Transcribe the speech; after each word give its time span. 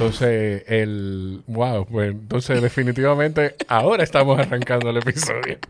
Entonces, 0.00 0.64
el. 0.66 1.42
Wow, 1.46 1.86
pues 1.86 2.10
entonces, 2.12 2.62
definitivamente, 2.62 3.54
ahora 3.68 4.02
estamos 4.02 4.38
arrancando 4.38 4.88
el 4.90 4.96
episodio. 4.96 5.58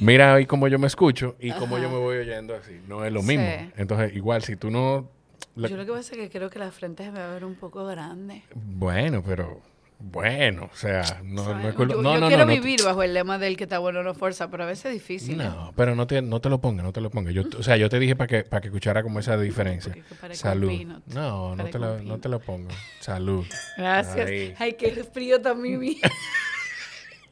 Mira 0.00 0.34
ahí 0.34 0.46
cómo 0.46 0.66
yo 0.68 0.78
me 0.78 0.86
escucho 0.88 1.36
y 1.38 1.52
cómo 1.52 1.78
yo 1.78 1.88
me 1.88 1.98
voy 1.98 2.16
oyendo 2.18 2.54
así. 2.54 2.80
No 2.88 3.04
es 3.04 3.12
lo 3.12 3.22
mismo. 3.22 3.46
Sí. 3.46 3.70
Entonces, 3.76 4.14
igual, 4.16 4.42
si 4.42 4.56
tú 4.56 4.70
no. 4.70 5.08
la- 5.54 5.68
Yo 5.68 5.76
lo 5.76 5.86
que 5.86 5.92
pasa 5.92 6.12
es 6.14 6.18
que 6.18 6.30
creo 6.30 6.50
que 6.50 6.58
la 6.58 6.72
frente 6.72 7.04
se 7.04 7.12
me 7.12 7.20
va 7.20 7.30
a 7.30 7.34
ver 7.34 7.44
un 7.44 7.54
poco 7.54 7.86
grande. 7.86 8.42
Bueno, 8.54 9.22
pero. 9.24 9.60
Bueno, 9.98 10.68
o 10.70 10.76
sea, 10.76 11.02
no, 11.24 11.54
no 11.54 11.68
es 11.68 11.74
culpa- 11.74 11.94
yo 11.94 12.02
No, 12.02 12.14
yo 12.14 12.20
no, 12.20 12.28
quiero 12.28 12.46
vivir 12.46 12.82
bajo 12.84 13.02
el 13.02 13.14
lema 13.14 13.38
del 13.38 13.56
que 13.56 13.64
está 13.64 13.78
bueno 13.78 14.02
no 14.02 14.12
fuerza, 14.12 14.50
pero 14.50 14.64
a 14.64 14.66
veces 14.66 14.86
es 14.86 14.92
difícil. 14.92 15.40
¿eh? 15.40 15.44
No, 15.44 15.72
pero 15.76 15.94
no 15.94 16.06
te, 16.06 16.20
no 16.20 16.40
te 16.40 16.50
lo 16.50 16.60
pongas, 16.60 16.84
no 16.84 16.92
te 16.92 17.00
lo 17.00 17.10
pongas. 17.10 17.32
Yo, 17.32 17.42
o 17.58 17.62
sea, 17.62 17.76
yo 17.78 17.88
te 17.88 17.98
dije 17.98 18.14
para 18.14 18.26
que, 18.28 18.44
para 18.44 18.60
que 18.60 18.68
escuchara 18.68 19.02
como 19.02 19.18
esa 19.20 19.38
diferencia. 19.38 19.96
Salud. 20.32 20.70
No, 21.06 21.56
no 21.56 21.64
te, 21.66 21.78
lo, 21.78 22.02
no 22.02 22.18
te 22.18 22.28
lo 22.28 22.38
pongo. 22.40 22.68
Salud. 23.00 23.46
Gracias. 23.78 24.28
Ahí. 24.28 24.54
Ay, 24.58 24.72
qué 24.74 24.90
frío 25.04 25.40
también 25.40 25.78
mi. 25.78 25.98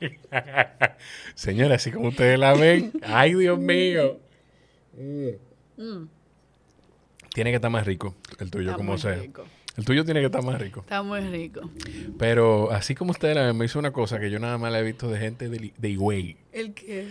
Señora, 1.34 1.76
así 1.76 1.90
como 1.92 2.08
ustedes 2.08 2.38
la 2.38 2.54
ven. 2.54 2.92
Ay, 3.02 3.34
Dios 3.34 3.58
mío. 3.58 4.18
Mm. 4.94 6.04
Tiene 7.34 7.50
que 7.50 7.56
estar 7.56 7.70
más 7.70 7.86
rico 7.86 8.14
el 8.38 8.50
tuyo, 8.50 8.70
Está 8.70 8.76
como 8.76 8.98
sea. 8.98 9.14
rico. 9.16 9.44
El 9.76 9.84
tuyo 9.84 10.04
tiene 10.04 10.20
que 10.20 10.26
estar 10.26 10.42
más 10.42 10.60
rico. 10.60 10.80
Está 10.80 11.02
muy 11.02 11.20
rico. 11.20 11.62
Pero 12.18 12.70
así 12.72 12.94
como 12.94 13.14
la 13.22 13.42
ven, 13.46 13.56
me 13.56 13.64
hizo 13.64 13.78
una 13.78 13.90
cosa 13.90 14.20
que 14.20 14.30
yo 14.30 14.38
nada 14.38 14.58
más 14.58 14.70
la 14.70 14.80
he 14.80 14.82
visto 14.82 15.08
de 15.08 15.18
gente 15.18 15.48
de, 15.48 15.72
de 15.76 15.88
Higüey. 15.88 16.36
¿El 16.52 16.74
qué? 16.74 17.08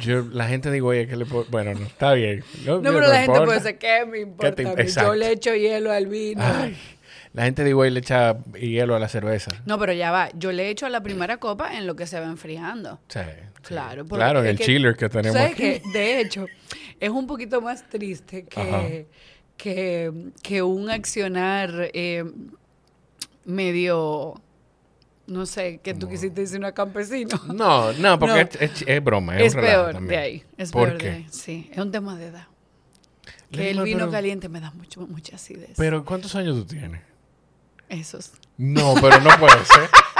Yo, 0.00 0.22
la 0.32 0.48
gente 0.48 0.70
de 0.70 0.78
Higüey 0.78 1.00
es 1.00 1.08
que 1.08 1.16
le 1.16 1.26
po- 1.26 1.44
Bueno, 1.50 1.74
no, 1.74 1.84
está 1.84 2.14
bien. 2.14 2.42
No, 2.64 2.80
pero 2.80 3.00
la 3.00 3.22
gente 3.22 3.40
puede 3.40 3.58
decir, 3.60 3.78
¿qué 3.78 4.06
me 4.06 4.20
importa? 4.20 4.54
te- 4.54 4.62
a 4.66 4.74
mí? 4.74 4.80
exacto. 4.80 5.10
Yo 5.12 5.14
le 5.18 5.32
echo 5.32 5.54
hielo 5.54 5.92
al 5.92 6.06
vino. 6.06 6.40
Ay, 6.42 6.74
la 7.34 7.44
gente 7.44 7.62
de 7.64 7.70
Higüey 7.70 7.90
le 7.90 8.00
echa 8.00 8.38
hielo 8.54 8.94
a 8.96 8.98
la 8.98 9.08
cerveza. 9.08 9.50
No, 9.66 9.78
pero 9.78 9.92
ya 9.92 10.10
va. 10.10 10.30
Yo 10.34 10.52
le 10.52 10.70
echo 10.70 10.86
a 10.86 10.88
la 10.88 11.02
primera 11.02 11.36
copa 11.36 11.76
en 11.76 11.86
lo 11.86 11.96
que 11.96 12.06
se 12.06 12.18
va 12.18 12.26
enfriando. 12.26 12.98
Sí, 13.08 13.18
sí. 13.20 13.60
Claro. 13.62 14.06
Claro, 14.06 14.40
en 14.40 14.46
el 14.46 14.56
que- 14.58 14.64
chiller 14.64 14.96
que 14.96 15.08
tenemos 15.10 15.36
¿sabes 15.36 15.52
aquí. 15.52 15.62
qué? 15.62 15.82
De 15.92 16.20
hecho, 16.20 16.46
es 16.98 17.10
un 17.10 17.26
poquito 17.26 17.60
más 17.60 17.86
triste 17.88 18.46
Ajá. 18.56 18.82
Que, 19.56 20.12
que, 20.42 20.62
un 20.62 20.90
accionar 20.90 21.90
eh, 21.94 22.24
medio, 23.44 24.34
no 25.26 25.46
sé, 25.46 25.78
que 25.82 25.94
tú 25.94 26.08
quisiste 26.08 26.40
decir 26.42 26.58
una 26.58 26.72
campesino. 26.72 27.40
No, 27.54 27.92
no, 27.92 28.18
porque 28.18 28.34
No. 28.34 28.40
Es, 28.40 28.56
es- 28.60 28.84
es 28.86 29.04
broma. 29.04 29.38
Es, 29.38 29.46
Es 29.48 29.54
un 29.54 29.60
relajo 29.60 29.82
peor 29.82 29.92
también. 29.94 30.08
de 30.10 30.16
ahí. 30.24 30.44
Es 30.56 30.70
¿Por 30.72 30.88
peor 30.88 30.98
qué? 30.98 31.06
de 31.06 31.12
ahí. 31.16 31.26
Sí, 31.30 31.70
es 31.72 31.78
un 31.78 31.90
tema 31.90 32.16
de 32.16 32.26
edad. 32.26 32.46
Que 33.50 33.70
el 33.70 33.82
vino 33.82 33.98
pero- 34.00 34.10
caliente 34.10 34.48
me 34.48 34.60
da 34.60 34.70
mucho, 34.72 35.06
mucha 35.06 35.36
acidez. 35.36 35.72
Pero, 35.76 36.04
¿cuántos 36.04 36.34
años 36.34 36.56
tú 36.56 36.64
tienes? 36.64 37.02
Esos. 37.88 38.32
No, 38.56 38.94
pero 39.00 39.20
no 39.20 39.30
puede 39.38 39.64
ser. 39.64 39.90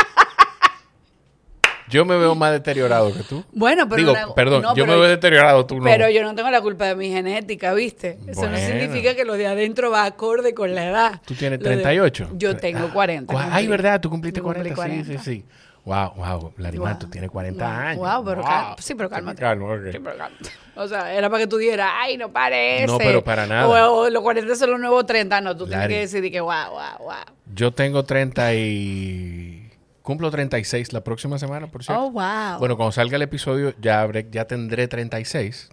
Yo 1.92 2.04
me 2.04 2.16
veo 2.16 2.34
más 2.34 2.52
deteriorado 2.52 3.12
que 3.12 3.22
tú. 3.22 3.44
Bueno, 3.52 3.88
pero... 3.88 3.96
Digo, 4.00 4.12
la- 4.12 4.34
perdón, 4.34 4.62
no, 4.62 4.74
yo 4.74 4.86
me 4.86 4.94
veo 4.94 5.02
deteriorado, 5.04 5.66
tú 5.66 5.76
no. 5.78 5.84
Pero 5.84 6.08
yo 6.08 6.22
no 6.22 6.34
tengo 6.34 6.50
la 6.50 6.60
culpa 6.60 6.86
de 6.86 6.96
mi 6.96 7.10
genética, 7.10 7.74
¿viste? 7.74 8.18
Eso 8.26 8.48
no 8.48 8.56
significa 8.56 9.14
que 9.14 9.24
lo 9.24 9.34
de 9.34 9.46
adentro 9.46 9.90
va 9.90 10.04
acorde 10.04 10.54
con 10.54 10.74
la 10.74 10.86
edad. 10.88 11.20
¿Tú 11.24 11.34
tienes 11.34 11.60
Lo 11.60 11.68
de- 11.68 11.76
38? 11.76 12.30
Yo 12.34 12.56
tengo 12.56 12.90
40. 12.92 13.32
Cua- 13.32 13.48
Ay. 13.52 13.66
¿verdad? 13.66 14.00
Tú 14.00 14.10
cumpliste 14.10 14.40
Yo 14.40 14.44
cumplí 14.44 14.70
40. 14.72 15.04
Sí, 15.12 15.18
sí, 15.18 15.24
sí. 15.24 15.44
Wow, 15.84 16.12
wow. 16.14 16.52
Larimar, 16.58 16.92
Wow. 16.92 16.98
tú 17.00 17.06
tienes 17.10 17.28
40 17.30 17.64
Wow. 17.66 17.76
años. 17.76 17.96
Wow, 17.98 18.24
pero 18.24 18.36
Wow. 18.42 18.50
cal- 18.50 18.74
sí, 18.78 18.94
pero 18.94 19.10
cálmate. 19.10 19.40
Calma. 19.40 19.66
Sí, 19.90 19.98
pero 19.98 20.16
cálmate. 20.16 20.50
O 20.76 20.86
sea, 20.88 21.12
era 21.12 21.28
para 21.28 21.42
que 21.42 21.46
tú 21.48 21.56
dieras, 21.58 21.90
ay, 21.98 22.16
no 22.16 22.30
parece. 22.32 22.86
No, 22.86 22.98
pero 22.98 23.22
para 23.24 23.46
nada. 23.46 23.68
O, 23.68 24.02
o 24.02 24.08
los 24.10 24.22
40 24.22 24.54
son 24.54 24.70
los 24.70 24.80
nuevos 24.80 25.04
30. 25.06 25.40
No, 25.40 25.56
tú 25.56 25.66
tienes 25.66 25.88
que 25.88 25.98
decidir 25.98 26.30
que, 26.30 26.40
wow, 26.40 26.70
wow, 26.70 26.98
wow. 27.06 27.14
Yo 27.52 27.72
tengo 27.72 28.04
30 28.04 28.54
y... 28.54 29.61
Cumplo 30.02 30.30
36 30.30 30.92
la 30.92 31.02
próxima 31.04 31.38
semana, 31.38 31.68
por 31.68 31.84
cierto. 31.84 32.02
Oh, 32.04 32.10
wow. 32.10 32.58
Bueno, 32.58 32.76
cuando 32.76 32.92
salga 32.92 33.16
el 33.16 33.22
episodio 33.22 33.74
ya, 33.80 34.02
habré- 34.04 34.28
ya 34.30 34.46
tendré 34.46 34.88
36. 34.88 35.70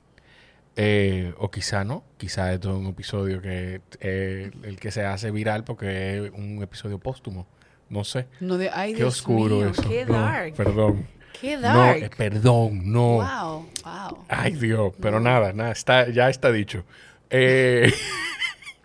Eh, 0.76 1.34
o 1.38 1.50
quizá 1.52 1.84
no. 1.84 2.04
Quizá 2.18 2.54
esto 2.54 2.70
es 2.72 2.78
un 2.78 2.86
episodio 2.88 3.42
que 3.42 3.82
eh, 4.00 4.52
el 4.64 4.80
que 4.80 4.92
se 4.92 5.04
hace 5.04 5.32
viral 5.32 5.64
porque 5.64 6.18
es 6.26 6.32
un 6.32 6.62
episodio 6.64 7.00
póstumo. 7.00 7.48
No 7.90 8.04
sé. 8.04 8.28
no 8.40 8.58
de, 8.58 8.70
ay, 8.70 8.92
Qué 8.94 8.98
Dios 9.00 9.16
oscuro 9.18 9.56
mío, 9.58 9.70
eso. 9.70 9.82
Qué 9.90 10.06
No, 10.06 10.14
dark. 10.14 10.54
perdón. 10.54 11.08
Qué 11.42 11.56
No, 11.56 11.62
dark. 11.62 12.04
eh, 12.04 12.10
perdón, 12.16 12.82
no. 12.92 13.14
Wow, 13.16 13.68
wow. 13.84 14.26
Ay, 14.30 14.52
Dios. 14.54 14.94
Pero 15.02 15.20
nada, 15.20 15.54
nada. 15.54 15.72
Está, 15.72 16.08
ya 16.10 16.30
está 16.30 16.52
dicho. 16.52 16.86
Eh, 17.32 17.92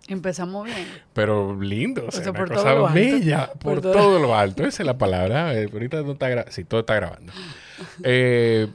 Empezamos 0.07 0.65
bien. 0.65 0.87
pero 1.13 1.59
lindo. 1.59 2.05
O 2.07 2.11
sea, 2.11 2.21
sea, 2.21 2.31
una 2.31 2.39
por 2.39 2.49
cosa 2.49 2.63
todo 2.63 2.75
lo 2.79 2.87
alto. 2.87 3.53
Por, 3.59 3.73
Por 3.73 3.81
todo- 3.81 3.93
todo 3.93 4.19
lo 4.19 4.35
alto. 4.35 4.63
Esa 4.65 4.83
es 4.83 4.87
la 4.87 4.97
palabra. 4.97 5.53
Eh, 5.59 5.67
ahorita 5.71 6.01
no 6.03 6.11
está 6.11 6.29
gra- 6.29 6.49
Sí, 6.49 6.63
todo 6.63 6.81
está 6.81 6.95
grabando. 6.95 7.31
Eh, 8.03 8.67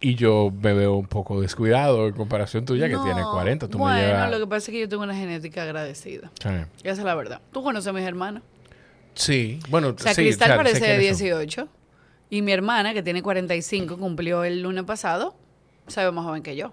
y 0.00 0.14
yo 0.14 0.52
me 0.62 0.72
veo 0.74 0.94
un 0.96 1.06
poco 1.06 1.40
descuidado 1.40 2.06
en 2.08 2.14
comparación 2.14 2.64
tuya, 2.64 2.86
que 2.88 2.94
No, 2.94 3.04
tiene 3.04 3.22
40. 3.22 3.68
Tú 3.68 3.78
bueno, 3.78 3.96
me 3.96 4.06
llevas... 4.06 4.30
lo 4.30 4.38
que 4.38 4.46
pasa 4.46 4.56
es 4.70 4.74
que 4.74 4.80
yo 4.80 4.88
tengo 4.88 5.02
una 5.02 5.14
genética 5.14 5.62
agradecida. 5.64 6.30
Sí. 6.40 6.48
Esa 6.82 6.92
es 6.92 6.98
la 7.04 7.14
verdad. 7.14 7.40
Tú 7.52 7.62
conoces 7.62 7.88
a 7.88 7.92
mis 7.92 8.04
hermanas. 8.04 8.42
Sí, 9.14 9.58
bueno, 9.68 9.88
O 9.88 9.98
sea, 9.98 10.14
sí, 10.14 10.22
Cristal 10.22 10.50
o 10.50 10.54
sea, 10.54 10.56
parece 10.56 10.74
de 10.86 10.98
quiénes 10.98 11.18
son. 11.18 11.26
18. 11.26 11.68
Y 12.30 12.42
mi 12.42 12.52
hermana, 12.52 12.94
que 12.94 13.02
tiene 13.02 13.22
45, 13.22 13.96
cumplió 13.98 14.44
el 14.44 14.62
lunes 14.62 14.84
pasado, 14.84 15.34
sabe 15.88 16.12
más 16.12 16.24
joven 16.24 16.42
que 16.42 16.54
yo. 16.56 16.72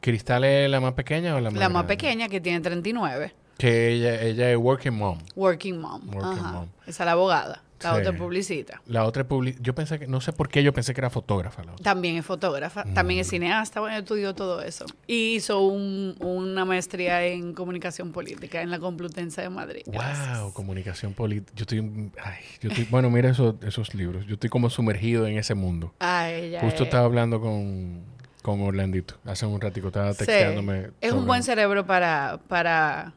¿Cristal 0.00 0.44
es 0.44 0.70
la 0.70 0.80
más 0.80 0.92
pequeña 0.94 1.34
o 1.34 1.40
la 1.40 1.50
más 1.50 1.58
La 1.58 1.68
más 1.68 1.84
grande? 1.84 1.88
pequeña, 1.96 2.28
que 2.28 2.40
tiene 2.40 2.60
39. 2.60 3.34
Que 3.58 3.92
ella, 3.92 4.22
ella 4.22 4.50
es 4.52 4.56
working 4.56 4.94
mom. 4.94 5.18
Working 5.34 5.80
mom. 5.80 6.02
Working 6.14 6.38
Ajá. 6.44 6.52
mom. 6.52 6.68
Esa 6.86 7.02
es 7.02 7.06
la 7.06 7.12
abogada. 7.12 7.62
La 7.80 7.92
Sí. 7.94 8.00
otra 8.00 8.10
es 8.12 8.18
publicita. 8.18 8.82
La 8.86 9.04
otra 9.04 9.22
es 9.22 9.28
publi- 9.28 9.56
Yo 9.60 9.72
pensé 9.72 10.00
que... 10.00 10.08
No 10.08 10.20
sé 10.20 10.32
por 10.32 10.48
qué 10.48 10.64
yo 10.64 10.72
pensé 10.72 10.94
que 10.94 11.00
era 11.00 11.10
fotógrafa 11.10 11.62
la 11.62 11.72
otra. 11.74 11.84
También 11.84 12.16
es 12.16 12.26
fotógrafa, 12.26 12.82
también 12.92 13.18
Mm. 13.18 13.20
es 13.20 13.28
cineasta, 13.28 13.78
bueno, 13.78 13.96
estudió 13.98 14.34
todo 14.34 14.62
eso. 14.62 14.84
Y 15.06 15.36
hizo 15.36 15.60
un- 15.60 16.16
una 16.18 16.64
maestría 16.64 17.24
en 17.24 17.52
comunicación 17.52 18.10
política 18.10 18.62
en 18.62 18.70
la 18.70 18.80
Complutense 18.80 19.42
de 19.42 19.48
Madrid. 19.50 19.82
Gracias. 19.86 20.40
Wow, 20.40 20.52
comunicación 20.54 21.14
política. 21.14 21.52
Yo 21.54 21.62
estoy... 21.62 21.78
Ay, 22.20 22.34
yo 22.60 22.68
estoy... 22.70 22.84
Bueno, 22.90 23.10
mira 23.10 23.30
esos, 23.30 23.54
esos 23.62 23.94
libros. 23.94 24.26
Yo 24.26 24.34
estoy 24.34 24.50
como 24.50 24.70
sumergido 24.70 25.28
en 25.28 25.38
ese 25.38 25.54
mundo. 25.54 25.94
Ay, 26.00 26.56
Justo 26.60 26.82
es- 26.82 26.88
estaba 26.88 27.04
hablando 27.04 27.40
con, 27.40 28.02
con 28.42 28.60
Orlandito. 28.62 29.14
Hace 29.24 29.46
un 29.46 29.60
ratico 29.60 29.88
estaba 29.88 30.12
Sí. 30.12 30.18
texteándome. 30.18 30.90
Es 31.00 31.12
un 31.12 31.26
buen 31.26 31.42
cerebro 31.42 31.86
para, 31.86 32.40
para 32.48 33.14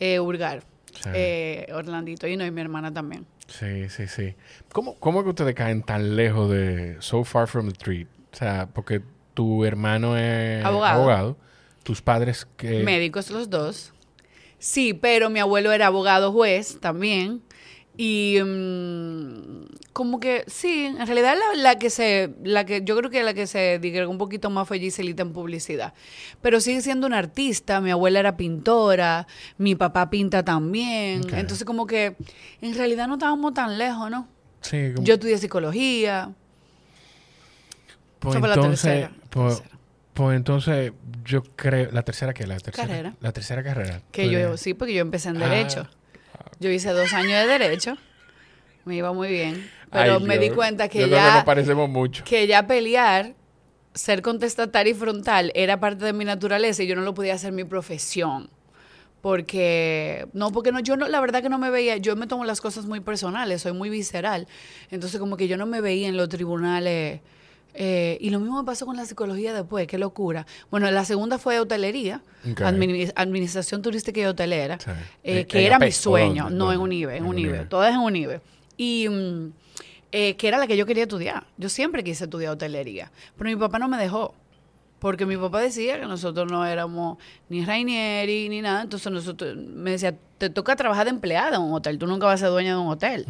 eh, 0.00 0.18
hurgar. 0.20 0.62
Sí. 0.94 1.10
Eh, 1.14 1.66
Orlandito 1.74 2.26
y 2.26 2.36
no, 2.36 2.44
y 2.44 2.50
mi 2.50 2.60
hermana 2.60 2.92
también. 2.92 3.26
Sí, 3.46 3.88
sí, 3.88 4.06
sí. 4.08 4.34
¿Cómo, 4.72 4.94
¿Cómo 4.98 5.20
es 5.20 5.24
que 5.24 5.30
ustedes 5.30 5.54
caen 5.54 5.82
tan 5.82 6.16
lejos 6.16 6.50
de 6.50 6.96
So 7.00 7.24
Far 7.24 7.46
From 7.48 7.68
the 7.70 7.74
Tree? 7.78 8.06
O 8.32 8.36
sea, 8.36 8.68
porque 8.72 9.00
tu 9.34 9.64
hermano 9.64 10.16
es 10.18 10.64
Abogado. 10.64 11.36
tus 11.82 12.02
padres 12.02 12.46
que... 12.56 12.82
Médicos 12.82 13.30
los 13.30 13.48
dos. 13.48 13.92
Sí, 14.58 14.92
pero 14.92 15.30
mi 15.30 15.38
abuelo 15.38 15.72
era 15.72 15.86
abogado 15.86 16.32
juez 16.32 16.78
también. 16.80 17.42
Y 18.00 18.38
mm, 18.44 19.66
como 19.92 20.20
que 20.20 20.44
sí, 20.46 20.84
en 20.86 21.04
realidad 21.04 21.34
la, 21.36 21.60
la 21.60 21.78
que 21.80 21.90
se, 21.90 22.32
la 22.44 22.64
que 22.64 22.82
yo 22.84 22.96
creo 22.96 23.10
que 23.10 23.24
la 23.24 23.34
que 23.34 23.48
se 23.48 23.80
digregó 23.80 24.08
un 24.12 24.18
poquito 24.18 24.50
más 24.50 24.68
fue 24.68 24.78
Giselita 24.78 25.22
en 25.22 25.32
publicidad. 25.32 25.94
Pero 26.40 26.60
sigue 26.60 26.80
siendo 26.80 27.08
una 27.08 27.18
artista, 27.18 27.80
mi 27.80 27.90
abuela 27.90 28.20
era 28.20 28.36
pintora, 28.36 29.26
mi 29.56 29.74
papá 29.74 30.10
pinta 30.10 30.44
también. 30.44 31.22
Entonces 31.34 31.64
como 31.64 31.88
que 31.88 32.14
en 32.60 32.74
realidad 32.76 33.08
no 33.08 33.14
estábamos 33.14 33.52
tan 33.54 33.76
lejos, 33.78 34.08
¿no? 34.12 34.28
Sí, 34.60 34.92
como- 34.94 35.04
Yo 35.04 35.14
estudié 35.14 35.36
psicología. 35.38 36.32
pues 38.20 38.38
fue 38.38 38.48
la 38.48 38.54
entonces, 38.54 38.82
tercera, 38.82 39.12
Pues, 39.30 39.56
tercera. 39.60 39.78
pues 40.14 40.36
entonces, 40.36 40.92
yo 41.24 41.42
creo... 41.56 41.90
¿La 41.92 42.02
tercera 42.02 42.32
qué? 42.34 42.46
La 42.46 42.58
tercera 42.58 42.86
Carrera. 42.88 43.14
La 43.20 43.32
tercera 43.32 43.62
carrera. 43.62 44.02
Que 44.12 44.28
yo, 44.30 44.56
sí, 44.56 44.74
porque 44.74 44.94
yo 44.94 45.00
empecé 45.00 45.28
en 45.30 45.42
Ah. 45.42 45.48
Derecho. 45.48 45.88
Yo 46.60 46.70
hice 46.70 46.90
dos 46.90 47.12
años 47.12 47.40
de 47.40 47.46
Derecho. 47.46 47.96
Me 48.84 48.96
iba 48.96 49.12
muy 49.12 49.28
bien. 49.28 49.70
Pero 49.92 50.14
Ay, 50.16 50.22
me 50.24 50.34
yo- 50.36 50.40
di 50.40 50.50
cuenta 50.50 50.88
que 50.88 51.00
yo 51.00 51.06
creo 51.06 51.18
que 51.18 51.24
ya, 51.24 51.34
nos 51.34 51.44
parecemos 51.44 51.88
mucho. 51.88 52.24
que 52.24 52.46
ya 52.46 52.66
pelear, 52.66 53.34
ser 53.94 54.22
contestataria 54.22 54.90
y 54.92 54.94
frontal 54.94 55.50
era 55.54 55.80
parte 55.80 56.04
de 56.04 56.12
mi 56.12 56.24
naturaleza 56.24 56.82
y 56.82 56.86
yo 56.86 56.94
no 56.96 57.02
lo 57.02 57.14
podía 57.14 57.34
hacer 57.34 57.52
mi 57.52 57.64
profesión. 57.64 58.50
Porque, 59.20 60.28
no, 60.32 60.52
porque 60.52 60.70
no, 60.70 60.78
yo 60.80 60.96
no, 60.96 61.08
la 61.08 61.20
verdad 61.20 61.42
que 61.42 61.48
no 61.48 61.58
me 61.58 61.70
veía, 61.70 61.96
yo 61.96 62.14
me 62.14 62.26
tomo 62.28 62.44
las 62.44 62.60
cosas 62.60 62.86
muy 62.86 63.00
personales, 63.00 63.62
soy 63.62 63.72
muy 63.72 63.90
visceral. 63.90 64.46
Entonces 64.90 65.18
como 65.18 65.36
que 65.36 65.48
yo 65.48 65.56
no 65.56 65.66
me 65.66 65.80
veía 65.80 66.08
en 66.08 66.16
los 66.16 66.28
tribunales. 66.28 67.20
Eh, 67.80 68.18
y 68.20 68.30
lo 68.30 68.40
mismo 68.40 68.58
me 68.60 68.66
pasó 68.66 68.84
con 68.86 68.96
la 68.96 69.06
psicología 69.06 69.54
después, 69.54 69.86
qué 69.86 69.98
locura. 69.98 70.46
Bueno, 70.68 70.90
la 70.90 71.04
segunda 71.04 71.38
fue 71.38 71.60
hotelería, 71.60 72.20
administración 73.14 73.82
turística 73.82 74.20
y 74.20 74.24
hotelera, 74.24 74.78
Sí. 74.80 74.90
eh, 75.22 75.40
¿En- 75.40 75.46
que 75.46 75.64
era 75.66 75.78
mi 75.78 75.92
sueño, 75.92 76.44
dónde? 76.44 76.58
no 76.58 76.72
en 76.72 76.78
¿Dónde? 76.78 76.84
UNIBE, 76.84 77.16
en 77.16 77.22
En 77.24 77.28
UNIBE, 77.30 77.48
UNIBE. 77.50 77.64
todas 77.66 77.94
en 77.94 78.00
UNIBE. 78.00 78.40
Y 78.76 79.08
mm, 79.08 79.52
eh, 80.12 80.36
que 80.36 80.48
era 80.48 80.58
la 80.58 80.66
que 80.66 80.76
yo 80.76 80.86
quería 80.86 81.04
estudiar. 81.04 81.46
Yo 81.56 81.68
siempre 81.68 82.02
quise 82.02 82.24
estudiar 82.24 82.52
hotelería, 82.52 83.10
pero 83.36 83.50
mi 83.50 83.56
papá 83.56 83.78
no 83.78 83.88
me 83.88 83.96
dejó. 83.98 84.34
Porque 84.98 85.26
mi 85.26 85.36
papá 85.36 85.60
decía 85.60 86.00
que 86.00 86.06
nosotros 86.06 86.50
no 86.50 86.66
éramos 86.66 87.18
ni 87.48 87.64
Rainieri 87.64 88.48
ni 88.48 88.60
nada. 88.60 88.82
Entonces 88.82 89.12
nosotros 89.12 89.56
me 89.56 89.92
decía, 89.92 90.16
te 90.38 90.50
toca 90.50 90.74
trabajar 90.74 91.04
de 91.04 91.10
empleada 91.10 91.54
en 91.54 91.62
un 91.62 91.72
hotel. 91.72 91.98
Tú 91.98 92.08
nunca 92.08 92.26
vas 92.26 92.34
a 92.42 92.46
ser 92.46 92.50
dueña 92.50 92.72
de 92.74 92.80
un 92.80 92.88
hotel. 92.88 93.24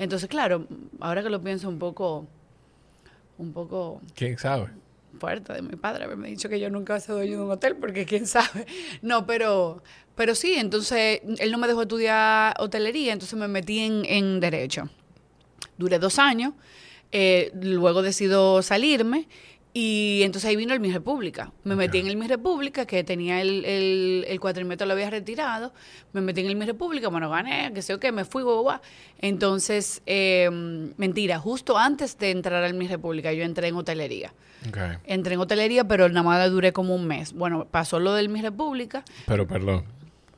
Entonces, 0.00 0.28
claro, 0.28 0.66
ahora 0.98 1.22
que 1.22 1.30
lo 1.30 1.40
pienso 1.40 1.68
un 1.68 1.78
poco, 1.78 2.26
un 3.38 3.52
poco 3.52 4.00
¿Quién 4.14 4.38
sabe? 4.38 4.68
fuerte 5.18 5.52
de 5.52 5.62
mi 5.62 5.76
padre 5.76 6.04
haberme 6.04 6.28
dicho 6.28 6.48
que 6.48 6.60
yo 6.60 6.68
nunca 6.70 6.92
voy 6.92 6.98
a 6.98 7.00
ser 7.00 7.14
dueño 7.14 7.38
de 7.38 7.44
un 7.44 7.50
hotel, 7.50 7.76
porque 7.76 8.04
quién 8.04 8.26
sabe. 8.26 8.66
No, 9.02 9.26
pero, 9.26 9.82
pero 10.14 10.34
sí, 10.34 10.54
entonces 10.54 11.20
él 11.38 11.50
no 11.50 11.58
me 11.58 11.66
dejó 11.66 11.82
estudiar 11.82 12.54
hotelería, 12.58 13.12
entonces 13.12 13.38
me 13.38 13.48
metí 13.48 13.78
en, 13.78 14.04
en 14.04 14.40
derecho. 14.40 14.90
Duré 15.78 15.98
dos 15.98 16.18
años, 16.18 16.52
eh, 17.12 17.50
luego 17.54 18.02
decido 18.02 18.62
salirme 18.62 19.28
y 19.78 20.22
entonces 20.22 20.48
ahí 20.48 20.56
vino 20.56 20.72
el 20.72 20.80
Mi 20.80 20.90
República. 20.90 21.52
Me 21.64 21.76
metí 21.76 21.98
en 21.98 22.06
el 22.06 22.16
Mi 22.16 22.26
República, 22.26 22.86
que 22.86 23.04
tenía 23.04 23.42
el, 23.42 23.62
el, 23.66 24.24
el 24.26 24.40
cuatrimestre 24.40 24.86
lo 24.86 24.94
había 24.94 25.10
retirado. 25.10 25.74
Me 26.14 26.22
metí 26.22 26.40
en 26.40 26.46
el 26.46 26.56
Mi 26.56 26.64
República, 26.64 27.08
bueno, 27.08 27.28
gané, 27.28 27.74
que 27.74 27.82
sé 27.82 27.92
yo 27.92 28.00
qué, 28.00 28.10
me 28.10 28.24
fui, 28.24 28.42
guau. 28.42 28.80
Entonces, 29.18 30.00
eh, 30.06 30.48
mentira, 30.96 31.38
justo 31.38 31.76
antes 31.76 32.16
de 32.16 32.30
entrar 32.30 32.64
al 32.64 32.72
Mi 32.72 32.88
República, 32.88 33.34
yo 33.34 33.44
entré 33.44 33.68
en 33.68 33.76
hotelería. 33.76 34.32
Entré 35.04 35.34
en 35.34 35.40
hotelería, 35.40 35.84
pero 35.84 36.08
nada 36.08 36.22
más 36.22 36.50
duré 36.50 36.72
como 36.72 36.94
un 36.94 37.06
mes. 37.06 37.34
Bueno, 37.34 37.66
pasó 37.70 38.00
lo 38.00 38.14
del 38.14 38.30
Mi 38.30 38.40
República 38.40 39.04
Pero 39.26 39.46
perdón. 39.46 39.84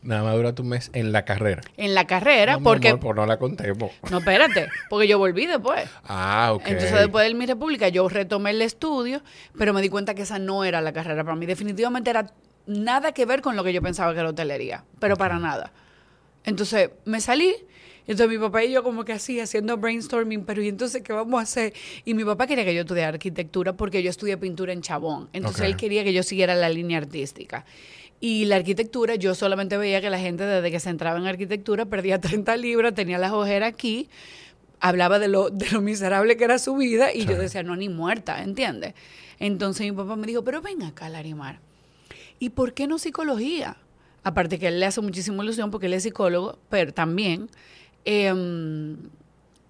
Nada 0.08 0.22
más 0.22 0.36
dura 0.36 0.54
tu 0.54 0.64
mes 0.64 0.90
en 0.94 1.12
la 1.12 1.26
carrera. 1.26 1.60
en 1.76 1.94
la 1.94 2.06
carrera, 2.06 2.54
No, 2.56 2.62
porque... 2.62 2.88
amor, 2.88 3.00
pues 3.00 3.16
no 3.16 3.26
la 3.26 3.38
contemos. 3.38 3.92
No, 4.10 4.18
espérate, 4.20 4.68
porque 4.88 5.06
yo 5.06 5.18
volví 5.18 5.44
después. 5.44 5.86
Ah, 6.04 6.52
ok. 6.54 6.62
Entonces, 6.66 6.98
después 6.98 7.24
del 7.26 7.34
Mi 7.34 7.44
República, 7.44 7.88
yo 7.88 8.08
retomé 8.08 8.52
el 8.52 8.62
estudio, 8.62 9.20
pero 9.58 9.74
me 9.74 9.82
di 9.82 9.90
cuenta 9.90 10.14
que 10.14 10.22
esa 10.22 10.38
no 10.38 10.64
era 10.64 10.80
la 10.80 10.94
carrera 10.94 11.24
para 11.24 11.36
mí. 11.36 11.44
Definitivamente 11.44 12.08
era 12.08 12.32
nada 12.66 13.12
que 13.12 13.26
ver 13.26 13.42
con 13.42 13.54
lo 13.54 13.62
que 13.62 13.74
yo 13.74 13.82
pensaba 13.82 14.14
que 14.14 14.20
era 14.20 14.30
hotelería, 14.30 14.82
pero 14.98 15.16
para 15.16 15.38
nada. 15.38 15.72
Entonces, 16.44 16.88
me 17.04 17.20
salí. 17.20 17.54
Entonces 18.06 18.30
mi 18.30 18.38
papá 18.42 18.64
y 18.64 18.72
yo 18.72 18.82
como 18.82 19.04
que 19.04 19.12
así, 19.12 19.38
haciendo 19.38 19.76
brainstorming, 19.76 20.46
pero 20.46 20.62
¿y 20.62 20.68
entonces 20.68 21.02
qué 21.02 21.12
vamos 21.12 21.38
a 21.38 21.42
hacer? 21.42 21.74
Y 22.06 22.14
mi 22.14 22.24
papá 22.24 22.46
quería 22.46 22.64
que 22.64 22.74
yo 22.74 22.80
estudiara 22.80 23.08
arquitectura 23.10 23.74
porque 23.74 24.02
yo 24.02 24.08
estudié 24.08 24.38
pintura 24.38 24.72
en 24.72 24.80
Chabón. 24.80 25.28
Entonces 25.34 25.66
él 25.66 25.76
quería 25.76 26.02
que 26.02 26.14
yo 26.14 26.22
siguiera 26.22 26.54
la 26.54 26.70
línea 26.70 26.96
artística. 26.96 27.66
Y 28.20 28.46
la 28.46 28.56
arquitectura, 28.56 29.14
yo 29.14 29.34
solamente 29.34 29.76
veía 29.76 30.00
que 30.00 30.10
la 30.10 30.18
gente 30.18 30.44
desde 30.44 30.70
que 30.70 30.80
se 30.80 30.90
entraba 30.90 31.18
en 31.18 31.26
arquitectura 31.26 31.86
perdía 31.86 32.20
30 32.20 32.56
libras, 32.56 32.94
tenía 32.94 33.18
las 33.18 33.32
ojeras 33.32 33.68
aquí, 33.68 34.08
hablaba 34.80 35.18
de 35.18 35.28
lo, 35.28 35.50
de 35.50 35.70
lo 35.70 35.80
miserable 35.80 36.36
que 36.36 36.44
era 36.44 36.58
su 36.58 36.76
vida 36.76 37.12
y 37.12 37.26
yo 37.26 37.38
decía, 37.38 37.62
no, 37.62 37.76
ni 37.76 37.88
muerta, 37.88 38.42
¿entiendes? 38.42 38.94
Entonces 39.38 39.86
mi 39.86 39.92
papá 39.92 40.16
me 40.16 40.26
dijo, 40.26 40.42
pero 40.42 40.60
ven 40.60 40.82
acá, 40.82 41.08
Larimar, 41.08 41.60
¿y 42.38 42.50
por 42.50 42.72
qué 42.72 42.86
no 42.86 42.98
psicología? 42.98 43.76
Aparte 44.24 44.58
que 44.58 44.68
él 44.68 44.80
le 44.80 44.86
hace 44.86 45.00
muchísima 45.00 45.42
ilusión 45.42 45.70
porque 45.70 45.86
él 45.86 45.94
es 45.94 46.02
psicólogo, 46.02 46.58
pero 46.68 46.92
también, 46.92 47.48
em, 48.04 48.96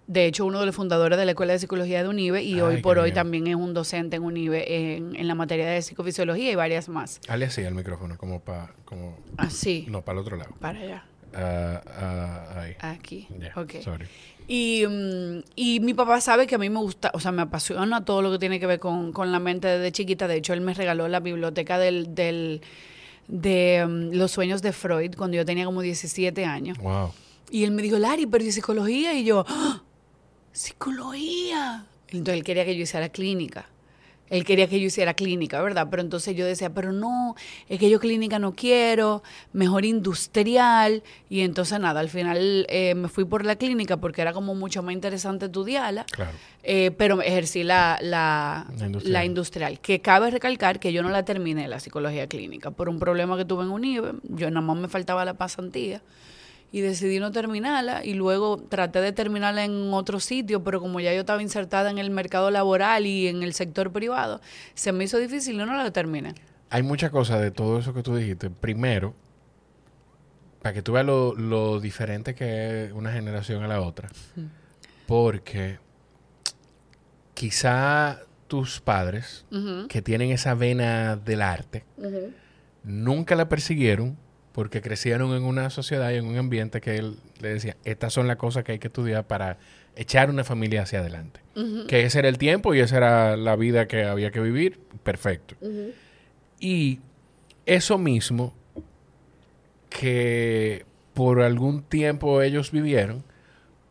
de 0.08 0.24
hecho, 0.26 0.44
uno 0.46 0.58
de 0.58 0.66
los 0.66 0.74
fundadores 0.74 1.16
de 1.18 1.24
la 1.26 1.30
Escuela 1.32 1.52
de 1.52 1.58
Psicología 1.60 2.02
de 2.02 2.08
UNIBE 2.08 2.42
y 2.42 2.54
Ay, 2.54 2.60
hoy 2.62 2.76
por 2.82 2.98
hoy 2.98 3.10
bien. 3.10 3.14
también 3.14 3.46
es 3.46 3.54
un 3.54 3.74
docente 3.74 4.16
en 4.16 4.22
UNIBE 4.24 4.96
en, 4.96 5.14
en 5.14 5.28
la 5.28 5.34
materia 5.36 5.66
de 5.68 5.80
psicofisiología 5.82 6.50
y 6.50 6.54
varias 6.56 6.88
más. 6.88 7.20
Hale 7.28 7.44
así 7.44 7.62
al 7.64 7.74
micrófono, 7.74 8.16
como 8.18 8.40
para... 8.40 8.72
Como... 8.84 9.16
Así, 9.36 9.84
No, 9.88 10.02
para 10.02 10.18
el 10.18 10.22
otro 10.24 10.36
lado. 10.36 10.50
para 10.58 10.78
allá, 10.80 11.04
Ah, 11.34 11.82
ah, 11.86 12.60
ahí. 12.62 12.74
aquí. 12.80 13.28
Ya, 13.38 13.52
ok. 13.60 13.82
sorry. 13.84 14.06
Y, 14.48 14.84
mm, 14.88 15.40
y 15.56 15.80
mi 15.80 15.92
papá 15.92 16.22
sabe 16.22 16.46
que 16.46 16.54
a 16.54 16.58
mí 16.58 16.70
me 16.70 16.78
gusta, 16.80 17.10
o 17.12 17.20
sea, 17.20 17.32
me 17.32 17.42
apasiona 17.42 18.02
todo 18.06 18.22
lo 18.22 18.32
que 18.32 18.38
tiene 18.38 18.58
que 18.58 18.66
ver 18.66 18.78
con, 18.80 19.12
con 19.12 19.30
la 19.30 19.38
mente 19.38 19.68
desde 19.68 19.92
chiquita. 19.92 20.26
De 20.26 20.36
hecho, 20.36 20.54
él 20.54 20.62
me 20.62 20.72
regaló 20.72 21.06
la 21.06 21.20
biblioteca 21.20 21.78
del, 21.78 22.14
del, 22.14 22.62
de 23.26 23.84
mm, 23.86 24.16
los 24.16 24.30
sueños 24.30 24.62
de 24.62 24.72
Freud 24.72 25.14
cuando 25.18 25.36
yo 25.36 25.44
tenía 25.44 25.66
como 25.66 25.82
17 25.82 26.46
años. 26.46 26.78
Wow. 26.78 27.12
Y 27.50 27.64
él 27.64 27.72
me 27.72 27.82
dijo, 27.82 27.98
Lari, 27.98 28.24
pero 28.26 28.42
¿y 28.42 28.50
psicología? 28.50 29.12
Y 29.12 29.24
yo, 29.24 29.44
¡Ah! 29.46 29.82
Psicología. 30.52 31.86
Entonces 32.08 32.34
él 32.34 32.44
quería 32.44 32.64
que 32.64 32.76
yo 32.76 32.82
hiciera 32.82 33.08
clínica. 33.08 33.66
Él 34.30 34.44
quería 34.44 34.68
que 34.68 34.78
yo 34.78 34.86
hiciera 34.86 35.14
clínica, 35.14 35.60
¿verdad? 35.62 35.88
Pero 35.90 36.02
entonces 36.02 36.36
yo 36.36 36.44
decía, 36.44 36.70
pero 36.70 36.92
no, 36.92 37.34
es 37.68 37.78
que 37.78 37.88
yo 37.88 37.98
clínica 37.98 38.38
no 38.38 38.52
quiero, 38.52 39.22
mejor 39.52 39.84
industrial. 39.84 41.02
Y 41.30 41.40
entonces 41.40 41.80
nada, 41.80 42.00
al 42.00 42.10
final 42.10 42.66
eh, 42.68 42.94
me 42.94 43.08
fui 43.08 43.24
por 43.24 43.44
la 43.44 43.56
clínica 43.56 43.96
porque 43.96 44.20
era 44.20 44.32
como 44.32 44.54
mucho 44.54 44.82
más 44.82 44.92
interesante 44.92 45.46
estudiarla. 45.46 46.04
Claro. 46.04 46.32
Eh, 46.62 46.90
pero 46.90 47.22
ejercí 47.22 47.64
la, 47.64 47.98
la, 48.02 48.66
La 48.78 48.86
industrial. 48.86 49.12
la 49.12 49.24
industrial. 49.24 49.80
Que 49.80 50.00
cabe 50.00 50.30
recalcar 50.30 50.78
que 50.78 50.92
yo 50.92 51.02
no 51.02 51.08
la 51.08 51.24
terminé, 51.24 51.66
la 51.66 51.80
psicología 51.80 52.26
clínica, 52.26 52.70
por 52.70 52.90
un 52.90 52.98
problema 52.98 53.36
que 53.38 53.46
tuve 53.46 53.64
en 53.64 53.70
UNIBE. 53.70 54.12
Yo 54.24 54.50
nada 54.50 54.60
más 54.60 54.76
me 54.76 54.88
faltaba 54.88 55.24
la 55.24 55.34
pasantía 55.34 56.02
y 56.70 56.80
decidí 56.80 57.18
no 57.18 57.32
terminarla 57.32 58.04
y 58.04 58.14
luego 58.14 58.58
traté 58.58 59.00
de 59.00 59.12
terminarla 59.12 59.64
en 59.64 59.92
otro 59.92 60.20
sitio, 60.20 60.62
pero 60.62 60.80
como 60.80 61.00
ya 61.00 61.12
yo 61.14 61.20
estaba 61.20 61.42
insertada 61.42 61.90
en 61.90 61.98
el 61.98 62.10
mercado 62.10 62.50
laboral 62.50 63.06
y 63.06 63.28
en 63.28 63.42
el 63.42 63.54
sector 63.54 63.90
privado, 63.92 64.40
se 64.74 64.92
me 64.92 65.04
hizo 65.04 65.18
difícil 65.18 65.54
y 65.54 65.58
no 65.58 65.66
la 65.66 65.90
terminé. 65.90 66.34
Hay 66.70 66.82
muchas 66.82 67.10
cosas 67.10 67.40
de 67.40 67.50
todo 67.50 67.78
eso 67.78 67.94
que 67.94 68.02
tú 68.02 68.14
dijiste. 68.16 68.50
Primero, 68.50 69.14
para 70.60 70.74
que 70.74 70.82
tú 70.82 70.92
veas 70.92 71.06
lo, 71.06 71.34
lo 71.34 71.80
diferente 71.80 72.34
que 72.34 72.86
es 72.86 72.92
una 72.92 73.12
generación 73.12 73.62
a 73.62 73.68
la 73.68 73.80
otra. 73.80 74.10
Porque 75.06 75.78
quizá 77.32 78.20
tus 78.48 78.80
padres, 78.80 79.46
que 79.88 80.02
tienen 80.02 80.30
esa 80.30 80.54
vena 80.54 81.16
del 81.16 81.40
arte, 81.40 81.84
nunca 82.82 83.36
la 83.36 83.48
persiguieron 83.48 84.18
porque 84.58 84.82
crecieron 84.82 85.36
en 85.36 85.44
una 85.44 85.70
sociedad 85.70 86.10
y 86.10 86.16
en 86.16 86.26
un 86.26 86.36
ambiente 86.36 86.80
que 86.80 86.96
él 86.96 87.14
le 87.40 87.50
decía, 87.50 87.76
estas 87.84 88.12
son 88.12 88.26
las 88.26 88.38
cosas 88.38 88.64
que 88.64 88.72
hay 88.72 88.80
que 88.80 88.88
estudiar 88.88 89.24
para 89.24 89.58
echar 89.94 90.30
una 90.30 90.42
familia 90.42 90.82
hacia 90.82 90.98
adelante. 90.98 91.38
Que 91.86 92.02
ese 92.02 92.18
era 92.18 92.28
el 92.28 92.38
tiempo 92.38 92.74
y 92.74 92.80
esa 92.80 92.96
era 92.96 93.36
la 93.36 93.54
vida 93.54 93.86
que 93.86 94.02
había 94.02 94.32
que 94.32 94.40
vivir. 94.40 94.80
Perfecto. 95.04 95.54
Y 96.58 96.98
eso 97.66 97.98
mismo 97.98 98.52
que 99.90 100.84
por 101.14 101.40
algún 101.40 101.84
tiempo 101.84 102.42
ellos 102.42 102.72
vivieron, 102.72 103.22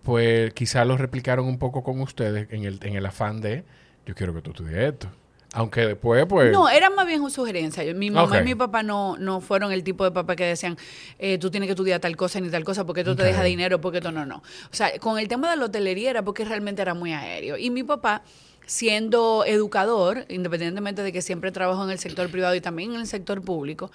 pues 0.03 0.53
quizá 0.53 0.83
lo 0.83 0.97
replicaron 0.97 1.45
un 1.45 1.59
poco 1.59 1.81
con 1.81 2.01
ustedes 2.01 2.51
en 2.51 2.65
el, 2.65 2.79
en 2.83 2.97
el 2.97 3.05
afán 3.05 3.39
de, 3.39 3.63
yo 4.05 4.15
quiero 4.15 4.33
que 4.33 4.41
tú 4.41 4.51
estudies 4.51 4.79
esto. 4.79 5.07
Aunque 5.57 5.87
después, 5.87 6.25
pues... 6.29 6.51
No, 6.51 6.69
era 6.69 6.89
más 6.91 7.07
bien 7.07 7.21
una 7.21 7.31
sugerencia. 7.31 7.83
Mi 7.95 8.11
mamá 8.11 8.39
y 8.41 8.43
mi 8.43 8.53
papá 8.53 8.83
no, 8.83 9.17
no 9.17 9.41
fueron 9.41 9.71
el 9.71 9.83
tipo 9.83 10.03
de 10.03 10.11
papá 10.11 10.35
que 10.35 10.45
decían, 10.45 10.77
eh, 11.17 11.39
tú 11.39 11.49
tienes 11.49 11.65
que 11.67 11.71
estudiar 11.71 11.99
tal 11.99 12.15
cosa 12.15 12.39
ni 12.39 12.49
tal 12.49 12.63
cosa 12.63 12.85
porque 12.85 13.01
esto 13.01 13.15
te 13.15 13.23
deja 13.23 13.41
dinero, 13.43 13.81
porque 13.81 13.97
esto 13.97 14.11
no, 14.11 14.25
no. 14.25 14.37
O 14.37 14.73
sea, 14.75 14.97
con 14.99 15.17
el 15.17 15.27
tema 15.27 15.49
de 15.49 15.57
la 15.57 15.65
hotelería 15.65 16.11
era 16.11 16.21
porque 16.23 16.45
realmente 16.45 16.83
era 16.83 16.93
muy 16.93 17.11
aéreo. 17.11 17.57
Y 17.57 17.71
mi 17.71 17.81
papá, 17.81 18.21
siendo 18.67 19.45
educador, 19.45 20.25
independientemente 20.29 21.01
de 21.01 21.11
que 21.11 21.23
siempre 21.23 21.51
trabajó 21.51 21.83
en 21.85 21.89
el 21.89 21.97
sector 21.99 22.29
privado 22.29 22.53
y 22.53 22.61
también 22.61 22.93
en 22.93 22.99
el 22.99 23.07
sector 23.07 23.41
público, 23.41 23.89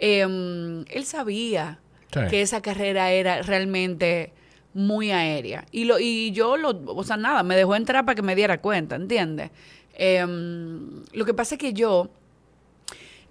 eh, 0.00 0.22
él 0.22 1.04
sabía 1.04 1.78
Sí. 2.12 2.20
que 2.30 2.42
esa 2.42 2.60
carrera 2.60 3.10
era 3.10 3.42
realmente 3.42 4.32
muy 4.72 5.10
aérea. 5.10 5.64
Y, 5.72 5.84
lo, 5.84 5.98
y 5.98 6.30
yo, 6.32 6.56
lo, 6.56 6.70
o 6.86 7.02
sea, 7.04 7.16
nada, 7.16 7.42
me 7.42 7.56
dejó 7.56 7.74
entrar 7.76 8.04
para 8.04 8.14
que 8.16 8.22
me 8.22 8.34
diera 8.36 8.60
cuenta, 8.60 8.96
¿entiendes? 8.96 9.50
Em, 9.96 11.02
lo 11.12 11.24
que 11.24 11.34
pasa 11.34 11.54
es 11.54 11.58
que 11.60 11.72
yo, 11.72 12.10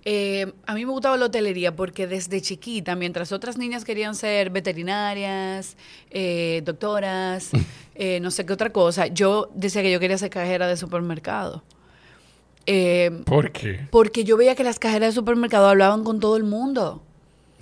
eh, 0.05 0.51
a 0.65 0.73
mí 0.75 0.85
me 0.85 0.91
gustaba 0.91 1.17
la 1.17 1.25
hotelería 1.25 1.75
porque 1.75 2.07
desde 2.07 2.41
chiquita, 2.41 2.95
mientras 2.95 3.31
otras 3.31 3.57
niñas 3.57 3.85
querían 3.85 4.15
ser 4.15 4.49
veterinarias, 4.49 5.77
eh, 6.09 6.61
doctoras, 6.65 7.51
eh, 7.95 8.19
no 8.21 8.31
sé 8.31 8.45
qué 8.45 8.53
otra 8.53 8.71
cosa, 8.71 9.07
yo 9.07 9.49
decía 9.53 9.81
que 9.81 9.91
yo 9.91 9.99
quería 9.99 10.17
ser 10.17 10.29
cajera 10.29 10.67
de 10.67 10.77
supermercado. 10.77 11.63
Eh, 12.65 13.11
¿Por 13.25 13.51
qué? 13.51 13.87
porque 13.91 14.23
yo 14.23 14.37
veía 14.37 14.55
que 14.55 14.63
las 14.63 14.79
cajeras 14.79 15.09
de 15.09 15.15
supermercado 15.15 15.67
hablaban 15.67 16.03
con 16.03 16.19
todo 16.19 16.37
el 16.37 16.43
mundo. 16.43 17.03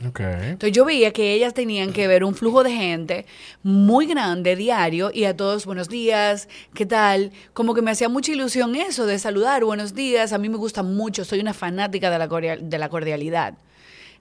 Ok. 0.07 0.19
Entonces 0.19 0.71
yo 0.71 0.83
veía 0.85 1.11
que 1.11 1.33
ellas 1.33 1.53
tenían 1.53 1.93
que 1.93 2.07
ver 2.07 2.23
un 2.23 2.33
flujo 2.33 2.63
de 2.63 2.71
gente 2.71 3.25
muy 3.61 4.07
grande 4.07 4.55
diario 4.55 5.11
y 5.13 5.25
a 5.25 5.35
todos 5.35 5.65
buenos 5.65 5.89
días, 5.89 6.49
¿qué 6.73 6.85
tal? 6.85 7.31
Como 7.53 7.73
que 7.73 7.81
me 7.81 7.91
hacía 7.91 8.09
mucha 8.09 8.31
ilusión 8.31 8.75
eso 8.75 9.05
de 9.05 9.19
saludar, 9.19 9.63
buenos 9.63 9.93
días, 9.93 10.33
a 10.33 10.37
mí 10.37 10.49
me 10.49 10.57
gusta 10.57 10.81
mucho, 10.81 11.23
soy 11.23 11.39
una 11.39 11.53
fanática 11.53 12.09
de 12.09 12.77
la 12.79 12.89
cordialidad. 12.89 13.53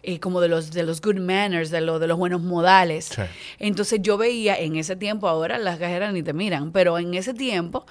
Eh, 0.03 0.19
como 0.21 0.41
de 0.41 0.49
los, 0.49 0.71
de 0.73 0.83
los 0.83 1.01
good 1.01 1.17
manners, 1.17 1.71
de, 1.71 1.81
lo, 1.81 1.99
de 1.99 2.07
los 2.07 2.17
buenos 2.19 2.41
modales. 2.43 3.07
Sí. 3.15 3.23
Entonces 3.59 4.01
yo 4.03 4.17
veía 4.17 4.57
en 4.59 4.77
ese 4.77 4.97
tiempo, 4.97 5.29
ahora 5.29 5.59
las 5.59 5.79
cajeras 5.79 6.13
ni 6.13 6.23
te 6.23 6.33
miran, 6.33 6.73
pero 6.73 6.99
en 6.99 7.15
ese 7.15 7.35
tiempo, 7.35 7.85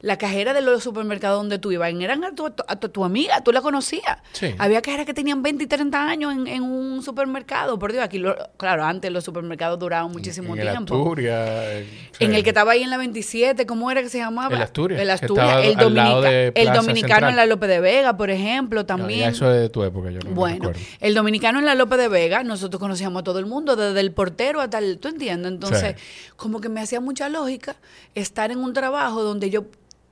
la 0.00 0.18
cajera 0.18 0.52
de 0.52 0.60
los 0.60 0.82
supermercados 0.82 1.38
donde 1.38 1.58
tú 1.58 1.72
ibas 1.72 1.92
eran 1.94 2.24
a 2.24 2.34
tu, 2.34 2.46
a 2.46 2.76
tu- 2.76 2.88
tu 2.88 3.04
amiga, 3.04 3.42
tú 3.42 3.52
la 3.52 3.60
conocías. 3.62 4.18
Sí. 4.32 4.54
Había 4.58 4.82
cajeras 4.82 5.06
que 5.06 5.14
tenían 5.14 5.42
20 5.42 5.64
y 5.64 5.66
30 5.66 6.08
años 6.08 6.32
en, 6.34 6.46
en 6.46 6.62
un 6.62 7.02
supermercado, 7.02 7.78
por 7.78 7.92
Dios, 7.92 8.04
aquí, 8.04 8.18
lo- 8.18 8.36
claro, 8.56 8.84
antes 8.84 9.10
los 9.10 9.24
supermercados 9.24 9.78
duraban 9.78 10.10
muchísimo 10.12 10.54
en 10.54 10.60
el 10.62 10.70
tiempo. 10.70 10.94
Asturias. 10.94 11.50
en- 11.72 11.86
En 12.20 12.30
sí. 12.30 12.36
el 12.36 12.42
que 12.42 12.50
estaba 12.50 12.72
ahí 12.72 12.82
en 12.82 12.90
la 12.90 12.96
27, 12.98 13.66
¿cómo 13.66 13.90
era 13.90 14.02
que 14.02 14.08
se 14.08 14.18
llamaba? 14.18 14.54
El 14.54 14.62
Asturias, 14.62 15.00
El 15.00 15.10
Asturias, 15.10 15.64
el, 15.64 15.76
dominica- 15.76 16.30
el 16.30 16.72
dominicano 16.72 17.14
Central. 17.14 17.30
en 17.30 17.36
la 17.36 17.46
Lope 17.46 17.66
de 17.66 17.80
Vega, 17.80 18.16
por 18.16 18.30
ejemplo, 18.30 18.80
No, 18.80 18.86
también. 18.86 19.20
ya 19.20 19.28
eso 19.28 19.50
es 19.52 19.60
de 19.62 19.68
tu 19.70 19.82
época, 19.84 20.10
yo 20.10 20.20
no 20.20 20.30
Bueno, 20.30 20.72
el 21.00 21.14
dominicano 21.14 21.53
en 21.58 21.64
la 21.66 21.74
Lope 21.74 21.96
de 21.96 22.08
Vega, 22.08 22.42
nosotros 22.44 22.80
conocíamos 22.80 23.20
a 23.20 23.24
todo 23.24 23.38
el 23.38 23.46
mundo, 23.46 23.76
desde 23.76 24.00
el 24.00 24.12
portero 24.12 24.60
hasta 24.60 24.78
el, 24.78 24.98
¿tú 24.98 25.08
entiendes? 25.08 25.52
Entonces, 25.52 25.96
como 26.36 26.60
que 26.60 26.68
me 26.68 26.80
hacía 26.80 27.00
mucha 27.00 27.28
lógica 27.28 27.76
estar 28.14 28.50
en 28.50 28.58
un 28.58 28.72
trabajo 28.72 29.22
donde 29.22 29.50
yo 29.50 29.64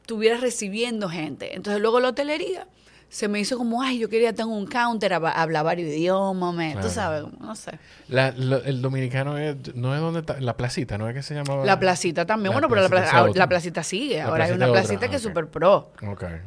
estuviera 0.02 0.36
recibiendo 0.38 1.08
gente. 1.08 1.54
Entonces, 1.54 1.80
luego 1.80 2.00
la 2.00 2.08
hotelería 2.08 2.66
se 3.08 3.28
me 3.28 3.38
hizo 3.38 3.58
como, 3.58 3.82
ay, 3.82 3.98
yo 3.98 4.08
quería 4.08 4.32
tener 4.32 4.50
un 4.50 4.66
counter, 4.66 5.12
hab- 5.12 5.32
hablar 5.36 5.66
varios 5.66 5.86
idiomas, 5.90 6.54
me- 6.54 6.72
Claro. 6.72 6.86
tú 6.88 6.92
sabes, 6.94 7.24
no 7.40 7.54
sé. 7.54 7.72
La- 8.08 8.30
lo- 8.32 8.64
el 8.64 8.80
dominicano 8.80 9.36
es, 9.36 9.54
no 9.74 9.94
es 9.94 10.00
donde 10.00 10.20
está, 10.20 10.40
la 10.40 10.56
placita, 10.56 10.96
¿no 10.96 11.06
es 11.06 11.14
que 11.14 11.22
se 11.22 11.34
llamaba? 11.34 11.62
La 11.66 11.78
placita 11.78 12.24
también, 12.24 12.52
La 12.52 12.54
bueno, 12.54 12.68
pero 12.70 12.80
la, 12.80 12.88
plaza- 12.88 13.22
otra. 13.24 13.38
la 13.38 13.48
placita 13.50 13.82
sigue, 13.82 14.16
La 14.16 14.24
ahora 14.24 14.44
hay 14.46 14.52
una 14.52 14.66
otra, 14.70 14.80
placita 14.80 15.08
que 15.10 15.16
es 15.16 15.26
ah, 15.26 15.28
súper 15.28 15.46
pro. 15.48 15.90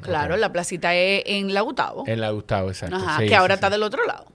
Claro, 0.01 0.37
la 0.37 0.51
placita 0.51 0.95
es 0.95 1.21
en 1.27 1.53
la 1.53 1.61
Gustavo. 1.61 2.03
En 2.07 2.19
la 2.19 2.31
Gustavo, 2.31 2.69
exacto. 2.69 2.95
Ajá, 2.95 3.19
sí, 3.19 3.27
que 3.27 3.35
ahora 3.35 3.53
sí, 3.53 3.57
está 3.57 3.69
del 3.69 3.83
otro 3.83 4.03
lado. 4.07 4.25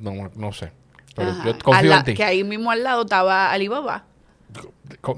No, 0.00 0.30
no 0.34 0.52
sé. 0.52 0.72
Pero 1.14 1.30
Ajá. 1.30 1.44
yo 1.44 1.58
confío 1.58 1.90
la- 1.90 1.98
en 1.98 2.04
ti. 2.04 2.14
Que 2.14 2.24
ahí 2.24 2.44
mismo 2.44 2.70
al 2.70 2.82
lado 2.84 3.02
estaba 3.02 3.50
Alibaba. 3.52 4.04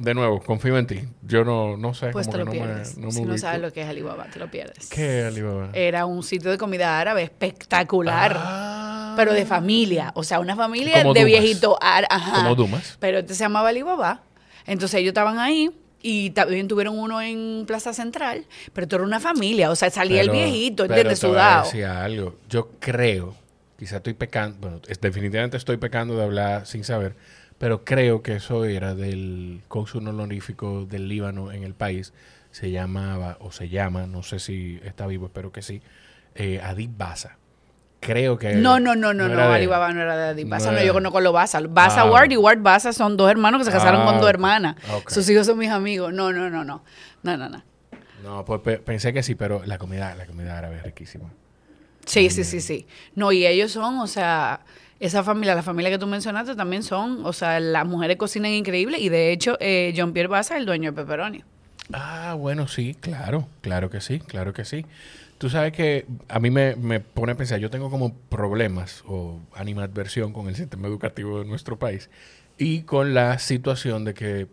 De 0.00 0.14
nuevo, 0.14 0.40
confío 0.40 0.76
en 0.78 0.86
ti. 0.86 1.00
Yo 1.22 1.44
no, 1.44 1.76
no 1.76 1.94
sé. 1.94 2.08
Pues 2.10 2.28
te 2.28 2.36
lo 2.38 2.44
no 2.44 2.50
me- 2.52 2.84
si 2.84 3.22
no 3.24 3.38
sabes 3.38 3.60
lo 3.60 3.72
que 3.72 3.82
es 3.82 3.88
Alibaba, 3.88 4.24
te 4.24 4.38
lo 4.40 4.50
pierdes. 4.50 4.88
¿Qué, 4.88 5.24
Alibaba? 5.24 5.70
Era 5.72 6.06
un 6.06 6.22
sitio 6.24 6.50
de 6.50 6.58
comida 6.58 6.98
árabe 6.98 7.22
espectacular, 7.22 8.34
Ah. 8.36 9.14
pero 9.16 9.32
de 9.32 9.46
familia. 9.46 10.10
O 10.16 10.24
sea, 10.24 10.40
una 10.40 10.56
familia 10.56 11.02
Como 11.02 11.14
de 11.14 11.20
Dumas. 11.20 11.40
viejito. 11.40 11.78
Ajá. 11.80 12.42
Como 12.42 12.54
Dumas. 12.56 12.96
Pero 12.98 13.18
este 13.18 13.34
se 13.34 13.44
llamaba 13.44 13.68
Alibaba. 13.68 14.22
Entonces 14.66 14.98
ellos 15.00 15.10
estaban 15.10 15.38
ahí 15.38 15.70
y 16.02 16.30
también 16.30 16.66
tuvieron 16.66 16.98
uno 16.98 17.20
en 17.22 17.64
Plaza 17.66 17.92
Central, 17.92 18.46
pero 18.72 18.88
todo 18.88 19.00
era 19.00 19.06
una 19.06 19.20
familia. 19.20 19.70
O 19.70 19.76
sea, 19.76 19.90
salía 19.90 20.22
el 20.22 20.30
viejito, 20.30 20.84
¿entiendes? 20.86 21.20
te 21.20 21.26
voy 21.28 21.36
a 21.36 21.38
Sudado. 21.40 21.64
decir 21.64 21.84
algo. 21.84 22.34
Yo 22.48 22.70
creo, 22.80 23.34
quizá 23.80 23.96
estoy 23.96 24.12
pecando, 24.12 24.58
bueno, 24.60 24.80
es- 24.88 25.00
definitivamente 25.00 25.56
estoy 25.56 25.78
pecando 25.78 26.14
de 26.16 26.22
hablar 26.22 26.66
sin 26.66 26.84
saber, 26.84 27.16
pero 27.58 27.82
creo 27.82 28.22
que 28.22 28.34
eso 28.34 28.66
era 28.66 28.94
del 28.94 29.62
cónsul 29.68 30.06
honorífico 30.06 30.84
del 30.84 31.08
Líbano 31.08 31.50
en 31.50 31.64
el 31.64 31.74
país. 31.74 32.12
Se 32.50 32.70
llamaba, 32.70 33.38
o 33.40 33.52
se 33.52 33.70
llama, 33.70 34.06
no 34.06 34.22
sé 34.22 34.38
si 34.38 34.78
está 34.84 35.06
vivo, 35.06 35.26
espero 35.26 35.50
que 35.50 35.62
sí, 35.62 35.80
eh, 36.34 36.60
Adib 36.62 36.90
Baza. 36.96 37.38
Creo 38.00 38.38
que... 38.38 38.54
No, 38.54 38.80
no, 38.80 38.94
no, 38.96 39.14
no, 39.14 39.28
no, 39.28 39.34
él. 39.34 39.40
Alibaba 39.52 39.92
no 39.92 40.00
era 40.02 40.16
de 40.16 40.24
Adi 40.30 40.44
No 40.44 40.50
Baza, 40.50 40.72
no, 40.72 40.82
yo 40.82 40.92
conozco 40.92 41.20
los 41.20 41.32
Baza. 41.32 41.60
Baza 41.68 42.02
Ah, 42.02 42.10
Ward 42.10 42.30
y 42.32 42.36
Ward 42.36 42.60
Baza 42.60 42.92
son 42.92 43.16
dos 43.16 43.30
hermanos 43.30 43.60
que 43.60 43.64
se 43.66 43.70
casaron 43.70 44.02
Ah, 44.02 44.04
con 44.04 44.14
dos 44.16 44.24
ok. 44.24 44.30
hermanas. 44.30 44.76
Sus 45.06 45.28
hijos 45.30 45.46
son 45.46 45.56
mis 45.58 45.70
amigos. 45.70 46.12
No, 46.12 46.32
no, 46.32 46.50
no, 46.50 46.64
no. 46.64 46.82
No, 47.22 47.36
no, 47.36 47.48
no. 47.48 47.62
No, 48.22 48.44
pues 48.44 48.60
pe- 48.60 48.78
pensé 48.78 49.12
que 49.14 49.22
sí, 49.22 49.34
pero 49.34 49.62
la 49.64 49.78
comida, 49.78 50.14
la 50.14 50.26
comida 50.26 50.58
árabe 50.58 50.76
es 50.76 50.82
riquísima. 50.82 51.30
Sí, 52.06 52.30
sí, 52.30 52.44
sí, 52.44 52.60
sí. 52.60 52.86
No, 53.14 53.32
y 53.32 53.46
ellos 53.46 53.72
son, 53.72 53.98
o 53.98 54.06
sea, 54.06 54.60
esa 54.98 55.22
familia, 55.22 55.54
la 55.54 55.62
familia 55.62 55.90
que 55.90 55.98
tú 55.98 56.06
mencionaste 56.06 56.54
también 56.54 56.82
son, 56.82 57.24
o 57.24 57.32
sea, 57.32 57.60
las 57.60 57.86
mujeres 57.86 58.16
cocinan 58.16 58.52
increíble 58.52 58.98
y 58.98 59.08
de 59.08 59.32
hecho, 59.32 59.56
eh, 59.60 59.94
John 59.96 60.12
Pierre 60.12 60.28
Baza 60.28 60.54
es 60.54 60.60
el 60.60 60.66
dueño 60.66 60.92
de 60.92 60.96
Pepperoni. 60.96 61.44
Ah, 61.92 62.34
bueno, 62.38 62.68
sí, 62.68 62.94
claro, 63.00 63.48
claro 63.62 63.90
que 63.90 64.00
sí, 64.00 64.20
claro 64.20 64.52
que 64.52 64.64
sí. 64.64 64.86
Tú 65.38 65.48
sabes 65.48 65.72
que 65.72 66.06
a 66.28 66.38
mí 66.38 66.50
me, 66.50 66.76
me 66.76 67.00
pone 67.00 67.32
a 67.32 67.34
pensar, 67.34 67.58
yo 67.58 67.70
tengo 67.70 67.90
como 67.90 68.14
problemas 68.14 69.02
o 69.06 69.40
animadversión 69.54 70.32
con 70.32 70.48
el 70.48 70.54
sistema 70.54 70.86
educativo 70.86 71.38
de 71.38 71.46
nuestro 71.46 71.78
país 71.78 72.10
y 72.58 72.82
con 72.82 73.14
la 73.14 73.38
situación 73.38 74.04
de 74.04 74.12
que 74.12 74.46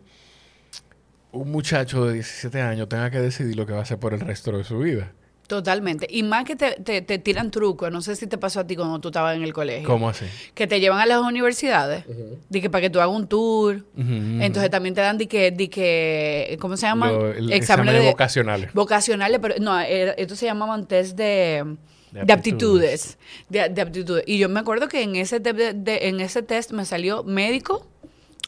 un 1.30 1.50
muchacho 1.52 2.06
de 2.06 2.14
17 2.14 2.62
años 2.62 2.88
tenga 2.88 3.10
que 3.10 3.20
decidir 3.20 3.54
lo 3.54 3.66
que 3.66 3.72
va 3.72 3.80
a 3.80 3.82
hacer 3.82 3.98
por 3.98 4.14
el 4.14 4.20
resto 4.20 4.56
de 4.56 4.64
su 4.64 4.78
vida. 4.78 5.12
Totalmente. 5.48 6.06
Y 6.10 6.22
más 6.22 6.44
que 6.44 6.56
te, 6.56 6.72
te, 6.72 7.00
te 7.00 7.18
tiran 7.18 7.50
trucos, 7.50 7.90
no 7.90 8.02
sé 8.02 8.14
si 8.16 8.26
te 8.26 8.36
pasó 8.38 8.60
a 8.60 8.66
ti 8.66 8.76
cuando 8.76 9.00
tú 9.00 9.08
estabas 9.08 9.34
en 9.34 9.42
el 9.42 9.52
colegio. 9.54 9.88
¿Cómo 9.88 10.10
así? 10.10 10.26
Que 10.54 10.66
te 10.66 10.78
llevan 10.78 11.00
a 11.00 11.06
las 11.06 11.20
universidades, 11.22 12.04
di 12.50 12.60
que 12.60 12.68
para 12.68 12.82
que 12.82 12.90
tú 12.90 13.00
hagas 13.00 13.16
un 13.16 13.26
tour. 13.26 13.82
Entonces 13.96 14.70
también 14.70 14.94
te 14.94 15.00
dan 15.00 15.16
di 15.18 15.26
que, 15.26 15.50
di 15.50 15.68
que 15.68 16.56
¿cómo 16.60 16.76
se 16.76 16.86
llama? 16.86 17.10
Lo- 17.10 17.32
el- 17.32 17.50
Exámenes 17.50 17.94
de- 18.02 18.10
vocacionales. 18.10 18.72
Vocacionales, 18.74 19.38
pero 19.40 19.54
no, 19.58 19.76
era- 19.80 20.12
estos 20.12 20.38
se 20.38 20.44
llamaban 20.46 20.86
test 20.86 21.16
de, 21.16 21.64
De 22.12 22.24
de 22.24 22.32
aptitudes. 22.34 23.16
De, 23.48 23.70
de 23.70 23.80
aptitudes. 23.80 24.24
Y 24.26 24.36
yo 24.36 24.50
me 24.50 24.60
acuerdo 24.60 24.86
que 24.86 25.02
en 25.02 25.16
ese, 25.16 25.40
de- 25.40 25.72
de- 25.72 26.08
en 26.08 26.20
ese 26.20 26.42
test 26.42 26.72
me 26.72 26.84
salió 26.84 27.24
médico, 27.24 27.86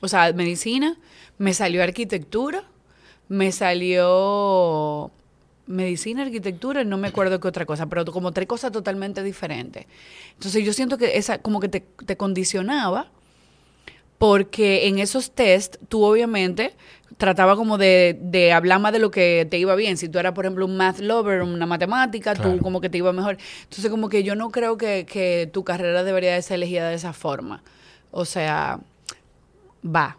o 0.03 0.09
sea, 0.09 0.31
medicina, 0.35 0.99
me 1.39 1.55
salió 1.55 1.83
arquitectura, 1.83 2.65
me 3.29 3.53
salió 3.53 5.11
medicina, 5.71 6.23
arquitectura, 6.23 6.85
no 6.85 6.99
me 6.99 7.09
acuerdo 7.09 7.41
qué 7.41 7.49
otra 7.49 7.65
cosa, 7.65 7.87
pero 7.87 8.05
como 8.07 8.33
tres 8.33 8.47
cosas 8.49 8.73
totalmente 8.73 9.23
diferentes. 9.23 9.87
Entonces 10.35 10.65
yo 10.65 10.73
siento 10.73 10.99
que 10.99 11.17
esa 11.17 11.39
como 11.39 11.61
que 11.61 11.69
te, 11.69 11.81
te 12.07 12.17
condicionaba 12.17 13.09
porque 14.19 14.87
en 14.89 14.99
esos 14.99 15.31
test 15.31 15.77
tú 15.89 16.05
obviamente 16.05 16.75
trataba 17.17 17.57
como 17.57 17.79
de, 17.79 18.19
de 18.21 18.53
hablar 18.53 18.81
más 18.81 18.93
de 18.93 18.99
lo 18.99 19.11
que 19.11 19.47
te 19.51 19.59
iba 19.59 19.75
bien. 19.75 19.97
Si 19.97 20.09
tú 20.09 20.19
eras, 20.19 20.33
por 20.33 20.45
ejemplo, 20.45 20.65
un 20.67 20.77
math 20.77 20.99
lover, 21.01 21.43
una 21.43 21.67
matemática, 21.67 22.35
Claro. 22.35 22.53
tú 22.57 22.59
como 22.63 22.81
que 22.81 22.91
te 22.91 22.99
iba 22.99 23.13
mejor. 23.13 23.39
Entonces 23.65 23.91
como 23.91 24.09
que 24.09 24.23
yo 24.23 24.35
no 24.35 24.51
creo 24.51 24.77
que, 24.77 25.07
que 25.07 25.49
tu 25.53 25.65
carrera 25.65 26.03
debería 26.03 26.35
de 26.35 26.43
ser 26.43 26.57
elegida 26.57 26.89
de 26.89 26.97
esa 26.97 27.13
forma. 27.13 27.63
O 28.11 28.25
sea, 28.25 28.81
va. 29.85 30.17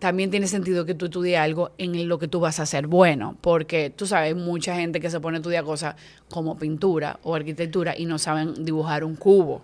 También 0.00 0.30
tiene 0.30 0.48
sentido 0.48 0.84
que 0.86 0.94
tú 0.94 1.04
estudies 1.04 1.38
algo 1.38 1.70
en 1.78 2.08
lo 2.08 2.18
que 2.18 2.26
tú 2.26 2.40
vas 2.40 2.58
a 2.58 2.64
hacer 2.64 2.86
bueno, 2.86 3.36
porque 3.40 3.90
tú 3.90 4.06
sabes, 4.06 4.34
mucha 4.34 4.74
gente 4.74 4.98
que 4.98 5.10
se 5.10 5.20
pone 5.20 5.36
a 5.36 5.40
estudiar 5.40 5.62
cosas 5.62 5.94
como 6.30 6.58
pintura 6.58 7.20
o 7.22 7.34
arquitectura 7.34 7.94
y 7.96 8.06
no 8.06 8.18
saben 8.18 8.64
dibujar 8.64 9.04
un 9.04 9.14
cubo. 9.14 9.62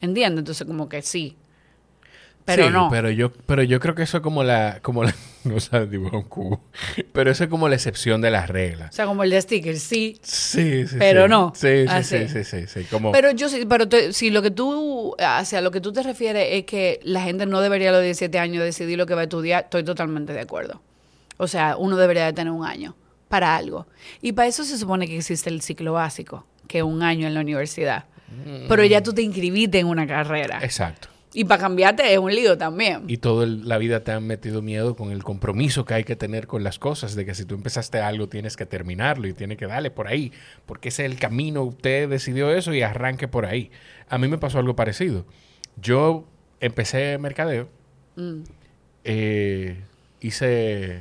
¿Entiendes? 0.00 0.40
Entonces 0.40 0.66
como 0.66 0.88
que 0.88 1.02
sí. 1.02 1.36
Pero 2.44 2.66
Sí, 2.66 2.70
no. 2.70 2.88
Pero 2.90 3.10
yo, 3.10 3.32
pero 3.32 3.62
yo 3.62 3.80
creo 3.80 3.94
que 3.94 4.02
eso 4.02 4.18
es 4.18 4.22
como 4.22 4.44
la, 4.44 4.78
como 4.82 5.04
la, 5.04 5.14
no 5.44 5.60
sabes 5.60 5.90
dibujar 5.90 6.16
un 6.16 6.22
cubo, 6.28 6.60
pero 7.12 7.30
eso 7.30 7.44
es 7.44 7.50
como 7.50 7.68
la 7.68 7.74
excepción 7.76 8.20
de 8.20 8.30
las 8.30 8.48
reglas. 8.48 8.90
O 8.90 8.92
sea, 8.92 9.06
como 9.06 9.22
el 9.22 9.30
de 9.30 9.40
stickers, 9.42 9.80
sí. 9.82 10.18
Sí, 10.22 10.86
sí, 10.86 10.96
Pero 10.98 11.24
sí. 11.24 11.30
no. 11.30 11.52
Sí, 11.54 11.66
sí, 11.66 11.86
Así. 11.88 12.28
sí, 12.28 12.44
sí, 12.44 12.44
sí, 12.44 12.66
sí, 12.66 12.84
Como, 12.90 13.12
Pero 13.12 13.30
yo 13.32 13.48
sí, 13.48 13.64
pero 13.68 13.88
te- 13.88 14.12
si 14.12 14.30
lo 14.30 14.42
que 14.42 14.50
tú, 14.50 15.14
hacia 15.18 15.60
lo 15.60 15.70
que 15.70 15.80
tú 15.80 15.92
te 15.92 16.02
refieres 16.02 16.48
es 16.52 16.64
que 16.64 17.00
la 17.04 17.22
gente 17.22 17.46
no 17.46 17.60
debería 17.60 17.90
a 17.90 17.92
los 17.92 18.02
17 18.02 18.38
años 18.38 18.62
decidir 18.64 18.98
lo 18.98 19.06
que 19.06 19.14
va 19.14 19.20
a 19.20 19.24
estudiar, 19.24 19.64
estoy 19.64 19.84
totalmente 19.84 20.32
de 20.32 20.40
acuerdo. 20.40 20.80
O 21.36 21.46
sea, 21.46 21.76
uno 21.76 21.96
debería 21.96 22.26
de 22.26 22.32
tener 22.32 22.52
un 22.52 22.64
año 22.66 22.96
para 23.28 23.54
algo. 23.56 23.86
Y 24.22 24.32
para 24.32 24.48
eso 24.48 24.64
se 24.64 24.76
supone 24.78 25.06
que 25.06 25.16
existe 25.18 25.50
el 25.50 25.60
ciclo 25.62 25.92
básico, 25.92 26.46
que 26.66 26.78
es 26.78 26.84
un 26.84 27.02
año 27.02 27.26
en 27.26 27.34
la 27.34 27.40
universidad. 27.40 28.06
Pero 28.68 28.84
ya 28.84 29.02
tú 29.02 29.12
te 29.14 29.22
inscribiste 29.22 29.78
en 29.78 29.86
una 29.86 30.06
carrera. 30.06 30.58
exacto. 30.62 31.08
Y 31.34 31.44
para 31.44 31.60
cambiarte 31.60 32.10
es 32.12 32.18
un 32.18 32.34
lío 32.34 32.56
también. 32.56 33.04
Y 33.06 33.18
toda 33.18 33.46
la 33.46 33.76
vida 33.78 34.02
te 34.02 34.12
han 34.12 34.26
metido 34.26 34.62
miedo 34.62 34.96
con 34.96 35.12
el 35.12 35.22
compromiso 35.22 35.84
que 35.84 35.94
hay 35.94 36.04
que 36.04 36.16
tener 36.16 36.46
con 36.46 36.64
las 36.64 36.78
cosas, 36.78 37.14
de 37.14 37.26
que 37.26 37.34
si 37.34 37.44
tú 37.44 37.54
empezaste 37.54 38.00
algo 38.00 38.28
tienes 38.28 38.56
que 38.56 38.64
terminarlo 38.64 39.28
y 39.28 39.34
tienes 39.34 39.58
que 39.58 39.66
darle 39.66 39.90
por 39.90 40.08
ahí, 40.08 40.32
porque 40.64 40.88
ese 40.88 41.04
es 41.04 41.12
el 41.12 41.18
camino, 41.18 41.62
usted 41.64 42.08
decidió 42.08 42.50
eso 42.50 42.72
y 42.72 42.80
arranque 42.82 43.28
por 43.28 43.44
ahí. 43.44 43.70
A 44.08 44.16
mí 44.16 44.26
me 44.26 44.38
pasó 44.38 44.58
algo 44.58 44.74
parecido. 44.74 45.26
Yo 45.80 46.24
empecé 46.60 47.18
mercadeo, 47.18 47.68
Mm. 48.16 48.40
eh, 49.04 49.76
hice, 50.20 51.00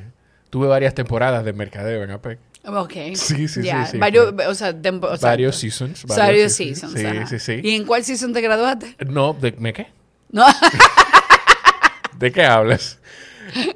tuve 0.50 0.68
varias 0.68 0.94
temporadas 0.94 1.44
de 1.46 1.54
mercadeo 1.54 2.04
en 2.04 2.12
APEC. 2.12 2.40
Ok. 2.66 2.94
Sí, 3.16 3.48
sí, 3.48 3.64
Ya, 3.64 3.86
sí, 3.86 3.94
sí, 3.94 3.98
Varios, 3.98 4.34
o 4.48 4.54
sea, 4.54 4.76
o 4.76 5.18
sea, 5.18 5.30
varios 5.30 5.56
seasons. 5.56 6.06
Varios 6.06 6.52
seasons. 6.54 6.94
Sí, 6.94 7.06
ajá. 7.06 7.26
sí, 7.28 7.40
sí. 7.40 7.60
¿Y 7.64 7.76
en 7.76 7.86
cuál 7.86 8.04
season 8.04 8.34
te 8.34 8.42
graduaste? 8.42 8.96
No, 9.08 9.34
¿de 9.34 9.54
¿me 9.54 9.72
qué? 9.74 9.88
No. 10.32 10.46
¿De 12.20 12.32
qué 12.32 12.44
hablas? 12.46 13.00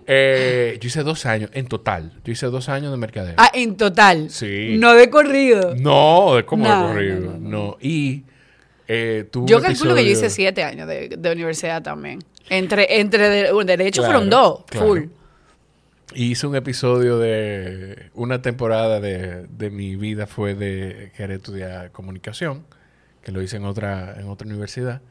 Eh, 0.06 0.78
yo 0.82 0.88
hice 0.88 1.04
dos 1.04 1.26
años, 1.26 1.50
en 1.54 1.68
total. 1.68 2.12
Yo 2.26 2.34
hice 2.34 2.48
dos 2.48 2.68
años 2.70 2.92
de 2.92 2.98
mercadeo. 2.98 3.36
ah, 3.38 3.50
en 3.54 3.78
total. 3.78 4.30
Sí. 4.30 4.76
No 4.78 4.94
de 4.94 5.10
corrido. 5.10 5.76
No, 5.78 6.36
de 6.36 6.46
cómo 6.46 6.68
No, 6.68 6.88
de 6.90 6.94
corrido. 6.94 7.20
no, 7.20 7.32
No, 7.32 7.38
no, 7.40 7.50
no. 7.50 7.78
Y 7.80 8.24
eh, 8.88 9.28
tuve 9.32 9.48
Yo 9.48 9.62
calculo 9.62 9.96
que 9.96 10.04
yo 10.04 10.12
hice 10.12 10.30
siete 10.30 10.64
años 10.64 10.88
de, 10.88 11.10
de 11.18 11.32
universidad 11.32 11.82
también. 11.82 12.20
Entre, 12.50 13.00
entre 13.00 13.30
de, 13.30 13.64
derecho 13.66 14.02
Claro, 14.02 14.14
fueron 14.14 14.30
dos, 14.30 14.64
claro. 14.68 14.88
full. 14.88 15.02
Y 16.14 16.32
hice 16.32 16.46
un 16.48 16.58
episodio 16.58 17.18
de 17.20 18.10
una 18.16 18.42
temporada 18.42 19.00
de, 19.00 19.48
de 19.48 19.70
mi 19.70 19.96
vida 19.96 20.28
fue 20.28 20.56
de 20.56 21.14
querer 21.16 21.38
estudiar 21.38 21.92
comunicación, 21.92 22.66
que 23.24 23.32
lo 23.32 23.42
hice 23.42 23.56
en 23.56 23.64
otra, 23.64 24.16
en 24.20 24.28
otra 24.28 24.46
universidad. 24.46 25.02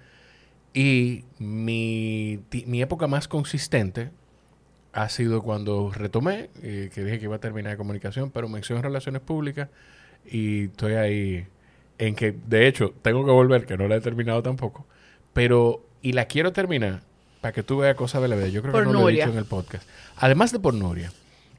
Y 0.73 1.25
mi, 1.39 2.41
mi 2.67 2.83
época 2.83 3.07
más 3.07 3.27
consistente 3.27 4.11
ha 4.93 5.09
sido 5.09 5.43
cuando 5.43 5.91
retomé, 5.93 6.51
eh, 6.63 6.91
que 6.93 7.05
dije 7.05 7.19
que 7.19 7.25
iba 7.25 7.37
a 7.37 7.41
terminar 7.41 7.73
de 7.73 7.77
comunicación, 7.77 8.31
pero 8.31 8.49
mención 8.49 8.79
en 8.79 8.85
relaciones 8.85 9.23
públicas 9.23 9.69
y 10.25 10.65
estoy 10.65 10.95
ahí 10.95 11.47
en 11.99 12.15
que, 12.15 12.35
de 12.47 12.67
hecho, 12.67 12.95
tengo 13.03 13.25
que 13.25 13.31
volver, 13.31 13.67
que 13.67 13.77
no 13.77 13.87
la 13.89 13.97
he 13.97 14.01
terminado 14.01 14.43
tampoco, 14.43 14.87
pero, 15.33 15.85
y 16.03 16.13
la 16.13 16.27
quiero 16.27 16.53
terminar 16.53 17.03
para 17.41 17.53
que 17.53 17.63
tú 17.63 17.79
veas 17.79 17.95
cosas 17.95 18.23
de 18.23 18.29
la 18.29 18.37
vida. 18.37 18.49
Yo 18.49 18.63
creo 18.63 18.73
Por 18.73 18.85
que 18.85 18.93
no 18.93 19.01
lo 19.01 19.09
he 19.09 19.13
dicho 19.13 19.31
en 19.31 19.39
el 19.39 19.45
podcast. 19.45 19.89
Además 20.17 20.53
de 20.53 20.59
por 20.59 20.75
Nuria, 20.75 21.13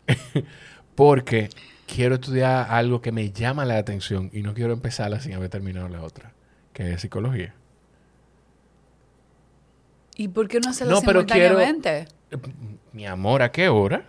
porque 0.95 1.49
quiero 1.87 2.15
estudiar 2.15 2.67
algo 2.69 3.01
que 3.01 3.11
me 3.11 3.31
llama 3.31 3.65
la 3.65 3.77
atención 3.77 4.29
y 4.33 4.41
no 4.41 4.53
quiero 4.53 4.73
empezarla 4.73 5.19
sin 5.19 5.33
haber 5.33 5.49
terminado 5.49 5.87
la 5.89 6.01
otra, 6.01 6.33
que 6.73 6.93
es 6.93 7.01
psicología. 7.01 7.53
¿Y 10.15 10.27
por 10.27 10.47
qué 10.47 10.59
no 10.59 10.69
hacerlo 10.69 10.95
No, 10.95 11.01
pero 11.01 11.25
quiero- 11.25 11.55
simultáneamente? 11.59 12.07
Mi 12.93 13.05
amor, 13.05 13.41
¿a 13.41 13.51
qué 13.51 13.69
hora? 13.69 14.05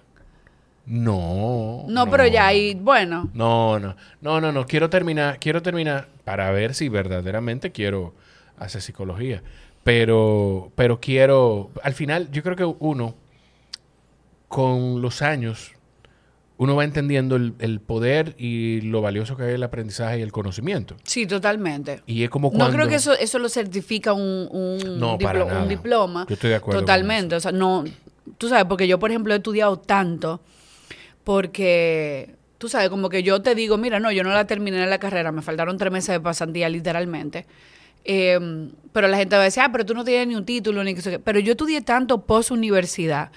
No. 0.84 1.84
No, 1.88 2.10
pero 2.10 2.26
ya 2.26 2.46
ahí, 2.46 2.74
bueno, 2.74 3.30
No, 3.34 3.78
no, 3.78 3.94
no, 4.20 4.40
no, 4.40 4.50
no. 4.52 4.66
Quiero 4.66 4.90
terminar, 4.90 5.38
quiero 5.38 5.62
terminar 5.62 6.08
para 6.24 6.50
ver 6.50 6.74
si 6.74 6.88
verdaderamente 6.88 7.70
quiero 7.70 8.14
hacer 8.58 8.82
psicología. 8.82 9.42
Pero, 9.84 10.72
pero 10.74 11.00
quiero, 11.00 11.70
al 11.82 11.94
final, 11.94 12.30
yo 12.32 12.42
creo 12.42 12.56
que 12.56 12.64
uno, 12.64 13.14
con 14.48 15.00
los 15.02 15.22
años, 15.22 15.72
uno 16.62 16.76
va 16.76 16.84
entendiendo 16.84 17.36
el, 17.36 17.54
el 17.58 17.80
poder 17.80 18.34
y 18.38 18.80
lo 18.82 19.00
valioso 19.02 19.36
que 19.36 19.48
es 19.48 19.54
el 19.54 19.62
aprendizaje 19.62 20.18
y 20.18 20.22
el 20.22 20.32
conocimiento. 20.32 20.96
sí, 21.04 21.26
totalmente. 21.26 22.02
Y 22.06 22.22
es 22.24 22.30
como 22.30 22.50
cuando... 22.50 22.68
No 22.68 22.72
creo 22.74 22.88
que 22.88 22.94
eso, 22.96 23.12
eso 23.14 23.38
lo 23.38 23.48
certifica 23.48 24.12
un, 24.12 24.48
un, 24.50 24.98
No, 24.98 25.18
para 25.18 25.40
diplo- 25.40 25.46
nada. 25.48 25.62
un 25.62 25.68
diploma. 25.68 26.26
Yo 26.28 26.34
estoy 26.34 26.50
de 26.50 26.56
acuerdo 26.56 26.80
Totalmente. 26.80 27.34
O 27.36 27.40
sea, 27.40 27.52
no. 27.52 27.84
Tú 28.38 28.48
sabes, 28.48 28.64
porque 28.66 28.86
yo, 28.88 28.98
por 28.98 29.10
ejemplo, 29.10 29.32
he 29.32 29.36
estudiado 29.36 29.78
tanto 29.78 30.40
porque. 31.24 32.34
Tú 32.58 32.68
sabes, 32.68 32.90
como 32.90 33.08
que 33.08 33.24
yo 33.24 33.42
te 33.42 33.56
digo, 33.56 33.76
mira, 33.76 33.98
no, 33.98 34.12
yo 34.12 34.22
no 34.22 34.30
la 34.30 34.46
terminé 34.46 34.86
la 34.86 34.98
carrera, 34.98 35.32
me 35.32 35.42
faltaron 35.42 35.76
tres 35.78 35.90
meses 35.92 36.10
de 36.12 36.20
pasantía, 36.20 36.68
literalmente. 36.68 37.44
Eh, 38.04 38.38
pero 38.92 39.08
la 39.08 39.16
gente 39.16 39.34
va 39.34 39.42
a 39.42 39.44
decir, 39.46 39.64
ah, 39.64 39.70
pero 39.72 39.84
tú 39.84 39.94
no 39.94 40.04
tienes 40.04 40.28
ni 40.28 40.36
un 40.36 40.44
título, 40.44 40.84
ni 40.84 40.94
que 40.94 41.02
sé 41.02 41.10
qué. 41.10 41.18
Pero 41.18 41.40
yo 41.40 41.52
estudié 41.52 41.80
tanto 41.80 42.24
post-universidad. 42.24 43.32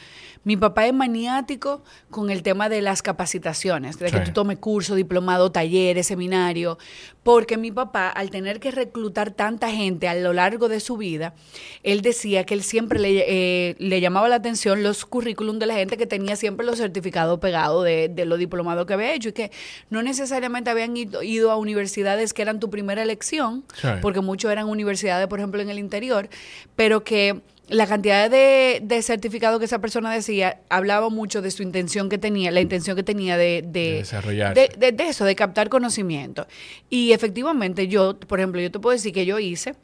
Mi 0.45 0.55
papá 0.55 0.85
es 0.85 0.93
maniático 0.93 1.83
con 2.11 2.29
el 2.29 2.43
tema 2.43 2.69
de 2.69 2.81
las 2.81 3.01
capacitaciones, 3.01 3.97
de 3.99 4.11
que 4.11 4.19
tú 4.19 4.31
tomes 4.31 4.59
curso, 4.59 4.93
diplomado, 4.95 5.51
talleres, 5.51 6.05
seminario, 6.07 6.77
porque 7.23 7.57
mi 7.57 7.71
papá, 7.71 8.09
al 8.09 8.29
tener 8.29 8.59
que 8.59 8.69
reclutar 8.69 9.31
tanta 9.31 9.71
gente 9.71 10.07
a 10.07 10.13
lo 10.13 10.33
largo 10.33 10.69
de 10.69 10.79
su 10.79 10.97
vida, 10.97 11.33
él 11.81 12.01
decía 12.01 12.43
que 12.45 12.53
él 12.53 12.61
siempre 12.61 12.99
le, 12.99 13.25
eh, 13.27 13.75
le 13.79 13.99
llamaba 13.99 14.29
la 14.29 14.35
atención 14.35 14.83
los 14.83 15.03
currículum 15.05 15.57
de 15.57 15.65
la 15.65 15.73
gente 15.73 15.97
que 15.97 16.05
tenía 16.05 16.35
siempre 16.35 16.63
los 16.63 16.77
certificados 16.77 17.39
pegados 17.39 17.83
de, 17.83 18.07
de 18.07 18.25
los 18.25 18.37
diplomados 18.37 18.85
que 18.85 18.93
había 18.93 19.13
hecho 19.15 19.29
y 19.29 19.33
que 19.33 19.51
no 19.89 20.03
necesariamente 20.03 20.69
habían 20.69 20.95
ido, 20.95 21.23
ido 21.23 21.49
a 21.49 21.57
universidades 21.57 22.33
que 22.35 22.43
eran 22.43 22.59
tu 22.59 22.69
primera 22.69 23.01
elección, 23.01 23.63
Sí. 23.81 23.87
porque 23.99 24.21
muchos 24.21 24.51
eran 24.51 24.69
universidades, 24.69 25.27
por 25.27 25.39
ejemplo, 25.39 25.59
en 25.61 25.71
el 25.71 25.79
interior, 25.79 26.29
pero 26.75 27.03
que 27.03 27.41
la 27.67 27.87
cantidad 27.87 28.29
de, 28.29 28.79
de 28.83 29.01
certificados 29.01 29.57
que 29.59 29.65
esa 29.65 29.79
persona 29.79 30.11
decía 30.13 30.59
hablaba 30.69 31.09
mucho 31.09 31.41
de 31.41 31.49
su 31.51 31.63
intención 31.63 32.09
que 32.09 32.17
tenía, 32.17 32.51
la 32.51 32.61
intención 32.61 32.95
que 32.95 33.03
tenía 33.03 33.37
de, 33.37 33.63
de, 33.65 33.79
De 33.79 33.91
desarrollarse. 33.97 34.69
de- 34.77 35.03
eso, 35.07 35.25
de 35.25 35.35
captar 35.35 35.69
conocimiento. 35.69 36.45
Y 36.89 37.11
efectivamente, 37.13 37.87
yo, 37.87 38.19
por 38.19 38.39
ejemplo, 38.39 38.61
yo 38.61 38.71
te 38.71 38.79
puedo 38.79 38.93
decir 38.95 39.13
que 39.13 39.25
yo 39.25 39.39
hice 39.39 39.75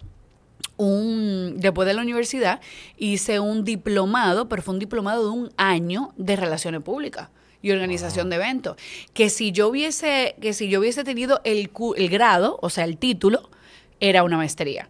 un, 0.78 1.56
después 1.58 1.88
de 1.88 1.94
la 1.94 2.02
universidad, 2.02 2.62
hice 2.98 3.40
un 3.40 3.64
diplomado, 3.64 4.48
pero 4.50 4.62
fue 4.62 4.74
un 4.74 4.80
diplomado 4.80 5.24
de 5.24 5.30
un 5.32 5.52
año 5.58 6.14
de 6.18 6.36
relaciones 6.36 6.82
públicas 6.82 7.30
y 7.62 7.72
organización 7.72 8.30
de 8.30 8.38
eventos. 8.38 8.78
Que 9.14 9.30
si 9.30 9.52
yo 9.52 9.68
hubiese, 9.68 10.36
que 10.42 10.54
si 10.54 10.70
yo 10.70 10.80
hubiese 10.80 11.04
tenido 11.04 11.42
el, 11.44 11.70
el 11.98 12.10
grado, 12.10 12.58
o 12.62 12.70
sea, 12.70 12.86
el 12.86 12.98
título, 12.98 13.50
era 14.00 14.24
una 14.24 14.38
maestría. 14.38 14.90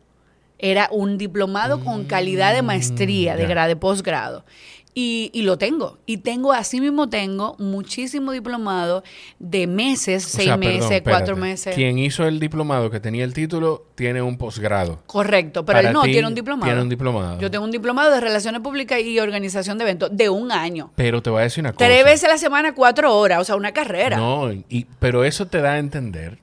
Era 0.63 0.87
un 0.91 1.17
diplomado 1.17 1.79
con 1.83 2.05
calidad 2.05 2.53
de 2.53 2.61
maestría, 2.61 3.35
de 3.35 3.43
ya. 3.43 3.49
grado, 3.49 3.67
de 3.69 3.75
posgrado. 3.75 4.45
Y, 4.93 5.31
y 5.33 5.43
lo 5.43 5.57
tengo. 5.57 5.99
Y 6.05 6.17
tengo, 6.17 6.51
así 6.51 6.81
mismo 6.81 7.07
tengo 7.07 7.55
muchísimo 7.59 8.33
diplomado 8.33 9.03
de 9.39 9.65
meses, 9.65 10.25
O 10.25 10.29
seis 10.29 10.47
sea, 10.47 10.57
meses, 10.57 10.81
perdón, 10.81 11.03
cuatro 11.03 11.33
espérate. 11.35 11.41
meses. 11.41 11.75
Quien 11.75 11.97
hizo 11.97 12.27
el 12.27 12.41
diplomado 12.41 12.91
que 12.91 12.99
tenía 12.99 13.23
el 13.23 13.33
título 13.33 13.85
tiene 13.95 14.21
un 14.21 14.37
posgrado. 14.37 15.01
Correcto, 15.05 15.63
pero 15.63 15.77
Para 15.77 15.87
él 15.87 15.93
no 15.93 16.01
ti, 16.01 16.11
tiene 16.11 16.27
un 16.27 16.35
diplomado. 16.35 16.65
Tiene 16.69 16.81
un 16.81 16.89
diplomado. 16.89 17.39
Yo 17.39 17.49
tengo 17.49 17.63
un 17.63 17.71
diplomado 17.71 18.11
de 18.11 18.19
Relaciones 18.19 18.59
Públicas 18.59 18.99
y 18.99 19.17
Organización 19.17 19.77
de 19.77 19.85
Eventos 19.85 20.09
de 20.11 20.27
un 20.29 20.51
año. 20.51 20.91
Pero 20.97 21.21
te 21.21 21.29
voy 21.29 21.39
a 21.39 21.43
decir 21.43 21.61
una 21.63 21.71
cosa. 21.71 21.85
Tres 21.87 22.03
veces 22.03 22.25
a 22.25 22.27
la 22.33 22.37
semana, 22.37 22.75
cuatro 22.75 23.15
horas, 23.17 23.39
o 23.39 23.43
sea, 23.45 23.55
una 23.55 23.71
carrera. 23.71 24.17
No, 24.17 24.51
y, 24.51 24.85
pero 24.99 25.23
eso 25.23 25.47
te 25.47 25.61
da 25.61 25.71
a 25.71 25.79
entender 25.79 26.37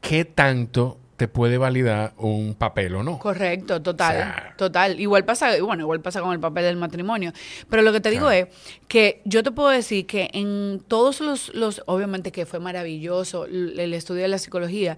qué 0.00 0.24
tanto 0.24 0.98
te 1.22 1.28
puede 1.28 1.56
validar 1.56 2.14
un 2.16 2.56
papel 2.58 2.96
o 2.96 3.04
no. 3.04 3.20
Correcto, 3.20 3.80
total, 3.80 4.16
O 4.16 4.18
sea- 4.18 4.54
total. 4.58 4.98
Igual 4.98 5.24
pasa, 5.24 5.52
bueno, 5.62 5.84
igual 5.84 6.00
pasa 6.00 6.20
con 6.20 6.32
el 6.32 6.40
papel 6.40 6.64
del 6.64 6.76
matrimonio. 6.76 7.32
Pero 7.70 7.82
lo 7.82 7.92
que 7.92 8.00
te 8.00 8.10
digo 8.10 8.28
es 8.28 8.48
que 8.88 9.22
yo 9.24 9.44
te 9.44 9.52
puedo 9.52 9.68
decir 9.68 10.04
que 10.04 10.30
en 10.32 10.82
todos 10.88 11.20
los, 11.20 11.54
los 11.54 11.80
obviamente 11.86 12.32
que 12.32 12.44
fue 12.44 12.58
maravilloso 12.58 13.44
el, 13.44 13.94
estudio 13.94 14.22
de 14.22 14.28
la 14.28 14.38
psicología, 14.38 14.96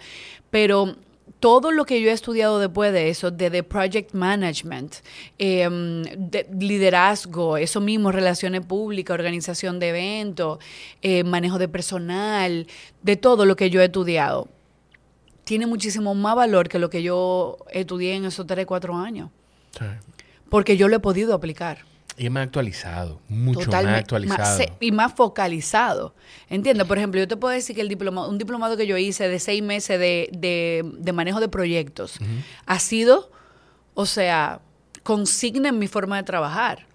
pero 0.49 0.97
todo 1.41 1.73
lo 1.73 1.85
que 1.85 2.01
yo 2.01 2.09
he 2.09 2.13
estudiado 2.13 2.59
después 2.59 2.91
de 2.95 3.11
eso, 3.11 3.31
de, 3.31 3.51
de 3.51 3.63
project 3.63 4.15
management, 4.15 4.95
eh, 5.39 5.69
de 6.17 6.47
liderazgo, 6.59 7.59
eso 7.59 7.83
mismo, 7.83 8.13
relaciones 8.13 8.65
públicas, 8.65 9.13
organización 9.13 9.79
de 9.79 9.91
eventos, 9.91 10.59
eh, 11.03 11.23
manejo 11.23 11.59
de 11.59 11.69
personal, 11.69 12.67
de 13.03 13.17
todo 13.17 13.45
lo 13.45 13.57
que 13.57 13.69
yo 13.69 13.83
he 13.83 13.85
estudiado, 13.85 14.49
tiene 15.44 15.66
muchísimo 15.66 16.14
más 16.14 16.35
valor 16.37 16.68
que 16.68 16.78
lo 16.78 16.90
que 16.90 17.02
yo 17.02 17.59
estudié 17.70 18.14
en 18.14 18.24
esos 18.24 18.46
3, 18.46 18.66
4 18.66 18.96
años. 18.96 19.30
Sí. 19.78 19.85
Porque 20.48 20.76
yo 20.76 20.88
lo 20.88 20.96
he 20.96 21.00
podido 21.00 21.35
aplicar. 21.35 21.78
Y 22.16 22.26
es 22.26 22.30
más 22.30 22.44
actualizado, 22.46 23.20
mucho 23.28 23.68
más 23.72 23.85
actualizado. 23.87 24.59
más 24.59 24.68
y 24.78 24.92
más 24.92 25.12
focalizado. 25.14 26.14
¿Entiendes? 26.48 26.87
Por 26.87 26.96
ejemplo, 26.96 27.18
yo 27.20 27.26
te 27.26 27.37
puedo 27.37 27.52
decir 27.52 27.74
que 27.74 27.83
el 27.83 27.88
diploma, 27.88 28.28
un 28.28 28.38
diplomado 28.38 28.76
que 28.76 28.87
yo 28.87 28.96
hice 28.96 29.28
de 29.28 29.40
seis 29.40 29.62
meses 29.64 29.98
de, 29.98 30.28
de- 30.33 30.85
de 30.98 31.12
manejo 31.12 31.40
de 31.40 31.48
proyectos 31.48 32.18
ha 32.66 32.78
sido, 32.78 33.33
o 33.94 34.07
sea, 34.07 34.61
consigna 35.02 35.70
en 35.70 35.78
mi 35.80 35.88
forma 35.88 36.16
de 36.16 36.22
trabajar. 36.22 36.87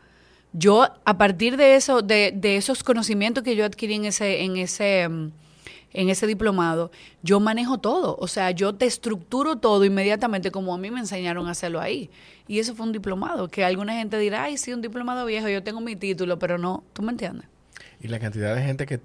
Yo, 0.54 0.88
a 1.04 1.18
partir 1.18 1.58
de 1.58 1.76
eso, 1.76 2.02
de, 2.02 2.32
de 2.34 2.56
esos 2.56 2.82
conocimientos 2.84 3.44
que 3.44 3.56
yo 3.58 3.66
adquirí 3.66 3.96
en 3.96 4.06
ese, 4.06 4.42
en 4.44 4.56
ese, 4.58 5.08
mm, 5.10 5.32
en 5.94 6.10
ese 6.10 6.28
diplomado, 6.28 6.92
yo 7.24 7.40
manejo 7.40 7.78
todo. 7.80 8.16
O 8.20 8.28
sea, 8.28 8.52
yo 8.52 8.74
te 8.76 8.86
estructuro 8.86 9.58
todo 9.58 9.86
inmediatamente 9.86 10.52
como 10.52 10.74
a 10.74 10.78
mí 10.78 10.92
me 10.92 11.00
enseñaron 11.00 11.48
a 11.48 11.52
hacerlo 11.52 11.80
ahí. 11.80 12.10
Y 12.48 12.60
eso 12.60 12.76
fue 12.76 12.86
un 12.86 12.92
diplomado, 12.92 13.48
que 13.48 13.64
alguna 13.64 13.94
gente 13.94 14.18
dirá, 14.18 14.44
ay, 14.44 14.58
sí, 14.58 14.74
un 14.74 14.82
diplomado 14.82 15.26
viejo, 15.26 15.50
yo 15.50 15.64
tengo 15.64 15.82
mi 15.82 15.96
título, 15.96 16.40
pero 16.40 16.58
no, 16.58 16.84
¿tú 16.94 17.02
me 17.02 17.12
entiendes? 17.12 17.48
Y 18.02 18.08
la 18.08 18.20
cantidad 18.20 18.56
de 18.56 18.62
gente 18.64 18.86
que, 18.86 19.00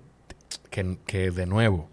que, 0.71 0.99
que 1.07 1.31
de 1.31 1.47
nuevo, 1.47 1.89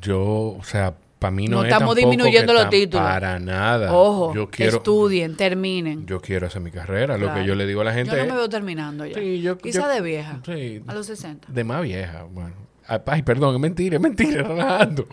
yo, 0.00 0.56
o 0.58 0.64
sea, 0.64 0.94
para 1.18 1.30
mí 1.30 1.48
no, 1.48 1.56
No 1.58 1.62
es 1.64 1.72
estamos 1.72 1.94
tampoco 1.94 2.10
disminuyendo 2.10 2.52
que 2.52 2.58
los 2.58 2.70
títulos. 2.70 3.06
Para 3.06 3.38
nada. 3.38 3.94
Ojo, 3.94 4.34
yo 4.34 4.50
quiero, 4.50 4.76
estudien, 4.78 5.36
terminen. 5.36 6.06
Yo 6.06 6.20
quiero 6.20 6.46
hacer 6.46 6.60
mi 6.60 6.70
carrera. 6.70 7.16
Lo 7.16 7.32
que 7.32 7.46
yo 7.46 7.54
le 7.54 7.66
digo 7.66 7.80
a 7.80 7.84
la 7.84 7.94
gente 7.94 8.10
Yo 8.14 8.18
no 8.18 8.26
me 8.26 8.36
veo 8.36 8.48
terminando 8.48 9.06
ya. 9.06 9.18
Sí, 9.18 9.40
yo- 9.40 9.56
Quizá 9.56 9.82
yo- 9.82 9.88
de 9.88 10.00
vieja, 10.02 10.40
Sí, 10.44 10.82
a 10.86 10.92
los 10.94 11.06
60. 11.06 11.48
de 11.50 11.64
más 11.64 11.82
vieja. 11.82 12.24
Bueno. 12.24 12.54
Ay, 12.86 13.22
perdón, 13.22 13.54
es 13.54 13.60
mentira, 13.60 13.96
es 13.96 14.02
mentira, 14.02 14.42
relajando. 14.48 15.06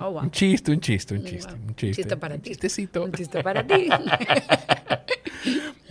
Oh, 0.00 0.10
wow. 0.10 0.22
Un 0.22 0.30
chiste, 0.30 0.72
un 0.72 0.80
chiste, 0.80 1.14
un 1.14 1.24
chiste. 1.24 1.52
Wow. 1.52 1.62
Un 1.68 1.74
chiste, 1.76 2.02
Chiste 2.02 2.16
para 2.16 2.34
un 2.34 2.40
ti. 2.40 2.50
chistecito. 2.50 3.04
Un 3.04 3.12
chiste 3.12 3.42
para 3.42 3.66
ti. 3.66 3.88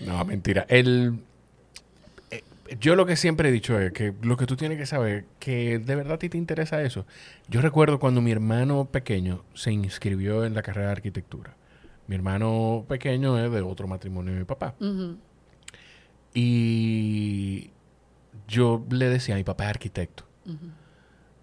No, 0.05 0.25
mentira. 0.25 0.65
El, 0.67 1.19
eh, 2.31 2.43
yo 2.79 2.95
lo 2.95 3.05
que 3.05 3.15
siempre 3.15 3.49
he 3.49 3.51
dicho 3.51 3.79
es 3.79 3.91
que 3.93 4.13
lo 4.23 4.35
que 4.35 4.45
tú 4.47 4.55
tienes 4.57 4.77
que 4.79 4.85
saber, 4.87 5.25
que 5.39 5.77
de 5.77 5.95
verdad 5.95 6.13
a 6.13 6.17
ti 6.17 6.27
te 6.27 6.37
interesa 6.39 6.81
eso. 6.81 7.05
Yo 7.49 7.61
recuerdo 7.61 7.99
cuando 7.99 8.19
mi 8.19 8.31
hermano 8.31 8.85
pequeño 8.85 9.43
se 9.53 9.71
inscribió 9.71 10.43
en 10.43 10.55
la 10.55 10.63
carrera 10.63 10.87
de 10.87 10.93
arquitectura. 10.93 11.55
Mi 12.07 12.15
hermano 12.15 12.83
pequeño 12.89 13.37
es 13.37 13.51
de 13.51 13.61
otro 13.61 13.87
matrimonio 13.87 14.33
de 14.33 14.39
mi 14.39 14.45
papá. 14.45 14.73
Y 16.33 17.69
yo 18.47 18.83
le 18.89 19.09
decía, 19.09 19.35
mi 19.35 19.43
papá 19.43 19.65
es 19.65 19.69
arquitecto. 19.71 20.25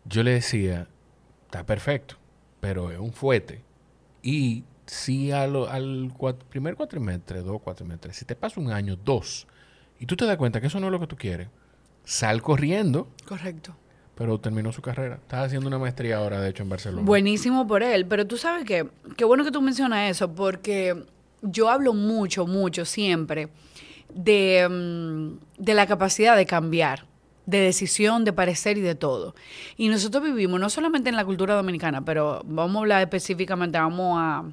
Yo 0.08 0.22
le 0.22 0.32
decía, 0.32 0.86
está 1.44 1.64
perfecto, 1.64 2.16
pero 2.60 2.90
es 2.90 2.98
un 2.98 3.12
fuete. 3.12 3.62
Y 4.22 4.64
si 4.86 5.30
a 5.32 5.46
lo- 5.46 5.68
al 5.68 6.10
cuat- 6.16 6.42
primer 6.48 6.74
cuatrimestre, 6.76 7.40
dos 7.42 7.60
cuatrimestres, 7.60 8.16
si 8.16 8.24
te 8.24 8.34
pasa 8.34 8.60
un 8.60 8.72
año, 8.72 8.96
dos, 8.96 9.46
y 10.00 10.06
tú 10.06 10.16
te 10.16 10.24
das 10.24 10.36
cuenta 10.36 10.60
que 10.60 10.68
eso 10.68 10.80
no 10.80 10.86
es 10.86 10.92
lo 10.92 11.00
que 11.00 11.06
tú 11.06 11.16
quieres, 11.16 11.48
sal 12.04 12.40
corriendo, 12.40 13.08
Correcto. 13.26 13.76
pero 14.14 14.38
terminó 14.40 14.72
su 14.72 14.80
carrera. 14.80 15.16
Está 15.16 15.42
haciendo 15.42 15.68
una 15.68 15.78
maestría 15.78 16.16
ahora, 16.18 16.40
de 16.40 16.50
hecho, 16.50 16.62
en 16.62 16.70
Barcelona. 16.70 17.02
Buenísimo 17.02 17.66
por 17.66 17.82
él, 17.82 18.06
pero 18.06 18.26
tú 18.26 18.36
sabes 18.38 18.64
que, 18.64 18.88
qué 19.16 19.24
bueno 19.24 19.44
que 19.44 19.50
tú 19.50 19.60
mencionas 19.60 20.10
eso, 20.10 20.32
porque 20.34 21.04
yo 21.42 21.68
hablo 21.68 21.92
mucho, 21.92 22.46
mucho, 22.46 22.84
siempre 22.86 23.48
de, 24.14 24.66
mm, 24.68 25.62
de 25.62 25.74
la 25.74 25.86
capacidad 25.86 26.34
de 26.36 26.46
cambiar, 26.46 27.04
de 27.48 27.60
decisión, 27.60 28.26
de 28.26 28.34
parecer 28.34 28.76
y 28.76 28.82
de 28.82 28.94
todo. 28.94 29.34
Y 29.78 29.88
nosotros 29.88 30.22
vivimos 30.22 30.60
no 30.60 30.68
solamente 30.68 31.08
en 31.08 31.16
la 31.16 31.24
cultura 31.24 31.54
dominicana, 31.54 32.04
pero 32.04 32.42
vamos 32.44 32.76
a 32.76 32.78
hablar 32.80 33.00
específicamente, 33.00 33.78
vamos 33.78 34.18
a, 34.20 34.44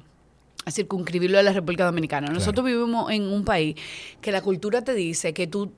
a 0.64 0.70
circunscribirlo 0.70 1.38
a 1.38 1.42
la 1.42 1.52
República 1.52 1.84
Dominicana. 1.84 2.28
Nosotros 2.32 2.64
vivimos 2.64 3.10
en 3.10 3.24
un 3.24 3.44
país 3.44 3.76
que 4.22 4.32
la 4.32 4.40
cultura 4.40 4.80
te 4.80 4.94
dice 4.94 5.34
que 5.34 5.46
tú 5.46 5.72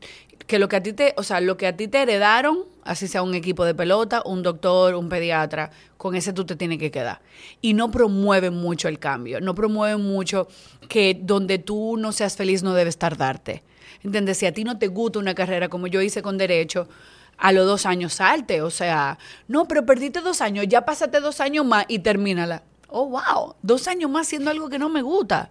que 0.47 0.61
lo 0.61 0.69
que 0.69 0.77
a 0.77 0.83
ti 0.83 0.93
te, 0.93 1.13
o 1.17 1.25
sea, 1.25 1.41
lo 1.41 1.57
que 1.57 1.67
a 1.67 1.77
ti 1.77 1.89
te 1.89 2.01
heredaron, 2.01 2.61
así 2.85 3.09
sea 3.09 3.23
un 3.23 3.35
equipo 3.35 3.65
de 3.65 3.75
pelota, 3.75 4.23
un 4.25 4.45
doctor, 4.45 4.95
un 4.95 5.09
pediatra, 5.09 5.73
con 5.97 6.15
ese 6.15 6.33
tú 6.33 6.47
te 6.47 6.55
tienes 6.55 6.79
que 6.79 6.93
quedar. 6.93 7.21
Y 7.61 7.75
no 7.75 7.91
promueven 7.91 8.55
mucho 8.55 8.87
el 8.87 9.01
cambio, 9.01 9.41
no 9.41 9.57
promueven 9.57 10.01
mucho 10.01 10.47
que 10.89 11.19
donde 11.21 11.59
tú 11.59 11.97
no 11.99 12.13
seas 12.13 12.37
feliz 12.37 12.63
no 12.63 12.75
debes 12.75 12.97
tardarte. 12.97 13.65
¿Entiendes? 14.03 14.39
Si 14.39 14.47
a 14.47 14.53
ti 14.53 14.65
no 14.65 14.79
te 14.79 14.89
gusta 14.89 15.19
una 15.19 15.35
carrera 15.35 15.69
como 15.69 15.87
yo 15.87 16.01
hice 16.01 16.23
con 16.23 16.39
derecho, 16.39 16.89
a 17.37 17.53
los 17.53 17.67
dos 17.67 17.87
años 17.87 18.15
salte. 18.15 18.63
O 18.63 18.71
sea, 18.71 19.19
no, 19.47 19.67
pero 19.67 19.87
perdiste 19.87 20.21
dos 20.21 20.41
años, 20.41 20.67
ya 20.69 20.85
pásate 20.85 21.21
dos 21.21 21.41
años 21.41 21.65
más 21.65 21.87
y 21.89 22.01
termínala. 22.01 22.63
Oh, 22.89 23.07
wow, 23.07 23.55
dos 23.63 23.87
años 23.89 24.11
más 24.11 24.27
haciendo 24.27 24.51
algo 24.51 24.69
que 24.69 24.79
no 24.79 24.89
me 24.89 25.03
gusta. 25.03 25.51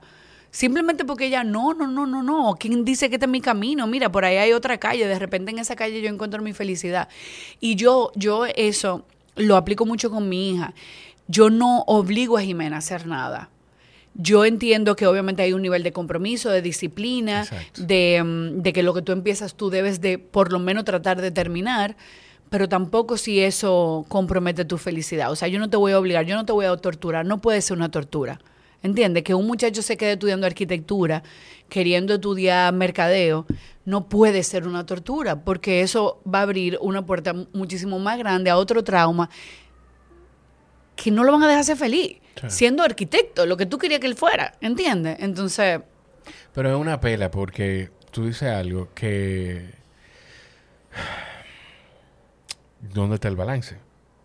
Simplemente 0.49 1.05
porque 1.05 1.27
ella, 1.27 1.43
no, 1.43 1.73
no, 1.73 1.87
no, 1.87 2.07
no, 2.07 2.23
no. 2.23 2.55
¿Quién 2.59 2.83
dice 2.83 3.09
que 3.09 3.15
este 3.15 3.25
es 3.25 3.31
mi 3.31 3.41
camino? 3.41 3.85
Mira, 3.85 4.11
por 4.11 4.25
ahí 4.25 4.37
hay 4.37 4.53
otra 4.53 4.77
calle. 4.77 5.07
De 5.07 5.19
repente 5.19 5.51
en 5.51 5.59
esa 5.59 5.75
calle 5.75 6.01
yo 6.01 6.09
encuentro 6.09 6.41
mi 6.41 6.53
felicidad. 6.53 7.09
Y 7.59 7.75
yo, 7.75 8.11
yo 8.15 8.45
eso 8.45 9.05
lo 9.35 9.55
aplico 9.55 9.85
mucho 9.85 10.09
con 10.09 10.29
mi 10.29 10.51
hija. 10.51 10.73
Yo 11.27 11.49
no 11.49 11.81
obligo 11.81 12.37
a 12.37 12.41
Jimena 12.41 12.77
a 12.77 12.79
hacer 12.79 13.05
nada. 13.05 13.49
Yo 14.19 14.45
entiendo 14.45 14.95
que 14.95 15.05
obviamente 15.05 15.43
hay 15.43 15.53
un 15.53 15.61
nivel 15.61 15.83
de 15.83 15.93
compromiso, 15.93 16.49
de 16.49 16.63
disciplina, 16.63 17.47
de, 17.77 18.23
mm, 18.23 18.61
de, 18.63 18.73
que 18.73 18.81
lo 18.81 18.95
que 18.95 19.03
tú 19.03 19.11
empiezas 19.11 19.53
tú 19.53 19.69
debes 19.69 20.01
de 20.01 20.17
por 20.17 20.51
lo 20.51 20.57
menos 20.59 20.85
tratar 20.85 21.21
de 21.21 21.29
terminar, 21.29 21.95
pero 22.49 22.67
tampoco 22.67 23.17
si 23.17 23.39
eso 23.39 24.05
compromete 24.07 24.65
tu 24.65 24.77
felicidad. 24.79 25.31
O 25.31 25.35
sea, 25.35 25.47
yo 25.47 25.59
no 25.59 25.69
te 25.69 25.77
voy 25.77 25.91
a 25.91 25.99
obligar, 25.99 26.25
yo 26.25 26.35
no 26.35 26.45
te 26.45 26.51
voy 26.51 26.65
a 26.65 26.75
torturar, 26.77 27.25
no 27.25 27.39
puede 27.39 27.61
ser 27.61 27.77
una 27.77 27.89
tortura. 27.91 28.39
¿Entiendes? 28.83 29.23
Que 29.23 29.33
un 29.33 29.47
muchacho 29.47 29.81
se 29.81 29.97
quede 29.97 30.13
estudiando 30.13 30.45
arquitectura, 30.45 31.23
queriendo 31.67 32.15
estudiar 32.15 32.73
mercadeo, 32.73 33.45
no 33.85 34.07
puede 34.07 34.43
ser 34.43 34.67
una 34.67 34.85
tortura, 34.85 35.43
porque 35.43 35.81
eso 35.81 36.21
va 36.31 36.39
a 36.39 36.41
abrir 36.43 36.77
una 36.81 37.05
puerta 37.05 37.33
muchísimo 37.53 37.99
más 37.99 38.17
grande 38.17 38.49
a 38.49 38.57
otro 38.57 38.83
trauma 38.83 39.29
que 40.97 41.11
no 41.11 41.23
lo 41.23 41.31
van 41.31 41.43
a 41.43 41.47
dejar 41.47 41.63
ser 41.63 41.77
feliz, 41.77 42.17
siendo 42.47 42.83
arquitecto, 42.83 43.45
lo 43.45 43.55
que 43.55 43.65
tú 43.65 43.77
querías 43.77 44.01
que 44.01 44.07
él 44.07 44.15
fuera, 44.15 44.55
¿entiendes? 44.59 45.15
Entonces... 45.21 45.79
Pero 46.53 46.69
es 46.69 46.75
una 46.75 46.99
pela 46.99 47.31
porque 47.31 47.89
tú 48.11 48.25
dices 48.25 48.49
algo 48.49 48.89
que... 48.93 49.71
¿Dónde 52.93 53.15
está 53.15 53.29
el 53.29 53.35
balance? 53.35 53.75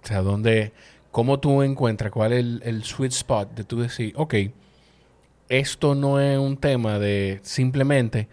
O 0.02 0.06
sea, 0.06 0.22
¿dónde 0.22 0.72
¿Cómo 1.12 1.40
tú 1.40 1.62
encuentras 1.62 2.10
cuál 2.10 2.32
es 2.32 2.44
el, 2.62 2.84
sweet 2.84 3.12
spot 3.12 3.54
de 3.54 3.64
tú 3.64 3.80
decir, 3.80 4.14
ok, 4.16 4.34
esto 5.50 5.94
no 5.94 6.18
es 6.18 6.38
un 6.38 6.56
tema 6.56 6.98
de 6.98 7.38
simplemente 7.42 8.28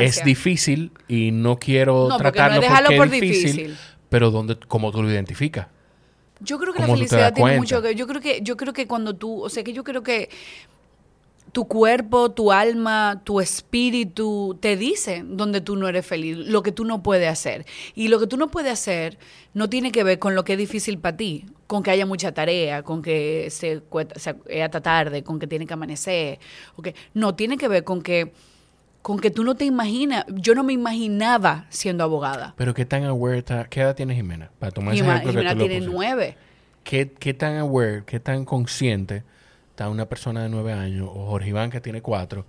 es 0.00 0.24
difícil 0.24 0.92
y 1.08 1.30
no 1.30 1.58
quiero 1.58 2.08
tratarlo 2.16 2.62
porque 2.96 3.04
es 3.04 3.10
difícil, 3.10 3.76
pero 4.08 4.30
donde, 4.30 4.56
cómo 4.66 4.90
tú 4.90 5.02
lo 5.02 5.10
identificas? 5.10 5.66
Yo 6.42 6.58
creo 6.58 6.72
que 6.72 6.80
la 6.80 6.86
felicidad 6.86 7.32
tiene 7.32 7.56
mucho 7.56 7.80
que 7.82 7.94
yo 7.94 8.06
creo 8.06 8.20
que 8.20 8.40
yo 8.42 8.56
creo 8.56 8.72
que 8.72 8.86
cuando 8.86 9.14
tú, 9.14 9.42
o 9.42 9.48
sea, 9.48 9.62
que 9.62 9.72
yo 9.72 9.84
creo 9.84 10.02
que 10.02 10.28
tu 11.52 11.66
cuerpo, 11.66 12.30
tu 12.30 12.50
alma, 12.50 13.20
tu 13.24 13.40
espíritu 13.40 14.56
te 14.60 14.76
dice 14.76 15.22
donde 15.24 15.60
tú 15.60 15.76
no 15.76 15.86
eres 15.86 16.06
feliz, 16.06 16.38
lo 16.38 16.62
que 16.62 16.72
tú 16.72 16.84
no 16.84 17.02
puedes 17.02 17.28
hacer. 17.28 17.66
Y 17.94 18.08
lo 18.08 18.18
que 18.18 18.26
tú 18.26 18.38
no 18.38 18.50
puedes 18.50 18.72
hacer 18.72 19.18
no 19.52 19.68
tiene 19.68 19.92
que 19.92 20.02
ver 20.02 20.18
con 20.18 20.34
lo 20.34 20.44
que 20.44 20.54
es 20.54 20.58
difícil 20.58 20.98
para 20.98 21.16
ti, 21.16 21.44
con 21.66 21.82
que 21.82 21.90
haya 21.90 22.06
mucha 22.06 22.32
tarea, 22.32 22.82
con 22.82 23.02
que 23.02 23.48
se, 23.50 23.82
se 24.16 24.62
hasta 24.62 24.80
tarde, 24.80 25.22
con 25.22 25.38
que 25.38 25.46
tiene 25.46 25.66
que 25.66 25.74
amanecer. 25.74 26.38
Okay. 26.76 26.94
No, 27.12 27.34
tiene 27.34 27.58
que 27.58 27.68
ver 27.68 27.84
con 27.84 28.00
que 28.00 28.32
con 29.02 29.18
que 29.18 29.30
tú 29.30 29.44
no 29.44 29.56
te 29.56 29.64
imaginas, 29.64 30.24
yo 30.28 30.54
no 30.54 30.62
me 30.62 30.72
imaginaba 30.72 31.66
siendo 31.68 32.04
abogada. 32.04 32.54
Pero 32.56 32.72
qué 32.72 32.86
tan 32.86 33.04
aware 33.04 33.38
está, 33.38 33.64
¿qué 33.64 33.80
edad 33.80 33.96
tiene 33.96 34.14
Jimena? 34.14 34.50
Para 34.58 34.72
tomar 34.72 34.94
Jimena 34.94 35.56
tiene 35.56 35.80
nueve. 35.80 36.36
¿Qué, 36.84 37.12
¿Qué 37.12 37.34
tan 37.34 37.56
aware, 37.58 38.04
qué 38.06 38.20
tan 38.20 38.44
consciente 38.44 39.24
está 39.70 39.88
una 39.88 40.06
persona 40.08 40.42
de 40.42 40.48
nueve 40.48 40.72
años, 40.72 41.08
o 41.12 41.26
Jorge 41.26 41.48
Iván 41.48 41.70
que 41.70 41.80
tiene 41.80 42.00
cuatro, 42.00 42.46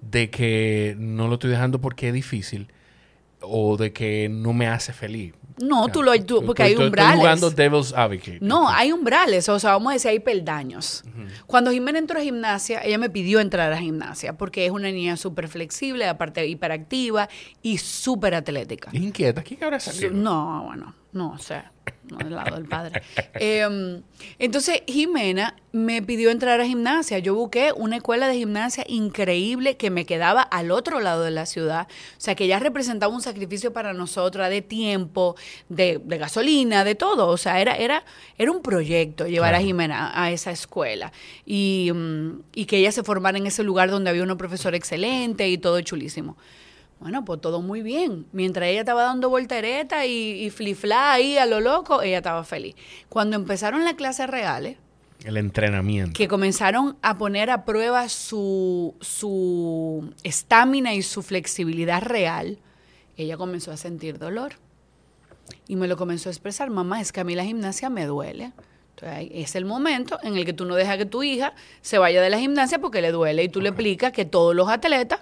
de 0.00 0.30
que 0.30 0.96
no 0.98 1.28
lo 1.28 1.34
estoy 1.34 1.50
dejando 1.50 1.80
porque 1.80 2.08
es 2.08 2.14
difícil 2.14 2.68
o 3.42 3.76
de 3.76 3.92
que 3.92 4.28
no 4.28 4.52
me 4.52 4.66
hace 4.66 4.92
feliz. 4.92 5.34
No, 5.58 5.88
tú 5.88 6.02
lo 6.02 6.12
tú, 6.24 6.42
porque 6.44 6.62
hay 6.62 6.74
umbrales. 6.74 7.16
Estoy 7.16 7.20
jugando 7.20 7.50
Devil's 7.50 7.92
Advocate. 7.92 8.38
No, 8.40 8.68
hay 8.68 8.92
umbrales, 8.92 9.48
o 9.48 9.58
sea, 9.58 9.72
vamos 9.72 9.90
a 9.90 9.94
decir, 9.94 10.10
hay 10.10 10.20
peldaños. 10.20 11.04
Cuando 11.46 11.70
Jimena 11.70 11.98
entró 11.98 12.18
a 12.18 12.22
gimnasia, 12.22 12.80
ella 12.82 12.98
me 12.98 13.10
pidió 13.10 13.40
entrar 13.40 13.72
a 13.72 13.78
gimnasia 13.78 14.36
porque 14.36 14.64
es 14.64 14.72
una 14.72 14.90
niña 14.90 15.16
súper 15.16 15.48
flexible, 15.48 16.06
aparte 16.06 16.46
hiperactiva 16.46 17.28
y 17.62 17.78
súper 17.78 18.34
atlética. 18.34 18.90
Inquieta, 18.92 19.42
¿quién 19.42 19.62
habrá 19.62 19.80
salido? 19.80 20.12
No, 20.12 20.64
bueno, 20.64 20.94
no, 21.12 21.32
o 21.32 21.38
sea, 21.38 21.72
no 22.10 22.18
del 22.18 22.34
lado 22.34 22.56
del 22.56 22.66
padre. 22.66 23.02
Em, 23.34 24.02
entonces, 24.38 24.82
Jimena 24.86 25.56
me 25.72 26.02
pidió 26.02 26.30
entrar 26.30 26.60
a 26.60 26.66
gimnasia. 26.66 27.18
Yo 27.18 27.34
busqué 27.34 27.72
una 27.74 27.96
escuela 27.96 28.28
de 28.28 28.34
gimnasia 28.34 28.84
increíble 28.88 29.76
que 29.76 29.90
me 29.90 30.04
quedaba 30.04 30.42
al 30.42 30.70
otro 30.70 31.00
lado 31.00 31.22
de 31.22 31.30
la 31.30 31.46
ciudad. 31.46 31.86
O 32.16 32.20
sea, 32.20 32.34
que 32.34 32.46
ya 32.46 32.58
representaba 32.58 33.14
un 33.14 33.22
sacrificio 33.22 33.72
para 33.72 33.92
nosotras 33.92 34.50
de 34.50 34.62
tiempo, 34.62 35.36
de, 35.68 36.00
gasolina, 36.04 36.84
de 36.84 36.94
todo. 36.94 37.28
O 37.28 37.36
sea, 37.36 37.60
era, 37.60 37.76
era, 37.76 38.04
era 38.36 38.50
un 38.50 38.62
proyecto 38.62 39.26
llevar 39.26 39.54
a 39.54 39.60
Jimena 39.60 40.12
a 40.14 40.30
esa 40.30 40.50
escuela. 40.50 41.12
Y, 41.46 41.90
mm, 41.94 42.42
y 42.54 42.66
que 42.66 42.78
ella 42.78 42.92
se 42.92 43.02
formara 43.02 43.38
en 43.38 43.46
ese 43.46 43.62
lugar 43.62 43.90
donde 43.90 44.10
había 44.10 44.22
un 44.22 44.36
profesor 44.36 44.74
excelente 44.74 45.48
y 45.48 45.58
todo 45.58 45.80
chulísimo. 45.80 46.36
Bueno, 47.00 47.24
pues 47.24 47.40
todo 47.40 47.62
muy 47.62 47.82
bien. 47.82 48.26
Mientras 48.32 48.68
ella 48.68 48.80
estaba 48.80 49.02
dando 49.02 49.30
volteretas 49.30 50.04
y, 50.06 50.44
y 50.44 50.50
flifla 50.50 51.12
ahí 51.12 51.38
a 51.38 51.46
lo 51.46 51.60
loco, 51.60 52.02
ella 52.02 52.18
estaba 52.18 52.44
feliz. 52.44 52.76
Cuando 53.08 53.36
empezaron 53.36 53.84
las 53.84 53.94
clases 53.94 54.28
reales, 54.28 54.76
el 55.24 55.36
entrenamiento. 55.36 56.16
Que 56.16 56.28
comenzaron 56.28 56.96
a 57.02 57.18
poner 57.18 57.50
a 57.50 57.64
prueba 57.64 58.08
su 58.08 58.94
estamina 60.22 60.94
y 60.94 61.02
su 61.02 61.22
flexibilidad 61.22 62.02
real, 62.02 62.58
ella 63.16 63.36
comenzó 63.36 63.70
a 63.70 63.76
sentir 63.76 64.18
dolor. 64.18 64.52
Y 65.66 65.76
me 65.76 65.88
lo 65.88 65.96
comenzó 65.96 66.28
a 66.28 66.32
expresar, 66.32 66.70
mamá, 66.70 67.00
es 67.00 67.12
que 67.12 67.20
a 67.20 67.24
mí 67.24 67.34
la 67.34 67.44
gimnasia 67.44 67.90
me 67.90 68.06
duele. 68.06 68.52
Entonces, 68.96 69.30
es 69.32 69.54
el 69.56 69.64
momento 69.64 70.18
en 70.22 70.36
el 70.36 70.44
que 70.44 70.52
tú 70.52 70.64
no 70.64 70.74
dejas 70.74 70.96
que 70.96 71.06
tu 71.06 71.22
hija 71.22 71.54
se 71.80 71.98
vaya 71.98 72.22
de 72.22 72.30
la 72.30 72.38
gimnasia 72.38 72.78
porque 72.78 73.00
le 73.00 73.12
duele 73.12 73.44
y 73.44 73.48
tú 73.48 73.60
le 73.60 73.70
explicas 73.70 74.12
que 74.12 74.24
todos 74.24 74.54
los 74.54 74.68
atletas 74.68 75.20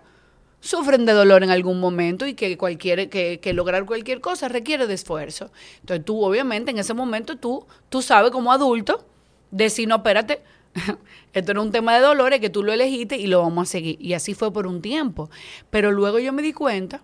sufren 0.61 1.07
de 1.07 1.13
dolor 1.13 1.43
en 1.43 1.51
algún 1.51 1.81
momento 1.81 2.27
y 2.27 2.35
que, 2.35 2.57
cualquier, 2.57 3.09
que, 3.09 3.41
que, 3.41 3.53
lograr 3.53 3.87
cualquier 3.87 4.21
cosa 4.21 4.49
requiere 4.49 4.87
de 4.87 4.95
esfuerzo. 4.95 5.51
Entonces 5.81 6.05
tú 6.05 6.23
obviamente 6.23 6.71
en 6.71 6.79
ese 6.79 6.95
momento 6.95 7.37
tú, 7.37 7.67
tú 7.89 8.03
sabes 8.03 8.31
como 8.31 8.53
adulto 8.53 9.05
decir, 9.51 9.89
no, 9.89 9.97
espérate, 9.97 10.43
esto 11.33 11.53
era 11.53 11.61
un 11.61 11.73
tema 11.73 11.95
de 11.95 12.01
dolores 12.01 12.41
que 12.41 12.51
tú 12.51 12.63
lo 12.63 12.73
elegiste 12.73 13.17
y 13.17 13.27
lo 13.27 13.43
vamos 13.43 13.69
a 13.69 13.73
seguir. 13.73 13.97
Y 14.01 14.15
así 14.15 14.35
fue 14.35 14.53
por 14.53 14.67
un 14.67 14.83
tiempo. 14.83 15.31
Pero 15.71 15.93
luego 15.93 16.19
yo 16.19 16.33
me 16.33 16.43
di 16.43 16.53
cuenta, 16.53 17.03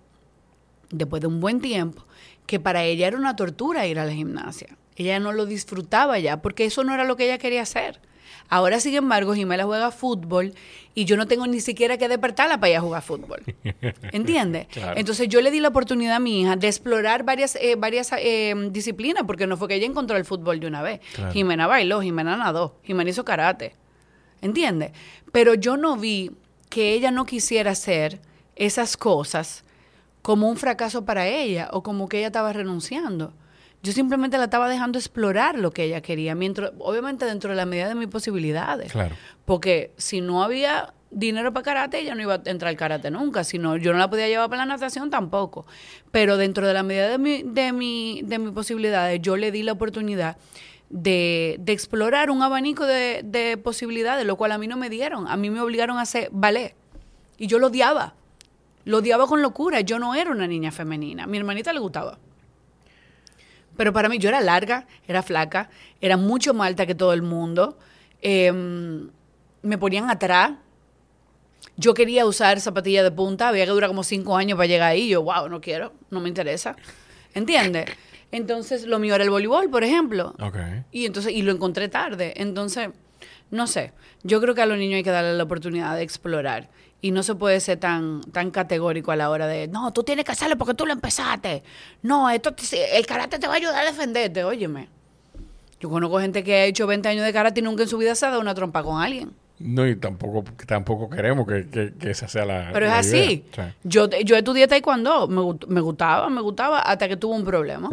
después 0.90 1.20
de 1.20 1.28
un 1.28 1.40
buen 1.40 1.60
tiempo, 1.60 2.04
que 2.46 2.60
para 2.60 2.84
ella 2.84 3.06
era 3.06 3.16
una 3.16 3.36
tortura 3.36 3.86
ir 3.86 3.98
a 3.98 4.04
la 4.04 4.12
gimnasia. 4.12 4.76
Ella 4.96 5.18
no 5.18 5.32
lo 5.32 5.46
disfrutaba 5.46 6.18
ya, 6.18 6.40
porque 6.40 6.66
eso 6.66 6.84
no 6.84 6.94
era 6.94 7.04
lo 7.04 7.16
que 7.16 7.24
ella 7.24 7.38
quería 7.38 7.62
hacer. 7.62 8.00
Ahora, 8.48 8.78
sin 8.78 8.94
embargo, 8.94 9.34
Jimena 9.34 9.64
juega 9.64 9.90
fútbol 9.90 10.54
y 10.94 11.06
yo 11.06 11.16
no 11.16 11.26
tengo 11.26 11.46
ni 11.46 11.60
siquiera 11.60 11.98
que 11.98 12.08
despertarla 12.08 12.60
para 12.60 12.70
ir 12.70 12.76
a 12.76 12.80
jugar 12.80 13.02
fútbol. 13.02 13.42
¿Entiendes? 14.12 14.68
Entonces 14.96 15.28
yo 15.28 15.40
le 15.40 15.50
di 15.50 15.60
la 15.60 15.68
oportunidad 15.68 16.16
a 16.16 16.20
mi 16.20 16.42
hija 16.42 16.56
de 16.56 16.68
explorar 16.68 17.24
varias, 17.24 17.56
eh, 17.56 17.74
varias 17.76 18.10
eh, 18.16 18.54
disciplinas, 18.70 19.24
porque 19.26 19.46
no 19.46 19.56
fue 19.56 19.68
que 19.68 19.74
ella 19.74 19.86
encontró 19.86 20.16
el 20.16 20.24
fútbol 20.24 20.60
de 20.60 20.66
una 20.66 20.82
vez. 20.82 21.00
Jimena 21.32 21.66
bailó, 21.66 22.00
Jimena 22.00 22.36
nadó, 22.36 22.76
Jimena 22.84 23.10
hizo 23.10 23.24
karate. 23.24 23.74
¿Entiendes? 24.40 24.92
Pero 25.32 25.54
yo 25.54 25.76
no 25.76 25.96
vi 25.96 26.30
que 26.68 26.92
ella 26.92 27.10
no 27.10 27.24
quisiera 27.24 27.70
hacer 27.70 28.20
esas 28.56 28.96
cosas 28.96 29.64
como 30.22 30.48
un 30.48 30.56
fracaso 30.56 31.04
para 31.04 31.26
ella 31.28 31.68
o 31.72 31.82
como 31.82 32.08
que 32.08 32.18
ella 32.18 32.28
estaba 32.28 32.52
renunciando. 32.52 33.32
Yo 33.84 33.92
simplemente 33.92 34.38
la 34.38 34.44
estaba 34.44 34.66
dejando 34.66 34.98
explorar 34.98 35.58
lo 35.58 35.70
que 35.70 35.84
ella 35.84 36.00
quería, 36.00 36.34
mientras, 36.34 36.72
obviamente 36.78 37.26
dentro 37.26 37.50
de 37.50 37.56
la 37.56 37.66
medida 37.66 37.86
de 37.86 37.94
mis 37.94 38.08
posibilidades. 38.08 38.90
Claro. 38.90 39.14
Porque 39.44 39.92
si 39.98 40.22
no 40.22 40.42
había 40.42 40.94
dinero 41.10 41.52
para 41.52 41.64
karate, 41.64 41.98
ella 41.98 42.14
no 42.14 42.22
iba 42.22 42.36
a 42.36 42.42
entrar 42.46 42.70
al 42.70 42.78
karate 42.78 43.10
nunca, 43.10 43.44
sino 43.44 43.76
yo 43.76 43.92
no 43.92 43.98
la 43.98 44.08
podía 44.08 44.26
llevar 44.26 44.48
para 44.48 44.64
la 44.64 44.72
natación 44.74 45.10
tampoco. 45.10 45.66
Pero 46.10 46.38
dentro 46.38 46.66
de 46.66 46.72
la 46.72 46.82
medida 46.82 47.10
de 47.10 47.18
mi, 47.18 47.42
de 47.42 47.72
mi, 47.72 48.22
de 48.24 48.38
mis 48.38 48.52
posibilidades, 48.52 49.20
yo 49.20 49.36
le 49.36 49.52
di 49.52 49.62
la 49.62 49.72
oportunidad 49.72 50.38
de, 50.88 51.56
de 51.60 51.72
explorar 51.74 52.30
un 52.30 52.42
abanico 52.42 52.86
de, 52.86 53.20
de 53.22 53.58
posibilidades, 53.58 54.24
lo 54.24 54.36
cual 54.36 54.52
a 54.52 54.56
mí 54.58 54.66
no 54.66 54.78
me 54.78 54.88
dieron. 54.88 55.28
A 55.28 55.36
mí 55.36 55.50
me 55.50 55.60
obligaron 55.60 55.98
a 55.98 56.02
hacer 56.02 56.30
ballet. 56.32 56.74
Y 57.36 57.48
yo 57.48 57.58
lo 57.58 57.66
odiaba. 57.66 58.14
Lo 58.86 58.98
odiaba 58.98 59.26
con 59.26 59.42
locura. 59.42 59.82
Yo 59.82 59.98
no 59.98 60.14
era 60.14 60.30
una 60.30 60.46
niña 60.46 60.72
femenina. 60.72 61.24
A 61.24 61.26
mi 61.26 61.36
hermanita 61.36 61.70
le 61.74 61.80
gustaba. 61.80 62.18
Pero 63.76 63.92
para 63.92 64.08
mí, 64.08 64.18
yo 64.18 64.28
era 64.28 64.40
larga, 64.40 64.86
era 65.06 65.22
flaca, 65.22 65.70
era 66.00 66.16
mucho 66.16 66.54
más 66.54 66.68
alta 66.68 66.86
que 66.86 66.94
todo 66.94 67.12
el 67.12 67.22
mundo. 67.22 67.78
Em, 68.20 69.10
me 69.62 69.78
ponían 69.78 70.10
atrás. 70.10 70.52
Yo 71.76 71.94
quería 71.94 72.24
usar 72.26 72.60
zapatillas 72.60 73.02
de 73.02 73.10
punta, 73.10 73.48
había 73.48 73.64
que 73.64 73.70
durar 73.70 73.88
como 73.88 74.04
cinco 74.04 74.36
años 74.36 74.56
para 74.56 74.66
llegar 74.66 74.90
ahí. 74.90 75.08
Yo, 75.08 75.22
wow, 75.22 75.48
no 75.48 75.60
quiero, 75.60 75.92
no 76.10 76.20
me 76.20 76.28
interesa. 76.28 76.76
¿Entiendes? 77.34 77.86
Entonces, 78.30 78.84
lo 78.86 78.98
mío 78.98 79.14
era 79.14 79.24
el 79.24 79.30
voleibol, 79.30 79.70
por 79.70 79.84
ejemplo. 79.84 80.34
Ok. 80.40 80.56
Y 80.92 81.06
entonces, 81.06 81.32
y 81.32 81.42
lo 81.42 81.52
encontré 81.52 81.88
tarde. 81.88 82.34
Entonces, 82.36 82.90
no 83.54 83.66
sé. 83.66 83.92
Yo 84.22 84.40
creo 84.40 84.54
que 84.54 84.62
a 84.62 84.66
los 84.66 84.76
niños 84.78 84.96
hay 84.96 85.02
que 85.02 85.10
darle 85.10 85.34
la 85.34 85.42
oportunidad 85.44 85.96
de 85.96 86.02
explorar. 86.02 86.68
Y 87.00 87.10
no 87.10 87.22
se 87.22 87.34
puede 87.34 87.60
ser 87.60 87.78
tan, 87.78 88.22
tan 88.32 88.50
categórico 88.50 89.12
a 89.12 89.16
la 89.16 89.28
hora 89.30 89.46
de, 89.46 89.68
no, 89.68 89.92
tú 89.92 90.02
tienes 90.04 90.24
que 90.24 90.32
hacerlo 90.32 90.56
porque 90.56 90.72
tú 90.74 90.86
lo 90.86 90.92
empezaste. 90.92 91.62
No, 92.02 92.30
esto 92.30 92.52
te- 92.52 92.96
el 92.96 93.04
karate 93.06 93.38
te 93.38 93.46
va 93.46 93.52
a 93.54 93.56
ayudar 93.56 93.82
a 93.86 93.90
defenderte. 93.90 94.42
Óyeme. 94.44 94.88
Yo 95.80 95.90
conozco 95.90 96.18
gente 96.18 96.42
que 96.42 96.54
ha 96.54 96.64
hecho 96.64 96.86
20 96.86 97.06
años 97.08 97.24
de 97.26 97.32
karate 97.32 97.60
y 97.60 97.62
nunca 97.62 97.82
en 97.82 97.88
su 97.90 97.98
vida 97.98 98.14
se 98.14 98.24
ha 98.24 98.30
dado 98.30 98.40
una 98.40 98.54
trompa 98.54 98.82
con 98.82 99.02
alguien. 99.02 99.32
No, 99.58 99.86
y 99.86 99.96
tampoco, 99.96 100.44
tampoco 100.66 101.10
queremos 101.10 101.46
que, 101.46 101.68
que- 101.68 101.92
que 101.92 102.10
esa 102.10 102.26
sea 102.26 102.44
la. 102.46 102.70
Pero 102.72 102.86
es 102.86 102.92
la 102.92 102.98
así. 102.98 103.16
idea. 103.16 103.42
Sea, 103.54 103.74
Yo, 103.84 104.08
yo 104.08 104.36
estudié 104.36 104.66
taekwondo. 104.66 105.28
Me, 105.28 105.42
me 105.68 105.80
gustaba, 105.82 106.30
me 106.30 106.40
gustaba, 106.40 106.80
hasta 106.80 107.06
que 107.06 107.16
tuve 107.18 107.36
un 107.36 107.44
problema. 107.44 107.90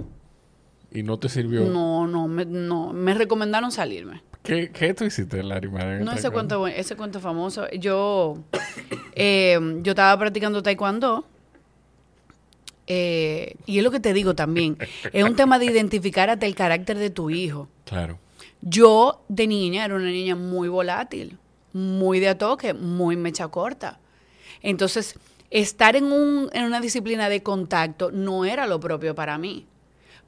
Y 0.91 1.03
no 1.03 1.17
te 1.17 1.29
sirvió. 1.29 1.61
No, 1.65 2.07
no, 2.07 2.27
me, 2.27 2.45
no, 2.45 2.93
me 2.93 3.13
recomendaron 3.13 3.71
salirme. 3.71 4.21
¿Qué, 4.43 4.71
¿Qué 4.71 4.93
tú 4.93 5.05
hiciste, 5.05 5.39
en 5.39 6.03
No, 6.03 6.11
ese 6.13 6.31
cuento, 6.31 6.67
ese 6.67 6.95
cuento 6.95 7.19
famoso. 7.19 7.69
Yo, 7.71 8.37
eh, 9.13 9.59
yo 9.83 9.91
estaba 9.91 10.17
practicando 10.17 10.63
taekwondo. 10.63 11.25
eh, 12.87 13.55
y 13.65 13.77
es 13.77 13.83
lo 13.83 13.91
que 13.91 13.99
te 13.99 14.13
digo 14.13 14.33
también. 14.33 14.77
Es 15.13 15.23
un 15.23 15.35
tema 15.35 15.59
de 15.59 15.65
identificar 15.65 16.29
hasta 16.29 16.45
el 16.45 16.55
carácter 16.55 16.97
de 16.97 17.09
tu 17.11 17.29
hijo. 17.29 17.69
Claro. 17.85 18.17
Yo, 18.61 19.23
de 19.27 19.47
niña, 19.47 19.85
era 19.85 19.95
una 19.95 20.05
niña 20.05 20.35
muy 20.35 20.67
volátil, 20.69 21.37
muy 21.73 22.19
de 22.19 22.29
a 22.29 22.37
toque, 22.37 22.73
muy 22.73 23.15
mecha 23.15 23.47
corta. 23.47 23.99
Entonces, 24.61 25.15
estar 25.51 25.95
en, 25.95 26.05
un, 26.05 26.49
en 26.53 26.65
una 26.65 26.81
disciplina 26.81 27.29
de 27.29 27.43
contacto 27.43 28.11
no 28.11 28.45
era 28.45 28.67
lo 28.67 28.79
propio 28.79 29.15
para 29.15 29.37
mí, 29.37 29.65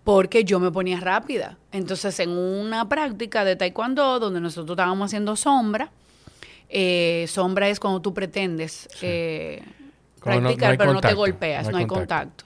porque 0.04 0.44
yo 0.44 0.60
me 0.60 0.72
ponía 0.72 1.00
rápida. 1.00 1.58
Entonces, 1.72 2.20
en 2.20 2.30
una 2.32 2.88
práctica 2.90 3.46
de 3.46 3.56
taekwondo, 3.56 4.20
donde 4.20 4.42
nosotros 4.42 4.76
estábamos 4.76 5.08
haciendo 5.10 5.36
sombra, 5.36 5.92
eh, 6.70 7.26
sombra 7.30 7.70
es 7.70 7.80
cuando 7.80 8.02
tú 8.02 8.14
pretendes 8.14 8.90
eh, 9.02 9.64
Cuando 10.20 10.42
no- 10.42 10.50
no 10.50 10.56
practicar, 10.58 10.78
pero 10.78 10.94
no 10.94 11.02
te 11.02 11.14
golpeas, 11.14 11.66
no 11.66 11.72
no 11.72 11.78
hay 11.78 11.86
contacto. 11.86 12.44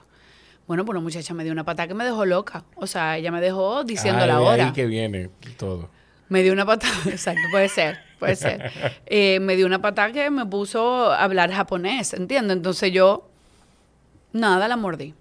Bueno, 0.66 0.84
pues 0.84 0.94
una 0.96 1.02
muchacha 1.02 1.32
me 1.32 1.44
dio 1.44 1.52
una 1.52 1.64
patada 1.64 1.88
que 1.88 1.94
me 1.94 2.04
dejó 2.04 2.26
loca. 2.26 2.62
O 2.76 2.86
sea, 2.86 3.16
ella 3.16 3.32
me 3.32 3.40
dejó 3.40 3.84
diciendo 3.84 4.26
la 4.26 4.40
hora. 4.40 4.66
ahí 4.66 4.72
que 4.72 4.84
viene 4.86 5.30
todo. 5.56 5.88
Me 6.28 6.42
dio 6.42 6.52
una 6.52 6.66
patada, 6.66 6.92
exacto, 7.06 7.40
puede 7.50 7.70
ser, 7.70 7.98
puede 8.18 8.36
ser. 8.36 8.70
Eh, 9.06 9.40
me 9.40 9.56
dio 9.56 9.64
una 9.64 9.80
patada 9.80 10.12
que 10.12 10.28
me 10.28 10.44
puso 10.44 11.10
a 11.10 11.24
hablar 11.24 11.50
japonés, 11.50 12.12
¿entiendes? 12.12 12.54
Entonces 12.58 12.92
yo, 12.92 13.30
nada, 14.34 14.68
la 14.68 14.76
mordí. 14.76 15.14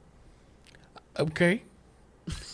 Ok. 1.18 1.42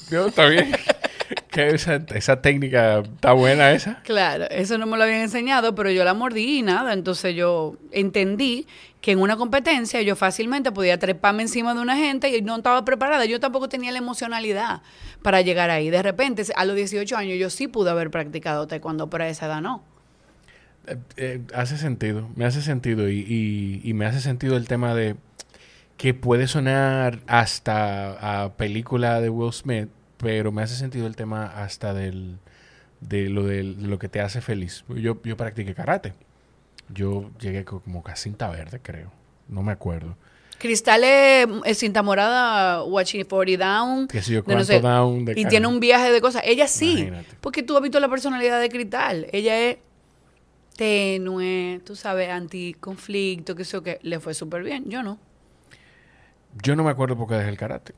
Yo, 0.09 0.27
está 0.27 0.45
bien. 0.47 0.71
que 1.51 1.67
esa, 1.69 1.95
esa 2.13 2.41
técnica 2.41 2.99
está 2.99 3.33
buena 3.33 3.71
esa. 3.71 4.01
Claro, 4.03 4.45
eso 4.49 4.77
no 4.77 4.85
me 4.85 4.97
lo 4.97 5.03
habían 5.03 5.21
enseñado, 5.21 5.75
pero 5.75 5.89
yo 5.91 6.03
la 6.03 6.13
mordí 6.13 6.59
y 6.59 6.61
nada. 6.61 6.93
Entonces 6.93 7.35
yo 7.35 7.75
entendí 7.91 8.67
que 9.01 9.11
en 9.11 9.19
una 9.19 9.35
competencia 9.37 10.01
yo 10.01 10.15
fácilmente 10.15 10.71
podía 10.71 10.97
treparme 10.97 11.43
encima 11.43 11.73
de 11.73 11.81
una 11.81 11.95
gente 11.97 12.35
y 12.35 12.41
no 12.41 12.55
estaba 12.57 12.83
preparada. 12.85 13.25
Yo 13.25 13.39
tampoco 13.39 13.69
tenía 13.69 13.91
la 13.91 13.97
emocionalidad 13.99 14.81
para 15.21 15.41
llegar 15.41 15.69
ahí. 15.69 15.89
De 15.89 16.01
repente, 16.01 16.43
a 16.55 16.65
los 16.65 16.75
18 16.75 17.15
años, 17.17 17.37
yo 17.39 17.49
sí 17.49 17.67
pude 17.67 17.89
haber 17.89 18.09
practicado 18.11 18.67
taekwondo, 18.67 19.09
pero 19.09 19.23
a 19.25 19.27
esa 19.29 19.45
edad 19.47 19.61
no. 19.61 19.83
Eh, 20.87 20.97
eh, 21.17 21.41
hace 21.53 21.77
sentido, 21.77 22.29
me 22.35 22.45
hace 22.45 22.61
sentido 22.61 23.09
y, 23.09 23.19
y- 23.19 23.81
y 23.89 23.93
me 23.93 24.05
hace 24.05 24.19
sentido 24.19 24.57
el 24.57 24.67
tema 24.67 24.93
de 24.93 25.15
que 25.97 26.13
puede 26.13 26.47
sonar 26.47 27.19
hasta 27.27 28.43
a 28.45 28.53
película 28.53 29.21
de 29.21 29.29
Will 29.29 29.53
Smith, 29.53 29.89
pero 30.17 30.51
me 30.51 30.61
hace 30.61 30.75
sentido 30.75 31.07
el 31.07 31.15
tema 31.15 31.45
hasta 31.45 31.93
del, 31.93 32.37
de, 33.01 33.29
lo 33.29 33.43
del- 33.43 33.81
de 33.81 33.87
lo 33.87 33.99
que 33.99 34.09
te 34.09 34.19
hace 34.21 34.41
feliz. 34.41 34.83
Yo, 34.89 35.21
yo 35.23 35.37
practiqué 35.37 35.73
karate. 35.73 36.13
Yo 36.93 37.29
llegué 37.39 37.63
co- 37.63 37.79
como 37.81 38.03
a 38.05 38.15
cinta 38.15 38.49
verde, 38.49 38.79
creo. 38.81 39.11
No 39.47 39.63
me 39.63 39.71
acuerdo. 39.71 40.15
Cristales, 40.59 41.47
eh, 41.65 41.73
cinta 41.73 42.01
morada, 42.03 42.83
Watching 42.83 43.25
40 43.25 43.65
Down. 43.65 44.07
Qué 44.07 44.21
sé 44.21 44.31
yo, 44.33 44.37
de 44.37 44.41
no 44.41 44.45
cuánto 44.45 44.65
sé, 44.65 44.79
down 44.81 45.25
de 45.25 45.33
y 45.35 45.45
tiene 45.45 45.67
un 45.67 45.79
viaje 45.79 46.11
de 46.11 46.21
cosas. 46.21 46.43
Ella 46.45 46.67
sí, 46.67 46.91
Imagínate. 46.99 47.35
porque 47.41 47.63
tú 47.63 47.75
has 47.75 47.81
visto 47.83 47.99
la 47.99 48.07
personalidad 48.09 48.61
de 48.61 48.69
Cristal. 48.69 49.27
Ella 49.33 49.59
es 49.59 49.77
tenue, 50.77 51.81
tú 51.85 51.95
sabes, 51.95 52.29
anticonflicto, 52.29 53.55
que 53.55 53.63
sé 53.65 53.73
yo, 53.73 53.83
que 53.83 53.99
le 54.03 54.19
fue 54.19 54.33
súper 54.33 54.63
bien. 54.63 54.85
Yo 54.89 55.03
no. 55.03 55.19
Yo 56.61 56.75
no 56.75 56.83
me 56.83 56.91
acuerdo 56.91 57.17
por 57.17 57.27
qué 57.27 57.35
dejé 57.35 57.49
el 57.49 57.57
karate. 57.57 57.93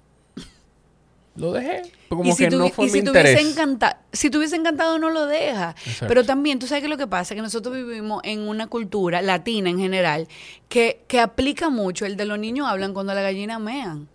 Lo 1.35 1.51
dejé. 1.51 1.81
Como 2.07 2.33
si, 2.33 2.47
que 2.47 2.55
no 2.55 2.69
fue 2.69 2.85
y 2.85 2.87
mi 2.87 2.91
si 2.93 2.99
interés. 2.99 3.41
encantado, 3.41 3.97
si 4.13 4.29
te 4.29 4.37
hubiese 4.37 4.55
encantado, 4.55 4.97
no 4.97 5.09
lo 5.09 5.25
dejas. 5.25 5.75
Exacto. 5.79 6.07
Pero 6.07 6.23
también, 6.23 6.59
tú 6.59 6.67
sabes 6.67 6.81
que 6.81 6.87
lo 6.87 6.97
que 6.97 7.07
pasa 7.07 7.33
es 7.33 7.37
que 7.37 7.41
nosotros 7.41 7.75
vivimos 7.75 8.21
en 8.23 8.47
una 8.47 8.67
cultura 8.67 9.21
latina 9.21 9.69
en 9.69 9.77
general 9.77 10.29
que, 10.69 11.03
que 11.07 11.19
aplica 11.19 11.69
mucho 11.69 12.05
el 12.05 12.15
de 12.15 12.25
los 12.25 12.39
niños 12.39 12.67
hablan 12.69 12.93
cuando 12.93 13.13
la 13.13 13.21
gallina 13.21 13.59
mean. 13.59 14.07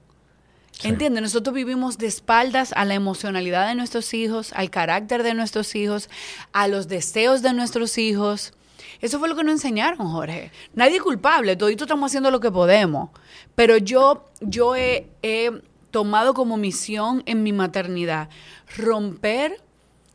Sí. 0.72 0.88
¿Entiendes? 0.88 1.22
Nosotros 1.22 1.54
vivimos 1.54 1.98
de 1.98 2.06
espaldas 2.06 2.72
a 2.74 2.86
la 2.86 2.94
emocionalidad 2.94 3.68
de 3.68 3.74
nuestros 3.74 4.14
hijos, 4.14 4.54
al 4.54 4.70
carácter 4.70 5.22
de 5.22 5.34
nuestros 5.34 5.74
hijos, 5.74 6.08
a 6.52 6.68
los 6.68 6.88
deseos 6.88 7.42
de 7.42 7.52
nuestros 7.52 7.98
hijos. 7.98 8.54
Eso 9.00 9.18
fue 9.18 9.28
lo 9.28 9.36
que 9.36 9.44
nos 9.44 9.52
enseñaron, 9.52 9.98
Jorge. 10.08 10.50
Nadie 10.74 10.96
es 10.96 11.02
culpable, 11.02 11.56
todito 11.56 11.84
estamos 11.84 12.10
haciendo 12.10 12.30
lo 12.30 12.40
que 12.40 12.50
podemos. 12.50 13.10
Pero 13.54 13.76
yo, 13.78 14.24
yo 14.40 14.76
he, 14.76 15.08
he 15.22 15.50
tomado 15.90 16.34
como 16.34 16.56
misión 16.56 17.22
en 17.26 17.42
mi 17.42 17.52
maternidad 17.52 18.28
romper 18.76 19.60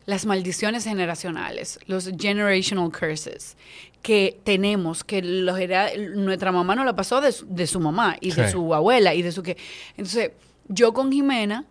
las 0.05 0.25
maldiciones 0.25 0.83
generacionales, 0.83 1.79
los 1.87 2.11
generational 2.19 2.91
curses 2.91 3.57
que 4.03 4.39
tenemos, 4.43 5.03
que 5.03 5.23
los 5.23 5.57
era- 5.59 5.89
nuestra 5.97 6.51
mamá 6.51 6.75
nos 6.75 6.85
la 6.85 6.95
pasó 6.95 7.21
de 7.21 7.31
su, 7.31 7.47
de 7.47 7.65
su 7.65 7.79
mamá 7.79 8.15
y 8.21 8.29
de 8.29 8.35
su 8.51 8.73
abuela 8.75 9.15
y 9.15 9.23
de 9.23 9.31
su 9.31 9.41
que. 9.41 9.57
Entonces, 9.97 10.31
yo 10.67 10.93
con 10.93 11.11
Jimena 11.11 11.65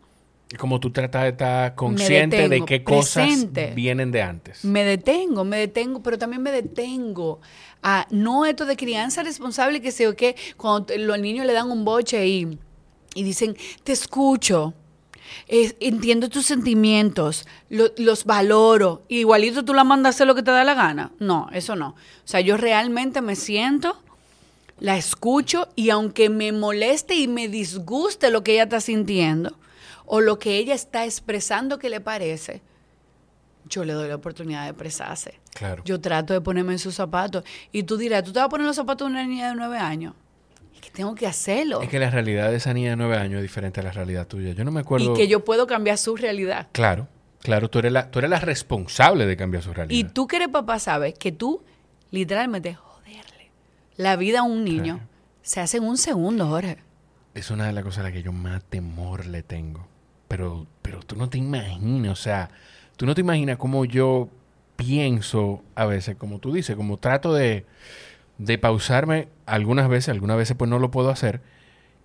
Como 0.59 0.81
tú 0.81 0.91
tratas 0.91 1.23
de 1.25 1.29
estar 1.31 1.75
consciente 1.75 2.49
de 2.49 2.65
qué 2.65 2.83
cosas 2.85 3.27
presente. 3.27 3.73
vienen 3.75 4.11
de 4.11 4.23
antes. 4.23 4.65
me 4.65 4.85
detengo, 4.85 5.45
me 5.45 5.59
detengo, 5.59 6.03
pero 6.03 6.19
también 6.19 6.43
me 6.43 6.51
detengo 6.51 7.41
a 7.83 8.07
no 8.11 8.47
esto 8.47 8.65
de 8.67 8.77
crianza 8.77 9.23
responsable 9.23 9.81
que 9.83 9.93
sé 9.93 10.09
o 10.09 10.17
qué, 10.17 10.37
cuando 10.57 10.95
los 10.97 11.19
niños 11.19 11.47
le 11.47 11.53
dan 11.53 11.71
un 11.71 11.85
boche 11.85 12.27
y, 12.27 12.59
y 13.15 13.23
dicen, 13.23 13.57
te 13.83 13.93
escucho. 13.93 14.75
es- 15.49 15.75
entiendo 15.81 16.29
tus 16.29 16.47
sentimientos, 16.47 17.47
lo- 17.69 17.91
los 17.97 18.25
valoro. 18.25 19.03
Igualito 19.09 19.65
tú 19.65 19.75
la 19.75 19.83
mandas 19.85 20.15
a 20.15 20.17
hacer 20.17 20.27
lo 20.27 20.35
que 20.35 20.43
te 20.43 20.51
da 20.51 20.65
la 20.65 20.75
gana. 20.75 21.13
No, 21.19 21.49
eso 21.53 21.75
no. 21.77 21.89
O 21.89 21.97
sea, 22.27 22.41
yo 22.41 22.57
realmente 22.57 23.21
me 23.21 23.35
siento, 23.35 24.01
la 24.81 24.97
escucho 24.97 25.69
y 25.77 25.91
aunque 25.91 26.29
me 26.31 26.53
moleste 26.53 27.15
y 27.17 27.27
me 27.29 27.49
disguste 27.49 28.31
lo 28.31 28.45
que 28.45 28.53
ella 28.55 28.65
está 28.65 28.81
sintiendo 28.81 29.57
o 30.07 30.21
lo 30.21 30.39
que 30.39 30.57
ella 30.59 30.75
está 30.75 31.05
expresando 31.05 31.79
que 31.79 31.89
le 31.89 32.01
parece, 32.01 32.63
yo 33.69 33.85
le 33.85 33.93
doy 33.95 34.09
la 34.09 34.17
oportunidad 34.17 34.65
de 34.65 34.71
expresarse. 34.71 35.41
Claro. 35.55 35.83
Yo 35.85 36.01
trato 36.01 36.33
de 36.35 36.41
ponerme 36.41 36.73
en 36.75 36.79
sus 36.79 36.95
zapatos. 36.95 37.45
Y 37.73 37.85
tú 37.85 37.97
dirás, 37.97 38.23
¿tú 38.25 38.33
te 38.33 38.39
vas 38.39 38.47
a 38.47 38.49
poner 38.51 38.67
los 38.67 38.77
zapatos 38.77 39.07
de 39.09 39.13
una 39.13 39.27
niña 39.27 39.49
de 39.49 39.55
nueve 39.55 39.79
años? 39.79 40.15
Es 40.75 40.81
que 40.81 40.91
tengo 40.91 41.15
que 41.15 41.27
hacerlo. 41.27 41.81
Es 41.81 41.89
que 41.89 41.99
la 41.99 42.11
realidad 42.11 42.51
de 42.51 42.57
esa 42.57 42.75
niña 42.75 42.91
de 42.91 42.97
nueve 42.97 43.17
años 43.17 43.37
es 43.39 43.43
diferente 43.43 43.81
a 43.81 43.83
la 43.85 43.93
realidad 43.93 44.27
tuya. 44.27 44.53
Yo 44.53 44.65
no 44.65 44.71
me 44.71 44.81
acuerdo. 44.81 45.13
y 45.13 45.17
que 45.17 45.29
yo 45.29 45.45
puedo 45.45 45.67
cambiar 45.67 45.97
su 45.97 46.15
realidad. 46.17 46.69
Claro, 46.73 47.09
claro, 47.41 47.71
tú 47.71 47.79
eres, 47.79 47.93
la, 47.93 48.11
tú 48.11 48.19
eres 48.19 48.31
la 48.31 48.41
responsable 48.41 49.25
de 49.25 49.37
cambiar 49.37 49.63
su 49.63 49.73
realidad. 49.73 49.97
Y 49.99 50.05
tú 50.13 50.27
que 50.27 50.37
eres 50.37 50.49
papá 50.49 50.79
sabes 50.79 51.15
que 51.15 51.33
tú 51.33 51.63
literalmente 52.11 52.75
joderle 52.75 53.51
la 53.97 54.17
vida 54.17 54.41
a 54.41 54.43
un 54.43 54.63
niño 54.65 54.97
Claro. 54.97 55.09
se 55.43 55.61
hace 55.61 55.77
en 55.79 55.85
un 55.85 55.97
segundo, 55.97 56.47
Jorge. 56.49 56.79
Es 57.33 57.51
una 57.51 57.67
de 57.67 57.73
las 57.73 57.83
cosas 57.83 58.01
a 58.01 58.03
las 58.05 58.13
que 58.13 58.23
yo 58.23 58.33
más 58.33 58.63
temor 58.65 59.25
le 59.27 59.43
tengo. 59.43 59.89
Pero, 60.37 60.67
pero 60.83 60.99
tú 60.99 61.15
no 61.15 61.29
te 61.29 61.39
imaginas, 61.39 62.11
o 62.11 62.17
sea, 62.21 62.51
tú 62.97 63.07
no 63.07 63.15
te 63.15 63.21
imaginas 63.21 63.57
cómo 63.57 63.85
yo 63.85 64.29
pienso 64.75 65.63
a 65.77 65.87
veces, 65.87 66.17
como 66.17 66.41
tú 66.41 66.53
dices, 66.53 66.75
como 66.75 66.97
trato 66.97 67.33
de, 67.33 67.67
de 68.39 68.59
pausarme 68.59 69.29
algunas 69.47 69.89
veces, 69.89 70.09
algunas 70.09 70.37
veces 70.37 70.57
pues 70.57 70.69
no 70.69 70.81
lo 70.81 70.91
puedo 70.91 71.11
hacer, 71.11 71.41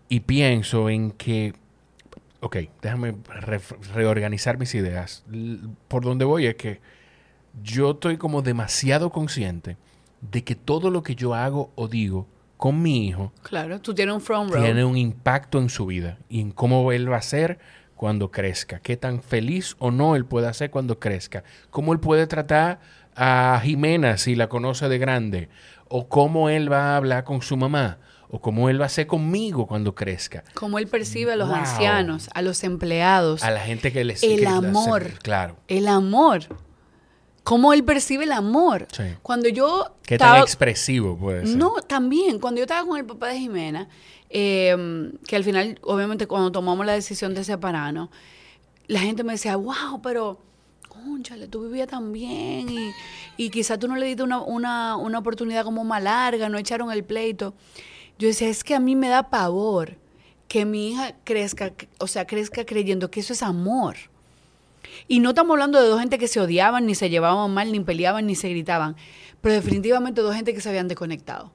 y 0.10 0.20
pienso 0.20 0.92
en 0.92 1.10
que, 1.10 1.56
ok, 2.42 2.58
déjame 2.84 3.16
re- 3.42 3.62
reorganizar 3.96 4.60
mis 4.60 4.76
ideas. 4.76 5.24
L- 5.34 5.62
Por 5.88 6.04
donde 6.04 6.24
voy 6.26 6.46
es 6.46 6.54
que 6.54 6.82
yo 7.64 7.92
estoy 7.94 8.18
como 8.18 8.44
demasiado 8.44 9.10
consciente 9.10 9.76
de 10.22 10.44
que 10.44 10.54
todo 10.54 10.92
lo 10.92 11.02
que 11.02 11.16
yo 11.16 11.34
hago 11.34 11.72
o 11.74 11.88
digo 11.88 12.28
con 12.58 12.80
mi 12.80 13.08
hijo 13.08 13.32
Claro, 13.42 13.82
tú 13.82 13.96
tienes 13.96 14.14
un 14.14 14.22
front 14.22 14.52
row. 14.52 14.62
tiene 14.62 14.86
un 14.86 14.98
impacto 14.98 15.58
en 15.58 15.70
su 15.70 15.88
vida 15.88 16.20
y 16.30 16.42
en 16.42 16.52
cómo 16.52 16.92
él 16.92 17.12
va 17.12 17.18
a 17.18 17.22
ser 17.24 17.58
cuando 18.00 18.32
crezca, 18.32 18.80
qué 18.80 18.96
tan 18.96 19.22
feliz 19.22 19.76
o 19.78 19.92
no 19.92 20.16
él 20.16 20.24
puede 20.24 20.52
ser 20.54 20.72
cuando 20.72 21.00
crezca, 21.00 21.44
cómo 21.70 21.92
él 21.92 22.00
puede 22.00 22.28
tratar 22.28 22.80
a 23.14 23.60
Jimena 23.62 24.18
si 24.18 24.36
la 24.36 24.48
conoce 24.48 24.88
de 24.88 24.98
grande, 24.98 25.50
o 25.90 26.08
cómo 26.08 26.48
él 26.48 26.72
va 26.72 26.94
a 26.94 26.96
hablar 26.96 27.26
con 27.26 27.42
su 27.42 27.58
mamá, 27.58 27.98
o 28.30 28.40
cómo 28.40 28.70
él 28.70 28.80
va 28.80 28.86
a 28.86 28.90
ser 28.90 29.06
conmigo 29.06 29.68
cuando 29.68 29.96
crezca. 29.96 30.46
Cómo 30.54 30.80
él 30.80 30.88
percibe 30.88 31.34
a 31.34 31.36
los 31.36 31.50
Wow. 31.50 31.58
ancianos, 31.58 32.30
a 32.34 32.42
los 32.42 32.64
empleados, 32.64 33.44
A 33.44 33.52
la 33.52 33.60
gente 33.60 33.92
que 33.92 34.06
le 34.06 34.14
El 34.22 34.40
que 34.40 34.48
amor. 34.48 35.04
claro. 35.22 35.58
el 35.68 35.90
amor. 35.90 36.44
Cómo 37.50 37.74
él 37.74 37.84
percibe 37.84 38.26
el 38.26 38.32
amor. 38.32 38.88
Sí. 38.92 39.06
Cuando 39.24 39.50
yo 39.50 39.96
Qué 40.04 40.20
tan 40.20 40.40
expresivo 40.40 41.18
puede 41.18 41.48
ser. 41.48 41.58
No, 41.58 41.78
también, 41.82 42.38
cuando 42.38 42.60
yo 42.60 42.66
estaba 42.66 42.88
con 42.88 42.96
el 43.00 43.06
papá 43.08 43.30
de 43.30 43.40
Jimena, 43.40 43.90
eh, 44.30 45.12
que 45.26 45.36
al 45.36 45.44
final, 45.44 45.80
obviamente, 45.82 46.28
cuando 46.28 46.52
tomamos 46.52 46.86
la 46.86 46.94
decisión 46.94 47.34
de 47.34 47.44
separarnos, 47.44 48.10
la 48.86 49.00
gente 49.00 49.24
me 49.24 49.32
decía, 49.32 49.56
wow, 49.56 50.00
pero, 50.04 50.40
conchale, 50.90 51.48
tú 51.48 51.64
vivías 51.64 51.88
tan 51.88 52.12
bien 52.14 52.70
y, 52.70 52.92
y 53.36 53.50
quizá 53.50 53.80
tú 53.80 53.88
no 53.88 53.96
le 53.96 54.06
diste 54.06 54.22
una, 54.22 54.44
una, 54.44 54.96
una 54.96 55.18
oportunidad 55.18 55.64
como 55.64 55.84
más 55.84 56.04
larga, 56.04 56.50
no 56.50 56.60
echaron 56.60 56.92
el 56.92 57.04
pleito. 57.04 57.56
Yo 58.20 58.28
decía, 58.28 58.48
es 58.48 58.64
que 58.64 58.76
a 58.76 58.80
mí 58.80 58.96
me 58.96 59.10
da 59.10 59.32
pavor 59.32 59.98
que 60.48 60.66
mi 60.66 60.92
hija 60.92 61.16
crezca, 61.24 61.74
o 61.98 62.06
sea, 62.06 62.28
crezca 62.28 62.64
creyendo 62.64 63.10
que 63.10 63.22
eso 63.22 63.34
es 63.34 63.42
amor. 63.42 63.96
Y 65.10 65.20
no 65.20 65.30
estamos 65.30 65.56
hablando 65.56 65.82
de 65.82 65.90
dos 65.90 66.00
gente 66.00 66.18
que 66.18 66.28
se 66.30 66.40
odiaban, 66.40 66.86
ni 66.86 66.96
se 66.96 67.10
llevaban 67.10 67.52
mal, 67.54 67.72
ni 67.74 67.80
peleaban, 67.82 68.28
ni 68.28 68.36
se 68.36 68.48
gritaban, 68.50 68.96
pero 69.42 69.56
definitivamente 69.56 70.22
dos 70.22 70.34
gente 70.36 70.54
que 70.54 70.62
se 70.62 70.70
habían 70.70 70.88
desconectado. 70.88 71.52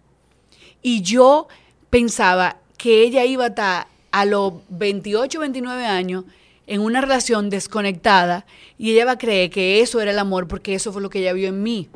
Y 0.83 1.01
yo 1.01 1.49
pensaba 1.89 2.59
que 2.77 3.03
ella 3.03 3.25
iba 3.25 3.45
a 3.45 3.49
estar 3.49 3.87
a 4.11 4.25
los 4.27 4.55
28, 4.69 5.41
29 5.41 5.87
años 5.87 6.25
en 6.67 6.81
una 6.81 7.01
relación 7.01 7.49
desconectada 7.49 8.45
y 8.77 8.91
ella 8.93 9.05
va 9.05 9.13
a 9.13 9.19
creer 9.19 9.51
que 9.51 9.81
eso 9.81 10.01
era 10.01 10.11
el 10.11 10.19
amor 10.19 10.49
porque 10.49 10.75
eso 10.75 10.93
fue 10.93 11.01
lo 11.01 11.09
que 11.11 11.21
ella 11.21 11.33
vio 11.33 11.49
en 11.49 11.63
mí. 11.63 11.89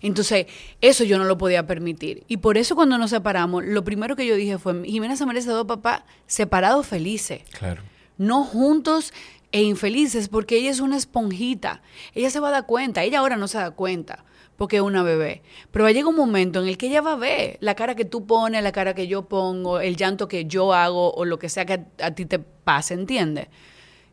Entonces, 0.00 0.46
eso 0.80 1.04
yo 1.04 1.18
no 1.18 1.24
lo 1.24 1.38
podía 1.38 1.66
permitir. 1.66 2.24
Y 2.28 2.38
por 2.38 2.56
eso 2.58 2.74
cuando 2.74 2.98
nos 2.98 3.10
separamos, 3.10 3.64
lo 3.64 3.84
primero 3.84 4.16
que 4.16 4.26
yo 4.26 4.34
dije 4.36 4.58
fue, 4.58 4.84
Jimena 4.84 5.16
se 5.16 5.26
merece 5.26 5.50
dos 5.50 5.66
papás 5.66 6.02
separados 6.26 6.86
felices 6.86 7.42
Claro. 7.58 7.82
no 8.18 8.44
juntos 8.44 9.12
e 9.52 9.62
infelices, 9.62 10.28
porque 10.28 10.56
ella 10.56 10.70
es 10.70 10.80
una 10.80 10.96
esponjita. 10.96 11.82
Ella 12.14 12.30
se 12.30 12.40
va 12.40 12.48
a 12.48 12.52
dar 12.52 12.66
cuenta, 12.66 13.02
ella 13.04 13.20
ahora 13.20 13.36
no 13.36 13.48
se 13.48 13.58
da 13.58 13.70
cuenta, 13.70 14.24
porque 14.56 14.76
es 14.76 14.82
una 14.82 15.02
bebé. 15.02 15.42
Pero 15.70 15.84
va 15.84 15.90
a 15.90 15.92
llegar 15.92 16.08
un 16.08 16.16
momento 16.16 16.62
en 16.62 16.68
el 16.68 16.78
que 16.78 16.88
ella 16.88 17.02
va 17.02 17.12
a 17.12 17.16
ver 17.16 17.58
la 17.60 17.74
cara 17.74 17.94
que 17.94 18.04
tú 18.04 18.26
pones, 18.26 18.62
la 18.62 18.72
cara 18.72 18.94
que 18.94 19.06
yo 19.06 19.28
pongo, 19.28 19.80
el 19.80 19.96
llanto 19.96 20.26
que 20.26 20.46
yo 20.46 20.72
hago 20.72 21.12
o 21.12 21.24
lo 21.24 21.38
que 21.38 21.48
sea 21.48 21.66
que 21.66 21.74
a, 21.74 21.86
a 22.06 22.10
ti 22.12 22.24
te 22.24 22.38
pase, 22.38 22.94
¿entiendes? 22.94 23.48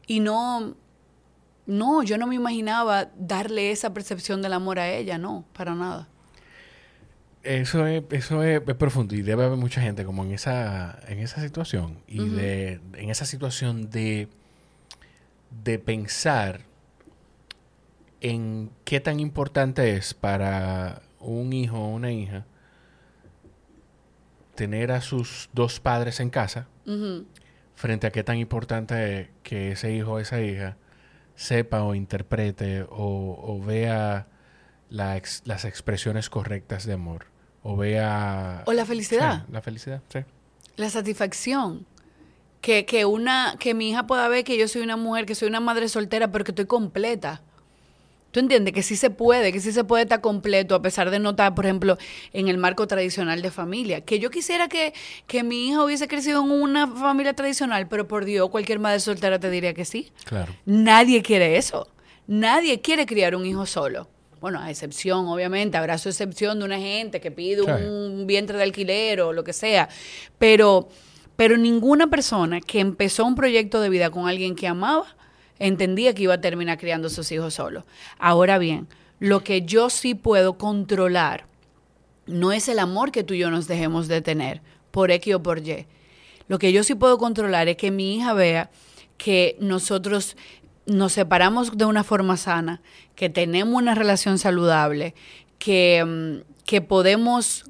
Y 0.07 0.19
no, 0.19 0.75
no, 1.65 2.03
yo 2.03 2.17
no 2.17 2.27
me 2.27 2.35
imaginaba 2.35 3.09
darle 3.17 3.71
esa 3.71 3.93
percepción 3.93 4.41
del 4.41 4.53
amor 4.53 4.79
a 4.79 4.89
ella, 4.91 5.17
no, 5.17 5.45
para 5.53 5.73
nada. 5.75 6.09
Eso 7.43 7.87
es, 7.87 8.03
eso 8.11 8.43
es, 8.43 8.61
es 8.67 8.75
profundo 8.75 9.15
y 9.15 9.21
debe 9.21 9.45
haber 9.45 9.57
mucha 9.57 9.79
gente 9.79 10.03
como 10.03 10.25
en 10.25 10.33
esa, 10.33 10.99
en 11.07 11.19
esa 11.19 11.41
situación 11.41 11.99
y 12.05 12.27
de, 12.27 12.81
en 12.95 13.09
esa 13.09 13.23
situación 13.25 13.89
de, 13.89 14.27
de 15.51 15.79
pensar 15.79 16.61
en 18.21 18.71
qué 18.85 18.99
tan 18.99 19.19
importante 19.19 19.95
es 19.95 20.13
para 20.13 21.01
un 21.19 21.53
hijo 21.53 21.77
o 21.79 21.87
una 21.89 22.11
hija 22.11 22.45
tener 24.55 24.91
a 24.91 25.01
sus 25.01 25.49
dos 25.53 25.79
padres 25.79 26.19
en 26.19 26.29
casa 26.29 26.67
frente 27.75 28.07
a 28.07 28.11
qué 28.11 28.23
tan 28.23 28.37
importante 28.37 29.21
es 29.21 29.29
que 29.43 29.71
ese 29.71 29.93
hijo 29.93 30.13
o 30.13 30.19
esa 30.19 30.41
hija 30.41 30.75
sepa 31.35 31.83
o 31.83 31.95
interprete 31.95 32.81
o, 32.81 32.89
o 33.41 33.61
vea 33.63 34.27
la 34.89 35.15
ex- 35.17 35.43
las 35.45 35.63
expresiones 35.65 36.29
correctas 36.29 36.85
de 36.85 36.93
amor 36.93 37.27
o 37.63 37.77
vea 37.77 38.63
O 38.65 38.73
la 38.73 38.85
felicidad. 38.85 39.43
Sí, 39.45 39.51
la 39.53 39.61
felicidad 39.61 40.01
sí 40.09 40.19
la 40.75 40.89
satisfacción. 40.89 41.85
Que, 42.61 42.85
que, 42.85 43.05
una, 43.05 43.55
que 43.57 43.73
mi 43.73 43.89
hija 43.89 44.05
pueda 44.05 44.27
ver 44.27 44.43
que 44.43 44.57
yo 44.57 44.67
soy 44.67 44.81
una 44.81 44.97
mujer, 44.97 45.25
que 45.25 45.35
soy 45.35 45.47
una 45.47 45.61
madre 45.61 45.87
soltera, 45.87 46.31
pero 46.31 46.43
que 46.43 46.51
estoy 46.51 46.65
completa. 46.65 47.41
¿Tú 48.31 48.39
entiendes? 48.39 48.73
Que 48.73 48.83
sí 48.83 48.95
se 48.95 49.09
puede, 49.09 49.51
que 49.51 49.59
sí 49.59 49.71
se 49.71 49.83
puede 49.83 50.03
estar 50.03 50.21
completo, 50.21 50.75
a 50.75 50.81
pesar 50.81 51.09
de 51.09 51.19
no 51.19 51.31
estar, 51.31 51.55
por 51.55 51.65
ejemplo, 51.65 51.97
en 52.31 52.47
el 52.47 52.57
marco 52.57 52.85
tradicional 52.85 53.41
de 53.41 53.49
familia. 53.49 54.01
Que 54.01 54.19
yo 54.19 54.29
quisiera 54.29 54.67
que, 54.67 54.93
que 55.25 55.43
mi 55.43 55.69
hija 55.69 55.83
hubiese 55.83 56.07
crecido 56.07 56.43
en 56.43 56.51
una 56.51 56.87
familia 56.87 57.33
tradicional, 57.33 57.87
pero 57.87 58.07
por 58.07 58.25
Dios, 58.25 58.49
cualquier 58.49 58.77
madre 58.77 58.99
soltera 58.99 59.39
te 59.39 59.49
diría 59.49 59.73
que 59.73 59.85
sí. 59.85 60.11
claro 60.25 60.53
Nadie 60.65 61.23
quiere 61.23 61.57
eso. 61.57 61.87
Nadie 62.27 62.81
quiere 62.81 63.07
criar 63.07 63.35
un 63.35 63.45
hijo 63.45 63.65
solo. 63.65 64.07
Bueno, 64.39 64.59
a 64.59 64.69
excepción, 64.69 65.27
obviamente, 65.27 65.77
habrá 65.77 65.97
su 65.97 66.09
excepción 66.09 66.59
de 66.59 66.65
una 66.65 66.77
gente 66.77 67.19
que 67.19 67.31
pide 67.31 67.61
un 67.61 68.25
vientre 68.27 68.57
de 68.57 68.63
alquiler 68.63 69.21
o 69.21 69.33
lo 69.33 69.43
que 69.43 69.51
sea. 69.51 69.89
Pero, 70.37 70.89
pero 71.39 71.55
ninguna 71.55 72.07
persona 72.07 72.59
que 72.59 72.81
empezó 72.81 73.23
un 73.23 73.35
proyecto 73.35 73.79
de 73.79 73.87
vida 73.87 74.09
con 74.09 74.27
alguien 74.27 74.57
que 74.57 74.67
amaba 74.67 75.05
entendía 75.57 76.13
que 76.13 76.23
iba 76.23 76.33
a 76.33 76.41
terminar 76.41 76.77
criando 76.77 77.07
a 77.07 77.09
sus 77.09 77.31
hijos 77.31 77.53
solo. 77.53 77.85
Ahora 78.17 78.57
bien, 78.57 78.89
lo 79.19 79.41
que 79.41 79.61
yo 79.61 79.89
sí 79.89 80.15
puedo 80.15 80.57
controlar 80.57 81.45
no 82.25 82.51
es 82.51 82.67
el 82.67 82.77
amor 82.77 83.13
que 83.13 83.23
tú 83.23 83.35
y 83.35 83.37
yo 83.37 83.51
nos 83.51 83.69
dejemos 83.69 84.09
de 84.09 84.19
tener 84.19 84.61
por 84.91 85.11
X 85.11 85.35
o 85.35 85.41
por 85.41 85.65
Y. 85.65 85.87
Lo 86.49 86.59
que 86.59 86.73
yo 86.73 86.83
sí 86.83 86.93
puedo 86.93 87.17
controlar 87.17 87.69
es 87.69 87.77
que 87.77 87.89
mi 87.89 88.17
hija 88.17 88.33
vea 88.33 88.69
que 89.17 89.55
nosotros 89.61 90.35
nos 90.87 91.13
separamos 91.13 91.77
de 91.77 91.85
una 91.85 92.03
forma 92.03 92.35
sana, 92.35 92.81
que 93.15 93.29
tenemos 93.29 93.81
una 93.81 93.95
relación 93.95 94.39
saludable, 94.39 95.15
que, 95.57 96.03
mm, 96.05 96.65
que 96.65 96.81
podemos 96.81 97.63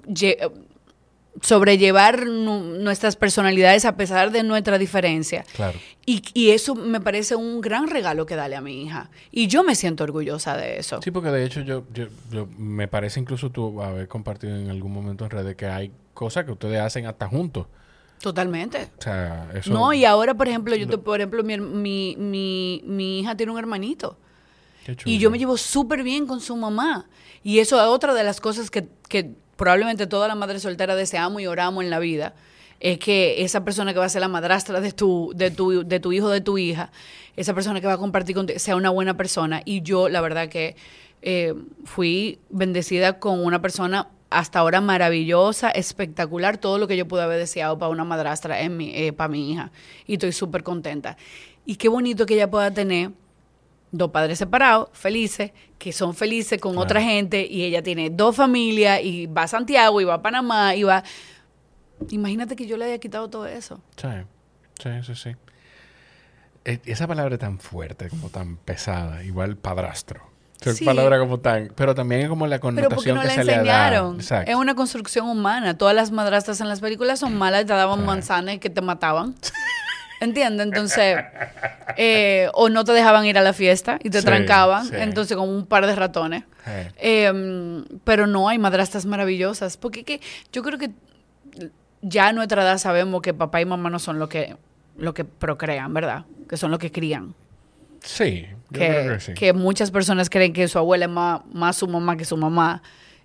sobrellevar 1.42 2.26
nu- 2.26 2.78
nuestras 2.80 3.16
personalidades 3.16 3.86
a 3.86 3.96
pesar 3.96 4.32
de 4.32 4.44
nuestra 4.44 4.78
diferencia. 4.78 5.44
claro 5.56 5.78
Y, 6.06 6.22
y 6.34 6.50
eso 6.52 6.74
me 6.76 7.00
parece 7.00 7.36
un 7.36 7.62
gran 7.62 7.88
regalo 7.88 8.26
que 8.26 8.36
darle 8.36 8.56
a 8.56 8.62
mi 8.62 8.82
hija. 8.84 9.10
Y 9.32 9.48
yo 9.48 9.64
me 9.64 9.76
siento 9.76 10.04
orgullosa 10.04 10.58
de 10.58 10.78
eso. 10.80 11.02
sí 11.02 11.12
porque 11.12 11.30
de 11.30 11.46
hecho 11.46 11.62
yo, 11.62 11.84
yo, 11.94 12.06
yo- 12.32 12.48
me 12.58 12.88
parece 12.88 13.20
incluso 13.20 13.50
tú 13.52 13.82
haber 13.82 14.08
compartido 14.08 14.56
en 14.56 14.70
algún 14.70 14.92
momento 14.92 15.24
en 15.26 15.32
redes 15.32 15.56
que 15.56 15.68
hay 15.68 15.92
cosas 16.14 16.46
que 16.46 16.52
ustedes 16.52 16.80
hacen 16.82 17.06
hasta 17.06 17.28
juntos 17.28 17.68
Totalmente. 18.22 18.90
o 18.98 19.02
sea 19.02 19.50
eso 19.54 19.72
No, 19.72 19.94
y 19.94 20.04
ahora, 20.04 20.34
por 20.34 20.48
ejemplo, 20.50 20.76
yo, 20.76 20.88
te- 20.88 20.98
por 20.98 21.20
ejemplo, 21.22 21.42
mi, 21.44 21.58
mi, 21.58 22.16
mi, 22.18 22.82
mi 22.86 23.20
hija 23.22 23.36
tiene 23.36 23.52
un 23.54 23.60
hermanito. 23.60 24.18
Y 25.06 25.20
yo 25.20 25.30
me 25.30 25.38
llevo 25.38 25.56
súper 25.56 26.02
bien 26.04 26.26
con 26.26 26.42
su 26.42 26.56
mamá. 26.58 27.08
Y 27.44 27.60
eso 27.60 27.80
es 27.80 27.86
otra 27.88 28.14
de 28.16 28.24
las 28.24 28.42
cosas 28.42 28.72
que, 28.72 28.88
que 29.08 29.32
probablemente 29.60 30.08
toda 30.08 30.30
la 30.30 30.36
madre 30.36 30.58
soltera 30.60 30.96
deseamos 30.96 31.42
y 31.42 31.46
oramos 31.46 31.84
en 31.84 31.90
la 31.90 32.00
vida. 32.00 32.34
Es 32.80 32.98
que 32.98 33.44
esa 33.44 33.66
persona 33.66 33.92
que 33.92 34.00
va 34.00 34.06
a 34.06 34.10
ser 34.10 34.22
la 34.22 34.30
madrastra 34.30 34.80
de 34.80 34.94
tu, 34.94 35.34
de 35.36 35.52
tu, 35.52 35.86
de 35.86 36.00
tu 36.00 36.14
hijo 36.14 36.30
de 36.30 36.40
tu 36.40 36.58
hija, 36.58 36.94
esa 37.36 37.54
persona 37.54 37.82
que 37.82 37.88
va 37.88 37.94
a 37.94 37.98
compartir 37.98 38.38
contigo, 38.38 38.58
sea 38.58 38.78
una 38.78 38.90
buena 38.90 39.18
persona. 39.18 39.62
Y 39.66 39.82
yo, 39.82 40.08
la 40.08 40.22
verdad 40.22 40.48
que 40.48 40.78
eh, 41.22 41.54
fui 41.84 42.40
bendecida 42.50 43.20
con 43.20 43.46
una 43.46 43.62
persona 43.62 44.08
hasta 44.30 44.60
ahora 44.60 44.80
maravillosa, 44.80 45.72
espectacular, 45.72 46.58
todo 46.58 46.78
lo 46.78 46.88
que 46.88 46.96
yo 46.96 47.06
pude 47.06 47.24
haber 47.24 47.40
deseado 47.40 47.78
para 47.78 47.92
una 47.92 48.06
madrastra 48.06 48.62
en 48.62 48.78
mi, 48.78 48.96
eh, 48.96 49.12
para 49.12 49.28
mi 49.28 49.52
hija. 49.52 49.74
Y 50.08 50.14
estoy 50.14 50.32
súper 50.32 50.64
contenta. 50.64 51.18
Y 51.66 51.76
qué 51.76 51.90
bonito 51.90 52.26
que 52.26 52.36
ella 52.36 52.50
pueda 52.50 52.72
tener 52.72 53.12
dos 53.92 54.12
padres 54.12 54.38
separados, 54.38 54.90
felices, 54.94 55.52
que 55.78 55.92
son 55.94 56.14
felices 56.16 56.60
con 56.62 56.74
Claro. 56.74 56.84
otra 56.86 57.02
gente, 57.02 57.46
y 57.50 57.64
ella 57.64 57.82
tiene 57.82 58.10
dos 58.10 58.36
familias, 58.36 59.02
y 59.04 59.26
va 59.28 59.44
a 59.44 59.48
Santiago, 59.48 60.00
y 60.02 60.04
va 60.06 60.16
a 60.16 60.22
Panamá, 60.22 60.76
y 60.76 60.84
va... 60.84 61.04
Imagínate 62.12 62.56
que 62.56 62.66
yo 62.68 62.78
le 62.78 62.86
haya 62.86 62.98
quitado 63.00 63.30
todo 63.30 63.46
eso. 63.48 63.82
Sí, 63.98 64.08
sí, 64.82 64.90
sí, 65.06 65.16
sí. 65.16 65.30
E- 66.66 66.82
Esa 66.86 67.08
palabra 67.08 67.36
es 67.36 67.40
tan 67.40 67.60
fuerte, 67.60 68.10
como 68.10 68.30
tan 68.30 68.58
pesada, 68.58 69.24
igual 69.24 69.58
padrastro. 69.58 70.30
Esa 70.62 70.74
Sí. 70.74 70.84
palabra 70.86 71.20
como 71.20 71.40
tan... 71.40 71.72
Pero 71.76 71.96
también 71.96 72.22
es 72.22 72.30
como 72.30 72.46
la 72.46 72.60
connotación 72.60 73.16
no 73.16 73.22
que 73.22 73.28
la 73.28 73.34
se 73.34 73.44
le 73.46 73.64
da. 73.64 74.44
Es 74.46 74.56
una 74.56 74.76
construcción 74.76 75.28
humana. 75.30 75.78
Todas 75.78 75.96
las 75.96 76.12
madrastras 76.12 76.60
en 76.60 76.68
las 76.68 76.82
películas 76.82 77.20
son 77.20 77.38
malas, 77.38 77.66
te 77.66 77.72
daban 77.74 78.06
manzanas 78.06 78.56
y 78.56 78.60
que 78.60 78.70
te 78.70 78.82
mataban. 78.82 79.36
¿Entiendes? 80.20 80.68
Entonces, 80.68 81.18
eh, 81.98 82.50
o 82.54 82.70
no 82.70 82.84
te 82.84 82.92
dejaban 82.92 83.26
ir 83.26 83.38
a 83.38 83.42
la 83.42 83.54
fiesta 83.54 84.00
y 84.04 84.10
te 84.10 84.20
Sí, 84.20 84.26
trancaban, 84.26 84.86
sí. 84.88 84.96
entonces 84.98 85.38
como 85.38 85.52
un 85.52 85.66
par 85.66 85.86
de 85.88 85.96
ratones. 85.96 86.44
Eh. 86.68 86.92
Em, 86.98 87.86
pero 88.04 88.28
no, 88.28 88.50
hay 88.50 88.58
madrastas 88.60 89.06
maravillosas. 89.06 89.78
Porque 89.78 90.04
que, 90.04 90.20
yo 90.52 90.62
creo 90.62 90.78
que 90.78 90.92
ya 92.02 92.28
a 92.28 92.34
nuestra 92.34 92.62
edad 92.64 92.78
sabemos 92.78 93.22
que 93.22 93.34
papá 93.34 93.62
y 93.62 93.66
mamá 93.66 93.90
no 93.90 94.00
son 94.00 94.20
lo 94.20 94.28
que, 94.30 94.56
lo 94.98 95.14
que 95.14 95.24
procrean, 95.26 95.94
¿verdad? 95.94 96.26
Que 96.50 96.58
son 96.58 96.72
lo 96.72 96.80
que 96.80 96.92
crían. 96.92 97.34
Sí, 98.02 98.48
yo 98.72 98.80
Que, 98.80 98.88
creo 98.88 99.14
que 99.16 99.20
sí. 99.20 99.34
que 99.34 99.54
muchas 99.54 99.92
personas 99.92 100.30
creen 100.30 100.54
que 100.54 100.68
su 100.68 100.78
abuela 100.78 101.06
es 101.06 101.12
más, 101.12 101.42
más 101.54 101.76
su 101.78 101.88
mamá 101.88 102.18
que 102.18 102.26
su 102.26 102.38
mamá. 102.38 102.82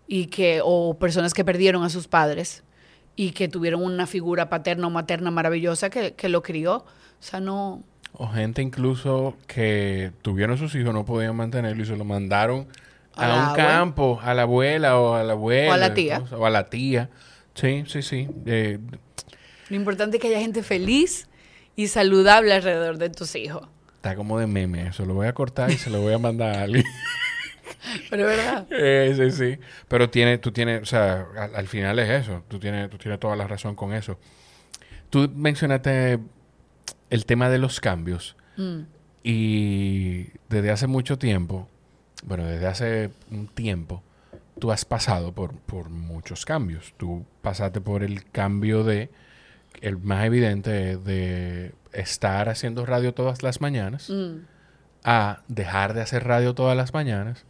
Y 0.07 0.26
que, 0.26 0.61
o 0.62 0.95
personas 0.99 1.32
que 1.32 1.45
perdieron 1.45 1.82
a 1.82 1.88
sus 1.88 2.07
padres 2.09 2.62
y 3.16 3.30
que 3.32 3.48
tuvieron 3.48 3.82
una 3.82 4.06
figura 4.06 4.48
paterna 4.48 4.86
o 4.86 4.90
materna 4.90 5.30
maravillosa 5.30 5.90
que, 5.90 6.12
que 6.14 6.28
lo 6.28 6.42
crió. 6.42 6.76
O 6.78 6.86
sea, 7.20 7.40
no. 7.40 7.82
O 8.12 8.28
gente 8.28 8.62
incluso 8.62 9.36
que 9.46 10.12
tuvieron 10.22 10.56
sus 10.58 10.74
hijos, 10.74 10.92
no 10.94 11.04
podían 11.04 11.34
mantenerlo 11.36 11.82
y 11.82 11.86
se 11.86 11.96
lo 11.96 12.04
mandaron 12.04 12.66
A 13.14 13.24
un 13.26 13.30
abuela. 13.42 13.54
campo, 13.56 14.20
a 14.22 14.34
la 14.34 14.42
abuela 14.42 14.98
o 15.00 15.14
a 15.14 15.22
la 15.24 15.32
abuela. 15.32 15.70
O 15.70 15.74
a 15.74 15.76
la 15.78 15.94
tía. 15.94 16.22
O 16.36 16.46
a 16.46 16.50
la 16.50 16.70
tía. 16.70 17.10
Sí, 17.54 17.84
sí, 17.86 18.02
sí. 18.02 18.28
Eh, 18.46 18.78
Lo 19.68 19.76
importante 19.76 20.16
es 20.16 20.20
que 20.22 20.28
haya 20.28 20.40
gente 20.40 20.62
feliz 20.62 21.28
y 21.76 21.88
saludable 21.88 22.52
alrededor 22.52 22.98
de 22.98 23.10
tus 23.10 23.34
hijos. 23.36 23.66
está 23.96 24.14
como 24.16 24.38
de 24.38 24.46
meme 24.46 24.86
eso. 24.88 25.04
Lo 25.06 25.14
voy 25.14 25.26
a 25.26 25.32
cortar 25.32 25.70
y 25.70 25.76
se 25.78 25.90
lo 25.90 26.00
voy 26.00 26.12
a 26.14 26.18
mandar 26.18 26.54
a 26.56 26.62
alguien. 26.62 26.84
Pero 28.10 28.28
es 28.28 28.36
verdad. 28.36 28.66
Eh, 28.70 29.14
sí, 29.16 29.30
sí. 29.30 29.58
Pero 29.88 30.10
tiene, 30.10 30.38
tú 30.38 30.52
tienes, 30.52 30.82
o 30.82 30.86
sea, 30.86 31.26
al, 31.36 31.54
al 31.56 31.66
final 31.68 31.98
es 31.98 32.10
eso. 32.22 32.42
Tú 32.48 32.58
tienes, 32.58 32.90
tú 32.90 32.98
tienes 32.98 33.18
toda 33.20 33.36
la 33.36 33.46
razón 33.46 33.74
con 33.74 33.92
eso. 33.92 34.18
Tú 35.10 35.30
mencionaste 35.34 36.18
el 37.10 37.26
tema 37.26 37.48
de 37.48 37.58
los 37.58 37.80
cambios. 37.80 38.36
Mm. 38.56 38.80
Y 39.22 40.26
desde 40.48 40.70
hace 40.70 40.86
mucho 40.86 41.18
tiempo, 41.18 41.68
bueno, 42.24 42.44
desde 42.44 42.66
hace 42.66 43.10
un 43.30 43.48
tiempo, 43.48 44.02
tú 44.58 44.70
has 44.70 44.84
pasado 44.84 45.32
por, 45.32 45.54
por 45.56 45.88
muchos 45.88 46.44
cambios. 46.44 46.94
Tú 46.96 47.24
pasaste 47.42 47.80
por 47.80 48.02
el 48.02 48.24
cambio 48.30 48.84
de, 48.84 49.10
el 49.80 49.98
más 49.98 50.24
evidente, 50.24 50.96
de 50.98 51.72
estar 51.92 52.48
haciendo 52.48 52.84
radio 52.86 53.14
todas 53.14 53.42
las 53.42 53.60
mañanas 53.60 54.10
Mm. 54.10 54.38
a 55.04 55.42
dejar 55.48 55.94
de 55.94 56.02
hacer 56.02 56.24
radio 56.24 56.54
todas 56.54 56.76
las 56.76 56.92
mañanas. 56.92 57.44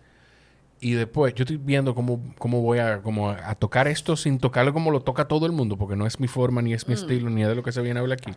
Y 0.84 0.92
después, 0.92 1.32
yo 1.34 1.44
estoy 1.44 1.56
viendo 1.56 1.94
cómo, 1.94 2.20
cómo 2.36 2.60
voy 2.60 2.78
a, 2.78 3.00
como 3.00 3.30
a 3.30 3.54
tocar 3.54 3.88
esto 3.88 4.18
sin 4.18 4.38
tocarlo 4.38 4.74
como 4.74 4.90
lo 4.90 5.00
toca 5.00 5.24
todo 5.24 5.46
el 5.46 5.52
mundo, 5.52 5.78
porque 5.78 5.96
no 5.96 6.06
es 6.06 6.20
mi 6.20 6.28
forma, 6.28 6.60
ni 6.60 6.74
es 6.74 6.86
mi 6.86 6.92
estilo, 6.92 7.30
ni 7.30 7.40
es 7.40 7.48
de 7.48 7.54
lo 7.54 7.62
que 7.62 7.72
se 7.72 7.80
viene 7.80 8.00
a 8.00 8.02
hablar 8.02 8.18
aquí. 8.20 8.36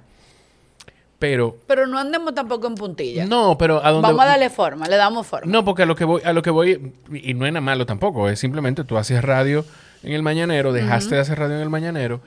Pero, 1.20 1.58
Pero 1.68 1.88
no 1.88 2.00
andemos 2.00 2.34
tampoco 2.34 2.68
en 2.68 2.76
puntilla. 2.76 3.26
no, 3.26 3.58
pero 3.58 3.86
a 3.86 3.92
donde... 3.92 4.08
Vamos 4.08 4.24
a 4.24 4.30
darle 4.30 4.50
forma, 4.50 4.88
le 4.88 4.96
damos 4.96 5.28
forma. 5.28 5.52
No, 5.52 5.66
porque 5.66 5.84
a 5.84 5.86
lo 5.86 5.98
que 5.98 6.06
voy, 6.06 6.22
a 6.24 6.32
lo 6.32 6.42
que 6.42 6.50
voy, 6.50 6.94
y 7.12 7.34
no 7.34 7.46
es 7.46 7.52
nada 7.52 7.60
malo 7.60 7.86
tampoco, 7.86 8.30
es 8.30 8.40
simplemente 8.40 8.86
tú 8.86 8.98
hacías 8.98 9.26
radio 9.26 9.66
en 10.02 10.14
el 10.14 10.24
mañanero, 10.24 10.72
dejaste 10.72 11.16
de 11.16 11.22
hacer 11.22 11.38
radio 11.38 11.58
en 11.58 11.64
el 11.64 11.70
mañanero, 11.70 12.22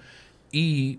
y 0.53 0.99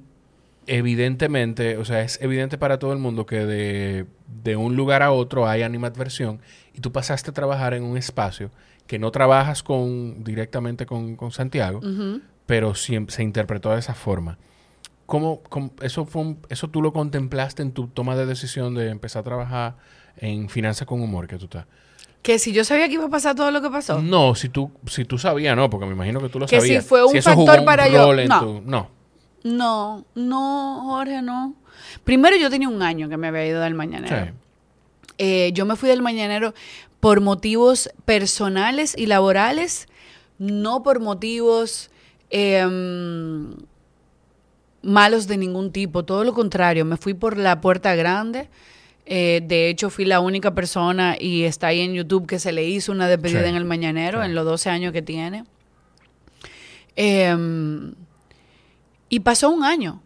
evidentemente, 0.65 1.77
o 1.77 1.85
sea, 1.85 2.01
es 2.01 2.19
evidente 2.23 2.57
para 2.57 2.79
todo 2.79 2.91
el 2.91 2.97
mundo 2.97 3.27
que 3.27 3.45
de, 3.45 4.07
de 4.41 4.55
un 4.55 4.75
lugar 4.75 5.03
a 5.03 5.11
otro 5.11 5.47
hay 5.47 5.61
animadversión, 5.61 6.39
y 6.73 6.79
tú 6.79 6.91
pasaste 6.91 7.29
a 7.29 7.33
trabajar 7.35 7.75
en 7.75 7.83
un 7.83 7.97
espacio 7.97 8.49
que 8.91 8.99
no 8.99 9.09
trabajas 9.09 9.63
con 9.63 10.21
directamente 10.21 10.85
con, 10.85 11.15
con 11.15 11.31
Santiago, 11.31 11.79
pero 12.45 12.75
siempre 12.75 13.15
se 13.15 13.23
interpretó 13.23 13.71
de 13.71 13.79
esa 13.79 13.93
forma. 13.93 14.37
¿Cómo, 15.05 15.39
cómo- 15.43 15.71
eso, 15.81 16.03
fue 16.05 16.23
un- 16.23 16.39
¿Eso 16.49 16.67
tú 16.69 16.81
lo 16.81 16.91
contemplaste 16.91 17.61
en 17.61 17.71
tu 17.71 17.87
toma 17.87 18.17
de 18.17 18.25
decisión 18.25 18.75
de 18.75 18.89
empezar 18.89 19.21
a 19.21 19.23
trabajar 19.23 19.75
en 20.17 20.49
finanzas 20.49 20.85
con 20.85 21.01
humor 21.01 21.27
que 21.27 21.37
tú 21.37 21.45
estás? 21.45 21.67
Que 22.21 22.37
si 22.37 22.51
yo 22.51 22.65
sabía 22.65 22.89
que 22.89 22.95
iba 22.95 23.05
a 23.05 23.09
pasar 23.09 23.33
todo 23.33 23.49
lo 23.49 23.61
que 23.61 23.69
pasó. 23.69 24.01
No, 24.01 24.35
si 24.35 24.49
tú, 24.49 24.71
si 24.87 25.05
tú 25.05 25.17
sabías, 25.17 25.55
no, 25.55 25.69
porque 25.69 25.85
me 25.85 25.93
imagino 25.93 26.19
que 26.19 26.27
tú 26.27 26.37
lo 26.39 26.45
Que 26.47 26.59
si 26.59 26.67
sabías. 26.67 26.85
fue 26.85 27.05
un 27.05 27.15
eso 27.15 27.31
jugó 27.33 27.45
factor 27.45 27.59
un 27.61 27.65
para 27.65 27.87
yo- 27.87 28.13
en 28.19 28.27
no. 28.27 28.39
tu- 28.41 28.61
no. 28.65 28.89
No, 29.45 30.05
no, 30.15 30.81
Jorge, 30.83 31.21
no. 31.21 31.55
Primero 32.03 32.35
yo 32.35 32.49
tenía 32.49 32.67
un 32.67 32.81
año 32.81 33.07
que 33.07 33.15
me 33.15 33.29
había 33.29 33.45
ido 33.47 33.61
del 33.61 33.73
mañanero. 33.73 34.17
Sí. 34.25 34.31
Eh, 35.17 35.51
yo 35.53 35.65
me 35.65 35.77
fui 35.77 35.87
del 35.87 36.01
mañanero 36.01 36.53
por 37.01 37.19
motivos 37.19 37.89
personales 38.05 38.95
y 38.97 39.07
laborales, 39.07 39.87
no 40.37 40.83
por 40.83 40.99
motivos 41.01 41.89
em, 42.29 43.55
malos 44.83 45.27
de 45.27 45.37
ningún 45.37 45.71
tipo, 45.71 46.05
todo 46.05 46.23
lo 46.23 46.33
contrario, 46.33 46.85
me 46.85 46.97
fui 46.97 47.13
por 47.13 47.37
la 47.37 47.59
puerta 47.59 47.95
grande. 47.95 48.49
Eh, 49.07 49.41
de 49.43 49.67
hecho, 49.67 49.89
fui 49.89 50.05
la 50.05 50.19
única 50.19 50.53
persona 50.53 51.17
y 51.19 51.43
está 51.43 51.67
ahí 51.67 51.81
en 51.81 51.93
YouTube 51.93 52.27
que 52.27 52.39
se 52.39 52.51
le 52.51 52.65
hizo 52.67 52.91
una 52.91 53.07
despedida 53.07 53.41
Sí, 53.41 53.49
en 53.49 53.55
el 53.55 53.65
mañanero 53.65 54.19
sí. 54.21 54.25
en 54.27 54.35
los 54.35 54.45
12 54.45 54.69
años 54.69 54.93
que 54.93 55.01
tiene. 55.01 55.43
Em, 56.95 57.95
y 59.09 59.19
pasó 59.21 59.49
un 59.49 59.63
año. 59.63 60.01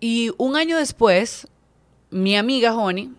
Y 0.00 0.30
un 0.38 0.56
año 0.56 0.78
después, 0.78 1.46
mi 2.10 2.34
amiga 2.36 2.74
Honey 2.74 3.10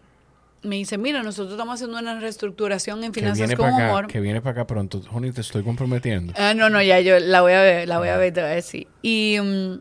me 0.63 0.77
dice, 0.77 0.97
mira, 0.97 1.23
nosotros 1.23 1.51
estamos 1.51 1.75
haciendo 1.75 1.99
una 1.99 2.19
reestructuración 2.19 3.03
en 3.03 3.13
finanzas 3.13 3.53
con 3.55 3.67
acá, 3.67 3.89
humor. 3.89 4.07
que 4.07 4.19
viene 4.19 4.41
para 4.41 4.51
acá 4.51 4.67
pronto. 4.67 5.01
Honey, 5.11 5.31
te 5.31 5.41
estoy 5.41 5.63
comprometiendo. 5.63 6.33
Ah, 6.37 6.53
no, 6.53 6.69
no, 6.69 6.81
ya 6.81 6.99
yo 7.01 7.19
la 7.19 7.41
voy 7.41 7.53
a 7.53 7.61
ver, 7.61 7.87
la 7.87 7.99
voy 7.99 8.07
a 8.07 8.17
ver, 8.17 8.29
y 8.29 8.31
te 8.33 8.41
voy 8.41 8.51
a 8.51 8.55
decir. 8.55 8.87
Y, 9.01 9.37
mm, 9.41 9.79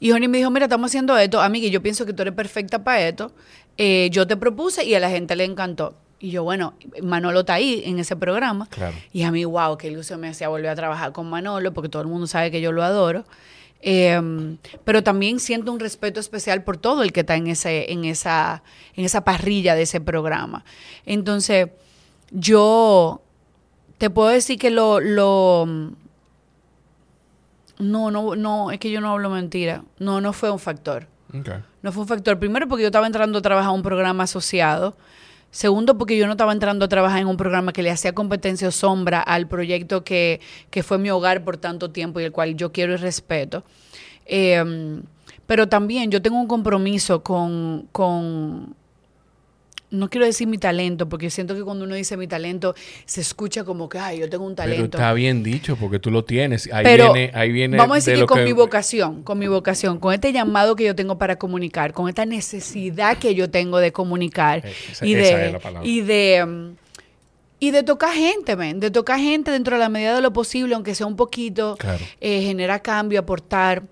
y 0.00 0.12
Honey 0.12 0.28
me 0.28 0.38
dijo, 0.38 0.50
mira, 0.50 0.66
estamos 0.66 0.90
haciendo 0.90 1.16
esto, 1.18 1.40
amiga, 1.40 1.66
y 1.66 1.70
yo 1.70 1.82
pienso 1.82 2.06
que 2.06 2.12
tú 2.12 2.22
eres 2.22 2.34
perfecta 2.34 2.82
para 2.82 3.06
esto. 3.06 3.32
Eh, 3.76 4.08
yo 4.10 4.26
te 4.26 4.36
propuse 4.36 4.84
y 4.84 4.94
a 4.94 5.00
la 5.00 5.10
gente 5.10 5.36
le 5.36 5.44
encantó. 5.44 5.94
Y 6.18 6.30
yo, 6.30 6.42
bueno, 6.42 6.74
Manolo 7.02 7.40
está 7.40 7.54
ahí 7.54 7.82
en 7.86 7.98
ese 7.98 8.16
programa. 8.16 8.66
Claro. 8.70 8.96
Y 9.12 9.22
a 9.22 9.30
mí, 9.30 9.44
wow, 9.44 9.76
qué 9.78 9.88
ilusión 9.88 10.20
me 10.20 10.28
hacía 10.28 10.48
volver 10.48 10.70
a 10.70 10.74
trabajar 10.74 11.12
con 11.12 11.28
Manolo, 11.28 11.72
porque 11.72 11.88
todo 11.88 12.02
el 12.02 12.08
mundo 12.08 12.26
sabe 12.26 12.50
que 12.50 12.60
yo 12.60 12.72
lo 12.72 12.82
adoro. 12.82 13.24
Eh, 13.82 14.20
pero 14.84 15.02
también 15.02 15.40
siento 15.40 15.72
un 15.72 15.80
respeto 15.80 16.20
especial 16.20 16.64
por 16.64 16.76
todo 16.76 17.02
el 17.02 17.12
que 17.12 17.20
está 17.20 17.36
en, 17.36 17.46
ese, 17.46 17.90
en, 17.92 18.04
esa, 18.04 18.62
en 18.94 19.04
esa 19.04 19.24
parrilla 19.24 19.74
de 19.74 19.82
ese 19.82 20.00
programa. 20.00 20.64
Entonces, 21.06 21.68
yo 22.30 23.22
te 23.98 24.10
puedo 24.10 24.28
decir 24.28 24.58
que 24.58 24.70
lo... 24.70 25.00
lo 25.00 25.66
no, 27.78 28.10
no, 28.10 28.36
no, 28.36 28.70
es 28.70 28.78
que 28.78 28.90
yo 28.90 29.00
no 29.00 29.10
hablo 29.10 29.30
mentira. 29.30 29.84
No, 29.98 30.20
no 30.20 30.32
fue 30.34 30.50
un 30.50 30.58
factor. 30.58 31.06
No 31.82 31.92
fue 31.92 32.02
un 32.02 32.08
factor. 32.08 32.38
Primero 32.38 32.68
porque 32.68 32.82
yo 32.82 32.88
estaba 32.88 33.06
entrando 33.06 33.38
a 33.38 33.42
trabajar 33.42 33.70
en 33.70 33.76
un 33.76 33.82
programa 33.82 34.24
asociado. 34.24 34.96
Segundo 35.50 35.98
porque 35.98 36.16
yo 36.16 36.26
no 36.26 36.32
estaba 36.32 36.52
entrando 36.52 36.84
a 36.84 36.88
trabajar 36.88 37.20
en 37.20 37.26
un 37.26 37.36
programa 37.36 37.72
que 37.72 37.82
le 37.82 37.90
hacía 37.90 38.14
competencia 38.14 38.68
o 38.68 38.70
sombra 38.70 39.20
al 39.20 39.48
proyecto 39.48 40.04
que, 40.04 40.40
que 40.70 40.82
fue 40.82 40.98
mi 40.98 41.10
hogar 41.10 41.42
por 41.42 41.56
tanto 41.56 41.90
tiempo 41.90 42.20
y 42.20 42.24
el 42.24 42.32
cual 42.32 42.56
yo 42.56 42.70
quiero 42.72 42.94
y 42.94 42.96
respeto. 42.96 43.64
Eh, 44.26 45.02
pero 45.50 45.68
también 45.68 46.12
yo 46.12 46.22
tengo 46.22 46.38
un 46.38 46.46
compromiso 46.46 47.24
con, 47.24 47.88
con, 47.90 48.76
no 49.90 50.08
quiero 50.08 50.24
decir 50.26 50.46
mi 50.46 50.56
talento, 50.58 51.08
porque 51.08 51.30
siento 51.30 51.54
que 51.54 51.62
cuando 51.62 51.84
uno 51.84 51.94
dice 51.94 52.16
mi 52.16 52.26
talento 52.26 52.74
se 53.04 53.20
escucha 53.20 53.64
como 53.64 53.88
que, 53.88 53.98
ay, 53.98 54.20
yo 54.20 54.28
tengo 54.30 54.44
un 54.46 54.54
Pero 54.54 54.68
talento. 54.68 54.96
está 54.98 55.12
bien 55.12 55.42
dicho 55.42 55.76
porque 55.76 55.98
tú 55.98 56.10
lo 56.10 56.24
tienes. 56.24 56.68
Ahí 56.72 56.84
Pero 56.84 57.12
viene, 57.12 57.32
ahí 57.34 57.50
viene 57.52 57.76
vamos 57.76 57.94
a 57.94 57.96
decir 57.96 58.12
de 58.12 58.16
que 58.16 58.20
lo 58.20 58.26
con 58.26 58.44
mi 58.44 58.52
vocación, 58.52 59.22
con 59.22 59.38
mi 59.38 59.48
vocación, 59.48 59.98
con 59.98 60.14
este 60.14 60.32
llamado 60.32 60.76
que 60.76 60.84
yo 60.84 60.94
tengo 60.94 61.18
para 61.18 61.36
comunicar, 61.36 61.92
con 61.92 62.08
esta 62.08 62.24
necesidad 62.24 63.18
que 63.18 63.34
yo 63.34 63.50
tengo 63.50 63.78
de 63.78 63.92
comunicar 63.92 64.64
Eh, 64.64 64.72
esa- 64.92 65.06
y 65.06 65.14
esa 65.14 65.36
de 65.38 65.46
es 65.46 65.52
la 65.52 65.58
palabra. 65.58 65.88
y 65.88 66.00
de 66.02 66.44
mm, 66.46 66.70
y 67.62 67.72
de 67.72 67.82
tocar 67.82 68.14
gente, 68.14 68.56
men, 68.56 68.80
de 68.80 68.90
tocar 68.90 69.18
gente 69.20 69.50
dentro 69.50 69.76
de 69.76 69.80
la 69.80 69.90
medida 69.90 70.14
de 70.14 70.22
lo 70.22 70.32
posible, 70.32 70.74
aunque 70.74 70.94
sea 70.94 71.06
un 71.06 71.16
poquito, 71.16 71.76
Claro. 71.78 72.02
eh, 72.20 72.40
generar 72.42 72.80
cambio, 72.80 73.20
aportar 73.20 73.82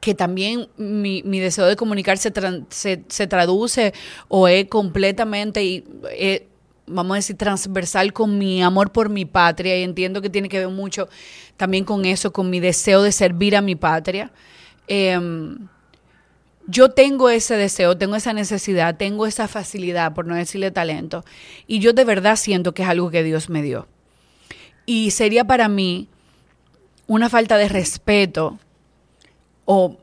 que 0.00 0.14
también 0.14 0.68
mi, 0.76 1.22
mi 1.24 1.38
deseo 1.38 1.66
de 1.66 1.76
comunicar 1.76 2.18
se, 2.18 2.32
se, 2.70 3.04
se 3.06 3.26
traduce 3.26 3.92
o 4.28 4.48
es 4.48 4.66
completamente, 4.66 5.62
y, 5.62 5.84
eh, 6.10 6.48
vamos 6.86 7.12
a 7.12 7.16
decir, 7.16 7.36
transversal 7.36 8.12
con 8.12 8.38
mi 8.38 8.62
amor 8.62 8.90
por 8.92 9.10
mi 9.10 9.26
patria 9.26 9.78
y 9.78 9.82
entiendo 9.82 10.22
que 10.22 10.30
tiene 10.30 10.48
que 10.48 10.58
ver 10.58 10.68
mucho 10.68 11.08
también 11.56 11.84
con 11.84 12.04
eso, 12.04 12.32
con 12.32 12.50
mi 12.50 12.60
deseo 12.60 13.02
de 13.02 13.12
servir 13.12 13.54
a 13.54 13.60
mi 13.60 13.76
patria. 13.76 14.32
Em, 14.88 15.68
yo 16.66 16.90
tengo 16.90 17.28
ese 17.28 17.56
deseo, 17.56 17.96
tengo 17.96 18.16
esa 18.16 18.32
necesidad, 18.32 18.96
tengo 18.96 19.26
esa 19.26 19.48
facilidad, 19.48 20.14
por 20.14 20.26
no 20.26 20.34
decirle 20.34 20.70
talento, 20.70 21.24
y 21.66 21.80
yo 21.80 21.92
de 21.92 22.04
verdad 22.04 22.36
siento 22.36 22.72
que 22.72 22.82
es 22.82 22.88
algo 22.88 23.10
que 23.10 23.22
Dios 23.22 23.50
me 23.50 23.62
dio. 23.62 23.86
Y 24.86 25.10
sería 25.10 25.44
para 25.44 25.68
mí 25.68 26.08
una 27.06 27.28
falta 27.28 27.58
de 27.58 27.68
respeto 27.68 28.58
o 29.72 29.96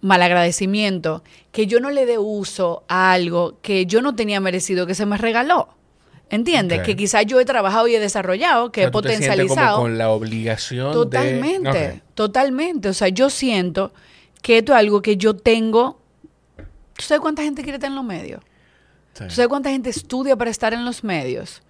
malagradecimiento 0.00 1.24
que 1.50 1.66
yo 1.66 1.80
no 1.80 1.90
le 1.90 2.06
dé 2.06 2.18
uso 2.18 2.84
a 2.88 3.10
algo 3.12 3.58
que 3.62 3.84
yo 3.86 4.00
no 4.00 4.14
tenía 4.14 4.40
merecido, 4.40 4.86
que 4.86 4.94
se 4.94 5.06
me 5.06 5.18
regaló. 5.18 5.68
¿Entiendes? 6.30 6.82
Que 6.82 6.94
quizás 6.94 7.24
yo 7.26 7.40
he 7.40 7.44
trabajado 7.44 7.88
y 7.88 7.94
he 7.96 8.00
desarrollado, 8.00 8.70
que 8.70 8.82
O 8.82 8.82
sea, 8.82 8.88
he 8.88 8.92
tú 8.92 9.00
te 9.02 9.08
sientes 9.08 9.28
potencializado. 9.30 9.76
como 9.76 9.84
con 9.88 9.98
la 9.98 10.10
obligación 10.10 10.92
Totalmente, 10.92 11.78
de... 11.78 11.88
Ok. 11.88 12.02
totalmente. 12.14 12.88
O 12.90 12.92
sea, 12.92 13.08
yo 13.08 13.30
siento 13.30 13.92
que 14.42 14.58
esto 14.58 14.72
es 14.72 14.78
algo 14.78 15.00
que 15.02 15.16
yo 15.16 15.34
tengo. 15.34 16.00
¿Tú 16.94 17.02
sabes 17.02 17.20
cuánta 17.20 17.42
gente 17.42 17.62
quiere 17.62 17.76
estar 17.76 17.90
en 17.90 17.96
los 17.96 18.04
medios? 18.04 18.42
Sí. 19.14 19.24
¿Tú 19.24 19.30
sabes 19.30 19.48
cuánta 19.48 19.70
gente 19.70 19.88
estudia 19.90 20.36
para 20.36 20.50
estar 20.50 20.74
en 20.74 20.84
los 20.84 21.02
medios? 21.02 21.62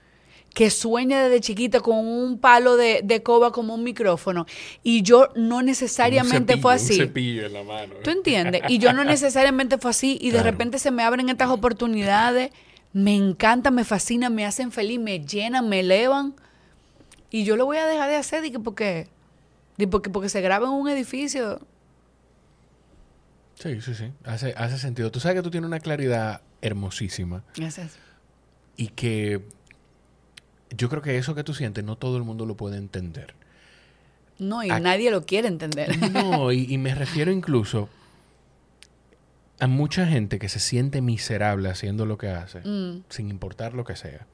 Que 0.59 0.71
sueña 0.71 1.23
desde 1.23 1.41
chiquita 1.41 1.79
con 1.79 2.05
un 2.05 2.37
palo 2.41 2.77
de, 2.77 3.03
de 3.05 3.23
coba 3.23 3.53
como 3.53 3.77
un 3.77 3.85
micrófono 3.85 4.45
y 4.83 5.03
yo 5.03 5.29
no 5.37 5.63
necesariamente 5.63 6.57
fue 6.57 6.75
así. 6.75 6.95
Un 6.95 7.07
cepillo 7.07 7.47
en 7.47 7.53
la 7.53 7.63
mano. 7.63 7.95
¿Tú 8.03 8.11
entiendes? 8.11 8.63
Y 8.67 8.79
yo 8.81 8.93
no 8.93 9.05
necesariamente 9.15 9.79
fue 9.79 9.93
así 9.93 10.19
y 10.21 10.33
de 10.33 10.43
repente 10.43 10.81
se 10.81 10.91
me 10.91 11.05
abren 11.05 11.29
estas 11.29 11.51
oportunidades, 11.51 12.51
me 12.93 13.15
encanta, 13.15 13.71
me 13.71 13.85
fascina, 13.85 14.31
me 14.31 14.45
hacen 14.45 14.73
feliz, 14.73 14.99
me 14.99 15.25
llenan, 15.25 15.69
me 15.69 15.79
elevan 15.79 16.35
y 17.31 17.45
yo 17.45 17.55
lo 17.57 17.65
voy 17.65 17.77
a 17.77 17.87
dejar 17.87 18.11
de 18.11 18.17
hacer 18.17 18.43
porque, 18.61 19.07
porque, 19.93 20.11
porque 20.11 20.29
se 20.29 20.41
graba 20.41 20.67
en 20.67 20.73
un 20.73 20.89
edificio. 20.89 21.61
Sí, 23.55 23.81
sí, 23.81 23.95
sí. 23.95 24.11
Hace, 24.25 24.55
hace 24.57 24.77
sentido. 24.77 25.13
Tú 25.13 25.21
sabes 25.21 25.37
que 25.37 25.43
tú 25.43 25.53
tienes 25.53 25.69
una 25.69 25.79
claridad 25.79 26.43
hermosísima 26.63 27.45
Gracias. 27.55 27.93
y 28.77 28.89
que 28.89 29.57
yo 30.77 30.89
creo 30.89 31.03
que 31.03 31.19
eso 31.19 31.35
que 31.35 31.45
tú 31.45 31.55
sientes 31.55 31.85
no 31.85 31.97
todo 31.97 32.17
el 32.17 32.25
mundo 32.25 32.47
lo 32.47 32.57
puede 32.57 32.77
entender. 32.77 33.35
No, 34.39 34.63
y 34.63 34.69
nadie 34.69 35.11
lo 35.11 35.27
quiere 35.27 35.49
entender. 35.49 35.99
No, 36.13 36.53
y, 36.53 36.73
y 36.73 36.79
me 36.79 36.95
refiero 36.95 37.33
incluso 37.33 37.89
a 39.61 39.67
mucha 39.67 40.07
gente 40.07 40.39
que 40.39 40.49
se 40.49 40.61
siente 40.61 41.01
miserable 41.03 41.69
haciendo 41.69 42.07
lo 42.07 42.19
que 42.19 42.29
hace, 42.29 42.61
Mm, 42.61 43.03
sin 43.09 43.29
importar 43.29 43.75
lo 43.75 43.85
que 43.85 43.97
sea. 43.97 44.27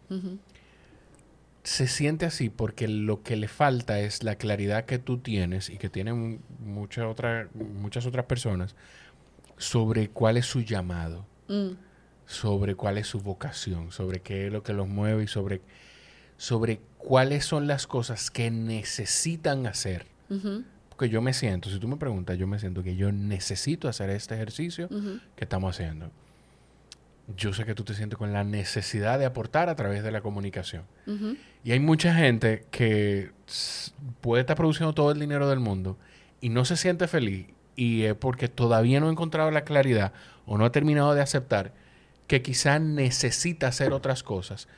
Se 1.62 1.86
siente 1.86 2.26
así 2.26 2.50
porque 2.50 2.88
lo 2.88 3.22
que 3.22 3.36
le 3.36 3.48
falta 3.48 3.98
es 4.00 4.22
la 4.22 4.36
claridad 4.36 4.84
que 4.84 4.98
tú 4.98 5.18
tienes 5.18 5.70
y 5.70 5.78
que 5.78 5.88
tienen 5.88 6.42
muchas 6.58 7.06
otras 7.06 7.48
muchas 7.54 8.04
otras 8.04 8.26
personas 8.26 8.74
sobre 9.56 10.10
cuál 10.10 10.36
es 10.36 10.46
su 10.46 10.60
llamado, 10.60 11.26
Mm, 11.48 11.72
sobre 12.26 12.74
cuál 12.74 12.98
es 12.98 13.06
su 13.06 13.20
vocación, 13.20 13.92
sobre 13.92 14.20
qué 14.20 14.46
es 14.46 14.52
lo 14.52 14.62
que 14.62 14.72
los 14.74 14.88
mueve 14.88 15.24
y 15.24 15.26
sobre, 15.26 15.60
sobre 16.44 16.82
cuáles 16.98 17.46
son 17.46 17.66
las 17.66 17.86
cosas 17.86 18.30
que 18.30 18.50
necesitan 18.50 19.66
hacer. 19.66 20.04
Porque 20.90 21.08
yo 21.08 21.22
me 21.22 21.32
siento, 21.32 21.70
si 21.70 21.78
tú 21.78 21.88
me 21.88 21.96
preguntas, 21.96 22.36
yo 22.36 22.46
me 22.46 22.58
siento 22.58 22.82
que 22.82 22.96
yo 22.96 23.12
necesito 23.12 23.88
hacer 23.88 24.10
este 24.10 24.34
ejercicio 24.34 24.90
que 25.36 25.44
estamos 25.44 25.74
haciendo. 25.74 26.10
Yo 27.34 27.54
sé 27.54 27.64
que 27.64 27.74
tú 27.74 27.82
te 27.84 27.94
sientes 27.94 28.18
con 28.18 28.34
la 28.34 28.44
necesidad 28.44 29.18
de 29.18 29.24
aportar 29.24 29.70
a 29.70 29.74
través 29.74 30.04
de 30.04 30.10
la 30.10 30.20
comunicación. 30.20 30.82
Y 31.64 31.72
hay 31.72 31.80
mucha 31.80 32.14
gente 32.14 32.66
que 32.70 33.30
puede 34.20 34.42
estar 34.42 34.54
produciendo 34.54 34.92
todo 34.92 35.12
el 35.12 35.18
dinero 35.18 35.48
del 35.48 35.60
mundo 35.60 35.96
y 36.42 36.50
no 36.50 36.66
se 36.66 36.76
siente 36.76 37.08
feliz 37.08 37.46
y 37.74 38.02
es 38.02 38.14
porque 38.16 38.48
todavía 38.48 39.00
no 39.00 39.08
ha 39.08 39.12
encontrado 39.12 39.50
la 39.50 39.64
claridad 39.64 40.12
o 40.44 40.58
no 40.58 40.66
ha 40.66 40.72
terminado 40.72 41.14
de 41.14 41.22
aceptar 41.22 41.72
que 42.26 42.42
quizá 42.42 42.78
necesita 42.78 43.68
hacer 43.68 43.94
otras 43.94 44.22
cosas 44.22 44.68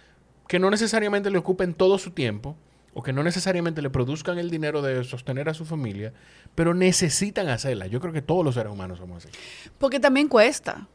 que 0.48 0.58
no 0.58 0.70
necesariamente 0.70 1.30
le 1.30 1.38
ocupen 1.38 1.74
todo 1.74 1.98
su 1.98 2.10
tiempo 2.10 2.56
o 2.94 3.02
que 3.02 3.12
no 3.12 3.22
necesariamente 3.22 3.82
le 3.82 3.90
produzcan 3.90 4.38
el 4.38 4.50
dinero 4.50 4.80
de 4.80 5.04
sostener 5.04 5.50
a 5.50 5.54
su 5.54 5.66
familia, 5.66 6.14
pero 6.54 6.72
necesitan 6.72 7.48
hacerla. 7.48 7.86
Yo 7.88 8.00
creo 8.00 8.12
que 8.12 8.22
todos 8.22 8.42
los 8.42 8.54
seres 8.54 8.72
humanos 8.72 8.98
somos 8.98 9.24
así. 9.24 9.36
Porque 9.78 10.00
también 10.00 10.28
cuesta. 10.28 10.88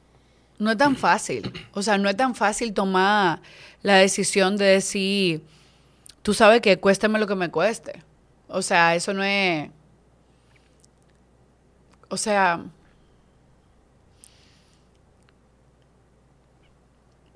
No 0.58 0.72
es 0.72 0.78
tan 0.78 0.96
fácil. 0.96 1.52
O 1.74 1.84
sea, 1.84 1.98
no 2.00 2.10
es 2.10 2.18
tan 2.18 2.34
fácil 2.34 2.74
tomar 2.74 3.42
la 3.84 3.98
decisión 3.98 4.58
de 4.58 4.66
decir, 4.66 5.44
tú 6.24 6.34
sabes 6.34 6.62
que 6.62 6.80
cuésteme 6.80 7.20
lo 7.20 7.28
que 7.28 7.36
me 7.36 7.52
cueste. 7.52 8.02
O 8.48 8.62
sea, 8.62 8.96
eso 8.96 9.14
no 9.14 9.24
es... 9.24 9.70
O 12.10 12.18
sea... 12.18 12.64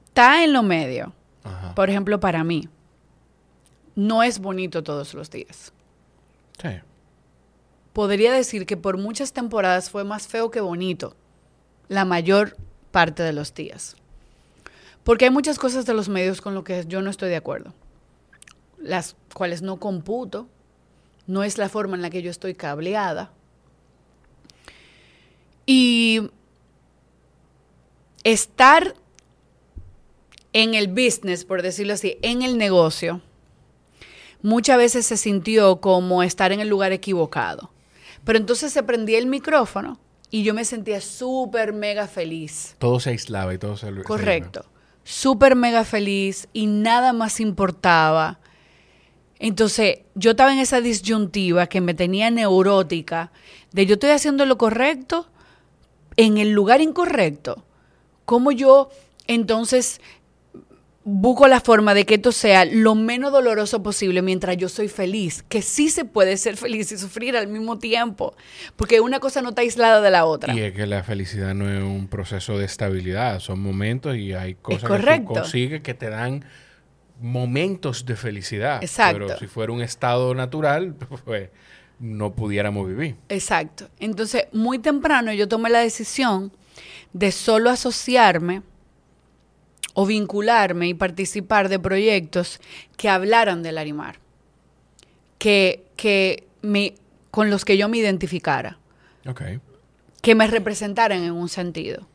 Está 0.08 0.44
en 0.44 0.54
lo 0.54 0.64
medio. 0.64 1.14
Ajá. 1.46 1.74
Por 1.74 1.90
ejemplo, 1.90 2.20
para 2.20 2.44
mí, 2.44 2.68
no 3.96 4.24
es 4.24 4.40
bonito 4.40 4.84
todos 4.84 5.14
los 5.14 5.32
días. 5.32 5.72
Sí. 6.62 6.70
podría 7.94 8.34
decir 8.34 8.66
que 8.66 8.76
por 8.76 8.98
muchas 8.98 9.32
temporadas 9.32 9.90
fue 9.90 10.04
más 10.04 10.28
feo 10.28 10.52
que 10.52 10.60
bonito 10.60 11.16
la 11.88 12.04
mayor 12.06 12.58
parte 12.92 13.24
de 13.24 13.32
los 13.32 13.54
días. 13.54 13.96
Porque 15.04 15.26
hay 15.26 15.32
muchas 15.32 15.60
cosas 15.60 15.86
de 15.86 15.94
los 15.94 16.10
medios 16.10 16.42
con 16.42 16.56
lo 16.56 16.64
que 16.64 16.84
yo 16.88 17.02
no 17.02 17.10
estoy 17.10 17.30
de 17.30 17.36
acuerdo, 17.36 17.74
las 18.80 19.16
cuales 19.34 19.62
no 19.62 19.78
computo, 19.78 20.48
no 21.28 21.44
es 21.44 21.58
la 21.58 21.70
forma 21.70 21.96
en 21.96 22.02
la 22.02 22.10
que 22.10 22.22
yo 22.22 22.32
estoy 22.32 22.56
cableada. 22.56 23.32
Y 25.66 26.30
estar 28.24 28.96
en 30.56 30.74
el 30.74 30.88
business, 30.88 31.44
por 31.44 31.62
decirlo 31.62 31.92
así, 31.92 32.18
en 32.22 32.42
el 32.42 32.58
negocio, 32.58 33.20
muchas 34.42 34.78
veces 34.78 35.06
se 35.06 35.18
sintió 35.18 35.82
como 35.82 36.24
estar 36.24 36.54
en 36.54 36.62
el 36.62 36.70
lugar 36.70 36.94
equivocado. 36.94 37.72
Pero 38.24 38.40
entonces 38.40 38.72
se 38.72 38.82
prendía 38.82 39.18
el 39.18 39.28
micrófono 39.28 40.00
y 40.32 40.44
yo 40.44 40.54
me 40.54 40.64
sentía 40.64 41.02
súper 41.02 41.74
mega 41.74 42.08
feliz. 42.08 42.78
Todo 42.80 43.02
se 43.02 43.10
aislaba 43.10 43.54
y 43.54 43.58
todo 43.58 43.76
se... 43.76 43.94
Correcto. 44.04 44.64
Súper 45.04 45.58
mega 45.58 45.84
feliz 45.84 46.48
y 46.54 46.68
nada 46.68 47.12
más 47.12 47.42
importaba. 47.42 48.40
Entonces, 49.40 50.04
yo 50.14 50.32
estaba 50.32 50.54
en 50.54 50.60
esa 50.60 50.80
disyuntiva 50.80 51.68
que 51.68 51.82
me 51.82 51.94
tenía 51.94 52.32
neurótica 52.32 53.34
de 53.74 53.86
yo 53.86 53.96
estoy 53.96 54.12
haciendo 54.12 54.46
lo 54.46 54.58
correcto 54.58 55.28
en 56.16 56.38
el 56.38 56.52
lugar 56.52 56.80
incorrecto. 56.80 57.66
¿Cómo 58.24 58.54
yo 58.54 58.90
entonces 59.28 60.02
busco 61.06 61.48
la 61.48 61.62
forma 61.62 61.94
de 61.94 62.04
que 62.04 62.16
esto 62.16 62.32
sea 62.32 62.66
lo 62.66 62.96
menos 62.96 63.32
doloroso 63.32 63.84
posible 63.84 64.24
mientras 64.24 64.58
yo 64.58 64.68
soy 64.68 64.90
feliz? 64.90 65.46
Que 65.48 65.62
sí 65.62 65.90
se 65.90 66.04
puede 66.04 66.36
ser 66.36 66.58
feliz 66.58 66.92
y 66.92 66.98
sufrir 66.98 67.38
al 67.38 67.48
mismo 67.48 67.80
tiempo, 67.80 68.36
porque 68.76 69.00
una 69.00 69.20
cosa 69.20 69.42
no 69.42 69.50
está 69.50 69.62
aislada 69.62 70.02
de 70.02 70.12
la 70.12 70.26
otra. 70.26 70.54
Y 70.54 70.60
es 70.60 70.74
que 70.74 70.88
la 70.88 71.04
felicidad 71.04 71.54
no 71.54 71.72
es 71.72 71.82
un 71.82 72.08
proceso 72.08 72.58
de 72.58 72.66
estabilidad, 72.66 73.40
son 73.40 73.62
momentos 73.62 74.18
y 74.18 74.34
hay 74.34 74.56
cosas 74.56 74.90
que 74.90 75.20
tú 75.20 75.26
consigues 75.26 75.82
que 75.82 75.94
te 75.94 76.10
dan 76.10 76.44
momentos 77.22 78.06
de 78.06 78.16
felicidad. 78.16 78.84
Exacto. 78.84 79.28
Pero 79.28 79.40
si 79.40 79.48
fuera 79.48 79.72
un 79.72 79.82
estado 79.82 80.34
natural, 80.34 80.96
pues 81.26 81.50
no 82.00 82.34
pudiéramos 82.34 82.88
vivir. 82.88 83.16
Exacto. 83.30 83.90
Entonces, 84.00 84.48
muy 84.52 84.80
temprano 84.80 85.32
yo 85.34 85.48
tomé 85.48 85.70
la 85.70 85.80
decisión 85.80 86.52
de 87.14 87.32
solo 87.32 87.70
asociarme 87.70 88.64
o 89.96 90.06
vincularme 90.06 90.90
y 90.90 90.94
participar 90.94 91.70
de 91.70 91.80
proyectos 91.80 92.60
que 92.98 93.10
hablaran 93.10 93.64
del 93.64 93.80
Arimar, 93.80 94.20
que, 95.40 95.86
que 95.96 96.46
me, 96.62 96.94
con 97.32 97.50
los 97.50 97.66
que 97.66 97.78
yo 97.78 97.90
me 97.90 97.98
identificara, 97.98 98.78
que 100.22 100.36
me 100.36 100.48
representaran 100.48 101.24
en 101.24 101.32
un 101.32 101.50
sentido. 101.50 102.08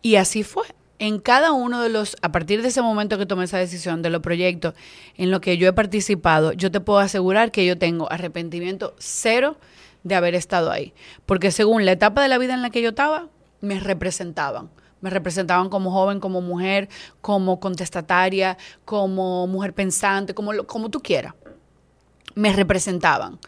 Y 0.00 0.16
así 0.16 0.42
fue. 0.42 0.64
En 1.00 1.18
cada 1.18 1.50
uno 1.50 1.82
de 1.82 1.88
los, 1.88 2.16
a 2.22 2.30
partir 2.30 2.62
de 2.62 2.68
ese 2.68 2.80
momento 2.80 3.18
que 3.18 3.26
tomé 3.26 3.44
esa 3.44 3.58
decisión 3.58 4.02
de 4.02 4.10
los 4.10 4.22
proyectos 4.22 4.74
en 5.16 5.32
los 5.32 5.40
que 5.40 5.58
yo 5.58 5.66
he 5.66 5.72
participado, 5.72 6.52
yo 6.52 6.70
te 6.70 6.78
puedo 6.78 7.00
asegurar 7.00 7.50
que 7.50 7.66
yo 7.66 7.76
tengo 7.76 8.10
arrepentimiento 8.12 8.94
cero 8.98 9.56
de 10.04 10.14
haber 10.14 10.36
estado 10.36 10.70
ahí. 10.70 10.94
Porque 11.26 11.50
según 11.50 11.84
la 11.84 11.92
etapa 11.92 12.22
de 12.22 12.28
la 12.28 12.38
vida 12.38 12.54
en 12.54 12.62
la 12.62 12.70
que 12.70 12.82
yo 12.82 12.90
estaba, 12.90 13.26
me 13.60 13.80
representaban. 13.80 14.70
Me 15.02 15.10
representaban 15.10 15.68
como 15.68 15.90
joven, 15.90 16.18
como 16.20 16.40
mujer, 16.40 16.88
como 17.20 17.60
contestataria, 17.60 18.56
como 18.86 19.46
mujer 19.46 19.74
pensante, 19.74 20.32
como, 20.34 20.52
como 20.64 20.88
tú 20.88 21.00
quieras. 21.02 21.34
Me 22.34 22.52
representaban. 22.54 23.38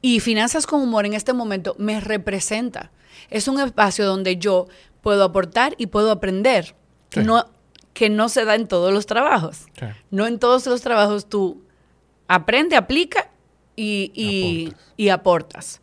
Y 0.00 0.20
Finanzas 0.20 0.66
con 0.66 0.80
Humor 0.82 1.06
en 1.06 1.14
este 1.14 1.32
momento 1.32 1.74
me 1.78 1.98
representa. 1.98 2.92
Es 3.30 3.48
un 3.48 3.58
espacio 3.58 4.06
donde 4.06 4.36
yo 4.36 4.68
puedo 5.02 5.24
aportar 5.24 5.74
y 5.78 5.86
puedo 5.88 6.12
aprender. 6.12 6.76
Sí. 7.10 7.20
No, 7.20 7.46
que 7.94 8.10
no 8.10 8.28
se 8.28 8.44
da 8.44 8.54
en 8.54 8.68
todos 8.68 8.92
los 8.92 9.06
trabajos. 9.06 9.64
Sí. 9.78 9.86
No 10.12 10.26
en 10.28 10.38
todos 10.38 10.66
los 10.66 10.82
trabajos 10.82 11.28
tú 11.28 11.64
aprende, 12.28 12.76
aplica 12.76 13.30
y, 13.74 14.12
y- 14.14 14.66
Aportas. 14.66 14.94
y 14.96 15.08
aportas. 15.08 15.80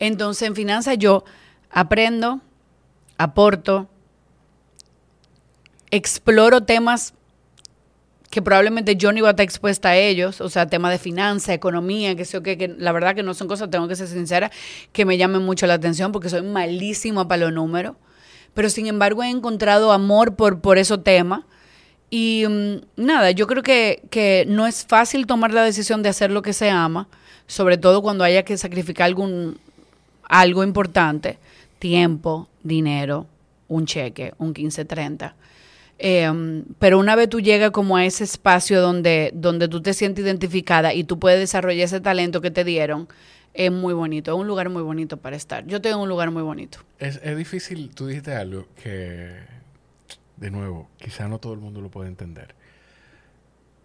Entonces, 0.00 0.48
en 0.48 0.56
finanzas 0.56 0.96
yo 0.98 1.22
aprendo, 1.70 2.40
aporto, 3.18 3.88
exploro 5.92 6.62
temas 6.62 7.14
que 8.30 8.40
probablemente 8.40 8.96
yo 8.96 9.12
no 9.12 9.18
iba 9.18 9.28
a 9.28 9.32
estar 9.32 9.44
expuesta 9.44 9.90
a 9.90 9.96
ellos, 9.96 10.40
o 10.40 10.48
sea, 10.48 10.66
temas 10.66 10.90
de 10.90 10.98
finanzas, 10.98 11.50
economía, 11.50 12.16
que 12.16 12.24
sé 12.24 12.42
que 12.42 12.74
la 12.78 12.90
verdad 12.90 13.14
que 13.14 13.22
no 13.22 13.34
son 13.34 13.46
cosas, 13.46 13.70
tengo 13.70 13.86
que 13.88 13.94
ser 13.94 14.08
sincera, 14.08 14.50
que 14.92 15.04
me 15.04 15.18
llamen 15.18 15.42
mucho 15.42 15.66
la 15.66 15.74
atención 15.74 16.12
porque 16.12 16.30
soy 16.30 16.40
malísima 16.40 17.28
para 17.28 17.42
los 17.44 17.52
números, 17.52 17.94
pero 18.54 18.70
sin 18.70 18.86
embargo 18.86 19.22
he 19.22 19.28
encontrado 19.28 19.92
amor 19.92 20.34
por, 20.34 20.60
por 20.60 20.78
esos 20.78 21.04
temas. 21.04 21.42
Y 22.08 22.44
mm, 22.48 22.76
nada, 22.96 23.32
yo 23.32 23.46
creo 23.46 23.62
que, 23.62 24.02
que 24.08 24.46
no 24.48 24.66
es 24.66 24.86
fácil 24.86 25.26
tomar 25.26 25.52
la 25.52 25.62
decisión 25.62 26.02
de 26.02 26.08
hacer 26.08 26.30
lo 26.30 26.40
que 26.40 26.54
se 26.54 26.70
ama, 26.70 27.08
sobre 27.46 27.76
todo 27.76 28.00
cuando 28.00 28.24
haya 28.24 28.44
que 28.44 28.56
sacrificar 28.56 29.06
algún, 29.06 29.58
algo 30.24 30.64
importante, 30.64 31.38
tiempo, 31.78 32.48
dinero, 32.62 33.26
un 33.68 33.84
cheque, 33.84 34.32
un 34.38 34.54
15-30. 34.54 35.34
Em, 36.04 36.64
pero 36.80 36.98
una 36.98 37.14
vez 37.14 37.28
tú 37.28 37.40
llegas 37.40 37.70
como 37.70 37.96
a 37.96 38.04
ese 38.04 38.24
espacio 38.24 38.80
donde, 38.80 39.30
donde 39.34 39.68
tú 39.68 39.80
te 39.82 39.94
sientes 39.94 40.24
identificada 40.24 40.94
y 40.94 41.04
tú 41.04 41.20
puedes 41.20 41.38
desarrollar 41.38 41.84
ese 41.84 42.00
talento 42.00 42.40
que 42.40 42.50
te 42.50 42.64
dieron, 42.64 43.06
es 43.54 43.70
muy 43.70 43.94
bonito, 43.94 44.32
es 44.32 44.36
un 44.36 44.48
lugar 44.48 44.68
muy 44.68 44.82
bonito 44.82 45.18
para 45.18 45.36
estar. 45.36 45.64
Yo 45.64 45.80
tengo 45.80 46.02
un 46.02 46.08
lugar 46.08 46.32
muy 46.32 46.42
bonito. 46.42 46.78
Es, 46.98 47.20
es 47.22 47.36
difícil, 47.36 47.90
tú 47.94 48.08
dijiste 48.08 48.34
algo 48.34 48.66
que, 48.82 49.32
de 50.38 50.50
nuevo, 50.50 50.88
quizá 50.98 51.28
no 51.28 51.38
todo 51.38 51.52
el 51.52 51.60
mundo 51.60 51.80
lo 51.80 51.88
puede 51.88 52.08
entender. 52.08 52.56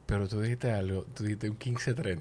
Pero 0.07 0.27
tú 0.27 0.41
dijiste 0.41 0.71
algo, 0.71 1.05
tú 1.13 1.23
dijiste 1.23 1.51
un 1.51 1.59
15-30. 1.59 2.19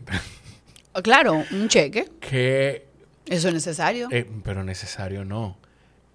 Ah, 0.92 1.01
Claro, 1.01 1.42
un 1.53 1.68
cheque, 1.68 2.07
que, 2.20 2.86
eso 3.24 3.49
es 3.49 3.55
necesario. 3.55 4.09
eh, 4.11 4.28
pero 4.44 4.62
necesario 4.62 5.24
no. 5.24 5.57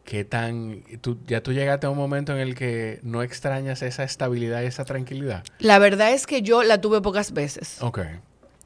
¿Qué 0.03 0.25
tan, 0.25 0.83
tú, 1.01 1.17
ya 1.27 1.41
tú 1.43 1.53
llegaste 1.53 1.85
a 1.87 1.89
un 1.89 1.97
momento 1.97 2.33
en 2.33 2.39
el 2.39 2.55
que 2.55 2.99
no 3.03 3.21
extrañas 3.21 3.81
esa 3.81 4.03
estabilidad 4.03 4.63
y 4.63 4.65
esa 4.65 4.83
tranquilidad? 4.83 5.43
La 5.59 5.79
verdad 5.79 6.11
es 6.11 6.25
que 6.25 6.41
yo 6.41 6.63
la 6.63 6.81
tuve 6.81 7.01
pocas 7.01 7.33
veces. 7.33 7.77
Ok, 7.81 7.99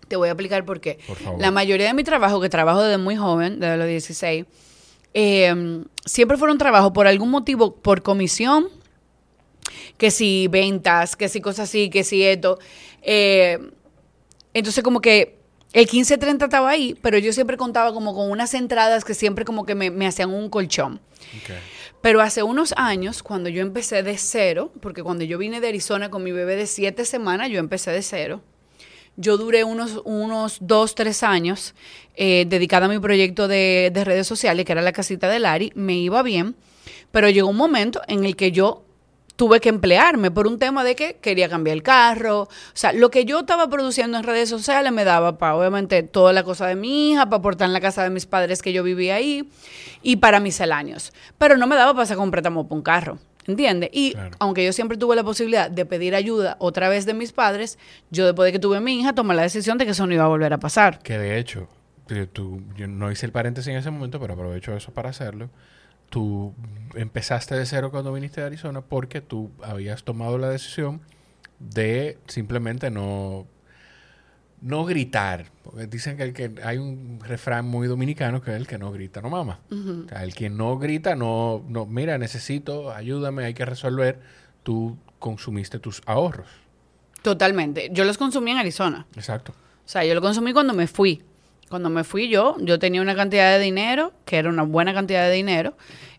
Te 0.08 0.16
voy 0.16 0.30
a 0.30 0.32
explicar 0.32 0.64
por 0.66 0.80
qué. 0.80 1.00
por 1.06 1.18
favor. 1.18 1.42
La 1.42 1.52
mayoría 1.52 1.88
de 1.88 1.94
mi 1.94 2.04
trabajo, 2.04 2.40
que 2.40 2.50
trabajo 2.50 2.82
desde 2.84 2.98
muy 2.98 3.16
joven, 3.16 3.60
desde 3.60 3.78
los 3.78 3.88
16, 3.88 4.46
eh, 5.14 5.84
siempre 6.06 6.38
fueron 6.38 6.58
trabajos 6.58 6.92
por 6.92 7.06
algún 7.08 7.30
motivo, 7.32 7.76
por 7.76 8.02
comisión, 8.02 8.68
que 9.98 10.12
si 10.12 10.48
ventas, 10.48 11.16
que 11.16 11.28
si 11.30 11.42
cosas 11.42 11.70
así, 11.70 11.90
que 11.90 12.04
si 12.04 12.24
esto. 12.24 12.60
Eh, 13.02 13.60
entonces 14.54 14.84
como 14.84 15.02
que 15.02 15.38
el 15.76 15.90
15-30 15.90 16.46
estaba 16.46 16.70
ahí, 16.70 16.98
pero 17.02 17.18
yo 17.18 17.34
siempre 17.34 17.58
contaba 17.58 17.92
como 17.94 18.16
con 18.16 18.32
unas 18.32 18.54
entradas 18.54 19.04
que 19.04 19.14
siempre 19.14 19.44
como 19.44 19.66
que 19.66 19.76
me, 19.76 19.92
me 19.92 20.08
hacían 20.08 20.34
un 20.34 20.50
colchón. 20.50 21.02
Pero 22.00 22.22
hace 22.22 22.44
unos 22.44 22.74
años, 22.78 23.22
cuando 23.22 23.50
yo 23.50 23.62
empecé 23.62 24.02
de 24.02 24.18
cero, 24.18 24.72
porque 24.80 25.04
cuando 25.04 25.26
yo 25.26 25.38
vine 25.38 25.60
de 25.60 25.68
Arizona 25.68 26.10
con 26.10 26.24
mi 26.24 26.32
bebé 26.32 26.56
de 26.56 26.66
siete 26.66 27.04
semanas, 27.04 27.50
yo 27.50 27.60
empecé 27.60 27.92
de 27.92 28.04
cero. 28.04 28.42
Yo 29.18 29.36
duré 29.36 29.66
unos, 29.66 30.00
unos 30.06 30.60
dos, 30.62 30.96
tres 30.96 31.24
años 31.24 31.76
eh, 32.16 32.46
dedicada 32.48 32.86
a 32.86 32.90
mi 32.90 33.00
proyecto 33.00 33.50
de, 33.50 33.92
de 33.94 34.06
redes 34.06 34.28
sociales, 34.28 34.64
que 34.64 34.72
era 34.72 34.82
la 34.82 34.94
casita 34.94 35.28
de 35.28 35.40
Lari. 35.40 35.74
Me 35.76 35.96
iba 35.96 36.24
bien, 36.24 36.56
pero 37.12 37.30
llegó 37.30 37.50
un 37.50 37.58
momento 37.58 38.02
en 38.08 38.24
el 38.24 38.38
que 38.38 38.54
yo 38.54 38.85
tuve 39.36 39.60
que 39.60 39.70
emplearme 39.70 40.32
por 40.32 40.48
un 40.48 40.60
tema 40.60 40.84
de 40.84 40.96
que 40.96 41.18
quería 41.22 41.50
cambiar 41.50 41.76
el 41.76 41.84
carro. 41.84 42.44
O 42.44 42.50
sea, 42.74 42.94
lo 42.94 43.10
que 43.12 43.26
yo 43.26 43.40
estaba 43.42 43.70
produciendo 43.70 44.18
en 44.18 44.24
redes 44.24 44.48
sociales 44.50 44.92
me 44.92 45.04
daba 45.04 45.38
para, 45.38 45.56
obviamente, 45.56 46.04
toda 46.04 46.32
la 46.34 46.44
cosa 46.44 46.68
de 46.68 46.76
mi 46.76 47.12
hija, 47.12 47.26
para 47.26 47.38
aportar 47.38 47.68
en 47.68 47.74
la 47.74 47.82
casa 47.82 48.04
de 48.04 48.10
mis 48.10 48.26
padres 48.26 48.62
que 48.62 48.72
yo 48.74 48.84
vivía 48.84 49.16
ahí 49.16 49.50
y 50.02 50.18
para 50.18 50.40
misceláneos. 50.40 51.12
Pero 51.38 51.58
no 51.58 51.68
me 51.68 51.76
daba 51.76 51.94
para 51.94 52.06
sacar 52.06 52.24
un 52.24 52.32
préstamo 52.32 52.68
para 52.68 52.76
un 52.78 52.82
carro. 52.84 53.18
¿Entiendes? 53.48 53.92
Y 53.94 54.14
Claro. 54.14 54.32
aunque 54.40 54.66
yo 54.66 54.74
siempre 54.74 54.98
tuve 54.98 55.16
la 55.16 55.24
posibilidad 55.24 55.70
de 55.70 55.86
pedir 55.86 56.16
ayuda 56.16 56.56
otra 56.60 56.90
vez 56.90 57.06
de 57.06 57.14
mis 57.14 57.32
padres, 57.32 57.78
yo 58.10 58.26
después 58.26 58.48
de 58.48 58.54
que 58.54 58.58
tuve 58.60 58.78
a 58.78 58.80
mi 58.80 59.00
hija 59.00 59.14
tomé 59.14 59.36
la 59.36 59.44
decisión 59.44 59.78
de 59.78 59.86
que 59.86 59.92
eso 59.92 60.08
no 60.08 60.14
iba 60.16 60.24
a 60.24 60.28
volver 60.28 60.52
a 60.52 60.58
pasar. 60.58 60.98
Que 61.04 61.20
de 61.20 61.38
hecho, 61.38 61.68
tú- 62.08 62.26
tú- 62.26 62.62
yo 62.76 62.88
no 62.88 63.12
hice 63.12 63.28
el 63.28 63.32
paréntesis 63.32 63.68
en 63.72 63.78
ese 63.78 63.92
momento, 63.92 64.20
pero 64.20 64.34
aprovecho 64.34 64.76
eso 64.76 64.92
para 64.94 65.10
hacerlo. 65.12 65.52
Tú 66.16 66.54
empezaste 66.94 67.56
de 67.56 67.66
cero 67.66 67.92
cuando 67.92 68.14
viniste 68.14 68.40
de 68.40 68.48
Arizona 68.48 68.80
porque 68.80 69.20
tú 69.20 69.52
habías 69.62 70.06
tomado 70.06 70.38
la 70.38 70.48
decisión 70.48 71.02
de 71.60 72.18
simplemente 72.28 72.90
no, 72.90 73.46
no 74.62 74.86
gritar. 74.86 75.48
Porque 75.62 75.88
dicen 75.88 76.16
que, 76.16 76.24
el 76.24 76.34
que 76.34 76.56
hay 76.64 76.78
un 76.78 77.20
refrán 77.22 77.66
muy 77.66 77.90
dominicano 77.90 78.42
que 78.42 78.52
es 78.52 78.56
el 78.56 78.66
que 78.66 78.78
no 78.78 78.94
grita 78.94 79.20
no 79.20 79.30
mama. 79.30 79.60
O 79.70 80.08
sea, 80.08 80.24
el 80.24 80.34
que 80.34 80.50
no 80.50 80.78
grita 80.78 81.18
no, 81.18 81.66
no, 81.68 81.86
mira, 81.86 82.18
necesito, 82.18 82.94
ayúdame, 82.94 83.44
hay 83.44 83.54
que 83.54 83.66
resolver. 83.66 84.22
Tú 84.64 84.98
consumiste 85.20 85.80
tus 85.80 86.02
ahorros. 86.06 86.48
Totalmente. 87.24 87.90
Yo 87.92 88.06
los 88.06 88.18
consumí 88.18 88.52
en 88.52 88.60
Arizona. 88.60 89.06
Exacto. 89.18 89.52
O 89.52 89.90
sea, 89.90 90.06
yo 90.06 90.16
lo 90.16 90.22
consumí 90.22 90.54
cuando 90.54 90.74
me 90.74 90.88
fui. 90.88 91.22
Cuando 91.76 91.90
me 91.90 92.06
fui 92.06 92.30
yo, 92.30 92.56
yo 92.62 92.80
tenía 92.80 93.02
una 93.02 93.18
cantidad 93.18 93.52
de 93.52 93.62
dinero, 93.62 94.14
que 94.24 94.38
era 94.38 94.48
una 94.48 94.64
buena 94.64 94.94
cantidad 94.94 95.28
de 95.28 95.34
dinero, 95.34 95.74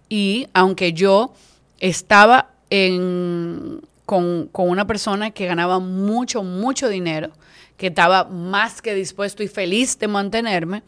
y 0.07 0.49
aunque 0.53 0.93
yo 0.93 1.33
estaba 1.81 2.51
en, 2.69 3.81
con, 4.05 4.51
una 4.53 4.87
persona 4.87 5.31
que 5.31 5.47
ganaba 5.47 5.79
mucho, 5.79 6.43
mucho 6.43 6.91
dinero, 6.91 7.31
que 7.79 7.87
estaba 7.87 8.25
más 8.25 8.83
que 8.83 8.95
dispuesto 8.95 9.43
y 9.43 9.49
feliz 9.49 9.99
de 9.99 10.09
mantenerme, 10.09 10.83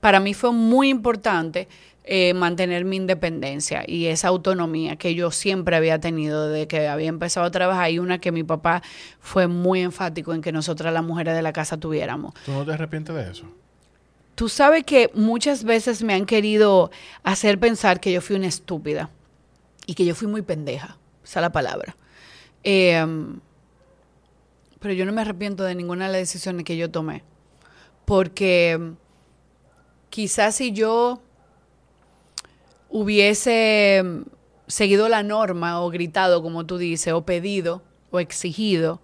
para 0.00 0.18
mí 0.18 0.34
fue 0.34 0.50
muy 0.50 0.88
importante 0.88 1.68
eh, 2.02 2.34
mantener 2.34 2.84
mi 2.84 2.96
independencia 2.96 3.84
y 3.86 4.06
esa 4.06 4.26
autonomía 4.26 4.96
que 4.96 5.14
yo 5.14 5.30
siempre 5.30 5.76
había 5.76 6.00
tenido 6.00 6.48
desde 6.48 6.66
que 6.66 6.88
había 6.88 7.08
empezado 7.08 7.46
a 7.46 7.52
trabajar 7.52 7.92
y 7.92 8.00
una 8.00 8.18
que 8.18 8.32
mi 8.32 8.42
papá 8.42 8.82
fue 9.20 9.46
muy 9.46 9.80
enfático 9.80 10.34
en 10.34 10.42
que 10.42 10.50
nosotras 10.50 10.92
las 10.92 11.04
mujeres 11.04 11.36
de 11.36 11.42
la 11.42 11.52
casa 11.52 11.76
tuviéramos. 11.76 12.34
¿Tú 12.44 12.50
no 12.50 12.64
te 12.64 12.72
arrepientes 12.72 13.14
de 13.14 13.30
eso? 13.30 13.46
Tú 14.38 14.48
sabes 14.48 14.84
que 14.84 15.10
muchas 15.14 15.64
veces 15.64 16.04
me 16.04 16.14
han 16.14 16.24
querido 16.24 16.92
hacer 17.24 17.58
pensar 17.58 17.98
que 17.98 18.12
yo 18.12 18.20
fui 18.20 18.36
una 18.36 18.46
estúpida 18.46 19.10
y 19.84 19.94
que 19.94 20.04
yo 20.04 20.14
fui 20.14 20.28
muy 20.28 20.42
pendeja, 20.42 20.96
esa 21.24 21.40
es 21.40 21.42
la 21.42 21.50
palabra. 21.50 21.96
Eh, 22.62 23.04
pero 24.78 24.94
yo 24.94 25.04
no 25.06 25.12
me 25.12 25.22
arrepiento 25.22 25.64
de 25.64 25.74
ninguna 25.74 26.06
de 26.06 26.12
las 26.12 26.20
decisiones 26.20 26.64
que 26.64 26.76
yo 26.76 26.88
tomé, 26.88 27.24
porque 28.04 28.92
quizás 30.08 30.54
si 30.54 30.70
yo 30.70 31.20
hubiese 32.90 34.04
seguido 34.68 35.08
la 35.08 35.24
norma 35.24 35.80
o 35.80 35.90
gritado, 35.90 36.44
como 36.44 36.64
tú 36.64 36.78
dices, 36.78 37.12
o 37.12 37.22
pedido 37.22 37.82
o 38.12 38.20
exigido, 38.20 39.00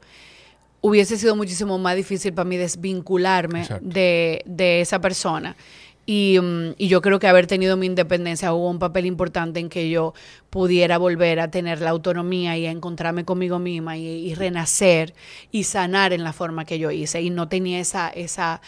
hubiese 0.87 1.17
sido 1.17 1.35
muchísimo 1.35 1.79
más 1.79 1.97
difícil 1.97 2.35
para 2.35 2.47
mí 2.47 2.59
desvincularme 2.59 3.67
de, 3.81 4.43
de 4.45 4.83
esa 4.83 5.01
persona. 5.01 5.57
Y, 6.05 6.39
mm, 6.39 6.75
y 6.77 6.89
yo 6.89 7.01
creo 7.01 7.19
que 7.19 7.27
haber 7.27 7.47
tenido 7.47 7.79
mi 7.79 7.87
independencia 7.87 8.53
hubo 8.53 8.69
un 8.69 8.79
papel 8.79 9.07
importante 9.07 9.61
en 9.61 9.71
que 9.71 9.89
yo 9.89 10.13
pudiera 10.51 10.99
volver 10.99 11.41
a 11.41 11.51
tener 11.51 11.81
la 11.81 11.89
autonomía 11.89 12.59
y 12.59 12.67
a 12.67 12.71
encontrarme 12.71 13.25
conmigo 13.25 13.59
misma 13.59 13.97
y, 13.97 14.07
y 14.07 14.35
renacer 14.35 15.15
y 15.51 15.65
sanar 15.65 16.13
en 16.13 16.23
la 16.23 16.35
forma 16.35 16.67
que 16.67 16.79
yo 16.79 16.91
hice. 16.91 17.23
Y 17.23 17.31
no 17.31 17.49
tenía 17.49 17.81
esa, 17.81 18.11
esa, 18.11 18.61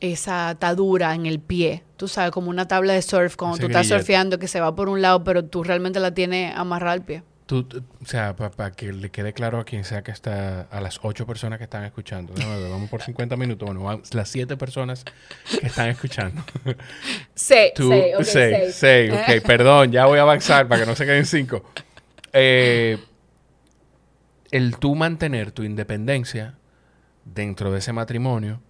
esa 0.00 0.48
atadura 0.48 1.14
en 1.14 1.26
el 1.26 1.40
pie. 1.40 1.82
Tú 1.98 2.08
sabes, 2.08 2.30
como 2.30 2.48
una 2.48 2.66
tabla 2.66 2.94
de 2.94 3.02
surf, 3.02 3.36
cuando 3.36 3.56
Ese 3.56 3.62
tú 3.64 3.66
estás 3.66 3.82
grillete. 3.86 4.00
surfeando 4.00 4.38
que 4.38 4.48
se 4.48 4.60
va 4.60 4.74
por 4.74 4.88
un 4.88 5.02
lado, 5.02 5.24
pero 5.24 5.44
tú 5.44 5.62
realmente 5.62 6.00
la 6.00 6.14
tienes 6.14 6.54
amarrada 6.56 6.92
al 6.94 7.04
pie. 7.04 7.22
Tú, 7.48 7.62
tú- 7.64 7.82
o 8.02 8.04
sea, 8.04 8.36
para 8.36 8.72
que 8.72 8.92
le 8.92 9.08
quede 9.10 9.32
claro 9.32 9.58
a 9.58 9.64
quien 9.64 9.82
sea 9.82 10.02
que 10.02 10.10
está, 10.10 10.60
a 10.70 10.82
las 10.82 11.00
ocho 11.02 11.26
personas 11.26 11.56
que 11.56 11.64
están 11.64 11.82
escuchando. 11.84 12.34
Ver, 12.34 12.70
vamos 12.70 12.90
por 12.90 13.00
50 13.00 13.36
minutos. 13.38 13.66
Bueno, 13.66 13.82
vamos- 13.84 14.12
las 14.12 14.28
siete 14.28 14.58
personas 14.58 15.02
que 15.58 15.66
están 15.66 15.88
escuchando. 15.88 16.42
Tú, 17.74 17.88
seis, 18.24 18.74
seis, 18.74 19.10
ok, 19.12 19.46
perdón, 19.46 19.90
ya 19.92 20.04
voy 20.04 20.18
a 20.18 20.22
avanzar 20.22 20.68
para 20.68 20.82
que 20.82 20.86
no 20.86 20.94
se 20.94 21.06
queden 21.06 21.24
cinco. 21.24 21.64
Eh, 22.34 22.98
el 24.50 24.76
tú 24.76 24.94
mantener 24.94 25.50
tu 25.50 25.62
independencia 25.62 26.54
dentro 27.24 27.72
de 27.72 27.78
ese 27.78 27.94
matrimonio, 27.94 28.60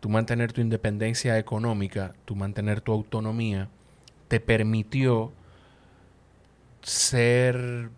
tú 0.00 0.10
mantener 0.10 0.52
tu 0.52 0.60
independencia 0.60 1.38
económica, 1.38 2.12
tú 2.26 2.36
mantener 2.36 2.82
tu 2.82 2.92
autonomía, 2.92 3.68
te 4.28 4.40
permitió 4.40 5.32
ser 6.82 7.88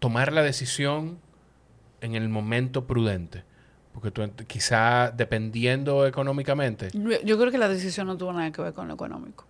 tomar 0.00 0.32
la 0.32 0.42
decisión 0.42 1.18
en 2.00 2.14
el 2.16 2.28
momento 2.28 2.86
prudente. 2.86 3.44
Porque 3.92 4.10
tú 4.10 4.22
quizá 4.46 5.10
dependiendo 5.10 6.06
económicamente, 6.06 6.88
Yo, 6.92 7.20
yo 7.22 7.38
creo 7.38 7.50
que 7.50 7.58
la 7.58 7.68
decisión 7.68 8.06
no 8.06 8.16
tuvo 8.16 8.32
nada 8.32 8.50
que 8.52 8.62
ver 8.62 8.72
con 8.72 8.88
lo 8.88 8.94
económico. 8.94 9.46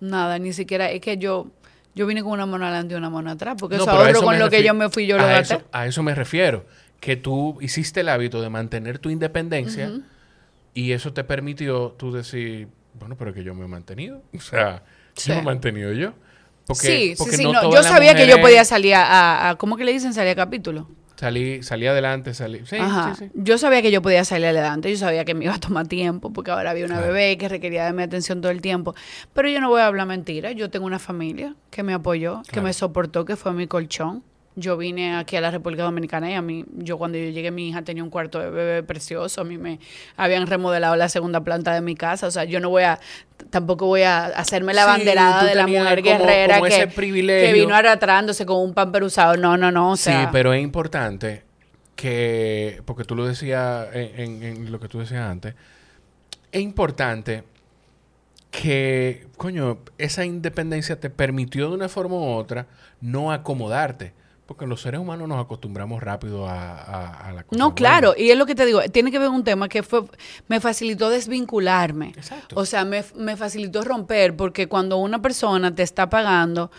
Nada, 0.00 0.38
ni 0.38 0.52
siquiera. 0.52 0.90
Es 0.90 1.00
que 1.00 1.16
yo, 1.18 1.48
yo 1.94 2.06
vine 2.06 2.22
con 2.22 2.32
una 2.32 2.46
mano 2.46 2.64
adelante 2.66 2.94
y 2.94 2.96
una 2.98 3.10
mano 3.10 3.30
atrás. 3.30 3.56
Porque 3.58 3.76
No, 3.76 3.82
eso 3.82 3.90
ahorro 3.92 4.10
eso 4.10 4.22
con 4.22 4.38
lo 4.38 4.50
que 4.50 4.62
yo 4.62 4.74
me 4.74 4.88
fui, 4.90 5.06
yo 5.06 5.16
lo 5.16 5.24
a 5.24 5.28
gasté. 5.28 5.54
eso, 5.56 5.64
a 5.72 5.86
eso 5.86 6.02
me 6.02 6.14
refiero. 6.14 6.66
Que 7.00 7.16
tú 7.16 7.58
hiciste 7.60 8.00
el 8.00 8.08
hábito 8.08 8.40
de 8.42 8.48
mantener 8.50 8.98
tu 8.98 9.10
independencia 9.10 9.92
y 10.74 10.92
eso 10.92 11.12
te 11.12 11.22
permitió 11.24 11.90
tú 11.92 12.10
decir, 12.12 12.68
bueno, 12.94 13.16
pero 13.16 13.32
que 13.34 13.44
yo 13.44 13.54
me 13.54 13.64
he 13.66 13.68
mantenido. 13.68 14.22
O 14.36 14.40
sea, 14.40 14.82
Sí. 15.14 15.28
yo 15.30 15.36
me 15.36 15.40
he 15.42 15.44
mantenido 15.44 15.92
yo. 15.92 16.12
Porque, 16.66 16.86
sí, 16.86 17.08
sí, 17.10 17.14
porque 17.16 17.36
sí. 17.36 17.44
no 17.44 17.52
no, 17.52 17.72
Yo 17.72 17.82
sabía 17.82 18.14
que 18.14 18.26
yo 18.26 18.40
podía 18.40 18.64
salir 18.64 18.94
a, 18.94 19.04
a- 19.06 19.50
a- 19.50 19.54
¿Cómo 19.56 19.76
que 19.76 19.84
le 19.84 19.92
dicen? 19.92 20.12
Salir 20.14 20.30
a 20.32 20.34
capítulo. 20.34 20.88
Salí, 21.14 21.62
salí 21.62 21.86
adelante, 21.86 22.34
salí. 22.34 22.60
Sí, 22.66 22.76
Ajá. 22.76 23.14
sí, 23.14 23.24
sí. 23.24 23.30
Yo 23.34 23.56
sabía 23.56 23.80
que 23.80 23.90
yo 23.90 24.02
podía 24.02 24.22
salir 24.26 24.46
adelante. 24.48 24.90
Yo 24.90 24.98
sabía 24.98 25.24
que 25.24 25.32
me 25.34 25.44
iba 25.46 25.54
a 25.54 25.58
tomar 25.60 25.86
tiempo 25.88 26.30
porque 26.32 26.50
ahora 26.50 26.72
había 26.72 26.84
una 26.84 26.96
Claro. 26.96 27.12
bebé 27.12 27.38
que 27.38 27.48
requería 27.48 27.86
de 27.86 27.92
mi 27.94 28.02
atención 28.02 28.42
todo 28.42 28.52
el 28.52 28.60
tiempo. 28.60 28.94
Pero 29.32 29.48
yo 29.48 29.60
no 29.62 29.70
voy 29.70 29.80
a 29.80 29.86
hablar 29.86 30.06
mentiras. 30.06 30.54
Yo 30.56 30.68
tengo 30.68 30.84
una 30.84 30.98
familia 30.98 31.54
que 31.70 31.82
me 31.82 31.94
apoyó, 31.94 32.42
que 32.52 32.60
me 32.60 32.72
soportó, 32.74 33.24
que 33.24 33.36
fue 33.36 33.52
mi 33.54 33.66
colchón. 33.66 34.24
Yo 34.58 34.78
vine 34.78 35.14
aquí 35.16 35.36
a 35.36 35.42
la 35.42 35.50
República 35.50 35.82
Dominicana 35.82 36.30
y 36.30 36.34
a 36.34 36.40
mí, 36.40 36.64
yo 36.76 36.96
cuando 36.96 37.18
yo 37.18 37.28
llegué, 37.28 37.50
mi 37.50 37.68
hija 37.68 37.82
tenía 37.82 38.02
un 38.02 38.08
cuarto 38.08 38.38
de 38.38 38.48
bebé 38.48 38.82
precioso. 38.82 39.42
A 39.42 39.44
mí 39.44 39.58
me 39.58 39.78
habían 40.16 40.46
remodelado 40.46 40.96
la 40.96 41.10
segunda 41.10 41.42
planta 41.44 41.74
de 41.74 41.82
mi 41.82 41.94
casa. 41.94 42.26
O 42.26 42.30
sea, 42.30 42.44
yo 42.44 42.58
no 42.58 42.70
voy 42.70 42.84
a, 42.84 42.98
tampoco 43.50 43.84
voy 43.86 44.02
a 44.02 44.24
hacerme 44.26 44.72
la 44.72 44.86
banderada 44.86 45.44
de 45.44 45.54
la 45.54 45.66
mujer 45.66 46.02
como- 46.02 46.18
guerrera 46.26 46.54
como 46.54 46.68
que, 46.70 46.72
que 47.46 47.52
vino 47.52 47.74
arrastrándose 47.74 48.46
con 48.46 48.56
un 48.62 48.72
pamper 48.72 49.02
usado. 49.04 49.36
No, 49.36 49.58
no, 49.58 49.70
no. 49.70 49.90
O 49.92 49.96
sea, 49.98 50.22
sí, 50.22 50.28
pero 50.32 50.54
es 50.54 50.62
importante 50.62 51.44
que, 51.94 52.80
porque 52.86 53.04
tú 53.04 53.14
lo 53.14 53.26
decías 53.26 53.88
en, 53.92 54.20
en- 54.20 54.42
en 54.42 54.72
lo 54.72 54.80
que 54.80 54.88
tú 54.88 55.00
decías 55.00 55.20
antes, 55.30 55.54
es 56.50 56.62
importante 56.62 57.44
que, 58.50 59.26
coño, 59.36 59.78
esa 59.98 60.24
independencia 60.24 60.98
te 60.98 61.10
permitió 61.10 61.68
de 61.68 61.74
una 61.74 61.88
forma 61.88 62.16
u 62.16 62.24
otra 62.36 62.66
no 63.00 63.32
acomodarte. 63.32 64.14
Porque 64.46 64.64
los 64.66 64.80
seres 64.80 65.00
humanos 65.00 65.26
nos 65.28 65.44
acostumbramos 65.44 66.00
rápido 66.02 66.46
a, 66.48 66.72
a, 66.78 67.28
a 67.28 67.32
la 67.32 67.42
cosa 67.42 67.58
No, 67.58 67.66
buena. 67.66 67.74
claro, 67.74 68.14
y 68.16 68.30
es 68.30 68.38
lo 68.38 68.46
que 68.46 68.54
te 68.54 68.64
digo, 68.64 68.80
tiene 68.92 69.10
que 69.10 69.18
ver 69.18 69.28
un 69.28 69.42
tema 69.42 69.68
que 69.68 69.82
fue, 69.82 70.04
me 70.46 70.60
facilitó 70.60 71.10
desvincularme. 71.10 72.10
Exacto. 72.16 72.54
O 72.58 72.64
sea, 72.64 72.84
me, 72.84 73.04
me 73.16 73.36
facilitó 73.36 73.82
romper, 73.82 74.36
porque 74.36 74.68
cuando 74.68 74.98
una 74.98 75.20
persona 75.20 75.74
te 75.74 75.82
está 75.82 76.08
pagando 76.08 76.70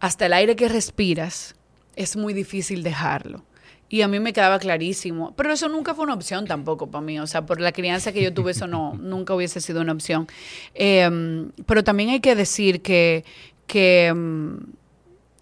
hasta 0.00 0.26
el 0.26 0.32
aire 0.32 0.56
que 0.56 0.68
respiras, 0.68 1.54
es 1.94 2.16
muy 2.16 2.32
difícil 2.32 2.82
dejarlo. 2.82 3.44
Y 3.90 4.02
a 4.02 4.08
mí 4.08 4.20
me 4.20 4.32
quedaba 4.32 4.58
clarísimo. 4.58 5.34
Pero 5.36 5.52
eso 5.52 5.68
nunca 5.68 5.94
fue 5.94 6.04
una 6.04 6.14
opción 6.14 6.46
tampoco 6.46 6.90
para 6.90 7.02
mí. 7.02 7.18
O 7.20 7.26
sea, 7.26 7.44
por 7.46 7.60
la 7.60 7.72
crianza 7.72 8.12
que 8.12 8.22
yo 8.22 8.32
tuve, 8.34 8.52
eso 8.52 8.66
no, 8.66 8.94
nunca 9.00 9.34
hubiese 9.34 9.60
sido 9.60 9.80
una 9.80 9.92
opción. 9.92 10.26
Eh, 10.74 11.48
pero 11.66 11.82
también 11.84 12.10
hay 12.10 12.20
que 12.20 12.34
decir 12.34 12.80
que, 12.82 13.24
que 13.66 14.12
mm, 14.14 14.56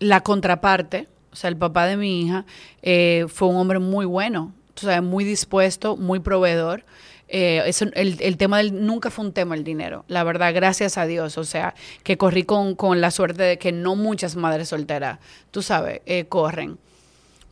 la 0.01 0.23
contraparte, 0.23 1.09
o 1.37 1.39
sea, 1.39 1.49
el 1.49 1.57
papá 1.59 1.85
de 1.85 1.99
mi 1.99 2.23
hija, 2.23 2.47
eh, 2.81 3.27
fue 3.29 3.49
un 3.49 3.57
hombre 3.57 3.79
muy 3.79 4.07
bueno, 4.07 4.55
o 4.75 4.81
sea, 4.81 5.03
muy 5.03 5.23
dispuesto, 5.23 5.95
muy 5.95 6.19
proveedor. 6.19 6.83
Eh, 7.29 7.63
eso, 7.67 7.85
el, 7.93 8.17
el 8.23 8.39
tema 8.39 8.57
del, 8.57 8.87
nunca 8.87 9.11
fue 9.11 9.27
un 9.27 9.35
tema 9.35 9.55
el 9.55 9.63
dinero, 9.63 10.07
la 10.09 10.25
verdad, 10.25 10.55
gracias 10.55 10.97
a 10.97 11.05
Dios. 11.05 11.37
O 11.37 11.45
sea, 11.45 11.75
que 12.05 12.17
corrí 12.17 12.45
con, 12.45 12.75
con 12.75 13.03
la 13.03 13.11
suerte 13.11 13.43
de 13.43 13.59
que 13.59 13.71
no 13.71 13.97
muchas 13.97 14.35
madres 14.35 14.71
solteras, 14.71 15.19
tú 15.51 15.61
sabes, 15.61 16.01
eh, 16.07 16.25
corren. 16.25 16.79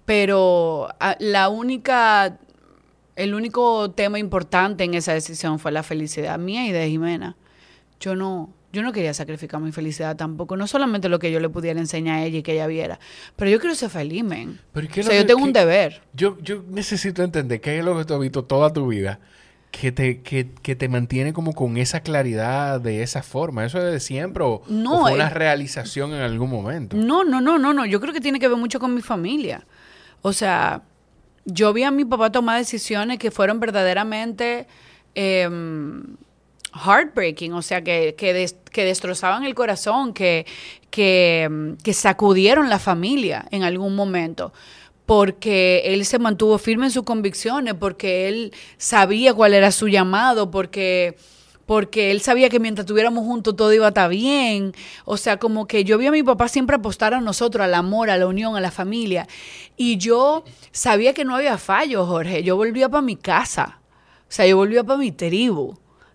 Pero 0.06 0.88
ah, 0.98 1.16
la 1.20 1.50
única, 1.50 2.38
el 3.16 3.34
único 3.34 3.90
tema 3.90 4.18
importante 4.18 4.84
en 4.84 4.94
esa 4.94 5.12
decisión 5.12 5.58
fue 5.58 5.72
la 5.72 5.82
felicidad 5.82 6.38
mía 6.38 6.66
y 6.66 6.72
de 6.72 6.88
Jimena. 6.88 7.36
Yo 8.00 8.16
no, 8.16 8.48
yo 8.74 8.82
no 8.82 8.92
quería 8.92 9.14
sacrificar 9.14 9.60
mi 9.60 9.72
felicidad 9.72 10.16
tampoco. 10.16 10.56
No 10.56 10.66
solamente 10.66 11.08
lo 11.08 11.18
que 11.18 11.30
yo 11.32 11.40
le 11.40 11.48
pudiera 11.48 11.80
enseñar 11.80 12.18
a 12.18 12.24
ella 12.24 12.38
y 12.38 12.42
que 12.42 12.52
ella 12.52 12.66
viera. 12.66 12.98
Pero 13.36 13.50
yo 13.50 13.60
quiero 13.60 13.74
ser 13.74 13.88
feliz, 13.90 14.24
men. 14.24 14.58
Pero 14.72 14.86
¿y 14.86 14.88
qué 14.88 15.00
O 15.00 15.04
sea, 15.04 15.14
yo 15.14 15.22
que- 15.22 15.26
tengo 15.28 15.44
un 15.44 15.52
deber. 15.52 16.02
Yo, 16.12 16.36
yo 16.42 16.62
necesito 16.68 17.22
entender 17.22 17.60
qué 17.60 17.78
es 17.78 17.84
lo 17.84 17.96
que 17.96 18.04
tú 18.04 18.14
has 18.14 18.20
visto 18.20 18.44
toda 18.44 18.72
tu 18.72 18.88
vida 18.88 19.20
que 19.70 19.90
te, 19.90 20.20
que, 20.22 20.50
que 20.62 20.76
te 20.76 20.88
mantiene 20.88 21.32
como 21.32 21.52
con 21.52 21.76
esa 21.78 22.00
claridad 22.00 22.80
de 22.80 23.02
esa 23.02 23.22
forma. 23.22 23.64
¿Eso 23.64 23.78
es 23.78 23.92
de 23.92 23.98
siempre 24.00 24.44
o, 24.44 24.62
No, 24.68 24.98
o 24.98 25.00
fue 25.02 25.14
una 25.14 25.26
eh, 25.28 25.30
realización 25.30 26.12
en 26.12 26.20
algún 26.20 26.50
momento? 26.50 26.96
No, 26.96 27.24
no, 27.24 27.40
no, 27.40 27.58
no, 27.58 27.72
no. 27.72 27.84
Yo 27.86 28.00
creo 28.00 28.12
que 28.12 28.20
tiene 28.20 28.38
que 28.38 28.48
ver 28.48 28.56
mucho 28.58 28.78
con 28.78 28.94
mi 28.94 29.02
familia. 29.02 29.66
O 30.22 30.32
sea, 30.32 30.82
yo 31.44 31.72
vi 31.72 31.82
a 31.82 31.90
mi 31.90 32.04
papá 32.04 32.30
tomar 32.30 32.58
decisiones 32.58 33.18
que 33.18 33.30
fueron 33.30 33.58
verdaderamente 33.60 34.66
em, 35.16 36.16
heartbreaking, 36.74 37.52
o 37.52 37.62
sea, 37.62 37.82
que, 37.82 38.14
que, 38.16 38.32
des- 38.32 38.56
que 38.72 38.84
destrozaban 38.84 39.44
el 39.44 39.54
corazón, 39.54 40.12
que, 40.14 40.46
que, 40.90 41.42
em, 41.42 41.76
que 41.78 41.92
sacudieron 41.94 42.68
la 42.68 42.78
familia 42.78 43.46
en 43.50 43.62
algún 43.62 43.94
momento. 43.94 44.52
Porque 45.06 45.82
él 45.84 46.06
se 46.06 46.18
mantuvo 46.18 46.56
firme 46.58 46.86
en 46.86 46.90
sus 46.90 47.02
convicciones, 47.04 47.74
porque 47.74 48.26
él 48.28 48.52
sabía 48.78 49.34
cuál 49.34 49.52
era 49.54 49.70
su 49.70 49.88
llamado, 49.88 50.50
porque 50.50 51.16
porque 51.66 52.10
él 52.10 52.20
sabía 52.20 52.50
que 52.50 52.60
mientras 52.60 52.84
estuviéramos 52.84 53.24
juntos 53.24 53.56
todo 53.56 53.72
iba 53.72 53.86
a 53.86 53.88
estar 53.88 54.10
bien. 54.10 54.74
O 55.06 55.16
sea, 55.16 55.38
como 55.38 55.66
que 55.66 55.82
yo 55.84 55.96
vi 55.96 56.06
a 56.06 56.10
mi 56.10 56.22
papá 56.22 56.48
siempre 56.48 56.76
apostar 56.76 57.14
a 57.14 57.20
nosotros, 57.22 57.64
al 57.64 57.72
amor, 57.74 58.10
a 58.10 58.18
la 58.18 58.26
unión, 58.26 58.54
a 58.56 58.60
la 58.60 58.70
familia. 58.70 59.26
Y 59.76 59.96
yo 59.96 60.44
sabía 60.72 61.14
que 61.14 61.24
no 61.24 61.34
había 61.34 61.56
fallo, 61.56 62.04
Jorge. 62.06 62.42
Yo 62.42 62.56
volvía 62.56 62.90
para 62.90 63.00
mi 63.02 63.16
casa. 63.16 63.80
O 64.28 64.32
sea, 64.32 64.46
yo 64.46 64.58
volvía 64.58 64.84
para 64.84 64.98
mi 64.98 65.10
tribu. 65.12 65.74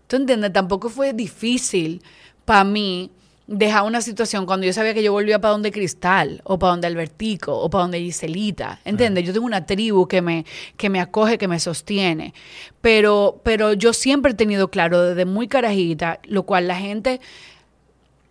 ¿Tú 0.09 0.15
entiendes? 0.15 0.51
Tampoco 0.51 0.89
fue 0.89 1.13
difícil 1.13 2.01
para 2.43 2.63
mí 2.63 3.11
dejar 3.45 3.83
una 3.83 4.01
situación 4.01 4.47
cuando 4.47 4.65
yo 4.65 4.73
sabía 4.73 4.95
que 4.95 5.03
yo 5.03 5.11
volvía 5.11 5.39
para 5.39 5.51
donde 5.51 5.71
Cristal, 5.71 6.41
o 6.45 6.57
para 6.57 6.71
donde 6.71 6.87
Albertico, 6.87 7.55
o 7.55 7.69
para 7.69 7.83
donde 7.83 7.99
Giselita. 7.99 8.79
¿Entiendes? 8.85 9.23
Yo 9.23 9.33
tengo 9.33 9.45
una 9.45 9.67
tribu 9.67 10.07
que 10.07 10.23
me, 10.23 10.47
que 10.77 10.89
me 10.89 10.99
acoge, 10.99 11.37
que 11.37 11.47
me 11.47 11.59
sostiene. 11.59 12.33
Pero, 12.81 13.39
pero 13.43 13.73
yo 13.73 13.93
siempre 13.93 14.31
he 14.31 14.33
tenido 14.33 14.71
claro 14.71 14.99
desde 14.99 15.25
muy 15.25 15.47
carajita, 15.47 16.19
lo 16.23 16.41
cual 16.41 16.67
la 16.67 16.77
gente 16.77 17.21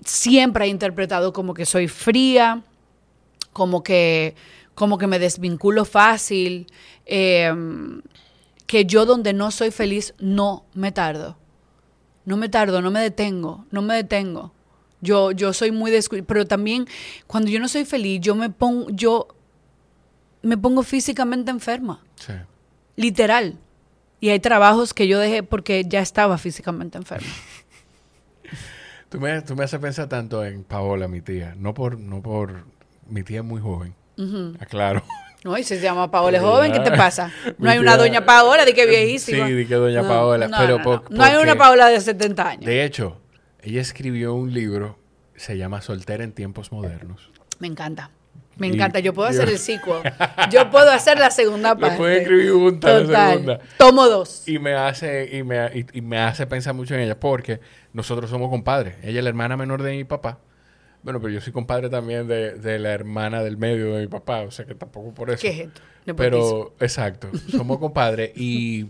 siempre 0.05 0.64
ha 0.64 0.66
interpretado 0.66 1.33
como 1.33 1.55
que 1.55 1.64
soy 1.64 1.87
fría, 1.87 2.64
como 3.53 3.85
que, 3.85 4.35
como 4.74 4.99
que 4.99 5.07
me 5.07 5.20
desvinculo 5.20 5.85
fácil, 5.85 6.66
eh, 7.07 7.55
que 8.66 8.85
yo 8.85 9.07
donde 9.07 9.33
no 9.33 9.53
soy 9.53 9.70
feliz 9.70 10.12
no 10.18 10.64
me 10.74 10.91
tardo. 10.91 11.37
No 12.29 12.37
me 12.37 12.49
tardo, 12.49 12.83
no 12.83 12.91
me 12.91 13.01
detengo, 13.01 13.64
no 13.70 13.81
me 13.83 13.95
detengo. 13.95 14.53
Yo, 15.01 15.31
yo 15.33 15.53
soy 15.53 15.70
muy 15.72 15.91
descu- 15.91 16.24
pero 16.26 16.47
también 16.47 16.87
cuando 17.26 17.51
yo 17.51 17.59
no 17.59 17.68
soy 17.68 17.85
feliz, 17.85 18.20
yo 18.20 18.35
me 18.35 18.51
pongo, 18.51 18.91
yo 18.91 19.29
me 20.43 20.59
pongo 20.59 20.83
físicamente 20.83 21.51
enferma, 21.51 22.03
Sí. 22.16 22.35
literal. 22.97 23.57
Y 24.20 24.29
hay 24.29 24.41
trabajos 24.41 24.93
que 24.93 25.07
yo 25.09 25.18
dejé 25.18 25.43
porque 25.43 25.85
ya 25.89 26.01
estaba 26.01 26.37
físicamente 26.39 26.99
enferma. 26.99 27.29
Tú 29.09 29.18
me, 29.20 29.41
tú 29.43 29.57
me 29.57 29.64
haces 29.64 29.81
pensar 29.81 30.09
tanto 30.09 30.45
en 30.45 30.64
Paola, 30.64 31.09
mi 31.09 31.22
tía. 31.22 31.55
No 31.57 31.72
por, 31.72 31.99
no 31.99 32.20
por... 32.20 32.64
Mi 33.09 33.22
tía 33.22 33.39
es 33.39 33.45
muy 33.45 33.61
joven. 33.62 33.95
Aclaro. 34.61 35.03
No, 35.45 35.57
y 35.57 35.62
se 35.62 35.80
llama 35.80 36.11
Paola 36.11 36.41
Porque 36.41 36.51
joven, 36.53 36.72
¿qué 36.72 36.80
te 36.80 36.91
pasa? 36.97 37.30
No 37.59 37.70
hay 37.70 37.78
una 37.78 37.97
doña 37.97 38.24
Paola 38.24 38.64
de 38.64 38.74
que 38.74 38.86
viejísima. 38.86 39.47
Sí, 39.47 39.53
di 39.53 39.66
que 39.66 39.74
doña 39.76 40.03
No, 40.03 40.09
Paola. 40.09 40.49
no, 40.49 40.57
pero 40.59 40.78
no, 40.78 40.84
por- 40.84 41.11
no. 41.11 41.16
No 41.18 41.24
hay 41.24 41.36
una 41.36 41.57
Paola 41.57 41.89
de 41.89 42.01
70 42.01 42.49
años. 42.49 42.64
De 42.64 42.84
hecho, 42.84 43.20
ella 43.62 43.80
escribió 43.80 44.34
un 44.34 44.53
libro, 44.53 44.99
se 45.36 45.57
llama 45.57 45.80
Soltera 45.80 46.24
en 46.24 46.32
tiempos 46.32 46.72
modernos. 46.72 47.30
Me 47.61 47.68
encanta. 47.68 48.11
Me 48.57 48.66
encanta. 48.66 48.99
Yo 48.99 49.14
puedo 49.14 49.28
hacer 49.28 49.49
el 49.49 49.59
sequel. 49.61 50.03
Yo 50.51 50.68
puedo 50.70 50.91
hacer 50.91 51.18
la 51.20 51.30
segunda 51.30 51.74
Lo 51.74 51.80
parte. 51.80 51.97
pueden 51.97 52.22
escribir 52.22 52.51
juntas 52.53 53.07
la 53.09 53.30
segunda. 53.30 53.61
Tomo 53.76 54.09
dos. 54.09 54.49
Y 54.49 54.59
me 54.59 54.74
hace, 54.74 55.36
y 55.36 55.45
me, 55.45 55.57
y, 55.72 55.86
y 55.93 56.01
me 56.01 56.18
hace 56.18 56.49
pensar 56.49 56.74
mucho 56.74 56.95
en 56.95 57.01
ella, 57.03 57.20
porque 57.20 57.61
nosotros 57.93 58.28
somos 58.28 58.51
compadres. 58.51 58.97
Ella 59.05 59.18
es 59.18 59.22
la 59.24 59.30
hermana 59.30 59.57
menor 59.57 59.82
de 59.84 59.93
mi 59.93 60.03
papá. 60.03 60.41
Bueno, 61.09 61.23
pero 61.23 61.33
yo 61.33 61.41
soy 61.41 61.55
compadre 61.55 61.89
también 61.89 62.29
de, 62.29 62.53
de 62.59 62.79
la 62.79 62.91
hermana 62.93 63.43
del 63.43 63.57
medio 63.57 63.95
de 63.95 64.03
mi 64.03 64.09
papá, 64.09 64.43
o 64.43 64.51
sea 64.51 64.67
que 64.67 64.75
tampoco 64.75 65.15
por 65.15 65.31
eso. 65.31 65.41
¿Qué 65.41 65.49
es 65.49 65.61
esto? 65.69 65.81
Pero, 66.15 66.75
exacto, 66.81 67.31
somos 67.51 67.79
compadres 67.79 68.31
y 68.37 68.89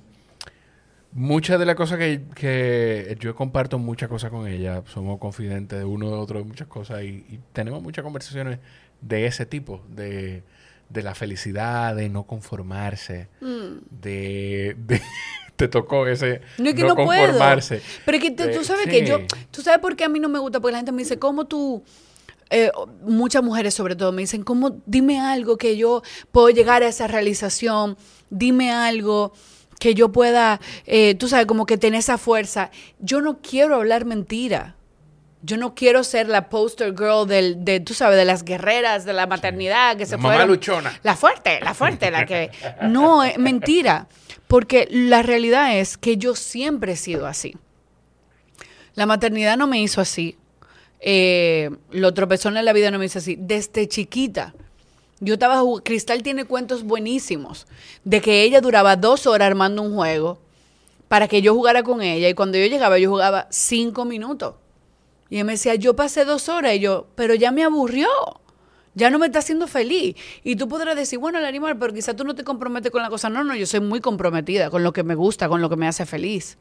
muchas 1.12 1.61
de 1.61 1.66
las 1.66 1.77
cosas 1.77 1.97
que, 1.99 2.23
que 2.35 3.16
yo 3.21 3.37
comparto 3.37 3.79
muchas 3.79 4.09
cosas 4.09 4.33
con 4.33 4.49
ella, 4.49 4.83
somos 4.93 5.21
confidentes 5.21 5.79
de 5.79 5.85
uno 5.85 6.09
de 6.11 6.16
otro 6.16 6.41
de 6.41 6.45
muchas 6.45 6.66
cosas 6.66 7.03
y, 7.05 7.25
y 7.29 7.39
tenemos 7.53 7.83
muchas 7.85 8.03
conversaciones 8.03 8.59
de 9.01 9.27
ese 9.27 9.47
tipo, 9.47 9.81
de, 9.89 10.43
de 10.89 11.03
la 11.05 11.14
felicidad, 11.14 11.95
de 11.95 12.09
no 12.09 12.25
conformarse, 12.25 13.29
de, 13.41 14.75
de- 14.77 15.01
te 15.57 15.69
tocó 15.69 16.07
ese 16.09 16.41
Mm. 16.59 16.62
No 16.64 16.69
es 16.71 16.75
que 16.75 16.83
no, 16.83 16.95
puedo. 16.97 17.07
conformarse. 17.09 17.81
Pero 18.05 18.16
es 18.19 18.23
que 18.25 18.31
tú, 18.33 18.43
tú 18.45 18.61
Eh, 18.61 18.64
sabes 18.64 18.85
sí. 18.85 18.91
que 18.91 19.07
yo, 19.07 19.21
tú 19.53 19.62
sabes 19.62 19.79
por 19.81 19.95
qué 19.97 20.03
a 20.05 20.09
mí 20.09 20.19
no 20.21 20.29
me 20.29 20.39
gusta, 20.41 20.59
porque 20.61 20.73
la 20.73 20.79
gente 20.79 20.91
me 20.93 20.99
dice, 21.03 21.19
¿cómo 21.21 21.47
tú? 21.47 21.83
Eh, 22.51 22.70
muchas 23.03 23.42
mujeres 23.42 23.74
sobre 23.74 23.96
todo 23.96 24.12
me 24.12 24.22
dicen, 24.22 24.42
¿cómo? 24.42 24.80
Dime 24.86 25.20
algo 25.20 25.57
que 25.57 25.76
yo 25.76 26.03
puedo 26.32 26.51
llegar 26.51 26.82
a 26.82 26.88
esa 26.88 27.07
realización, 27.07 27.96
dime 28.30 28.72
algo 28.72 29.32
que 29.78 29.94
yo 29.94 30.11
pueda, 30.11 30.61
eh, 30.86 31.14
tú 31.14 31.28
sabes, 31.28 31.46
como 31.46 31.66
que 31.66 31.78
tener 31.78 32.01
esa 32.01 32.18
fuerza. 32.18 32.70
Yo 32.99 33.20
no 33.20 33.38
quiero 33.40 33.76
hablar 33.76 34.05
mentira. 34.05 34.74
Yo 35.40 35.57
no 35.57 35.76
quiero 35.76 36.03
ser 36.03 36.28
la 36.28 36.49
poster 36.49 36.96
girl 36.99 37.24
del, 37.28 37.64
de, 37.64 37.78
tú 37.78 37.94
sabes, 37.94 38.16
de 38.18 38.24
las 38.24 38.44
guerreras 38.44 39.05
de 39.05 39.12
la 39.12 39.28
maternidad 39.28 39.96
que 39.96 40.05
se 40.05 40.12
La 40.12 40.16
mamá 40.18 40.34
fueron. 40.34 40.49
luchona. 40.49 40.99
La 41.05 41.14
fuerte, 41.14 41.61
la 41.62 41.74
fuerte, 41.74 42.11
la 42.11 42.26
que... 42.26 42.51
No, 42.82 43.22
es 43.22 43.38
mentira. 43.38 44.09
Porque 44.49 44.88
la 44.90 45.22
realidad 45.22 45.78
es 45.78 45.96
que 45.96 46.16
yo 46.16 46.34
siempre 46.34 46.94
he 46.94 46.96
sido 46.96 47.28
así. 47.28 47.57
La 48.94 49.07
maternidad 49.07 49.57
no 49.57 49.68
me 49.68 49.80
hizo 49.80 50.01
así. 50.01 50.36
Eh, 51.01 51.70
los 51.90 52.14
tropezones 52.14 52.59
en 52.61 52.64
la 52.64 52.72
vida 52.72 52.90
no 52.90 52.99
me 52.99 53.07
hizo 53.07 53.18
así. 53.18 53.36
Desde 53.38 53.88
chiquita. 53.88 54.55
Yo 55.20 55.34
estaba 55.34 55.61
jug- 55.62 55.82
Cristal 55.84 56.22
tiene 56.22 56.44
cuentos 56.44 56.84
buenísimos 56.84 57.66
de 58.05 58.20
que 58.20 58.42
ella 58.42 58.61
duraba 58.61 58.96
dos 58.96 59.26
horas 59.26 59.46
armando 59.46 59.82
un 59.82 59.94
juego 59.94 60.38
para 61.09 61.26
que 61.28 61.42
yo 61.42 61.55
jugara 61.55 61.82
con 61.82 62.03
ella. 62.03 62.28
Y 62.28 62.34
cuando 62.34 62.59
yo 62.59 62.66
llegaba, 62.66 62.99
yo 62.99 63.11
jugaba 63.11 63.46
cinco 63.51 64.05
minutos. 64.05 64.55
Y 65.30 65.36
ella 65.36 65.44
me 65.44 65.53
decía, 65.53 65.74
yo 65.74 65.94
pasé 65.96 66.24
dos 66.24 66.49
horas. 66.49 66.74
Y 66.74 66.80
yo, 66.80 67.07
pero 67.14 67.34
ya 67.34 67.51
me 67.51 67.64
aburrió. 67.64 68.09
Ya 68.94 69.11
no 69.11 69.18
me 69.18 69.26
está 69.26 69.38
haciendo 69.40 69.66
feliz. 69.68 70.16
Y 70.42 70.57
tú 70.57 70.68
podrás 70.68 70.96
decir, 70.96 71.18
bueno, 71.18 71.38
el 71.38 71.44
animal, 71.44 71.78
pero 71.78 71.92
quizás 71.92 72.16
tú 72.16 72.24
no 72.24 72.34
te 72.34 72.42
comprometes 72.44 72.90
con 72.90 73.03
la 73.03 73.11
cosa. 73.11 73.28
No, 73.28 73.44
no, 73.44 73.55
yo 73.55 73.66
soy 73.66 73.80
muy 73.80 74.01
comprometida 74.01 74.70
con 74.70 74.82
lo 74.82 74.92
que 74.92 75.03
me 75.05 75.14
gusta, 75.14 75.49
con 75.49 75.61
lo 75.61 75.68
que 75.68 75.76
me 75.76 75.86
hace 75.86 76.05
feliz. 76.07 76.59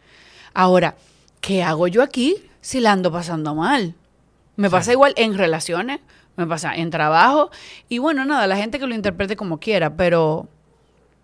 Ahora, 0.54 0.96
¿qué 1.42 1.64
hago 1.64 1.88
yo 1.88 2.04
aquí 2.04 2.36
si 2.62 2.80
la 2.80 2.92
ando 2.92 3.12
pasando 3.12 3.56
mal? 3.56 3.96
Me 4.58 4.70
pasa 4.70 4.92
igual 4.92 5.14
en 5.16 5.38
relaciones, 5.38 6.02
me 6.36 6.46
pasa 6.46 6.76
en 6.76 6.90
trabajo. 6.90 7.52
Y 7.88 8.00
bueno, 8.00 8.26
nada, 8.26 8.48
la 8.48 8.58
gente 8.58 8.80
que 8.80 8.88
lo 8.88 8.96
interprete 8.96 9.36
como 9.36 9.60
quiera, 9.60 9.96
pero 9.96 10.50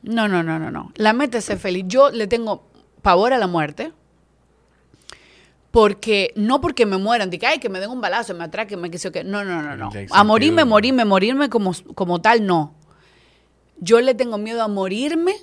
no, 0.04 0.28
no, 0.28 0.44
no, 0.44 0.60
no, 0.60 0.72
no. 0.72 0.92
La 0.96 1.14
meta 1.14 1.40
es 1.40 1.46
ser 1.46 1.58
feliz. 1.58 1.86
Yo 1.88 2.12
le 2.12 2.28
tengo 2.28 2.68
pavor 3.02 3.34
a 3.34 3.38
la 3.38 3.48
muerte. 3.48 3.92
Porque, 5.72 6.32
no 6.36 6.62
porque 6.62 6.86
me 6.86 6.98
mueran, 6.98 7.32
de 7.32 7.40
que, 7.40 7.48
ay, 7.48 7.58
que 7.58 7.68
me 7.68 7.80
den 7.80 7.90
un 7.90 8.00
balazo, 8.00 8.36
me 8.36 8.44
atraquen, 8.44 8.80
me 8.80 8.92
que 8.92 9.00
sé 9.00 9.12
qué. 9.12 9.24
No, 9.24 9.44
no, 9.44 9.64
no, 9.64 9.76
no. 9.76 9.90
A 10.12 10.24
morirme, 10.24 10.66
morirme, 10.66 11.04
morirme 11.04 11.50
como, 11.50 11.72
como 11.96 12.22
tal, 12.22 12.46
no. 12.46 12.76
Yo 13.80 14.00
le 14.00 14.14
tengo 14.14 14.38
miedo 14.38 14.62
a 14.62 14.68
morirme 14.68 15.34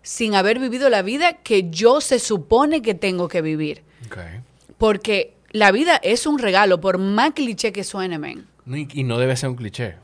sin 0.00 0.34
haber 0.34 0.60
vivido 0.60 0.88
la 0.88 1.02
vida 1.02 1.34
que 1.34 1.68
yo 1.68 2.00
se 2.00 2.18
supone 2.18 2.80
que 2.80 2.94
tengo 2.94 3.28
que 3.28 3.42
vivir. 3.42 3.82
Ok. 4.06 4.16
Porque 4.78 5.35
la 5.56 5.72
vida 5.72 5.96
es 6.02 6.26
un 6.26 6.38
regalo, 6.38 6.80
por 6.80 6.98
más 6.98 7.32
cliché 7.32 7.72
que 7.72 7.84
suene, 7.84 8.18
men. 8.18 8.46
Y, 8.66 9.00
y 9.00 9.04
no 9.04 9.18
debe 9.18 9.36
ser 9.36 9.48
un 9.48 9.56
cliché. 9.56 9.94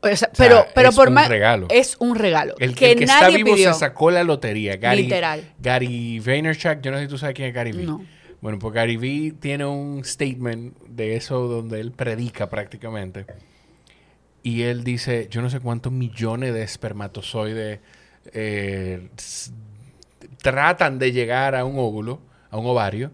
O 0.00 0.06
sea, 0.06 0.16
sea, 0.16 0.30
pero, 0.36 0.66
pero 0.74 0.90
es 0.90 0.96
por 0.96 1.08
un 1.08 1.14
más. 1.14 1.28
regalo. 1.28 1.66
Es 1.70 1.96
un 1.98 2.14
regalo. 2.14 2.54
El 2.58 2.74
que, 2.74 2.92
el 2.92 2.98
que 2.98 3.04
está 3.04 3.22
nadie 3.22 3.38
vivo 3.38 3.54
pidió. 3.54 3.72
se 3.72 3.80
sacó 3.80 4.10
la 4.10 4.22
lotería. 4.22 4.76
Gary, 4.76 5.02
Literal. 5.02 5.52
Gary 5.58 6.20
Vaynerchuk, 6.20 6.80
yo 6.80 6.90
no 6.90 6.98
sé 6.98 7.04
si 7.04 7.08
tú 7.08 7.18
sabes 7.18 7.34
quién 7.34 7.48
es 7.48 7.54
Gary 7.54 7.72
Vee. 7.72 7.84
No. 7.84 8.04
Bueno, 8.40 8.58
pues 8.58 8.72
Gary 8.72 8.96
Vee 8.96 9.32
tiene 9.32 9.64
un 9.64 10.04
statement 10.04 10.76
de 10.86 11.16
eso 11.16 11.48
donde 11.48 11.80
él 11.80 11.90
predica 11.90 12.48
prácticamente. 12.48 13.26
Y 14.44 14.62
él 14.62 14.84
dice, 14.84 15.26
yo 15.30 15.42
no 15.42 15.50
sé 15.50 15.58
cuántos 15.58 15.92
millones 15.92 16.54
de 16.54 16.62
espermatozoides 16.62 17.80
eh, 18.32 19.08
tratan 20.40 20.98
de 21.00 21.12
llegar 21.12 21.56
a 21.56 21.64
un 21.64 21.78
óvulo, 21.78 22.20
a 22.50 22.56
un 22.56 22.66
ovario. 22.66 23.10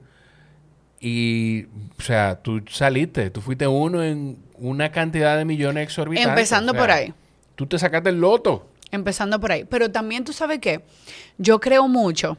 Y, 1.06 1.66
o 1.98 2.02
sea, 2.02 2.40
tú 2.40 2.62
saliste, 2.66 3.28
tú 3.28 3.42
fuiste 3.42 3.66
uno 3.66 4.02
en 4.02 4.38
una 4.56 4.90
cantidad 4.90 5.36
de 5.36 5.44
millones 5.44 5.84
exorbitantes. 5.84 6.30
Empezando 6.30 6.72
o 6.72 6.74
sea, 6.74 6.80
por 6.80 6.90
ahí. 6.90 7.12
Tú 7.56 7.66
te 7.66 7.78
sacaste 7.78 8.08
el 8.08 8.22
loto. 8.22 8.66
Empezando 8.90 9.38
por 9.38 9.52
ahí. 9.52 9.64
Pero 9.64 9.90
también 9.90 10.24
tú 10.24 10.32
sabes 10.32 10.60
qué. 10.60 10.80
Yo 11.36 11.60
creo 11.60 11.88
mucho 11.88 12.38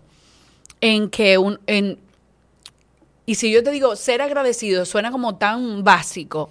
en 0.81 1.11
que 1.11 1.37
un. 1.37 1.59
En, 1.67 1.99
y 3.27 3.35
si 3.35 3.51
yo 3.51 3.61
te 3.61 3.69
digo 3.69 3.95
ser 3.95 4.23
agradecido, 4.23 4.83
suena 4.85 5.11
como 5.11 5.35
tan 5.35 5.83
básico. 5.83 6.49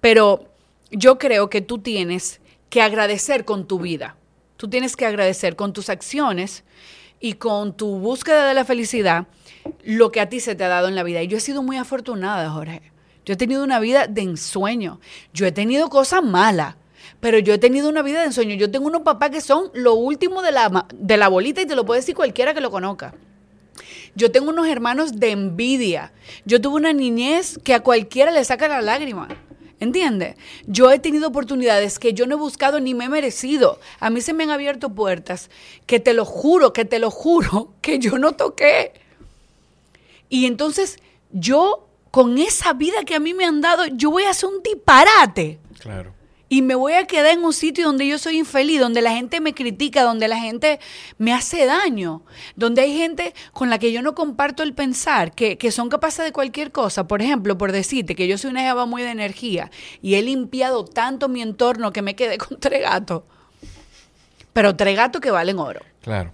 Pero 0.00 0.44
yo 0.92 1.18
creo 1.18 1.50
que 1.50 1.62
tú 1.62 1.78
tienes 1.78 2.40
que 2.68 2.80
agradecer 2.80 3.44
con 3.44 3.66
tu 3.66 3.80
vida. 3.80 4.14
Tú 4.56 4.70
tienes 4.70 4.94
que 4.94 5.04
agradecer 5.04 5.56
con 5.56 5.72
tus 5.72 5.88
acciones 5.88 6.62
y 7.18 7.32
con 7.32 7.76
tu 7.76 7.98
búsqueda 7.98 8.46
de 8.46 8.54
la 8.54 8.64
felicidad 8.64 9.26
lo 9.84 10.10
que 10.12 10.20
a 10.20 10.28
ti 10.28 10.40
se 10.40 10.54
te 10.54 10.64
ha 10.64 10.68
dado 10.68 10.88
en 10.88 10.94
la 10.94 11.02
vida. 11.02 11.22
Y 11.22 11.28
yo 11.28 11.38
he 11.38 11.40
sido 11.40 11.62
muy 11.62 11.76
afortunada, 11.76 12.50
Jorge. 12.50 12.82
Yo 13.24 13.34
he 13.34 13.36
tenido 13.36 13.62
una 13.62 13.80
vida 13.80 14.06
de 14.06 14.22
ensueño. 14.22 15.00
Yo 15.32 15.46
he 15.46 15.52
tenido 15.52 15.88
cosas 15.88 16.22
malas, 16.22 16.76
pero 17.20 17.38
yo 17.38 17.54
he 17.54 17.58
tenido 17.58 17.88
una 17.88 18.02
vida 18.02 18.20
de 18.20 18.26
ensueño. 18.26 18.54
Yo 18.56 18.70
tengo 18.70 18.86
unos 18.86 19.02
papás 19.02 19.30
que 19.30 19.40
son 19.40 19.70
lo 19.74 19.94
último 19.94 20.42
de 20.42 20.52
la, 20.52 20.86
de 20.94 21.16
la 21.16 21.28
bolita 21.28 21.60
y 21.60 21.66
te 21.66 21.76
lo 21.76 21.84
puede 21.84 22.00
decir 22.00 22.14
cualquiera 22.14 22.54
que 22.54 22.60
lo 22.60 22.70
conozca. 22.70 23.14
Yo 24.14 24.32
tengo 24.32 24.50
unos 24.50 24.68
hermanos 24.68 25.18
de 25.18 25.30
envidia. 25.30 26.12
Yo 26.44 26.60
tuve 26.60 26.76
una 26.76 26.92
niñez 26.92 27.58
que 27.62 27.74
a 27.74 27.80
cualquiera 27.80 28.30
le 28.30 28.44
saca 28.44 28.68
la 28.68 28.82
lágrima. 28.82 29.28
¿Entiendes? 29.80 30.36
Yo 30.66 30.90
he 30.90 30.98
tenido 30.98 31.28
oportunidades 31.28 31.98
que 31.98 32.12
yo 32.12 32.26
no 32.26 32.34
he 32.34 32.38
buscado 32.38 32.80
ni 32.80 32.92
me 32.92 33.06
he 33.06 33.08
merecido. 33.08 33.80
A 33.98 34.10
mí 34.10 34.20
se 34.20 34.34
me 34.34 34.44
han 34.44 34.50
abierto 34.50 34.94
puertas 34.94 35.48
que 35.86 36.00
te 36.00 36.12
lo 36.12 36.26
juro, 36.26 36.74
que 36.74 36.84
te 36.84 36.98
lo 36.98 37.10
juro, 37.10 37.72
que 37.80 37.98
yo 37.98 38.18
no 38.18 38.32
toqué. 38.32 38.92
Y 40.30 40.46
entonces 40.46 40.96
yo, 41.32 41.88
con 42.10 42.38
esa 42.38 42.72
vida 42.72 43.04
que 43.04 43.14
a 43.14 43.20
mí 43.20 43.34
me 43.34 43.44
han 43.44 43.60
dado, 43.60 43.84
yo 43.86 44.10
voy 44.10 44.22
a 44.22 44.30
hacer 44.30 44.48
un 44.48 44.62
disparate. 44.62 45.58
Claro. 45.78 46.14
Y 46.52 46.62
me 46.62 46.74
voy 46.74 46.94
a 46.94 47.06
quedar 47.06 47.32
en 47.32 47.44
un 47.44 47.52
sitio 47.52 47.86
donde 47.86 48.08
yo 48.08 48.18
soy 48.18 48.38
infeliz, 48.38 48.80
donde 48.80 49.02
la 49.02 49.12
gente 49.12 49.40
me 49.40 49.54
critica, 49.54 50.02
donde 50.02 50.26
la 50.26 50.36
gente 50.36 50.80
me 51.16 51.32
hace 51.32 51.64
daño, 51.64 52.22
donde 52.56 52.82
hay 52.82 52.96
gente 52.96 53.34
con 53.52 53.70
la 53.70 53.78
que 53.78 53.92
yo 53.92 54.02
no 54.02 54.16
comparto 54.16 54.64
el 54.64 54.74
pensar, 54.74 55.32
que, 55.32 55.58
que 55.58 55.70
son 55.70 55.88
capaces 55.88 56.24
de 56.24 56.32
cualquier 56.32 56.72
cosa. 56.72 57.06
Por 57.06 57.22
ejemplo, 57.22 57.56
por 57.56 57.70
decirte 57.70 58.16
que 58.16 58.26
yo 58.26 58.36
soy 58.36 58.50
una 58.50 58.62
jeva 58.62 58.84
muy 58.84 59.02
de 59.02 59.10
energía 59.10 59.70
y 60.02 60.14
he 60.14 60.22
limpiado 60.22 60.84
tanto 60.84 61.28
mi 61.28 61.40
entorno 61.40 61.92
que 61.92 62.02
me 62.02 62.16
quedé 62.16 62.36
con 62.38 62.58
tres 62.58 62.82
gatos. 62.82 63.22
Pero 64.52 64.74
tres 64.74 64.96
gatos 64.96 65.20
que 65.20 65.30
valen 65.30 65.60
oro. 65.60 65.82
Claro. 66.02 66.32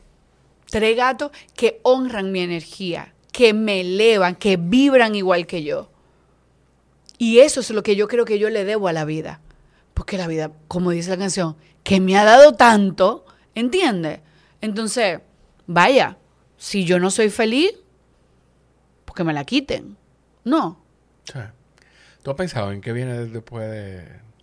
Tres 0.70 0.96
gatos 0.96 1.30
que 1.54 1.78
honran 1.82 2.32
mi 2.32 2.40
energía, 2.40 3.12
que 3.36 3.52
me 3.52 3.82
elevan, 3.82 4.34
que 4.34 4.56
vibran 4.56 5.14
igual 5.14 5.46
que 5.46 5.62
yo. 5.62 5.90
Y 7.18 7.40
eso 7.40 7.60
es 7.60 7.68
lo 7.68 7.82
que 7.82 7.94
yo 7.94 8.08
creo 8.08 8.24
que 8.24 8.38
yo 8.38 8.48
le 8.48 8.64
debo 8.64 8.88
a 8.88 8.94
la 8.94 9.04
vida. 9.04 9.40
Porque 9.92 10.16
la 10.16 10.26
vida, 10.26 10.52
como 10.68 10.90
dice 10.90 11.10
la 11.10 11.18
canción, 11.18 11.54
que 11.84 12.00
me 12.00 12.16
ha 12.16 12.24
dado 12.24 12.52
tanto, 12.54 13.26
¿entiendes? 13.54 14.20
Entonces, 14.62 15.20
vaya, 15.66 16.16
si 16.56 16.86
yo 16.86 16.98
no 16.98 17.10
soy 17.10 17.28
feliz, 17.28 17.72
pues 19.04 19.14
que 19.14 19.24
me 19.24 19.34
la 19.34 19.44
quiten. 19.44 19.98
No. 20.44 20.80
Sea, 21.24 21.52
¿Tú 22.22 22.30
has 22.30 22.36
pensado 22.38 22.72
en 22.72 22.80
qué 22.80 22.94
viene 22.94 23.26
después 23.26 23.70
de, 23.70 23.96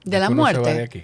¿De 0.06 0.20
la 0.20 0.28
se 0.28 0.34
va 0.34 0.36
muerte? 0.36 0.72
de 0.72 0.84
aquí? 0.84 1.04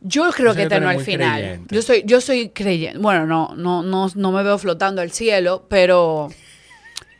Yo 0.00 0.30
creo 0.30 0.52
O 0.52 0.54
sea, 0.54 0.62
que 0.62 0.66
eterno 0.68 0.88
al 0.88 1.00
final. 1.00 1.38
creyente. 1.38 1.74
Yo 1.74 1.82
soy, 1.82 2.02
yo 2.06 2.22
soy 2.22 2.48
creyente. 2.48 2.98
Bueno, 2.98 3.26
no, 3.26 3.54
no, 3.56 3.82
no, 3.82 4.08
no 4.14 4.32
me 4.32 4.42
veo 4.42 4.56
flotando 4.56 5.02
al 5.02 5.10
cielo, 5.12 5.66
pero, 5.68 6.28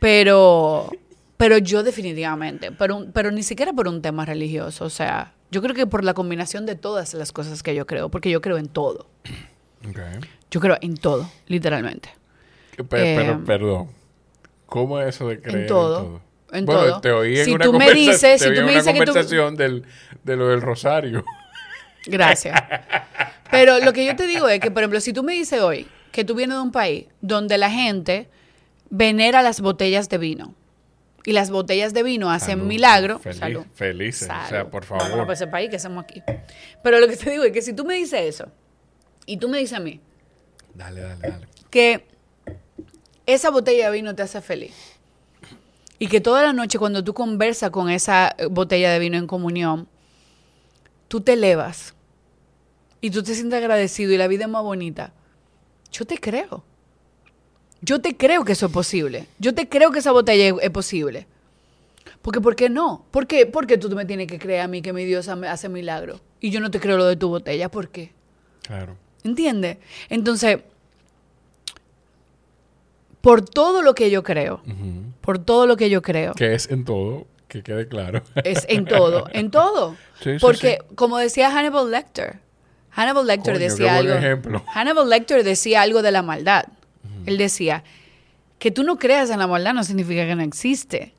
pero, 0.03 0.89
pero 1.37 1.57
yo 1.59 1.81
definitivamente, 1.81 2.73
pero, 2.73 3.07
pero 3.13 3.31
ni 3.31 3.41
siquiera 3.41 3.71
por 3.71 3.87
un 3.87 4.01
tema 4.01 4.25
religioso. 4.25 4.83
O 4.83 4.89
sea, 4.89 5.33
yo 5.49 5.61
creo 5.61 5.73
que 5.73 5.87
por 5.87 6.03
la 6.03 6.13
combinación 6.13 6.65
de 6.65 6.75
todas 6.75 7.13
las 7.13 7.31
cosas 7.31 7.63
que 7.63 7.73
yo 7.73 7.87
creo, 7.87 8.09
porque 8.09 8.29
yo 8.29 8.41
creo 8.41 8.57
en 8.57 8.67
todo. 8.67 9.07
Ok. 9.87 9.97
Yo 10.51 10.59
creo 10.59 10.77
en 10.81 10.97
todo, 10.97 11.29
literalmente. 11.47 12.09
Pe- 12.75 12.83
Pero, 12.83 13.31
Eh, 13.33 13.39
perdón. 13.45 13.89
¿Cómo 14.65 14.99
es 14.99 15.15
eso 15.15 15.29
de 15.29 15.39
creer 15.39 15.61
en 15.61 15.67
todo. 15.67 15.97
todo? 16.03 16.21
En 16.51 16.65
bueno, 16.65 16.81
todo. 16.81 17.01
te 17.01 17.11
oí 17.11 17.39
en 17.39 17.45
Si 17.45 17.51
una, 17.53 17.63
tú 17.65 17.73
me 17.73 17.91
dices- 17.93 18.41
si 18.41 18.53
tú 18.53 18.59
en 18.59 18.65
me 18.65 18.71
dices 18.75 18.87
que 18.93 18.99
tú- 18.99 19.05
conversación 19.05 19.55
del, 19.55 19.83
de 20.23 20.35
lo 20.35 20.49
del 20.49 20.61
rosario. 20.61 21.23
Gracias. 22.05 22.61
Pero 23.49 23.79
lo 23.79 23.93
que 23.93 24.05
yo 24.05 24.15
te 24.17 24.27
digo 24.27 24.49
es 24.49 24.59
que, 24.59 24.69
por 24.69 24.83
ejemplo, 24.83 24.99
si 24.99 25.13
tú 25.13 25.23
me 25.23 25.33
dices 25.33 25.61
hoy 25.61 25.87
que 26.11 26.25
tú 26.25 26.35
vienes 26.35 26.57
de 26.57 26.61
un 26.61 26.71
país 26.71 27.05
donde 27.21 27.57
la 27.57 27.69
gente 27.71 28.27
venera 28.95 29.41
las 29.41 29.59
botellas 29.59 30.07
de 30.07 30.19
vino 30.19 30.53
y 31.25 31.31
las 31.31 31.49
botellas 31.49 31.93
de 31.95 32.03
vino 32.03 32.29
hacen 32.29 32.57
Salud. 32.59 32.65
milagro. 32.67 33.19
Feliz- 33.19 33.39
salud. 33.39 33.65
felices, 33.73 34.29
o 34.29 34.49
sea, 34.49 34.69
por 34.69 34.85
favor. 34.85 35.17
para 35.21 35.33
ese 35.33 35.47
país 35.47 35.69
que 35.71 35.77
hacemos 35.77 36.03
aquí. 36.03 36.21
Pero 36.83 36.99
lo 36.99 37.07
que 37.07 37.17
te 37.17 37.31
digo 37.31 37.43
es 37.43 37.51
que 37.51 37.61
si 37.63 37.73
tú 37.73 37.85
me 37.85 37.95
dices 37.95 38.21
eso 38.21 38.51
y 39.25 39.37
tú 39.37 39.49
me 39.49 39.57
dices 39.57 39.77
a 39.77 39.81
mí 39.81 39.99
Dale, 40.75 41.01
dale, 41.01 41.27
dale. 41.27 41.47
que 41.71 42.05
esa 43.25 43.49
botella 43.49 43.87
de 43.87 43.93
vino 43.93 44.13
te 44.15 44.21
hace 44.21 44.41
feliz. 44.41 44.75
Y 45.97 46.07
que 46.07 46.19
toda 46.21 46.43
la 46.43 46.51
noche 46.53 46.77
cuando 46.77 47.03
tú 47.03 47.13
conversas 47.13 47.69
con 47.71 47.89
esa 47.89 48.35
eh, 48.37 48.45
botella 48.47 48.91
de 48.91 48.99
vino 48.99 49.17
en 49.17 49.25
comunión, 49.25 49.87
tú 51.07 51.21
te 51.21 51.33
elevas 51.33 51.93
y 53.01 53.09
tú 53.11 53.23
te 53.23 53.33
sientes 53.33 53.57
agradecido 53.57 54.11
y 54.11 54.17
la 54.17 54.27
vida 54.27 54.43
es 54.43 54.49
más 54.49 54.63
bonita. 54.63 55.13
Yo 55.91 56.05
te 56.05 56.17
creo. 56.19 56.63
Yo 57.83 57.99
te 57.99 58.15
creo 58.15 58.45
que 58.45 58.53
eso 58.53 58.67
es 58.67 58.71
posible. 58.71 59.27
Yo 59.39 59.53
te 59.53 59.67
creo 59.67 59.91
que 59.91 59.99
esa 59.99 60.11
botella 60.13 60.47
es, 60.47 60.53
es 60.61 60.69
posible. 60.69 61.27
Porque, 62.21 62.39
¿por 62.39 62.55
qué 62.55 62.69
no? 62.69 63.05
¿Por 63.11 63.27
qué? 63.27 63.45
Porque 63.45 63.77
tú 63.77 63.89
me 63.89 64.05
tienes 64.05 64.27
que 64.27 64.39
creer 64.39 64.61
a 64.61 64.67
mí 64.69 64.81
que 64.81 64.93
mi 64.93 65.03
Dios 65.03 65.27
hace 65.27 65.67
milagro. 65.67 66.21
Y 66.39 66.49
yo 66.51 66.61
no 66.61 66.71
te 66.71 66.79
creo 66.79 66.97
lo 66.97 67.05
de 67.05 67.17
tu 67.17 67.27
botella. 67.27 67.69
¿Por 67.69 67.89
qué? 67.89 68.13
Claro. 68.61 68.95
¿Entiendes? 69.25 69.77
Entonces, 70.09 70.59
por 73.21 73.43
todo 73.43 73.81
lo 73.81 73.93
que 73.95 74.09
yo 74.09 74.23
creo, 74.23 74.61
por 75.21 75.39
todo 75.39 75.67
lo 75.67 75.77
que 75.77 75.89
yo 75.89 76.01
creo, 76.01 76.33
Que 76.33 76.53
es 76.53 76.69
en 76.69 76.83
todo, 76.85 77.25
que 77.47 77.63
quede 77.63 77.87
claro. 77.87 78.21
es 78.43 78.65
en 78.69 78.85
todo, 78.85 79.27
en 79.31 79.51
todo. 79.51 79.95
Sí, 80.21 80.37
Porque, 80.39 80.77
sí. 80.79 80.95
como 80.95 81.17
decía 81.17 81.51
Hannibal 81.51 81.91
Lecter, 81.91 82.39
Hannibal 82.91 83.27
Lecter 83.27 83.55
Coño, 83.55 83.65
decía 83.65 83.97
algo. 83.97 84.13
ejemplo. 84.13 84.63
Hannibal 84.73 85.09
Lecter 85.09 85.43
decía 85.43 85.81
algo 85.81 86.01
de 86.01 86.11
la 86.11 86.21
maldad. 86.21 86.63
Él 87.25 87.37
decía 87.37 87.83
que 88.59 88.71
tú 88.71 88.83
no 88.83 88.97
creas 88.97 89.29
en 89.29 89.39
la 89.39 89.47
maldad 89.47 89.73
no 89.73 89.83
significa 89.83 90.25
que 90.25 90.35
no 90.35 90.43
existe. 90.43 91.13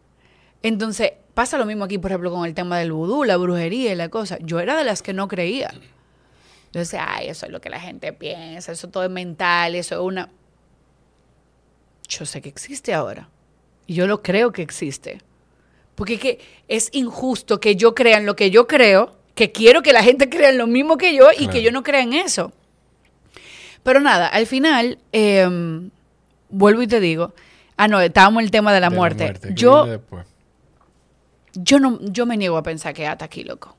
Entonces, 0.62 1.12
pasa 1.34 1.58
lo 1.58 1.66
mismo 1.66 1.84
aquí, 1.84 1.98
por 1.98 2.10
ejemplo, 2.10 2.30
con 2.30 2.46
el 2.46 2.54
tema 2.54 2.78
del 2.78 2.92
vudú, 2.92 3.24
la 3.24 3.36
brujería 3.36 3.92
y 3.92 3.96
la 3.96 4.08
cosa. 4.08 4.38
Yo 4.40 4.60
era 4.60 4.76
de 4.76 4.84
las 4.84 5.02
que 5.02 5.12
no 5.12 5.28
creía. 5.28 5.72
Yo 6.72 6.80
decía, 6.80 7.06
ay, 7.08 7.28
eso 7.28 7.46
es 7.46 7.52
lo 7.52 7.60
que 7.60 7.70
la 7.70 7.80
gente 7.80 8.12
piensa, 8.12 8.72
eso 8.72 8.88
todo 8.88 9.04
es 9.04 9.10
mental, 9.10 9.74
eso 9.74 9.94
es 9.94 10.00
una... 10.00 10.30
Yo 12.08 12.26
sé 12.26 12.40
que 12.42 12.48
existe 12.48 12.92
ahora. 12.94 13.28
Y 13.86 13.94
yo 13.94 14.06
lo 14.06 14.22
creo 14.22 14.52
que 14.52 14.62
existe. 14.62 15.20
Porque 15.94 16.14
es 16.14 16.20
que 16.20 16.40
es 16.68 16.88
injusto 16.92 17.60
que 17.60 17.76
yo 17.76 17.94
crea 17.94 18.18
en 18.18 18.26
lo 18.26 18.34
que 18.36 18.50
yo 18.50 18.66
creo 18.66 19.16
que 19.34 19.52
quiero 19.52 19.82
que 19.82 19.92
la 19.92 20.02
gente 20.02 20.28
crea 20.28 20.50
en 20.50 20.58
lo 20.58 20.66
mismo 20.66 20.96
que 20.96 21.14
yo 21.14 21.30
y 21.32 21.36
Claro. 21.36 21.52
que 21.52 21.62
yo 21.62 21.72
no 21.72 21.82
crea 21.82 22.00
en 22.02 22.12
eso. 22.14 22.52
Pero 23.84 24.00
nada, 24.00 24.26
al 24.26 24.46
final, 24.46 24.98
eh, 25.12 25.46
vuelvo 26.48 26.82
y 26.82 26.86
te 26.88 26.98
digo, 26.98 27.34
ah, 27.76 27.86
no, 27.86 28.00
estábamos 28.00 28.40
en 28.40 28.46
el 28.46 28.50
tema 28.50 28.72
de 28.72 28.80
la 28.80 28.90
De 28.90 28.96
muerte. 28.96 29.34
¿Qué 29.40 29.54
Yo, 29.54 29.84
viene 29.84 29.98
después? 29.98 30.26
yo, 31.52 31.78
no, 31.78 32.00
yo 32.00 32.26
me 32.26 32.36
niego 32.36 32.56
a 32.56 32.62
pensar 32.62 32.94
que 32.94 33.06
hasta 33.06 33.26
aquí, 33.26 33.44
loco. 33.44 33.76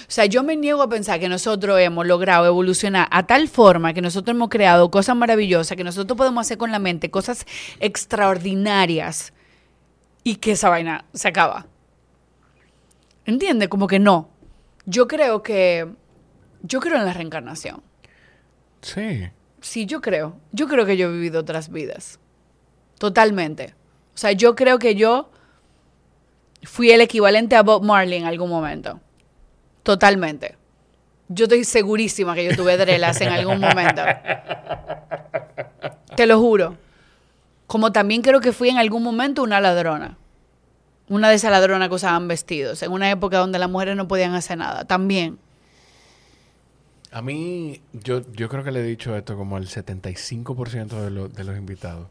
O 0.00 0.10
sea, 0.10 0.26
yo 0.26 0.42
me 0.42 0.56
niego 0.56 0.82
a 0.82 0.88
pensar 0.88 1.18
que 1.18 1.28
nosotros 1.28 1.80
hemos 1.80 2.06
logrado 2.06 2.46
evolucionar 2.46 3.08
a 3.10 3.26
tal 3.26 3.48
forma 3.48 3.94
que 3.94 4.02
nosotros 4.02 4.34
hemos 4.34 4.48
creado 4.48 4.90
cosas 4.90 5.16
maravillosas, 5.16 5.76
que 5.76 5.84
nosotros 5.84 6.16
podemos 6.16 6.46
hacer 6.46 6.58
con 6.58 6.70
la 6.70 6.78
mente 6.78 7.10
cosas 7.10 7.46
extraordinarias 7.80 9.32
y 10.22 10.36
que 10.36 10.52
esa 10.52 10.68
vaina 10.68 11.04
se 11.14 11.28
acaba. 11.28 11.66
¿Entiendes? 13.24 13.68
Como 13.68 13.86
que 13.86 13.98
no. 13.98 14.28
Yo 14.86 15.08
creo 15.08 15.42
que... 15.42 15.88
Yo 16.62 16.80
creo 16.80 16.96
en 16.96 17.04
la 17.04 17.12
reencarnación. 17.12 17.82
Sí. 18.82 19.28
Sí, 19.60 19.86
yo 19.86 20.00
creo. 20.00 20.36
Yo 20.52 20.68
creo 20.68 20.86
que 20.86 20.96
yo 20.96 21.08
he 21.08 21.12
vivido 21.12 21.40
otras 21.40 21.70
vidas. 21.70 22.18
Totalmente. 22.98 23.74
O 24.14 24.18
sea, 24.18 24.32
yo 24.32 24.54
creo 24.54 24.78
que 24.78 24.94
yo 24.94 25.30
fui 26.62 26.90
el 26.90 27.00
equivalente 27.00 27.56
a 27.56 27.62
Bob 27.62 27.84
Marley 27.84 28.18
en 28.18 28.24
algún 28.24 28.50
momento. 28.50 29.00
Totalmente. 29.82 30.56
Yo 31.28 31.44
estoy 31.44 31.64
segurísima 31.64 32.34
que 32.34 32.44
yo 32.44 32.56
tuve 32.56 32.76
drelas 32.76 33.20
en 33.20 33.28
algún 33.28 33.60
momento. 33.60 34.02
Te 36.16 36.26
lo 36.26 36.38
juro. 36.38 36.76
Como 37.66 37.92
también 37.92 38.22
creo 38.22 38.40
que 38.40 38.52
fui 38.52 38.70
en 38.70 38.78
algún 38.78 39.02
momento 39.02 39.42
una 39.42 39.60
ladrona. 39.60 40.16
Una 41.08 41.28
de 41.28 41.36
esas 41.36 41.50
ladronas 41.50 41.88
que 41.88 41.94
usaban 41.94 42.28
vestidos. 42.28 42.82
En 42.82 42.92
una 42.92 43.10
época 43.10 43.38
donde 43.38 43.58
las 43.58 43.68
mujeres 43.70 43.96
no 43.96 44.08
podían 44.08 44.34
hacer 44.34 44.58
nada. 44.58 44.84
También. 44.84 45.38
A 47.12 47.22
mí, 47.22 47.80
yo, 47.92 48.20
yo 48.32 48.48
creo 48.48 48.64
que 48.64 48.70
le 48.70 48.80
he 48.80 48.84
dicho 48.84 49.16
esto 49.16 49.36
como 49.36 49.56
al 49.56 49.66
75% 49.66 51.02
de, 51.02 51.10
lo- 51.10 51.28
de 51.28 51.44
los 51.44 51.56
invitados. 51.56 52.08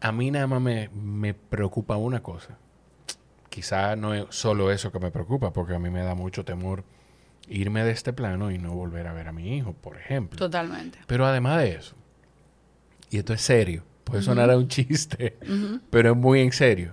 A 0.00 0.12
mí 0.12 0.30
nada 0.30 0.46
más 0.46 0.60
me, 0.60 0.88
me 0.90 1.34
preocupa 1.34 1.96
una 1.96 2.22
cosa. 2.22 2.56
Quizá 3.50 3.96
no 3.96 4.14
es 4.14 4.26
solo 4.30 4.70
eso 4.70 4.92
que 4.92 5.00
me 5.00 5.10
preocupa, 5.10 5.52
porque 5.52 5.74
a 5.74 5.78
mí 5.80 5.90
me 5.90 6.02
da 6.02 6.14
mucho 6.14 6.44
temor 6.44 6.84
irme 7.48 7.82
de 7.82 7.90
este 7.90 8.12
plano 8.12 8.50
y 8.52 8.58
no 8.58 8.72
volver 8.74 9.06
a 9.08 9.12
ver 9.12 9.26
a 9.28 9.32
mi 9.32 9.56
hijo, 9.56 9.72
por 9.72 9.96
ejemplo. 9.96 10.38
Totalmente. 10.38 10.98
Pero 11.06 11.26
además 11.26 11.58
de 11.62 11.72
eso, 11.74 11.94
y 13.10 13.18
esto 13.18 13.32
es 13.32 13.40
serio, 13.40 13.82
puede 14.04 14.22
sonar 14.22 14.50
a 14.50 14.56
un 14.56 14.68
chiste, 14.68 15.36
pero 15.90 16.12
es 16.12 16.16
muy 16.16 16.40
en 16.40 16.52
serio. 16.52 16.92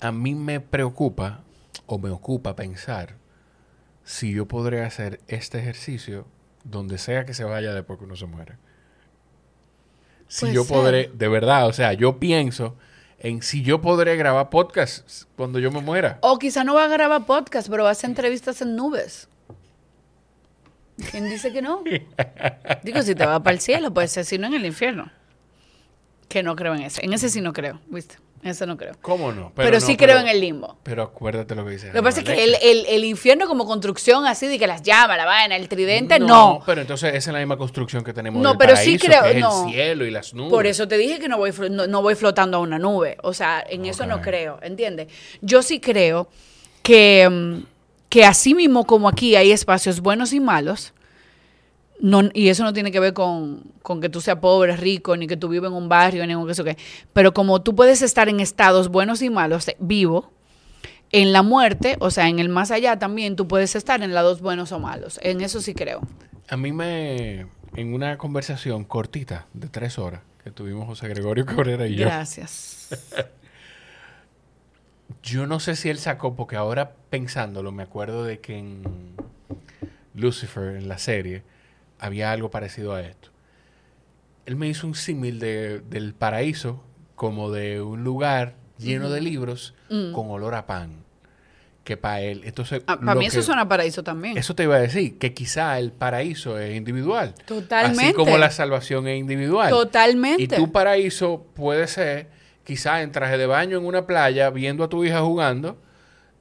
A 0.00 0.12
mí 0.12 0.34
me 0.36 0.60
preocupa 0.60 1.40
o 1.86 1.98
me 1.98 2.10
ocupa 2.10 2.54
pensar 2.54 3.16
si 4.08 4.32
yo 4.32 4.48
podré 4.48 4.82
hacer 4.86 5.20
este 5.28 5.58
ejercicio 5.58 6.26
donde 6.64 6.96
sea 6.96 7.26
que 7.26 7.34
se 7.34 7.44
vaya 7.44 7.74
después 7.74 7.98
que 7.98 8.06
uno 8.06 8.16
se 8.16 8.24
muere. 8.24 8.56
Si 10.28 10.46
Puede 10.46 10.54
yo 10.54 10.64
podré, 10.66 11.10
de 11.12 11.28
verdad, 11.28 11.66
o 11.66 11.74
sea, 11.74 11.92
yo 11.92 12.18
pienso 12.18 12.74
en 13.18 13.42
si 13.42 13.62
yo 13.62 13.82
podré 13.82 14.16
grabar 14.16 14.48
podcast 14.48 15.24
cuando 15.36 15.58
yo 15.58 15.70
me 15.70 15.82
muera. 15.82 16.18
O 16.22 16.38
quizá 16.38 16.64
no 16.64 16.74
va 16.74 16.84
a 16.84 16.88
grabar 16.88 17.26
podcast, 17.26 17.68
pero 17.68 17.82
va 17.82 17.90
a 17.90 17.92
hacer 17.92 18.08
entrevistas 18.08 18.62
en 18.62 18.76
nubes. 18.76 19.28
¿Quién 21.10 21.28
dice 21.28 21.52
que 21.52 21.60
no? 21.60 21.84
Digo, 22.82 23.02
si 23.02 23.14
te 23.14 23.26
va 23.26 23.42
para 23.42 23.52
el 23.52 23.60
cielo, 23.60 23.92
puede 23.92 24.08
ser, 24.08 24.24
si 24.24 24.38
no 24.38 24.46
en 24.46 24.54
el 24.54 24.64
infierno. 24.64 25.12
Que 26.30 26.42
no 26.42 26.56
creo 26.56 26.74
en 26.74 26.80
ese. 26.80 27.04
En 27.04 27.12
ese 27.12 27.28
sí 27.28 27.42
no 27.42 27.52
creo, 27.52 27.78
¿viste? 27.88 28.16
Ese 28.42 28.66
no 28.66 28.76
creo. 28.76 28.94
¿Cómo 29.02 29.32
no? 29.32 29.52
Pero, 29.54 29.72
no, 29.72 29.80
sí 29.80 29.96
creo 29.96 30.18
en 30.18 30.28
el 30.28 30.40
limbo. 30.40 30.76
Pero 30.84 31.02
acuérdate 31.02 31.54
lo 31.54 31.64
que 31.64 31.72
dice. 31.72 31.88
Lo 31.88 31.94
que 31.94 32.02
pasa 32.02 32.20
es 32.20 32.24
que 32.26 32.44
el, 32.44 32.54
el- 32.62 32.86
el 32.86 33.04
infierno 33.04 33.46
como 33.48 33.66
construcción 33.66 34.26
así 34.26 34.46
de 34.46 34.58
que 34.58 34.66
las 34.66 34.82
llamas, 34.82 35.16
la 35.16 35.24
vaina, 35.26 35.56
el 35.56 35.68
tridente, 35.68 36.18
no. 36.20 36.62
Pero 36.64 36.80
entonces 36.80 37.10
esa 37.14 37.30
es 37.30 37.32
la 37.34 37.38
misma 37.40 37.56
construcción 37.56 38.04
que 38.04 38.12
tenemos 38.12 38.40
No, 38.42 38.50
del 38.50 38.58
pero 38.58 38.76
sí 38.76 38.96
creo- 38.98 39.22
que 39.24 39.30
es 39.32 39.40
no. 39.40 39.64
el 39.66 39.72
cielo 39.72 40.06
y 40.06 40.10
las 40.10 40.34
nubes. 40.34 40.50
Por 40.50 40.66
eso 40.66 40.86
te 40.86 40.96
dije 40.96 41.18
que 41.18 41.28
no 41.28 41.38
voy, 41.38 41.52
no, 41.70 41.86
no 41.86 42.02
voy 42.02 42.14
flotando 42.14 42.58
a 42.58 42.60
una 42.60 42.78
nube. 42.78 43.16
O 43.22 43.32
sea, 43.34 43.64
en 43.68 43.84
eso 43.86 44.06
no 44.06 44.20
creo, 44.22 44.58
¿entiendes? 44.62 45.08
Yo 45.40 45.62
sí 45.62 45.80
creo 45.80 46.28
que, 46.82 47.28
mm, 47.28 47.64
que 48.08 48.24
así 48.24 48.54
mismo 48.54 48.86
como 48.86 49.08
aquí 49.08 49.36
hay 49.36 49.52
espacios 49.52 50.00
buenos 50.00 50.32
y 50.32 50.40
malos, 50.40 50.92
no, 52.00 52.22
y 52.32 52.48
eso 52.48 52.62
no 52.62 52.72
tiene 52.72 52.92
que 52.92 53.00
ver 53.00 53.12
con, 53.12 53.64
con 53.82 54.00
que 54.00 54.08
tú 54.08 54.20
seas 54.20 54.38
pobre, 54.38 54.76
rico, 54.76 55.16
ni 55.16 55.26
que 55.26 55.36
tú 55.36 55.48
vivas 55.48 55.70
en 55.70 55.76
un 55.76 55.88
barrio, 55.88 56.26
ni 56.26 56.46
que 56.46 56.52
eso 56.52 56.64
que. 56.64 56.76
Pero 57.12 57.34
como 57.34 57.60
tú 57.62 57.74
puedes 57.74 58.02
estar 58.02 58.28
en 58.28 58.40
estados 58.40 58.88
buenos 58.88 59.20
y 59.22 59.30
malos, 59.30 59.66
eh, 59.68 59.76
vivo, 59.80 60.30
en 61.10 61.32
la 61.32 61.42
muerte, 61.42 61.96
o 62.00 62.10
sea, 62.10 62.28
en 62.28 62.38
el 62.38 62.48
más 62.48 62.70
allá 62.70 62.98
también, 62.98 63.34
tú 63.34 63.48
puedes 63.48 63.74
estar 63.74 64.02
en 64.02 64.14
lados 64.14 64.40
buenos 64.40 64.72
o 64.72 64.78
malos. 64.78 65.18
En 65.22 65.40
eso 65.40 65.60
sí 65.60 65.74
creo. 65.74 66.00
A 66.48 66.56
mí 66.56 66.72
me... 66.72 67.46
En 67.76 67.92
una 67.92 68.16
conversación 68.16 68.84
cortita 68.84 69.46
de 69.52 69.68
tres 69.68 69.98
horas 69.98 70.22
que 70.42 70.50
tuvimos 70.50 70.86
José 70.86 71.06
Gregorio 71.08 71.44
Cabrera 71.44 71.86
y 71.86 71.96
yo, 71.96 72.06
Gracias. 72.06 72.88
yo 75.22 75.46
no 75.46 75.60
sé 75.60 75.76
si 75.76 75.90
él 75.90 75.98
sacó, 75.98 76.34
porque 76.34 76.56
ahora 76.56 76.94
pensándolo, 77.10 77.70
me 77.70 77.82
acuerdo 77.82 78.24
de 78.24 78.40
que 78.40 78.58
en 78.58 78.82
Lucifer, 80.14 80.76
en 80.76 80.88
la 80.88 80.98
serie, 80.98 81.42
había 81.98 82.32
algo 82.32 82.50
parecido 82.50 82.94
a 82.94 83.00
esto. 83.02 83.30
Él 84.46 84.56
me 84.56 84.68
hizo 84.68 84.86
un 84.86 84.94
símil 84.94 85.38
de, 85.38 85.80
del 85.80 86.14
paraíso 86.14 86.82
como 87.14 87.50
de 87.50 87.80
un 87.82 88.04
lugar 88.04 88.54
lleno 88.78 89.10
de 89.10 89.20
libros 89.20 89.74
con 89.88 90.30
olor 90.30 90.54
a 90.54 90.66
pan. 90.66 91.04
Que 91.84 91.96
para 91.96 92.20
él, 92.20 92.42
entonces... 92.44 92.80
Mm. 92.80 92.84
Ah, 92.86 93.00
para 93.00 93.14
mí 93.14 93.26
eso 93.26 93.38
que- 93.38 93.42
suena 93.42 93.62
a 93.62 93.68
paraíso 93.68 94.02
también. 94.04 94.36
Eso 94.36 94.54
te 94.54 94.64
iba 94.64 94.76
a 94.76 94.80
decir, 94.80 95.18
que 95.18 95.32
quizá 95.32 95.78
el 95.78 95.90
paraíso 95.90 96.58
es 96.58 96.76
individual. 96.76 97.34
Totalmente. 97.46 98.04
Así 98.04 98.12
como 98.12 98.36
la 98.36 98.50
salvación 98.50 99.08
es 99.08 99.18
individual. 99.18 99.70
Totalmente. 99.70 100.42
Y 100.42 100.48
tu 100.48 100.70
paraíso 100.70 101.46
puede 101.54 101.86
ser 101.86 102.28
quizá 102.64 103.00
en 103.00 103.10
traje 103.10 103.38
de 103.38 103.46
baño 103.46 103.78
en 103.78 103.86
una 103.86 104.06
playa 104.06 104.50
viendo 104.50 104.84
a 104.84 104.88
tu 104.90 105.02
hija 105.02 105.22
jugando 105.22 105.78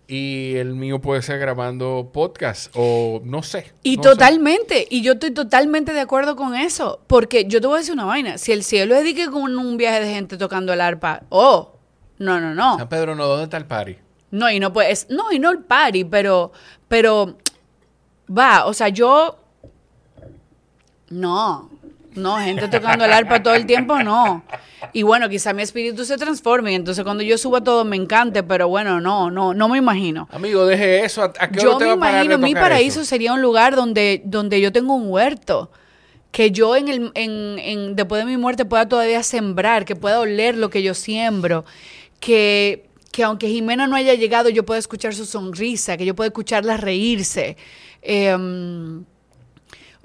y 0.07 0.55
el 0.55 0.73
mío 0.73 0.99
puede 1.01 1.21
ser 1.21 1.37
grabando 1.39 2.09
podcast 2.13 2.71
o 2.75 3.21
no 3.23 3.43
sé. 3.43 3.73
Y 3.83 3.97
no 3.97 4.03
sé. 4.03 4.09
totalmente, 4.09 4.87
y 4.89 5.01
yo 5.01 5.13
estoy 5.13 5.31
totalmente 5.31 5.93
de 5.93 5.99
acuerdo 5.99 6.35
con 6.35 6.55
eso, 6.55 7.01
porque 7.07 7.45
yo 7.45 7.59
te 7.59 7.67
voy 7.67 7.75
a 7.75 7.79
decir 7.79 7.93
una 7.93 8.05
vaina, 8.05 8.37
si 8.37 8.53
el 8.53 8.63
cielo 8.63 8.95
es 8.95 9.03
de 9.03 9.13
que 9.13 9.27
con 9.27 9.57
un 9.57 9.77
viaje 9.77 9.99
de 9.99 10.13
gente 10.13 10.37
tocando 10.37 10.71
el 10.71 10.81
arpa, 10.81 11.23
oh, 11.29 11.73
no, 12.19 12.39
no, 12.39 12.55
no, 12.55 12.77
San 12.77 12.89
Pedro, 12.89 13.15
no, 13.15 13.27
¿dónde 13.27 13.43
está 13.43 13.57
el 13.57 13.65
party? 13.65 13.97
no, 14.31 14.49
y 14.49 14.59
no 14.59 14.73
puedes, 14.73 15.09
no, 15.09 15.31
y 15.31 15.39
no 15.39 15.51
el 15.51 15.59
party, 15.59 16.05
pero, 16.05 16.51
pero, 16.87 17.37
va, 18.29 18.65
o 18.65 18.73
sea, 18.73 18.89
yo, 18.89 19.37
no, 21.09 21.69
no, 22.17 22.37
gente 22.39 22.67
tocando 22.67 23.05
el 23.05 23.13
arpa 23.13 23.41
todo 23.41 23.55
el 23.55 23.65
tiempo, 23.65 23.97
no. 24.03 24.43
Y 24.93 25.03
bueno, 25.03 25.29
quizá 25.29 25.53
mi 25.53 25.61
espíritu 25.63 26.05
se 26.05 26.17
transforme, 26.17 26.75
entonces 26.75 27.03
cuando 27.03 27.23
yo 27.23 27.37
suba 27.37 27.61
todo 27.63 27.83
me 27.85 27.95
encante, 27.95 28.43
pero 28.43 28.67
bueno, 28.67 28.99
no, 29.01 29.31
no, 29.31 29.53
no 29.53 29.69
me 29.69 29.77
imagino. 29.77 30.27
Amigo, 30.31 30.65
deje 30.65 31.03
eso. 31.05 31.23
¿A, 31.23 31.31
qué 31.49 31.61
Yo 31.61 31.69
hora 31.75 31.77
te 31.79 31.85
me 31.85 31.89
va 31.89 31.93
a 31.93 31.99
parar 31.99 32.13
de 32.19 32.25
imagino, 32.25 32.37
mi 32.37 32.53
paraíso 32.53 33.01
eso? 33.01 33.09
sería 33.09 33.33
un 33.33 33.41
lugar 33.41 33.75
donde, 33.75 34.21
donde 34.25 34.59
yo 34.61 34.71
tengo 34.71 34.93
un 34.95 35.09
huerto. 35.09 35.71
Que 36.31 36.51
yo 36.51 36.75
en 36.75 36.87
el, 36.89 37.11
en, 37.15 37.57
en- 37.59 37.95
después 37.95 38.21
de 38.21 38.25
mi 38.29 38.37
muerte 38.37 38.65
pueda 38.65 38.87
todavía 38.87 39.23
sembrar, 39.23 39.85
que 39.85 39.95
pueda 39.95 40.19
oler 40.19 40.57
lo 40.57 40.69
que 40.69 40.83
yo 40.83 40.93
siembro, 40.93 41.63
que, 42.19 42.85
que 43.11 43.23
aunque 43.23 43.47
Jimena 43.47 43.87
no 43.87 43.95
haya 43.95 44.13
llegado, 44.13 44.49
yo 44.49 44.65
pueda 44.65 44.77
escuchar 44.79 45.15
su 45.15 45.25
sonrisa, 45.25 45.97
que 45.97 46.05
yo 46.05 46.15
pueda 46.15 46.27
escucharla 46.27 46.77
reírse. 46.77 47.57
em, 48.01 49.05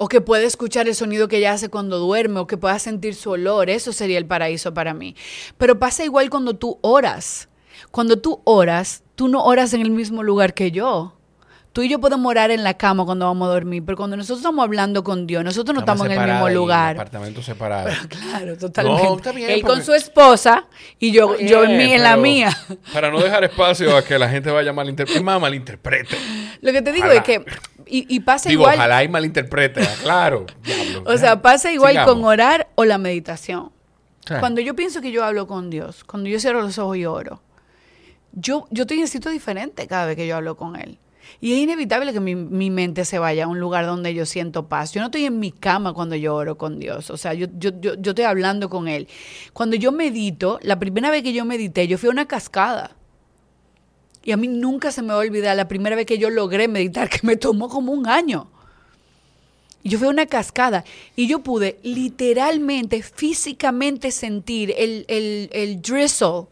o 0.03 0.09
que 0.09 0.21
pueda 0.21 0.43
escuchar 0.43 0.89
el 0.89 0.97
sonido 0.97 1.29
que 1.29 1.37
ella 1.37 1.53
hace 1.53 1.69
cuando 1.69 2.01
duerme, 2.01 2.41
o 2.41 2.49
que 2.49 2.57
pueda 2.57 2.77
sentir 2.81 3.15
su 3.15 3.31
olor. 3.31 3.71
Eso 3.71 3.93
sería 3.93 4.19
el 4.19 4.27
paraíso 4.27 4.75
para 4.75 4.95
mí. 4.95 5.15
Pero 5.59 5.79
pasa 5.79 6.05
igual 6.05 6.29
cuando 6.29 6.55
tú 6.55 6.81
oras. 6.81 7.49
Cuando 7.93 8.19
tú 8.19 8.41
oras, 8.43 9.05
tú 9.15 9.29
no 9.29 9.45
oras 9.45 9.75
en 9.75 9.81
el 9.81 9.93
mismo 9.93 10.25
lugar 10.25 10.55
que 10.55 10.73
yo. 10.73 11.15
Tú 11.73 11.83
y 11.83 11.89
yo 11.89 11.99
podemos 12.01 12.29
orar 12.31 12.51
en 12.51 12.63
la 12.65 12.75
cama 12.75 13.07
cuando 13.07 13.25
vamos 13.25 13.49
a 13.49 13.53
dormir, 13.53 13.83
pero 13.85 13.97
cuando 13.97 14.15
nosotros 14.17 14.41
estamos 14.41 14.63
hablando 14.63 15.03
con 15.03 15.27
Dios, 15.27 15.43
nosotros 15.43 15.73
no 15.75 15.81
estamos 15.81 16.05
en 16.07 16.13
el 16.13 16.29
mismo 16.31 16.49
lugar. 16.51 16.97
apartamentos 16.97 17.45
separados. 17.47 17.95
Claro, 18.09 18.59
totalmente. 18.59 19.03
No, 19.05 19.17
está 19.17 19.33
bien, 19.33 19.51
Él 19.51 19.61
porque- 19.63 19.75
con 19.77 19.85
su 19.85 19.95
esposa 19.95 20.67
y 20.99 21.13
yo, 21.13 21.39
yo 21.39 21.65
en, 21.65 21.79
mí, 21.79 21.93
en 21.95 22.03
la 22.03 22.11
pero 22.11 22.23
mía. 22.23 22.59
Para 22.93 23.11
no 23.11 23.21
dejar 23.21 23.45
espacio 23.45 23.97
a 23.97 24.05
que 24.05 24.19
la 24.19 24.29
gente 24.29 24.51
vaya 24.51 24.71
a 24.71 24.75
malinterpretar. 24.75 25.23
Más 25.23 25.41
malinterprete. 25.41 26.17
Lo 26.61 26.73
que 26.73 26.83
te 26.83 26.93
digo 26.93 27.07
Ojalá. 27.07 27.21
es 27.21 27.25
que, 27.25 27.45
y, 27.87 28.15
y 28.17 28.21
pasa 28.21 28.51
Digo, 28.51 28.63
igual, 28.63 28.75
ojalá 28.77 29.03
y 29.05 29.09
malinterprete. 29.09 29.81
Claro. 30.03 30.45
diablo. 30.63 31.05
o 31.07 31.17
sea, 31.17 31.41
pasa 31.41 31.73
igual 31.73 31.93
Sigamos. 31.93 32.15
con 32.15 32.25
orar 32.25 32.69
o 32.75 32.85
la 32.85 32.99
meditación. 32.99 33.73
Cuando 34.41 34.61
yo 34.61 34.75
pienso 34.77 35.01
que 35.01 35.11
yo 35.11 35.25
hablo 35.25 35.47
con 35.47 35.69
Dios, 35.71 36.05
cuando 36.05 36.29
yo 36.29 36.39
cierro 36.39 36.61
los 36.63 36.79
ojos 36.79 36.97
y 36.99 37.05
oro, 37.07 37.43
yo, 38.33 38.67
yo 38.71 38.83
estoy 38.83 39.01
en 39.01 39.09
sitio 39.09 39.31
diferente 39.31 39.87
cada 39.87 40.07
vez 40.07 40.17
que 40.17 40.27
yo 40.27 40.37
hablo 40.37 40.57
con 40.57 40.77
Él. 40.77 40.99
Y 41.41 41.53
es 41.53 41.59
inevitable 41.59 42.13
que 42.13 42.21
mi, 42.21 42.35
mi 42.35 42.71
mente 42.71 43.05
se 43.05 43.19
vaya 43.19 43.45
a 43.45 43.49
un 43.49 43.59
lugar 43.59 43.87
donde 43.87 44.15
yo 44.15 44.27
siento 44.27 44.69
paz. 44.69 44.93
Yo 44.93 45.01
no 45.01 45.07
estoy 45.07 45.25
en 45.25 45.39
mi 45.39 45.51
cama 45.53 45.93
cuando 45.93 46.17
yo 46.17 46.35
oro 46.35 46.59
con 46.59 46.79
Dios. 46.79 47.11
O 47.11 47.17
sea, 47.17 47.35
yo, 47.35 47.47
yo, 47.59 47.71
yo, 47.81 47.95
yo 47.95 48.11
estoy 48.11 48.25
hablando 48.25 48.69
con 48.69 48.89
Él. 48.89 49.09
Cuando 49.53 49.77
yo 49.77 49.93
medito, 49.93 50.59
la 50.63 50.79
primera 50.79 51.11
vez 51.11 51.23
que 51.23 51.33
yo 51.33 51.45
medité, 51.45 51.89
yo 51.89 51.99
fui 51.99 52.09
a 52.09 52.13
una 52.13 52.27
cascada. 52.27 52.97
Y 54.25 54.33
a 54.33 54.37
mí 54.37 54.49
nunca 54.49 54.93
se 54.93 55.03
me 55.03 55.09
va 55.09 55.15
a 55.15 55.19
olvidar 55.19 55.57
la 55.57 55.69
primera 55.69 55.97
vez 55.97 56.07
que 56.07 56.19
yo 56.19 56.31
logré 56.31 56.69
meditar, 56.69 57.09
que 57.11 57.27
me 57.27 57.37
tomó 57.37 57.69
como 57.69 57.93
un 57.93 58.07
año. 58.07 58.49
Yo 59.85 59.99
fui 59.99 60.07
a 60.07 60.11
una 60.11 60.27
cascada 60.27 60.85
y 61.17 61.27
yo 61.27 61.41
pude 61.41 61.81
literalmente, 61.83 63.03
físicamente 63.03 64.13
sentir 64.13 64.73
el, 64.77 65.05
el, 65.09 65.51
el 65.53 65.83
drizzle. 65.83 66.47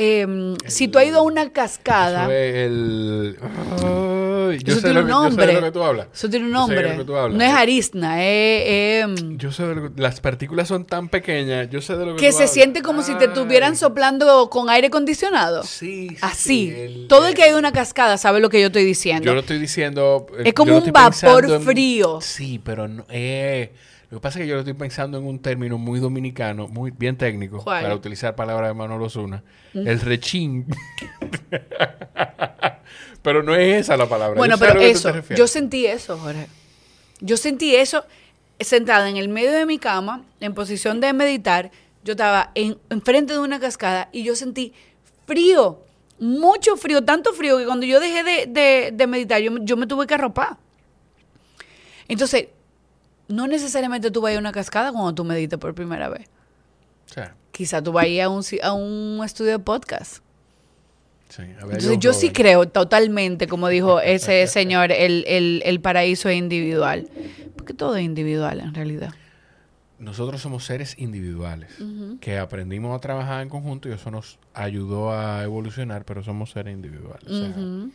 Em, 0.00 0.54
si 0.66 0.86
tú 0.86 0.98
has 1.00 1.06
ido 1.06 1.18
a 1.18 1.22
una 1.22 1.50
cascada, 1.52 2.22
Eso 2.24 2.32
es 2.32 2.54
el... 2.54 3.36
Ay, 3.82 4.58
yo 4.62 4.72
eso 4.72 4.80
sé 4.80 4.86
tiene 4.86 4.94
lo 4.94 5.00
un 5.00 5.06
que- 5.06 5.10
yo 5.10 5.22
sé 5.22 5.28
nombre. 5.28 5.46
de 5.46 5.52
lo 5.54 5.60
que 5.62 5.70
tú 5.72 5.82
hablas. 5.82 6.06
Eso 6.14 6.30
tiene 6.30 6.46
un 6.46 6.52
Yo 6.52 6.66
sé 6.66 6.70
de 6.70 6.74
nombre. 6.76 6.92
lo 6.92 6.98
que 6.98 7.04
tú 7.04 7.16
hablas. 7.16 7.36
No 7.38 7.44
es 7.44 7.50
arisna, 7.52 8.24
es, 8.24 9.02
em, 9.04 9.38
Yo 9.38 9.50
sé 9.52 9.66
de 9.66 9.74
lo 9.74 9.82
que- 9.94 10.00
Las 10.00 10.20
partículas 10.20 10.68
son 10.68 10.84
tan 10.84 11.08
pequeñas. 11.08 11.68
Yo 11.70 11.80
sé 11.80 11.96
de 11.96 12.06
lo 12.06 12.14
que 12.14 12.20
que 12.20 12.26
tú 12.28 12.32
se 12.32 12.42
hablas. 12.44 12.52
siente 12.52 12.82
como 12.82 13.02
si 13.02 13.14
te 13.16 13.24
estuvieran 13.26 13.76
soplando 13.76 14.48
con 14.50 14.70
aire 14.70 14.86
acondicionado. 14.86 15.62
Sí, 15.64 16.10
sí, 16.10 16.16
Así. 16.20 16.48
sí, 16.70 16.74
el- 16.76 17.06
Todo 17.08 17.26
el 17.26 17.34
que 17.34 17.42
ha 17.42 17.48
ido 17.48 17.56
a 17.56 17.58
una 17.58 17.72
cascada 17.72 18.16
sabe 18.18 18.40
lo 18.40 18.48
que 18.50 18.60
yo 18.60 18.68
estoy 18.68 18.84
diciendo. 18.84 19.24
Yo 19.24 19.34
lo 19.34 19.40
estoy 19.40 19.58
diciendo. 19.58 20.26
eh, 20.38 20.42
Es 20.46 20.54
como 20.54 20.70
yo 20.72 20.78
lo 20.80 20.84
un 20.86 20.92
vapor 20.92 21.44
en- 21.50 21.62
frío. 21.62 22.20
Sí, 22.20 22.60
pero 22.62 22.86
no, 22.88 23.04
eh, 23.10 23.72
lo 24.10 24.18
que 24.18 24.22
pasa 24.22 24.38
es 24.38 24.44
que 24.44 24.48
yo 24.48 24.54
lo 24.54 24.60
estoy 24.60 24.74
pensando 24.74 25.18
en 25.18 25.26
un 25.26 25.38
término 25.40 25.76
muy 25.78 26.00
dominicano, 26.00 26.66
muy 26.68 26.90
bien 26.90 27.16
técnico, 27.16 27.62
¿Cuál? 27.62 27.82
para 27.82 27.94
utilizar 27.94 28.34
palabras 28.34 28.70
de 28.70 28.74
Manolo 28.74 29.08
Zuna. 29.10 29.42
El 29.74 30.00
rechín. 30.00 30.66
pero 33.22 33.42
no 33.42 33.54
es 33.54 33.82
esa 33.82 33.96
la 33.96 34.08
palabra. 34.08 34.36
Bueno, 34.38 34.56
Yo 34.56 34.60
pero 34.66 34.80
eso, 34.80 35.12
yo 35.36 35.46
sentí 35.46 35.86
eso, 35.86 36.18
Jorge. 36.18 36.46
Yo 37.20 37.36
sentí 37.36 37.74
eso 37.74 38.04
sentada 38.60 39.08
en 39.08 39.16
el 39.16 39.28
medio 39.28 39.52
de 39.52 39.66
mi 39.66 39.78
cama, 39.78 40.24
en 40.40 40.54
posición 40.54 41.00
de 41.00 41.12
meditar. 41.12 41.70
Yo 42.04 42.12
estaba 42.12 42.50
en, 42.54 42.78
enfrente 42.90 43.32
de 43.34 43.38
una 43.40 43.60
cascada 43.60 44.08
y 44.12 44.22
yo 44.24 44.34
sentí 44.36 44.72
frío, 45.26 45.82
mucho 46.18 46.76
frío, 46.76 47.04
tanto 47.04 47.32
frío 47.34 47.58
que 47.58 47.66
cuando 47.66 47.84
yo 47.86 48.00
dejé 48.00 48.24
de, 48.24 48.46
de- 48.46 48.90
de 48.92 49.06
meditar, 49.06 49.40
yo, 49.42 49.52
yo 49.60 49.76
me 49.76 49.86
tuve 49.86 50.06
que 50.06 50.14
arropar. 50.14 50.56
Entonces, 52.08 52.48
no 53.28 53.46
necesariamente 53.46 54.10
tú 54.10 54.20
vas 54.20 54.34
a 54.34 54.38
una 54.38 54.52
cascada 54.52 54.90
cuando 54.92 55.14
tú 55.14 55.24
meditas 55.24 55.58
por 55.58 55.74
primera 55.74 56.08
vez. 56.08 56.28
Sea, 57.06 57.34
Quizá 57.52 57.82
tú 57.82 57.92
vas 57.92 58.06
a 58.22 58.28
un, 58.28 58.42
si- 58.42 58.60
a 58.62 58.72
un 58.72 59.20
estudio 59.24 59.52
de 59.52 59.58
podcast. 59.58 60.18
sí, 61.28 61.42
a 61.42 61.64
ver, 61.66 61.76
Entonces 61.76 61.98
yo 61.98 62.12
sí 62.12 62.30
creo 62.30 62.68
totalmente, 62.68 63.46
como 63.48 63.68
dijo 63.68 64.00
ese 64.00 64.46
señor, 64.46 64.92
el, 64.92 65.24
el- 65.26 65.62
el 65.64 65.80
paraíso 65.80 66.28
es 66.28 66.36
individual. 66.36 67.08
Porque 67.56 67.74
todo 67.74 67.96
es 67.96 68.04
individual 68.04 68.60
en 68.60 68.74
realidad. 68.74 69.12
Nosotros 69.98 70.40
somos 70.40 70.64
seres 70.64 70.94
individuales 70.98 71.72
que 72.20 72.38
aprendimos 72.38 72.96
a 72.96 73.00
trabajar 73.00 73.42
en 73.42 73.48
conjunto 73.48 73.88
y 73.88 73.92
eso 73.92 74.12
nos 74.12 74.38
ayudó 74.54 75.10
a 75.12 75.42
evolucionar, 75.42 76.04
pero 76.04 76.22
somos 76.22 76.52
seres 76.52 76.72
individuales. 76.72 77.24
o 77.26 77.36
sea, 77.36 77.48
Ujú. 77.48 77.90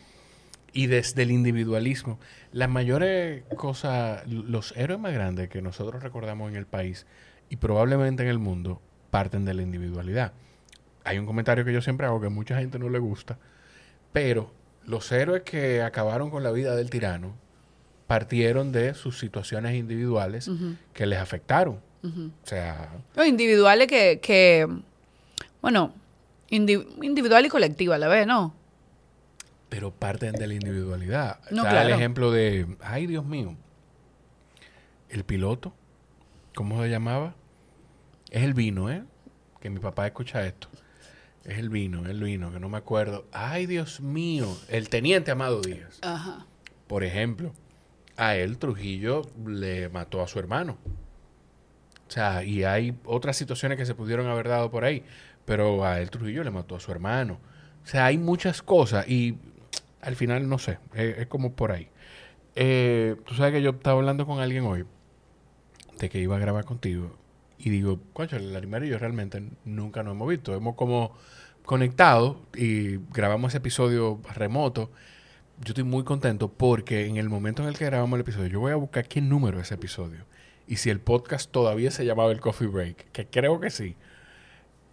Y 0.74 0.88
desde 0.88 1.22
el 1.22 1.30
individualismo, 1.30 2.18
las 2.52 2.68
mayores 2.68 3.44
cosas, 3.56 4.26
los 4.26 4.76
héroes 4.76 5.00
más 5.00 5.12
grandes 5.14 5.48
que 5.48 5.62
nosotros 5.62 6.02
recordamos 6.02 6.50
en 6.50 6.56
el 6.56 6.66
país 6.66 7.06
y 7.48 7.56
probablemente 7.56 8.24
en 8.24 8.28
el 8.28 8.38
mundo, 8.40 8.82
parten 9.10 9.44
de 9.44 9.54
la 9.54 9.62
individualidad. 9.62 10.32
Hay 11.04 11.18
un 11.18 11.26
comentario 11.26 11.64
que 11.64 11.72
yo 11.72 11.80
siempre 11.80 12.06
hago 12.06 12.20
que 12.20 12.26
a 12.26 12.30
mucha 12.30 12.58
gente 12.58 12.78
no 12.80 12.88
le 12.90 12.98
gusta, 12.98 13.38
pero 14.12 14.52
los 14.84 15.10
héroes 15.12 15.42
que 15.42 15.80
acabaron 15.82 16.28
con 16.30 16.42
la 16.42 16.50
vida 16.50 16.74
del 16.74 16.90
tirano 16.90 17.34
partieron 18.08 18.72
de 18.72 18.94
sus 18.94 19.18
situaciones 19.18 19.74
individuales 19.76 20.50
que 20.92 21.06
les 21.06 21.18
afectaron. 21.20 21.80
O 22.42 22.46
sea, 22.46 22.90
Los 23.14 23.26
individuales 23.26 23.86
que, 23.86 24.18
que 24.20 24.68
bueno, 25.62 25.94
indi- 26.50 26.86
individual 27.02 27.46
y 27.46 27.48
colectiva 27.48 27.94
a 27.94 27.98
la 27.98 28.08
vez, 28.08 28.26
¿no? 28.26 28.54
Pero 29.74 29.90
parten 29.90 30.30
de 30.30 30.46
la 30.46 30.54
individualidad. 30.54 31.40
No, 31.50 31.64
Está 31.64 31.82
el 31.82 31.90
ejemplo 31.90 32.30
de, 32.30 32.76
ay 32.80 33.08
Dios 33.08 33.26
mío, 33.26 33.56
el 35.08 35.24
piloto, 35.24 35.74
¿cómo 36.54 36.80
se 36.80 36.88
llamaba? 36.88 37.34
Es 38.30 38.44
el 38.44 38.54
vino, 38.54 38.88
¿eh? 38.88 39.02
Que 39.60 39.70
mi 39.70 39.80
papá 39.80 40.06
escucha 40.06 40.46
esto. 40.46 40.68
Es 41.44 41.58
el 41.58 41.70
vino, 41.70 42.06
el 42.06 42.22
vino, 42.22 42.52
que 42.52 42.60
no 42.60 42.68
me 42.68 42.78
acuerdo. 42.78 43.26
Ay 43.32 43.66
Dios 43.66 44.00
mío, 44.00 44.46
el 44.68 44.88
teniente 44.88 45.32
Amado 45.32 45.60
Díaz. 45.60 45.98
Ajá. 46.02 46.46
Por 46.86 47.02
ejemplo, 47.02 47.52
a 48.16 48.36
él 48.36 48.58
Trujillo 48.58 49.22
le 49.44 49.88
mató 49.88 50.22
a 50.22 50.28
su 50.28 50.38
hermano. 50.38 50.78
O 52.06 52.12
sea, 52.12 52.44
y 52.44 52.62
hay 52.62 52.96
otras 53.06 53.36
situaciones 53.36 53.76
que 53.76 53.86
se 53.86 53.96
pudieron 53.96 54.28
haber 54.28 54.46
dado 54.46 54.70
por 54.70 54.84
ahí, 54.84 55.02
pero 55.44 55.84
a 55.84 56.00
él 56.00 56.10
Trujillo 56.10 56.44
le 56.44 56.52
mató 56.52 56.76
a 56.76 56.80
su 56.80 56.92
hermano. 56.92 57.40
O 57.82 57.86
sea, 57.88 58.06
hay 58.06 58.18
muchas 58.18 58.62
cosas 58.62 59.08
y 59.08 59.36
al 60.04 60.16
final 60.16 60.48
no 60.48 60.58
sé, 60.58 60.78
es, 60.94 61.18
es 61.18 61.26
como 61.26 61.52
por 61.54 61.72
ahí. 61.72 61.88
Eh, 62.54 63.16
Tú 63.24 63.34
sabes 63.34 63.52
que 63.52 63.62
yo 63.62 63.70
estaba 63.70 63.98
hablando 63.98 64.26
con 64.26 64.40
alguien 64.40 64.64
hoy 64.64 64.84
de 65.98 66.08
que 66.08 66.18
iba 66.20 66.36
a 66.36 66.38
grabar 66.38 66.64
contigo 66.64 67.16
y 67.58 67.70
digo, 67.70 67.98
coño, 68.12 68.38
Larimar 68.38 68.84
y 68.84 68.88
yo 68.88 68.98
realmente 68.98 69.42
nunca 69.64 70.02
nos 70.02 70.12
hemos 70.14 70.28
visto. 70.28 70.54
Hemos 70.54 70.74
como 70.74 71.16
conectado 71.64 72.42
y 72.54 72.98
grabamos 73.12 73.50
ese 73.52 73.58
episodio 73.58 74.20
remoto. 74.34 74.90
Yo 75.60 75.68
estoy 75.68 75.84
muy 75.84 76.04
contento 76.04 76.48
porque 76.52 77.06
en 77.06 77.16
el 77.16 77.28
momento 77.28 77.62
en 77.62 77.68
el 77.68 77.78
que 77.78 77.86
grabamos 77.86 78.16
el 78.16 78.20
episodio, 78.22 78.48
yo 78.48 78.60
voy 78.60 78.72
a 78.72 78.76
buscar 78.76 79.06
qué 79.08 79.20
número 79.20 79.58
es 79.58 79.66
ese 79.66 79.74
episodio. 79.74 80.26
Y 80.66 80.76
si 80.76 80.90
el 80.90 81.00
podcast 81.00 81.50
todavía 81.50 81.90
se 81.90 82.04
llamaba 82.04 82.32
el 82.32 82.40
Coffee 82.40 82.66
Break, 82.68 83.10
que 83.12 83.26
creo 83.26 83.60
que 83.60 83.70
sí. 83.70 83.96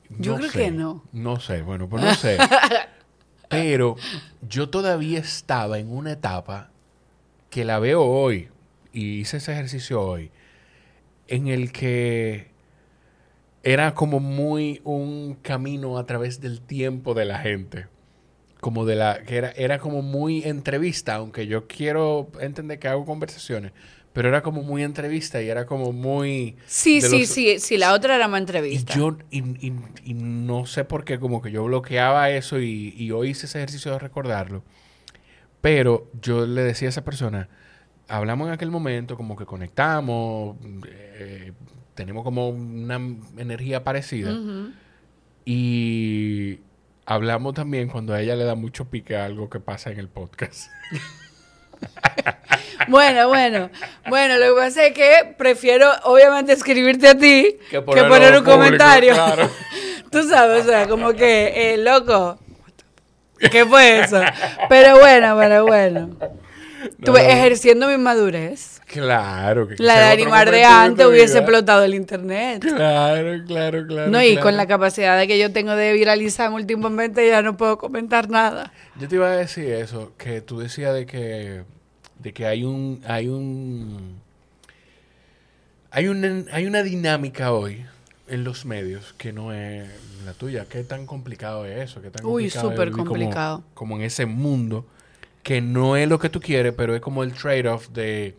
Yo 0.09 0.35
creo 0.35 0.49
sé. 0.49 0.59
que 0.65 0.71
no. 0.71 1.03
No 1.11 1.39
sé, 1.39 1.61
bueno, 1.61 1.87
pues 1.89 2.03
no 2.03 2.13
sé. 2.13 2.37
Pero 3.51 3.97
yo 4.47 4.69
todavía 4.69 5.19
estaba 5.19 5.77
en 5.77 5.91
una 5.91 6.13
etapa 6.13 6.71
que 7.49 7.65
la 7.65 7.79
veo 7.79 8.03
hoy, 8.03 8.47
y 8.93 9.19
hice 9.19 9.37
ese 9.37 9.51
ejercicio 9.51 10.01
hoy, 10.01 10.31
en 11.27 11.49
el 11.49 11.73
que 11.73 12.47
era 13.61 13.93
como 13.93 14.21
muy 14.21 14.81
un 14.85 15.37
camino 15.41 15.97
a 15.97 16.05
través 16.05 16.39
del 16.39 16.61
tiempo 16.61 17.13
de 17.13 17.25
la 17.25 17.39
gente. 17.39 17.87
Como 18.61 18.85
de 18.85 18.95
la, 18.95 19.23
que 19.23 19.37
era, 19.37 19.51
era 19.51 19.79
como 19.79 20.01
muy 20.01 20.43
entrevista, 20.43 21.15
aunque 21.15 21.47
yo 21.47 21.67
quiero 21.67 22.29
entender 22.39 22.79
que 22.79 22.87
hago 22.87 23.05
conversaciones, 23.05 23.73
pero 24.13 24.27
era 24.27 24.41
como 24.43 24.61
muy 24.63 24.83
entrevista 24.83 25.41
y 25.41 25.49
era 25.49 25.65
como 25.65 25.91
muy... 25.93 26.57
Sí, 26.65 27.01
sí, 27.01 27.19
los- 27.19 27.29
sí, 27.29 27.59
sí, 27.59 27.77
la 27.77 27.93
otra 27.93 28.15
era 28.15 28.27
más 28.27 28.39
y 28.39 28.41
entrevista. 28.43 28.93
yo, 28.93 29.17
y, 29.29 29.39
y- 29.67 29.73
y 30.03 30.13
no 30.13 30.65
sé 30.65 30.83
por 30.83 31.03
qué, 31.05 31.19
como 31.19 31.41
que 31.41 31.51
yo 31.51 31.63
bloqueaba 31.63 32.29
eso 32.29 32.59
y, 32.59 32.93
y 32.97 33.11
hoy 33.11 33.29
hice 33.29 33.45
ese 33.45 33.59
ejercicio 33.59 33.91
de 33.91 33.99
recordarlo. 33.99 34.63
Pero 35.61 36.09
yo 36.21 36.45
le 36.45 36.61
decía 36.63 36.87
a 36.87 36.89
esa 36.89 37.05
persona, 37.05 37.47
hablamos 38.07 38.47
en 38.47 38.53
aquel 38.53 38.71
momento, 38.71 39.15
como 39.15 39.35
que 39.37 39.45
conectamos, 39.45 40.57
eh, 40.87 41.53
tenemos 41.95 42.23
como 42.23 42.49
una 42.49 42.99
energía 43.37 43.83
parecida. 43.83 44.33
Ujú. 44.33 44.71
Y 45.45 46.59
hablamos 47.05 47.53
también 47.53 47.89
cuando 47.89 48.13
a 48.13 48.21
ella 48.21 48.35
le 48.35 48.43
da 48.43 48.55
mucho 48.55 48.85
pique 48.89 49.15
a 49.15 49.25
algo 49.25 49.49
que 49.49 49.59
pasa 49.59 49.91
en 49.91 49.99
el 49.99 50.07
podcast. 50.09 50.69
Bueno, 52.87 53.27
bueno. 53.27 53.69
Bueno, 54.07 54.37
lo 54.37 54.55
que 54.55 54.61
pasa 54.61 54.85
es 54.87 54.93
que 54.93 55.35
prefiero, 55.37 55.89
obviamente, 56.03 56.51
escribirte 56.53 57.07
a 57.09 57.13
ti 57.17 57.57
que 57.69 57.77
Que 57.77 57.81
poner, 57.81 58.07
ponerlo 58.07 58.39
un 58.39 58.43
público, 58.43 58.63
comentario. 58.63 59.13
claro. 59.13 59.49
Tú 60.11 60.27
sabes, 60.27 60.65
o 60.65 60.69
sea, 60.69 60.87
como 60.87 61.13
que, 61.13 61.73
eh, 61.73 61.77
loco, 61.77 62.39
¿qué 63.51 63.65
fue 63.65 63.99
eso? 63.99 64.19
Pero 64.67 64.99
bueno, 64.99 65.37
pero 65.39 65.65
bueno. 65.65 66.09
Estuve 66.83 67.21
No, 67.21 67.27
no. 67.27 67.33
ejerciendo 67.33 67.87
mi 67.87 67.97
madurez. 67.97 68.81
Claro. 68.87 69.67
Que 69.67 69.75
La 69.81 69.97
de 69.99 70.05
animar 70.05 70.49
de 70.51 70.63
antes 70.63 71.05
hubiese 71.05 71.37
explotado 71.39 71.83
el 71.83 71.93
internet. 71.95 72.61
Claro, 72.61 73.43
claro, 73.45 73.85
claro. 73.87 74.11
No, 74.11 74.21
y 74.21 74.31
claro. 74.31 74.43
con 74.43 74.57
la 74.57 74.67
capacidad 74.67 75.17
de 75.17 75.27
que 75.27 75.37
yo 75.39 75.51
tengo 75.53 75.75
de 75.75 75.93
viralizar 75.93 76.51
últimamente 76.51 77.25
ya 77.27 77.41
no 77.41 77.55
puedo 77.57 77.77
comentar 77.77 78.29
nada. 78.29 78.73
Yo 78.99 79.07
te 79.07 79.15
iba 79.15 79.27
a 79.31 79.35
decir 79.37 79.65
eso, 79.69 80.13
que 80.17 80.41
tú 80.41 80.59
decías 80.59 80.93
de 80.93 81.05
que, 81.05 81.63
de 82.19 82.33
que 82.33 82.45
hay 82.45 82.63
un, 82.63 83.01
hay 83.07 83.27
un, 83.29 84.19
hay 85.91 86.07
una, 86.07 86.43
hay 86.51 86.65
una 86.65 86.83
dinámica 86.83 87.51
hoy 87.53 87.85
en 88.27 88.43
los 88.43 88.65
medios 88.65 89.13
que 89.17 89.33
no 89.33 89.53
es 89.53 89.87
la 90.25 90.33
tuya. 90.33 90.65
¿Qué 90.69 90.83
tan 90.83 91.05
complicado 91.05 91.65
es 91.65 91.89
eso? 91.91 92.01
¿Qué 92.01 92.09
tan 92.11 92.25
Uy, 92.25 92.49
súper 92.49 92.91
como- 92.91 93.05
complicado. 93.05 93.63
Como, 93.73 93.97
en 93.97 94.03
ese 94.03 94.25
mundo 94.25 94.85
que 95.43 95.61
no 95.61 95.95
es 95.95 96.07
lo 96.07 96.19
que 96.19 96.29
tú 96.29 96.39
quieres, 96.39 96.73
pero 96.75 96.95
es 96.95 97.01
como 97.01 97.23
el 97.23 97.33
trade-off 97.33 97.89
de 97.89 98.35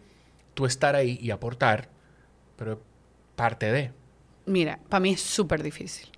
tú 0.54 0.66
estar 0.66 0.94
ahí 0.94 1.18
y 1.20 1.30
aportar, 1.30 1.88
pero 2.56 2.80
parte 3.36 3.72
de. 3.72 3.90
Mira, 4.46 4.78
para 4.88 5.00
mí 5.00 5.10
es 5.10 5.20
súper 5.20 5.62
difícil. 5.62 6.08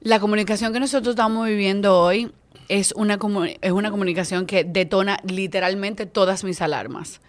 La 0.00 0.20
comunicación 0.20 0.72
que 0.72 0.80
nosotros 0.80 1.14
estamos 1.14 1.46
viviendo 1.46 1.98
hoy 1.98 2.30
es 2.68 2.92
una, 2.92 3.18
es 3.60 3.72
una 3.72 3.90
comunicación 3.90 4.46
que 4.46 4.64
detona 4.64 5.18
literalmente 5.24 6.06
todas 6.06 6.44
mis 6.44 6.60
alarmas. 6.60 7.20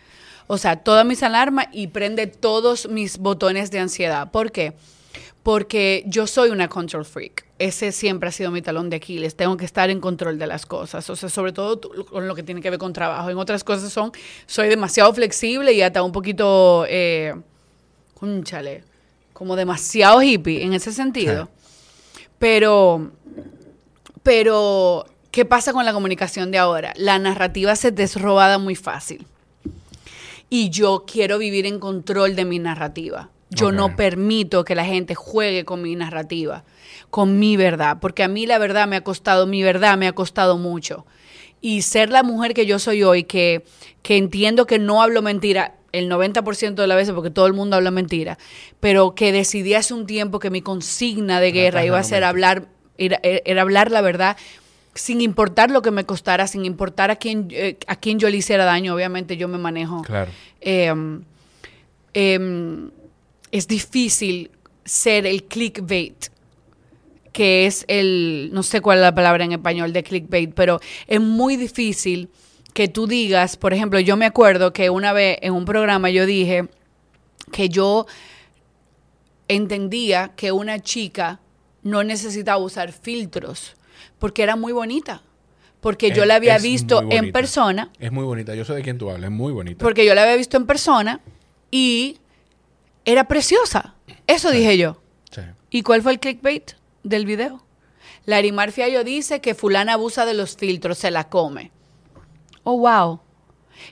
O 0.48 0.58
sea, 0.58 0.78
todas 0.78 1.06
mis 1.06 1.24
alarmas 1.24 1.68
y 1.74 1.88
prende 1.88 2.28
todos 2.28 2.88
mis 2.88 3.18
botones 3.18 3.72
de 3.72 3.80
ansiedad. 3.80 4.32
¿Por 4.32 4.52
qué? 4.52 4.72
porque 4.72 4.97
yo 6.06 6.28
soy 6.28 6.50
una 6.50 6.68
control 6.68 7.06
freak. 7.06 7.46
Ese 7.58 7.94
siempre 7.94 8.28
ha 8.28 8.32
sido 8.34 8.52
mi 8.52 8.62
talón 8.62 8.90
de 8.90 8.98
Aquiles. 8.98 9.36
Tengo 9.36 9.56
que 9.56 9.64
estar 9.64 9.90
en 9.90 10.02
control 10.02 10.38
de 10.38 10.46
las 10.46 10.66
cosas. 10.66 11.10
O 11.10 11.16
sea, 11.16 11.30
sobre 11.30 11.54
todo 11.54 11.80
con 12.06 12.28
lo 12.28 12.36
que 12.36 12.44
tiene 12.44 12.60
que 12.60 12.70
ver 12.70 12.78
con 12.78 12.92
trabajo. 12.92 13.30
En 13.30 13.38
otras 13.38 13.64
cosas 13.64 13.94
son, 13.94 14.12
soy 14.46 14.68
demasiado 14.68 15.14
flexible 15.14 15.72
y 15.72 15.82
hasta 15.82 16.04
un 16.04 16.12
poquito, 16.12 16.86
eh, 16.90 17.34
cónchale, 18.14 18.84
como 19.32 19.56
demasiado 19.56 20.22
hippie 20.22 20.64
en 20.64 20.74
ese 20.74 20.92
sentido. 20.92 21.50
Pero, 22.40 23.12
pero, 24.24 25.06
¿qué 25.32 25.46
pasa 25.46 25.72
con 25.72 25.86
la 25.86 25.94
comunicación 25.94 26.52
de 26.52 26.58
ahora? 26.58 26.94
La 26.98 27.20
narrativa 27.20 27.74
se 27.78 27.92
desrobada 27.92 28.58
muy 28.58 28.76
fácil. 28.76 29.26
Y 30.50 30.70
yo 30.72 31.06
quiero 31.08 31.38
vivir 31.38 31.66
en 31.66 31.80
control 31.80 32.36
de 32.36 32.44
mi 32.44 32.60
narrativa. 32.60 33.30
Yo 33.50 33.72
no 33.72 33.96
permito 33.96 34.66
que 34.66 34.76
la 34.76 34.86
gente 34.86 35.16
juegue 35.16 35.64
con 35.64 35.82
mi 35.82 35.96
narrativa, 35.96 36.64
con 37.10 37.40
mi 37.40 37.56
verdad, 37.56 37.98
porque 38.02 38.24
a 38.24 38.28
mí 38.28 38.46
la 38.46 38.58
verdad 38.58 38.88
me 38.88 38.98
ha 38.98 39.04
costado, 39.04 39.48
mi 39.48 39.64
verdad 39.64 39.98
me 39.98 40.08
ha 40.08 40.14
costado 40.14 40.58
mucho. 40.58 41.06
Y 41.62 41.82
ser 41.82 42.10
la 42.10 42.24
mujer 42.24 42.54
que 42.54 42.66
yo 42.66 42.78
soy 42.78 43.04
hoy, 43.04 43.24
que, 43.24 43.64
que 44.04 44.18
entiendo 44.18 44.66
que 44.68 44.80
no 44.80 45.02
hablo 45.02 45.22
mentira 45.22 45.76
el 45.92 46.10
90% 46.10 46.76
de 46.76 46.88
las 46.88 46.98
veces, 46.98 47.14
porque 47.14 47.30
todo 47.30 47.48
el 47.48 47.54
mundo 47.54 47.78
habla 47.78 47.90
mentira, 47.90 48.38
pero 48.80 49.16
que 49.16 49.32
decidí 49.32 49.74
hace 49.74 49.94
un 49.94 50.06
tiempo 50.06 50.40
que 50.40 50.50
mi 50.50 50.62
consigna 50.62 51.40
de 51.40 51.52
guerra 51.52 51.86
iba 51.86 51.98
a 51.98 52.04
ser 52.04 52.24
hablar, 52.24 52.68
era, 52.98 53.20
era 53.24 53.62
hablar 53.62 53.92
la 53.92 54.02
verdad 54.02 54.38
sin 54.98 55.22
importar 55.22 55.72
lo 55.72 55.82
que 55.82 55.92
me 55.92 56.06
costara, 56.06 56.48
sin 56.48 56.66
importar 56.66 57.12
a 57.12 57.16
quién, 57.16 57.48
eh, 57.52 57.78
a 57.88 57.96
quién 57.96 58.20
yo 58.20 58.30
le 58.30 58.38
hiciera 58.38 58.66
daño, 58.66 58.94
obviamente 58.94 59.38
yo 59.38 59.48
me 59.48 59.58
manejo 59.58 60.02
Claro. 60.02 60.32
em, 60.60 61.22
em, 62.14 62.90
es 63.52 63.68
difícil 63.68 64.52
ser 64.86 65.26
el 65.26 65.44
clickbait, 65.44 66.28
que 67.32 67.66
es 67.66 67.86
el, 67.88 68.50
no 68.54 68.64
sé 68.64 68.82
cuál 68.82 69.00
es 69.00 69.04
la 69.04 69.14
palabra 69.16 69.44
en 69.44 69.52
español 69.52 69.94
de 69.94 70.04
clickbait, 70.04 70.54
pero 70.54 70.80
es 71.08 71.22
muy 71.22 71.56
difícil 71.56 72.30
que 72.74 72.88
tú 72.88 73.08
digas, 73.08 73.58
por 73.58 73.74
ejemplo, 73.74 74.00
yo 74.00 74.18
me 74.18 74.26
acuerdo 74.26 74.72
que 74.74 74.90
una 74.90 75.14
vez 75.14 75.38
en 75.42 75.54
un 75.54 75.66
programa 75.66 76.10
yo 76.10 76.26
dije 76.26 76.68
que 77.52 77.70
yo 77.70 78.06
entendía 79.48 80.34
que 80.36 80.52
una 80.52 80.80
chica 80.80 81.40
no 81.84 82.04
necesitaba 82.04 82.58
usar 82.58 82.92
filtros 82.92 83.76
porque 84.20 84.44
era 84.44 84.56
muy 84.56 84.74
bonita, 84.74 85.22
porque 85.80 86.12
yo 86.12 86.26
la 86.26 86.36
había 86.36 86.58
visto 86.58 87.04
en 87.10 87.32
persona 87.32 87.92
Es 88.00 88.12
muy 88.12 88.24
bonita. 88.24 88.56
Yo 88.56 88.66
sé 88.66 88.74
de 88.74 88.82
quién 88.82 88.98
tú 88.98 89.10
hablas. 89.10 89.30
Es 89.30 89.36
muy 89.36 89.54
bonita. 89.54 89.84
porque 89.84 90.06
yo 90.06 90.14
la 90.16 90.24
había 90.24 90.36
visto 90.36 90.58
en 90.58 90.66
persona 90.66 91.22
y 91.72 92.18
era 93.08 93.24
preciosa. 93.28 93.96
Eso 94.28 94.52
dije 94.52 94.78
yo. 94.78 95.02
Sí. 95.32 95.42
¿Y 95.72 95.82
cuál 95.82 96.02
fue 96.04 96.12
el 96.12 96.20
clickbait 96.20 96.74
del 97.04 97.26
video? 97.26 97.64
Larimar 98.26 98.72
Fiallo 98.72 99.04
dice 99.04 99.40
que 99.42 99.56
fulana 99.56 99.94
abusa 99.94 100.26
de 100.26 100.34
los 100.34 100.58
filtros, 100.58 100.98
se 100.98 101.10
la 101.12 101.30
come. 101.30 101.72
Oh, 102.64 102.78
wow. 102.78 103.22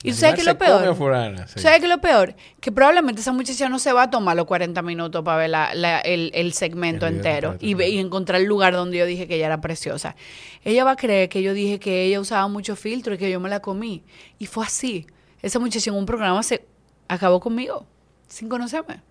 ¿Y 0.03 0.09
tú 0.11 0.17
sabes 0.17 0.35
qué 0.35 0.41
es 0.41 0.47
lo 0.47 0.57
peor? 0.57 0.95
fulana, 0.95 1.47
sí. 1.47 1.59
¿Sabes 1.59 1.79
qué 1.79 1.85
es 1.85 1.91
lo 1.91 2.01
peor? 2.01 2.35
Que 2.59 2.71
probablemente 2.71 3.21
esa 3.21 3.31
muchacha 3.31 3.69
no 3.69 3.77
se 3.79 3.93
va 3.93 4.03
a 4.03 4.09
tomar 4.09 4.35
los 4.35 4.45
40 4.45 4.81
minutos 4.81 5.23
para 5.23 5.37
ver 5.37 5.49
la- 5.51 5.73
la- 5.75 5.99
el, 5.99 6.31
el 6.33 6.53
segmento 6.53 7.05
El 7.07 7.17
entero 7.17 7.55
y, 7.61 7.81
y 7.81 7.99
encontrar 7.99 8.41
el 8.41 8.47
lugar 8.47 8.73
donde 8.73 8.97
yo 8.97 9.05
dije 9.05 9.27
que 9.27 9.35
ella 9.35 9.45
era 9.45 9.61
preciosa. 9.61 10.15
Ella 10.63 10.83
va 10.83 10.91
a 10.91 10.95
creer 10.95 11.29
que 11.29 11.41
yo 11.43 11.53
dije 11.53 11.79
que 11.79 12.03
ella 12.03 12.19
usaba 12.19 12.47
mucho 12.47 12.75
filtro 12.75 13.13
y 13.13 13.17
que 13.17 13.29
yo 13.29 13.39
me 13.39 13.47
la 13.47 13.61
comí. 13.61 14.03
Y 14.39 14.47
fue 14.47 14.65
así. 14.65 15.05
Esa 15.41 15.59
muchacha 15.59 15.91
en 15.91 15.95
un 15.97 16.05
programa 16.07 16.41
se 16.43 16.65
acabó 17.07 17.39
conmigo, 17.39 17.85
sin 18.27 18.49
conocerme. 18.49 19.01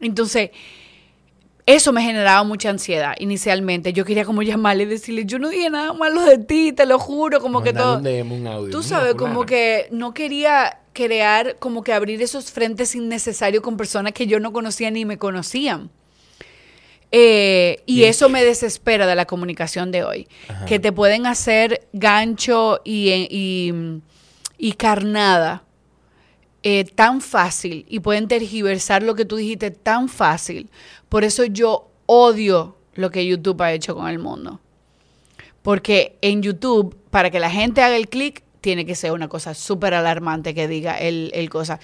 Entonces, 0.00 0.50
eso 1.66 1.92
me 1.92 2.02
generaba 2.02 2.44
mucha 2.44 2.68
ansiedad 2.70 3.14
inicialmente. 3.18 3.92
Yo 3.92 4.04
quería 4.04 4.24
como 4.24 4.42
llamarle 4.42 4.82
y 4.82 4.86
decirle, 4.86 5.24
yo 5.24 5.38
no 5.38 5.48
dije 5.48 5.70
nada 5.70 5.92
malo 5.94 6.22
de 6.22 6.38
ti, 6.38 6.72
te 6.72 6.84
lo 6.84 6.98
juro, 6.98 7.40
como 7.40 7.62
que 7.62 7.72
Mandarle 7.72 8.10
todo... 8.10 8.22
un 8.22 8.28
DM, 8.28 8.32
un 8.42 8.46
audio. 8.46 8.70
Tú 8.70 8.82
sabes, 8.82 9.14
como 9.14 9.46
que 9.46 9.88
no 9.90 10.12
quería 10.12 10.80
crear, 10.92 11.56
como 11.58 11.82
que 11.82 11.92
abrir 11.92 12.20
esos 12.22 12.52
frentes 12.52 12.94
innecesarios 12.94 13.62
con 13.62 13.76
personas 13.76 14.12
que 14.12 14.26
yo 14.26 14.38
no 14.40 14.52
conocía 14.52 14.90
ni 14.90 15.04
me 15.04 15.16
conocían. 15.18 15.90
Eh, 17.10 17.82
y 17.86 18.00
Y- 18.00 18.04
eso 18.04 18.28
me 18.28 18.44
desespera 18.44 19.06
de 19.06 19.14
la 19.14 19.24
comunicación 19.24 19.90
de 19.92 20.04
hoy. 20.04 20.28
Ajá. 20.48 20.64
Que 20.66 20.78
te 20.78 20.92
pueden 20.92 21.26
hacer 21.26 21.86
gancho 21.92 22.80
y, 22.84 23.10
y, 23.30 23.72
y 24.58 24.72
carnada 24.72 25.62
eh, 26.66 26.84
tan 26.84 27.20
fácil 27.20 27.84
y 27.88 28.00
pueden 28.00 28.26
tergiversar 28.26 29.02
lo 29.02 29.14
que 29.14 29.26
tú 29.26 29.36
dijiste 29.36 29.70
tan 29.70 30.08
fácil. 30.08 30.70
Por 31.10 31.22
eso 31.22 31.44
yo 31.44 31.90
odio 32.06 32.76
lo 32.94 33.10
que 33.10 33.26
YouTube 33.26 33.60
ha 33.62 33.72
hecho 33.72 33.94
con 33.94 34.08
el 34.08 34.18
mundo. 34.18 34.60
Porque 35.62 36.16
en 36.22 36.42
YouTube, 36.42 36.96
para 37.10 37.30
que 37.30 37.38
la 37.38 37.50
gente 37.50 37.82
haga 37.82 37.96
el 37.96 38.08
clic, 38.08 38.42
tiene 38.62 38.86
que 38.86 38.94
ser 38.94 39.12
una 39.12 39.28
cosa 39.28 39.52
súper 39.52 39.92
alarmante 39.92 40.54
que 40.54 40.66
diga 40.66 40.96
el, 40.96 41.30
el 41.34 41.50
cosa. 41.50 41.80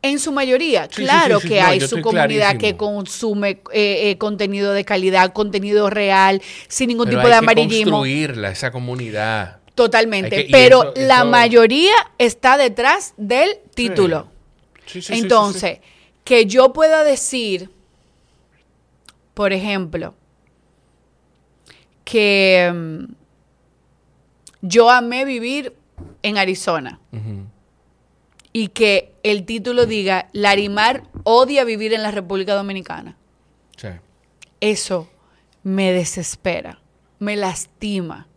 En 0.00 0.18
su 0.18 0.32
mayoría, 0.32 0.88
Sí, 0.90 1.02
claro 1.02 1.40
sí, 1.40 1.48
sí, 1.48 1.54
que 1.54 1.60
no, 1.60 1.66
hay 1.66 1.80
su 1.80 2.00
comunidad 2.00 2.56
que 2.56 2.76
consume 2.76 3.60
eh, 3.72 4.10
eh, 4.10 4.18
contenido 4.18 4.72
de 4.72 4.84
calidad, 4.84 5.32
contenido 5.34 5.90
real, 5.90 6.40
sin 6.68 6.88
ningún 6.88 7.06
Pero 7.06 7.18
tipo 7.18 7.26
hay 7.26 7.32
de 7.32 7.38
que 7.40 7.44
amarillismo. 7.44 7.98
construirla, 7.98 8.50
esa 8.50 8.70
comunidad. 8.70 9.60
Totalmente. 9.74 10.46
Que- 10.46 10.48
pero 10.52 10.82
eso- 10.82 10.92
la 11.06 11.16
eso- 11.18 11.26
mayoría 11.26 11.94
está 12.18 12.56
detrás 12.56 13.14
del 13.16 13.58
título. 13.74 14.28
Sí, 14.86 15.00
sí, 15.00 15.02
sí, 15.02 15.14
sí, 15.14 15.20
Entonces, 15.22 15.80
que 16.24 16.46
yo 16.46 16.72
pueda 16.72 17.02
decir, 17.04 17.70
por 19.34 19.52
ejemplo, 19.52 20.14
que 22.04 22.70
mm, 22.72 23.12
yo 24.62 24.90
amé 24.90 25.24
vivir 25.24 25.74
en 26.22 26.38
Arizona 26.38 27.00
y 28.52 28.68
que 28.68 29.12
el 29.22 29.44
título 29.44 29.86
diga, 29.86 30.28
Larimar 30.32 31.04
odia 31.24 31.64
vivir 31.64 31.92
en 31.94 32.02
la 32.02 32.10
República 32.10 32.54
Dominicana. 32.54 33.16
Sí. 33.76 33.88
Eso 34.60 35.08
me 35.62 35.92
desespera, 35.92 36.80
me 37.18 37.36
lastima, 37.36 38.28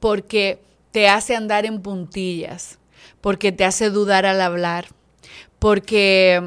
porque 0.00 0.58
te 0.90 1.08
hace 1.08 1.36
andar 1.36 1.66
en 1.66 1.80
puntillas, 1.82 2.78
porque 3.20 3.52
te 3.52 3.64
hace 3.64 3.90
dudar 3.90 4.26
al 4.26 4.40
hablar, 4.40 4.86
porque, 5.58 6.42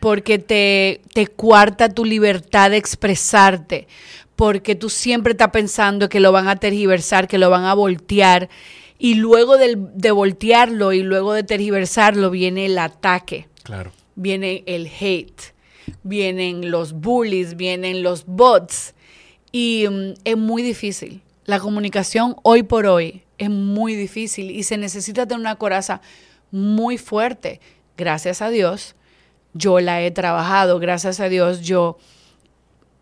porque 0.00 0.38
te, 0.38 1.00
te 1.14 1.26
cuarta 1.26 1.88
tu 1.88 2.04
libertad 2.04 2.70
de 2.70 2.76
expresarte, 2.76 3.88
porque 4.36 4.74
tú 4.74 4.88
siempre 4.88 5.32
estás 5.32 5.50
pensando 5.50 6.08
que 6.08 6.20
lo 6.20 6.32
van 6.32 6.48
a 6.48 6.56
tergiversar, 6.56 7.26
que 7.28 7.38
lo 7.38 7.50
van 7.50 7.64
a 7.64 7.74
voltear, 7.74 8.48
y 8.98 9.14
luego 9.14 9.56
del- 9.56 9.88
de 9.94 10.10
voltearlo 10.10 10.92
y 10.92 11.02
luego 11.02 11.32
de 11.32 11.42
tergiversarlo 11.42 12.30
viene 12.30 12.66
el 12.66 12.78
ataque 12.78 13.48
Claro. 13.62 13.92
viene 14.14 14.62
el 14.66 14.88
hate, 15.00 15.40
vienen 16.02 16.70
los 16.70 16.92
bullies, 16.92 17.56
vienen 17.56 18.02
los 18.02 18.26
bots. 18.26 18.94
Y 19.52 19.86
mm, 19.90 20.14
es 20.24 20.36
muy 20.36 20.62
difícil. 20.62 21.22
La 21.44 21.58
comunicación 21.58 22.36
hoy 22.42 22.62
por 22.62 22.86
hoy 22.86 23.22
es 23.38 23.50
muy 23.50 23.94
difícil 23.94 24.50
y 24.50 24.62
se 24.62 24.76
necesita 24.76 25.26
tener 25.26 25.40
una 25.40 25.56
coraza 25.56 26.00
muy 26.50 26.98
fuerte. 26.98 27.60
Gracias 27.96 28.42
a 28.42 28.50
Dios, 28.50 28.94
yo 29.54 29.80
la 29.80 30.02
he 30.02 30.10
trabajado. 30.10 30.78
Gracias 30.78 31.20
a 31.20 31.28
Dios, 31.28 31.62
yo 31.62 31.98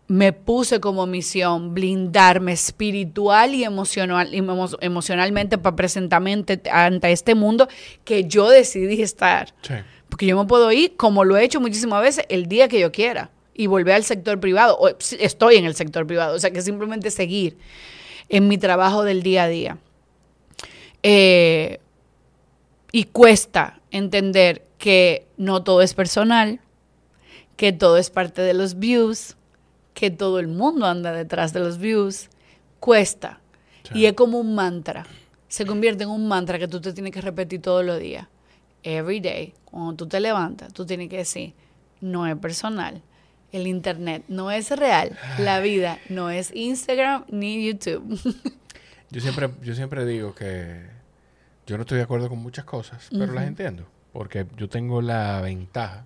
me 0.07 0.33
puse 0.33 0.79
como 0.79 1.05
misión 1.05 1.75
blindarme 1.75 2.53
espiritual 2.53 3.53
y 3.53 3.63
emocional, 3.63 4.33
y 4.33 4.39
emo- 4.39 4.77
emocionalmente 4.81 5.59
para 5.59 5.75
presentarme 5.75 6.33
ante, 6.33 6.61
ante 6.71 7.11
este 7.11 7.35
mundo 7.35 7.67
que 8.03 8.23
yo 8.23 8.49
decidí 8.49 9.03
estar. 9.03 9.53
Sí. 9.61 9.75
Porque 10.09 10.25
yo 10.25 10.35
me 10.35 10.47
puedo 10.47 10.71
ir, 10.71 10.95
como 10.95 11.23
lo 11.23 11.37
he 11.37 11.43
hecho 11.43 11.61
muchísimas 11.61 12.01
veces, 12.01 12.25
el 12.29 12.47
día 12.47 12.67
que 12.67 12.79
yo 12.79 12.91
quiera 12.91 13.29
y 13.53 13.67
volver 13.67 13.93
al 13.95 14.03
sector 14.03 14.39
privado. 14.39 14.77
O, 14.79 14.87
estoy 14.87 15.57
en 15.57 15.65
el 15.65 15.75
sector 15.75 16.07
privado, 16.07 16.35
o 16.35 16.39
sea 16.39 16.49
que 16.49 16.61
simplemente 16.63 17.11
seguir 17.11 17.57
en 18.29 18.47
mi 18.47 18.57
trabajo 18.57 19.03
del 19.03 19.23
día 19.23 19.43
a 19.43 19.47
día. 19.47 19.77
Eh, 21.03 21.79
y 22.91 23.05
cuesta 23.05 23.81
entender 23.91 24.65
que 24.77 25.27
no 25.37 25.63
todo 25.63 25.81
es 25.81 25.93
personal, 25.93 26.59
que 27.55 27.73
todo 27.73 27.97
es 27.97 28.09
parte 28.09 28.41
de 28.41 28.53
los 28.53 28.79
views, 28.79 29.35
que 29.93 30.11
todo 30.11 30.39
el 30.39 30.47
mundo 30.47 30.85
anda 30.85 31.11
detrás 31.11 31.51
de 31.53 31.59
los 31.59 31.77
views. 31.77 32.29
Cuesta. 32.79 33.41
Sí. 33.83 33.99
Y 33.99 34.05
es 34.05 34.13
como 34.13 34.39
un 34.39 34.55
mantra. 34.55 35.05
Se 35.47 35.65
convierte 35.65 36.03
en 36.03 36.09
un 36.09 36.27
mantra 36.27 36.57
que 36.59 36.67
tú 36.67 36.79
te 36.79 36.93
tienes 36.93 37.11
que 37.11 37.21
repetir 37.21 37.61
todos 37.61 37.83
los 37.83 37.99
días. 37.99 38.27
Every 38.83 39.19
day. 39.19 39.53
Cuando 39.65 39.95
tú 39.95 40.07
te 40.07 40.19
levantas, 40.19 40.73
tú 40.73 40.85
tienes 40.85 41.09
que 41.09 41.17
decir, 41.17 41.53
no 41.99 42.25
es 42.25 42.37
personal. 42.37 43.01
El 43.51 43.67
internet 43.67 44.23
no 44.27 44.51
es 44.51 44.69
real. 44.71 45.17
La 45.39 45.59
vida 45.59 45.99
no 46.09 46.29
es 46.29 46.53
Instagram 46.53 47.25
ni 47.29 47.65
YouTube. 47.67 48.19
Yo 49.11 49.21
siempre, 49.21 49.49
yo 49.63 49.73
siempre 49.73 50.05
digo 50.05 50.35
que 50.35 50.85
yo 51.65 51.77
no 51.77 51.81
estoy 51.81 51.97
de 51.97 52.03
acuerdo 52.03 52.29
con 52.29 52.37
muchas 52.37 52.63
cosas, 52.63 53.07
pero 53.09 53.33
las 53.33 53.47
entiendo. 53.47 53.87
Porque 54.13 54.45
yo 54.55 54.69
tengo 54.69 55.01
la 55.01 55.41
ventaja, 55.41 56.05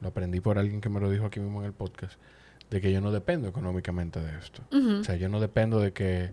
lo 0.00 0.08
aprendí 0.08 0.40
por 0.40 0.58
alguien 0.58 0.80
que 0.80 0.88
me 0.88 0.98
lo 0.98 1.10
dijo 1.10 1.26
aquí 1.26 1.38
mismo 1.38 1.60
en 1.60 1.66
el 1.66 1.72
podcast, 1.72 2.18
de 2.70 2.80
que 2.80 2.92
yo 2.92 3.00
no 3.00 3.12
dependo 3.12 3.46
económicamente 3.46 4.20
de 4.20 4.36
esto. 4.36 4.62
O 4.72 5.04
sea, 5.04 5.14
yo 5.14 5.28
no 5.28 5.38
dependo 5.38 5.78
de 5.78 5.92
que 5.92 6.32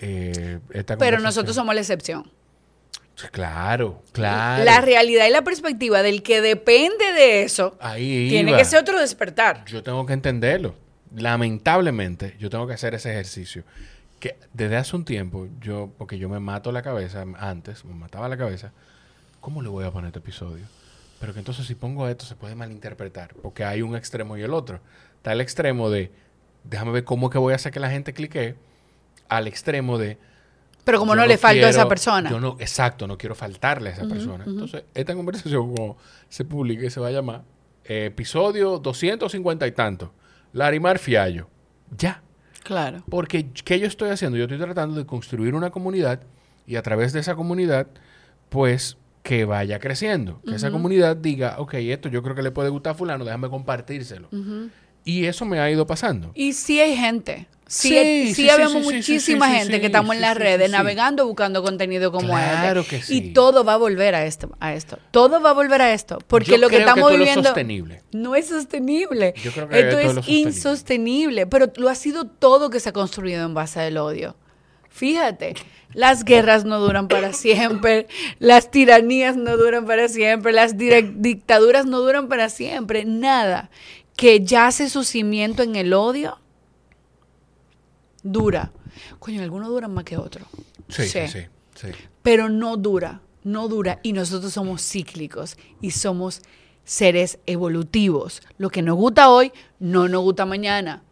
eh, 0.00 0.58
esta 0.70 0.96
Pero 0.98 1.20
nosotros 1.20 1.54
somos 1.54 1.72
la 1.72 1.80
excepción. 1.80 2.28
Claro, 3.30 4.02
claro. 4.12 4.64
La 4.64 4.80
realidad 4.80 5.26
y 5.26 5.30
la 5.30 5.42
perspectiva 5.42 6.02
del 6.02 6.22
que 6.22 6.40
depende 6.40 7.12
de 7.12 7.42
eso 7.42 7.76
Ahí 7.80 8.28
tiene 8.28 8.56
que 8.56 8.64
ser 8.64 8.80
otro 8.80 8.98
despertar. 8.98 9.64
Yo 9.66 9.82
tengo 9.82 10.04
que 10.06 10.12
entenderlo. 10.12 10.74
Lamentablemente, 11.14 12.36
yo 12.38 12.48
tengo 12.50 12.66
que 12.66 12.74
hacer 12.74 12.94
ese 12.94 13.10
ejercicio. 13.10 13.64
Que 14.18 14.36
desde 14.52 14.76
hace 14.76 14.96
un 14.96 15.04
tiempo, 15.04 15.48
yo, 15.60 15.92
porque 15.98 16.16
yo 16.16 16.28
me 16.28 16.40
mato 16.40 16.72
la 16.72 16.82
cabeza 16.82 17.24
antes, 17.38 17.84
me 17.84 17.94
mataba 17.94 18.28
la 18.28 18.36
cabeza, 18.36 18.72
¿cómo 19.40 19.62
le 19.62 19.68
voy 19.68 19.84
a 19.84 19.90
poner 19.90 20.08
este 20.08 20.20
episodio? 20.20 20.64
Pero 21.20 21.32
que 21.32 21.40
entonces 21.40 21.66
si 21.66 21.74
pongo 21.74 22.08
esto 22.08 22.24
se 22.24 22.34
puede 22.34 22.54
malinterpretar, 22.54 23.34
porque 23.42 23.64
hay 23.64 23.82
un 23.82 23.94
extremo 23.96 24.36
y 24.36 24.42
el 24.42 24.54
otro. 24.54 24.80
Está 25.16 25.32
el 25.32 25.40
extremo 25.40 25.90
de, 25.90 26.10
déjame 26.64 26.92
ver 26.92 27.04
cómo 27.04 27.26
es 27.26 27.32
que 27.32 27.38
voy 27.38 27.52
a 27.52 27.56
hacer 27.56 27.72
que 27.72 27.80
la 27.80 27.90
gente 27.90 28.12
clique, 28.12 28.54
al 29.28 29.46
extremo 29.46 29.98
de, 29.98 30.18
Pero 30.84 30.98
como 30.98 31.14
no, 31.14 31.24
le 31.26 31.38
falta 31.38 31.66
a 31.66 31.70
esa 31.70 31.88
persona. 31.88 32.30
Yo 32.30 32.40
no, 32.40 32.56
exacto, 32.58 33.06
no 33.06 33.16
quiero 33.16 33.34
faltarle 33.34 33.90
a 33.90 33.92
esa 33.92 34.06
persona. 34.06 34.44
Entonces, 34.46 34.84
esta 34.94 35.14
conversación 35.14 35.74
como 35.74 35.96
se 36.28 36.44
publique 36.44 36.90
se 36.90 37.00
va 37.00 37.08
a 37.08 37.12
llamar 37.12 37.42
eh, 37.84 38.06
episodio 38.06 38.78
250 38.78 39.66
y 39.66 39.72
tanto. 39.72 40.12
Larimar 40.52 40.98
Fiallo. 40.98 41.48
Ya. 41.96 42.22
Claro. 42.64 43.02
Porque, 43.08 43.50
¿qué 43.64 43.78
yo 43.78 43.86
estoy 43.86 44.10
haciendo? 44.10 44.38
Yo 44.38 44.44
estoy 44.44 44.58
tratando 44.58 44.96
de 44.96 45.06
construir 45.06 45.54
una 45.54 45.70
comunidad 45.70 46.20
y 46.66 46.76
a 46.76 46.82
través 46.82 47.12
de 47.12 47.20
esa 47.20 47.34
comunidad, 47.34 47.88
pues, 48.48 48.98
que 49.22 49.44
vaya 49.44 49.78
creciendo. 49.78 50.40
Que 50.42 50.56
esa 50.56 50.70
comunidad 50.70 51.16
diga, 51.16 51.56
ok, 51.58 51.74
esto 51.74 52.08
yo 52.08 52.22
creo 52.22 52.34
que 52.34 52.42
le 52.42 52.50
puede 52.50 52.70
gustar 52.70 52.92
a 52.92 52.94
fulano, 52.94 53.24
déjame 53.24 53.48
compartírselo. 53.48 54.28
Y 55.04 55.24
eso 55.26 55.44
me 55.44 55.58
ha 55.58 55.70
ido 55.70 55.86
pasando. 55.86 56.32
Y 56.34 56.52
sí 56.52 56.80
hay 56.80 56.96
gente. 56.96 57.48
Sí, 57.74 57.88
Sí, 57.88 58.26
sí, 58.26 58.34
sí, 58.34 58.50
habemos 58.50 58.82
muchísima 58.84 59.48
gente 59.48 59.80
que 59.80 59.86
estamos 59.86 60.14
en 60.14 60.20
las 60.20 60.36
redes 60.36 60.70
navegando 60.70 61.26
buscando 61.26 61.62
contenido 61.62 62.12
como 62.12 62.28
Claro 62.28 62.82
este. 62.82 62.98
que 62.98 63.02
sí. 63.02 63.16
Y 63.16 63.20
todo 63.32 63.64
va 63.64 63.72
a 63.72 63.76
volver 63.78 64.14
a 64.14 64.26
esto, 64.26 64.50
a 64.60 64.74
esto. 64.74 64.98
Todo 65.10 65.40
va 65.40 65.50
a 65.50 65.52
volver 65.54 65.80
a 65.80 65.94
esto. 65.94 66.18
Porque 66.26 66.50
Yo 66.50 66.56
lo 66.58 66.68
que 66.68 66.76
creo 66.76 66.80
estamos 66.80 67.04
todo 67.04 67.12
es 67.12 67.18
viviendo 67.18 67.44
sostenible. 67.44 68.02
no 68.12 68.34
es 68.34 68.48
sostenible. 68.48 69.32
Yo 69.42 69.52
creo 69.52 69.70
que 69.70 69.78
esto 69.78 69.90
todo 69.92 70.00
es 70.00 70.14
sostenible. 70.16 70.50
insostenible. 70.50 71.46
Pero 71.46 71.72
lo 71.76 71.88
ha 71.88 71.94
sido 71.94 72.26
todo 72.26 72.68
que 72.68 72.78
se 72.78 72.90
ha 72.90 72.92
construido 72.92 73.42
en 73.46 73.54
base 73.54 73.80
al 73.80 73.96
odio. 73.96 74.36
Fíjate, 74.90 75.54
las 75.94 76.24
guerras 76.24 76.66
no 76.66 76.78
duran 76.78 77.08
para 77.08 77.32
siempre, 77.32 78.06
las 78.38 78.70
tiranías 78.70 79.38
no 79.38 79.56
duran 79.56 79.86
para 79.86 80.08
siempre, 80.08 80.52
las 80.52 80.76
dictaduras 80.76 81.86
no 81.86 82.00
duran 82.00 82.28
para 82.28 82.50
siempre, 82.50 83.06
nada 83.06 83.70
que 84.14 84.44
yace 84.44 84.90
su 84.90 85.04
cimiento 85.04 85.62
en 85.62 85.74
el 85.74 85.94
odio 85.94 86.38
dura. 88.22 88.72
Coño, 89.18 89.42
algunos 89.42 89.68
duran 89.68 89.92
más 89.92 90.04
que 90.04 90.16
otros. 90.16 90.46
Sí, 90.88 91.06
sí, 91.06 91.28
sí. 91.28 91.40
sí. 91.74 91.88
Pero 92.22 92.48
no 92.48 92.76
dura, 92.76 93.20
no 93.44 93.68
dura. 93.68 94.00
Y 94.02 94.12
nosotros 94.12 94.52
somos 94.52 94.82
cíclicos 94.82 95.56
y 95.80 95.92
somos 95.92 96.42
seres 96.84 97.38
evolutivos. 97.46 98.42
Lo 98.58 98.70
que 98.70 98.82
nos 98.82 98.96
gusta 98.96 99.30
hoy, 99.30 99.52
no 99.78 100.08
nos 100.08 100.22
gusta 100.22 100.46
mañana. 100.46 101.02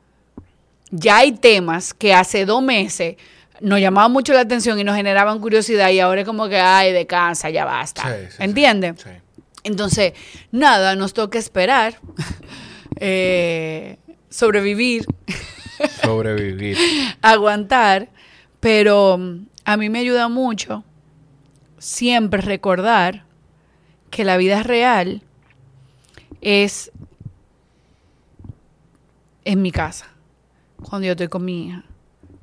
Ya 0.91 1.19
hay 1.19 1.33
temas 1.33 1.95
que 1.95 2.13
hace 2.13 2.45
dos 2.45 2.63
meses 2.63 3.17
nos 3.61 3.81
llamaban 3.81 4.11
mucho 4.11 4.33
la 4.33 4.41
atención 4.41 4.79
y 4.79 4.85
nos 4.85 4.97
generaban 4.97 5.39
curiosidad 5.39 5.91
y 5.91 6.01
ahora 6.01 6.23
es 6.23 6.27
como 6.27 6.49
que, 6.49 6.59
ay, 6.59 6.93
descansa, 6.93 7.51
ya 7.51 7.65
basta. 7.65 8.03
Sí, 8.03 8.27
sí, 8.27 8.37
sí. 8.37 8.43
¿Entiendes? 8.43 8.95
Sí. 9.03 9.11
Entonces, 9.65 10.15
nada, 10.51 10.97
nos 10.97 11.13
toca 11.13 11.39
esperar, 11.39 12.01
eh, 12.97 13.99
sobrevivir, 14.31 15.05
Sobrevivir. 16.03 16.77
aguantar, 17.23 18.09
pero 18.61 19.19
mm, 19.19 19.47
a 19.65 19.77
mí 19.77 19.89
me 19.89 20.01
ayuda 20.01 20.29
mucho 20.29 20.85
siempre 21.79 22.43
recordar 22.43 23.25
que 24.11 24.25
la 24.25 24.37
vida 24.37 24.63
real 24.63 25.23
es 26.41 26.91
en 29.45 29.63
mi 29.63 29.73
casa, 29.73 30.07
cuando 30.83 31.07
yo 31.07 31.13
estoy 31.13 31.29
con 31.29 31.45
mi 31.45 31.67
hija, 31.69 31.85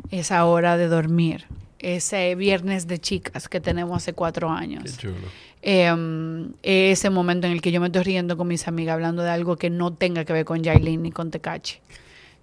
esa 0.10 0.46
hora 0.46 0.78
de 0.78 0.88
dormir, 0.88 1.46
ese 1.80 2.34
viernes 2.36 2.88
de 2.88 3.00
chicas 3.00 3.48
que 3.48 3.60
tenemos 3.60 3.98
hace 3.98 4.14
cuatro 4.14 4.48
Qué 4.48 4.64
años. 4.64 4.98
chulo. 4.98 5.16
Em, 5.62 6.54
ese 6.64 7.10
momento 7.10 7.48
en 7.48 7.54
el 7.54 7.62
que 7.62 7.72
yo 7.72 7.82
me 7.82 7.88
estoy 7.88 8.04
riendo 8.04 8.38
con 8.38 8.48
mis 8.48 8.68
amigas 8.68 8.94
hablando 8.94 9.22
de 9.24 9.30
algo 9.30 9.58
que 9.58 9.70
no 9.70 9.94
tenga 9.94 10.24
que 10.24 10.34
ver 10.34 10.46
con 10.46 10.64
Yailin 10.64 11.02
ni 11.04 11.12
con 11.12 11.30
Tecachi. 11.32 11.80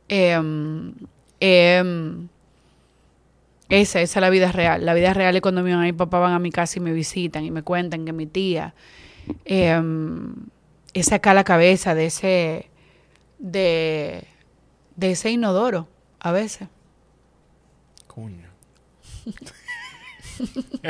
Em, 0.08 0.94
em, 1.40 2.28
esa, 3.68 4.00
esa 4.00 4.18
es 4.18 4.20
la 4.20 4.30
vida 4.30 4.52
real. 4.52 4.84
La 4.84 4.94
vida 4.94 5.14
real 5.14 5.34
es 5.34 5.42
cuando 5.42 5.62
mi 5.62 5.70
mamá 5.72 5.88
y 5.88 5.92
papá 5.92 6.18
van 6.18 6.32
a 6.34 6.38
mi 6.38 6.50
casa 6.50 6.78
y 6.78 6.82
me 6.82 6.92
visitan 6.92 7.44
y 7.44 7.50
me 7.50 7.62
cuentan 7.62 8.04
que 8.04 8.12
mi 8.12 8.26
tía 8.26 8.74
em, 9.44 10.34
es 10.92 11.06
sacar 11.06 11.34
la 11.34 11.44
cabeza 11.44 11.94
de 11.94 12.06
ese 12.06 12.70
de, 13.38 14.24
de 14.96 15.10
ese 15.10 15.30
inodoro 15.30 15.88
a 16.20 16.30
veces. 16.32 16.68
Coño. 18.06 18.48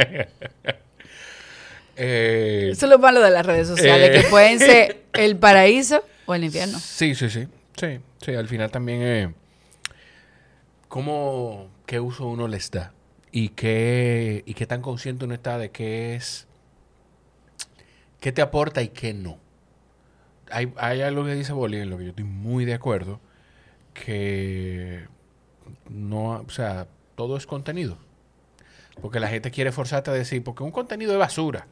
eh, 1.96 2.68
Eso 2.72 2.86
es 2.86 2.90
lo 2.90 2.98
malo 2.98 3.20
de 3.20 3.30
las 3.30 3.46
redes 3.46 3.68
sociales, 3.68 4.10
Eh. 4.10 4.22
que 4.22 4.28
pueden 4.28 4.58
ser 4.58 5.04
el 5.14 5.36
paraíso 5.36 6.02
o 6.26 6.34
el 6.34 6.44
infierno. 6.44 6.78
Sí, 6.78 7.14
sí, 7.14 7.30
sí. 7.30 7.46
Sí, 7.76 7.98
Al 8.32 8.48
final 8.48 8.70
también 8.70 9.02
es 9.02 9.28
cómo, 10.88 11.70
qué 11.86 12.00
uso 12.00 12.26
uno 12.26 12.48
les 12.48 12.70
da 12.70 12.92
y 13.32 13.50
qué, 13.50 14.42
y 14.46 14.54
qué 14.54 14.66
tan 14.66 14.80
consciente 14.80 15.24
uno 15.24 15.34
está 15.34 15.58
de 15.58 15.70
qué 15.70 16.14
es, 16.14 16.46
qué 18.20 18.32
te 18.32 18.42
aporta 18.42 18.82
y 18.82 18.88
qué 18.88 19.12
no. 19.12 19.38
Hay, 20.50 20.72
hay 20.76 21.02
algo 21.02 21.24
que 21.24 21.34
dice 21.34 21.52
Bolívar 21.52 21.84
en 21.84 21.90
lo 21.90 21.98
que 21.98 22.04
yo 22.04 22.10
estoy 22.10 22.24
muy 22.24 22.64
de 22.64 22.74
acuerdo, 22.74 23.20
que 23.92 25.06
no, 25.88 26.44
o 26.46 26.50
sea, 26.50 26.88
todo 27.16 27.36
es 27.36 27.46
contenido. 27.46 27.98
Porque 29.00 29.20
la 29.20 29.28
gente 29.28 29.50
quiere 29.50 29.72
forzarte 29.72 30.10
a 30.10 30.14
decir, 30.14 30.42
porque 30.44 30.62
un 30.62 30.70
contenido 30.70 31.12
es 31.12 31.18
basura. 31.18 31.66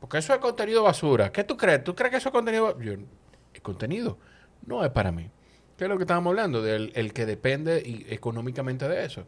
Porque 0.00 0.18
eso 0.18 0.34
es 0.34 0.40
contenido 0.40 0.82
basura. 0.82 1.30
¿Qué 1.32 1.44
tú 1.44 1.56
crees? 1.56 1.84
¿Tú 1.84 1.94
crees 1.94 2.10
que 2.10 2.16
eso 2.16 2.28
es 2.28 2.32
contenido 2.32 2.74
basura? 2.74 2.98
El 3.54 3.62
contenido 3.62 4.18
no 4.66 4.84
es 4.84 4.90
para 4.90 5.12
mí. 5.12 5.30
¿Qué 5.76 5.84
es 5.84 5.90
lo 5.90 5.96
que 5.98 6.04
estábamos 6.04 6.30
hablando? 6.30 6.62
Del 6.62 6.92
el 6.94 7.12
que 7.12 7.26
depende 7.26 7.82
y- 7.84 8.06
económicamente 8.12 8.88
de 8.88 9.04
eso. 9.04 9.26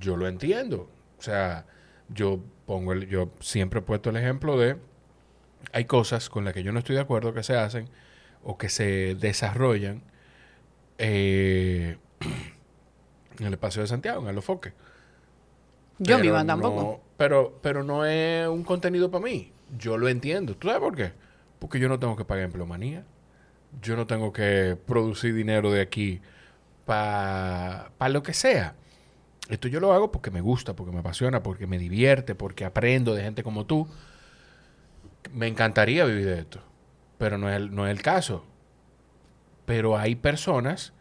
Yo 0.00 0.16
lo 0.16 0.26
entiendo. 0.28 0.90
O 1.18 1.22
sea, 1.22 1.66
yo 2.08 2.40
pongo 2.66 2.92
el, 2.92 3.06
yo 3.08 3.30
siempre 3.40 3.80
he 3.80 3.82
puesto 3.82 4.10
el 4.10 4.16
ejemplo 4.16 4.58
de 4.58 4.76
hay 5.72 5.84
cosas 5.84 6.28
con 6.28 6.44
las 6.44 6.54
que 6.54 6.62
yo 6.62 6.72
no 6.72 6.78
estoy 6.80 6.96
de 6.96 7.02
acuerdo 7.02 7.32
que 7.34 7.42
se 7.42 7.56
hacen 7.56 7.88
o 8.42 8.56
que 8.58 8.68
se 8.68 9.14
desarrollan 9.16 10.02
eh, 10.98 11.96
en 13.38 13.46
el 13.46 13.52
espacio 13.52 13.82
de 13.82 13.88
Santiago, 13.88 14.22
en 14.22 14.28
Alofoque. 14.28 14.72
Yo 15.98 16.16
Pero 16.16 16.18
misma 16.20 16.40
no- 16.40 16.46
tampoco. 16.46 17.00
pero, 17.16 17.58
pero 17.62 17.82
no 17.82 18.04
es 18.04 18.46
un 18.48 18.64
contenido 18.64 19.10
para 19.10 19.24
mí. 19.24 19.52
Yo 19.78 19.98
lo 19.98 20.08
entiendo. 20.08 20.54
¿Tú 20.56 20.68
sabes 20.68 20.80
por 20.82 20.94
qué? 20.96 21.12
Porque 21.58 21.78
yo 21.80 21.88
no 21.88 21.98
tengo 21.98 22.16
que 22.16 22.24
pagar 22.24 22.44
empleomanía. 22.44 23.04
Yo 23.82 23.96
no 23.96 24.06
tengo 24.06 24.32
que 24.32 24.76
producir 24.86 25.34
dinero 25.34 25.70
de 25.70 25.80
aquí 25.80 26.20
para 26.84 27.90
lo 28.08 28.22
que 28.22 28.32
sea. 28.32 28.74
Esto 29.48 29.68
yo 29.68 29.78
lo 29.80 29.92
hago 29.92 30.10
porque 30.10 30.30
me 30.30 30.40
gusta, 30.40 30.74
porque 30.74 30.92
me 30.92 31.00
apasiona, 31.00 31.42
porque 31.42 31.66
me 31.66 31.78
divierte, 31.78 32.34
porque 32.34 32.64
aprendo 32.64 33.14
de 33.14 33.22
gente 33.22 33.42
como 33.42 33.64
tú. 33.64 33.88
Me 35.32 35.46
encantaría 35.46 36.04
vivir 36.04 36.26
de 36.26 36.38
esto, 36.40 36.60
pero 37.18 37.38
no 37.38 37.48
es 37.48 37.56
el, 37.56 37.74
no 37.74 37.86
es 37.86 37.92
el 37.92 38.02
caso. 38.02 38.44
Pero 39.64 39.98
hay 39.98 40.14
personas 40.16 40.92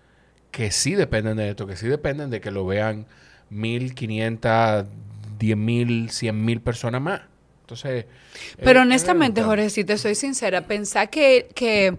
que 0.52 0.72
sí 0.72 0.96
dependen 0.96 1.38
de 1.38 1.50
esto, 1.50 1.68
que 1.68 1.76
sí 1.76 1.88
dependen 1.88 2.30
de 2.30 2.42
que 2.42 2.52
lo 2.52 2.66
vean 2.66 3.08
1.500, 3.52 4.86
10.000, 5.40 6.08
100.000 6.08 6.62
personas 6.62 7.02
más. 7.02 7.22
Entonces... 7.62 8.06
Pero 8.64 8.80
eh, 8.80 8.84
honestamente, 8.84 9.42
eh, 9.42 9.44
Jorge, 9.44 9.70
si 9.70 9.84
te 9.84 9.98
soy 9.98 10.16
sincera, 10.16 10.68
pensar 10.68 11.10
que, 11.10 11.50
que, 11.56 11.98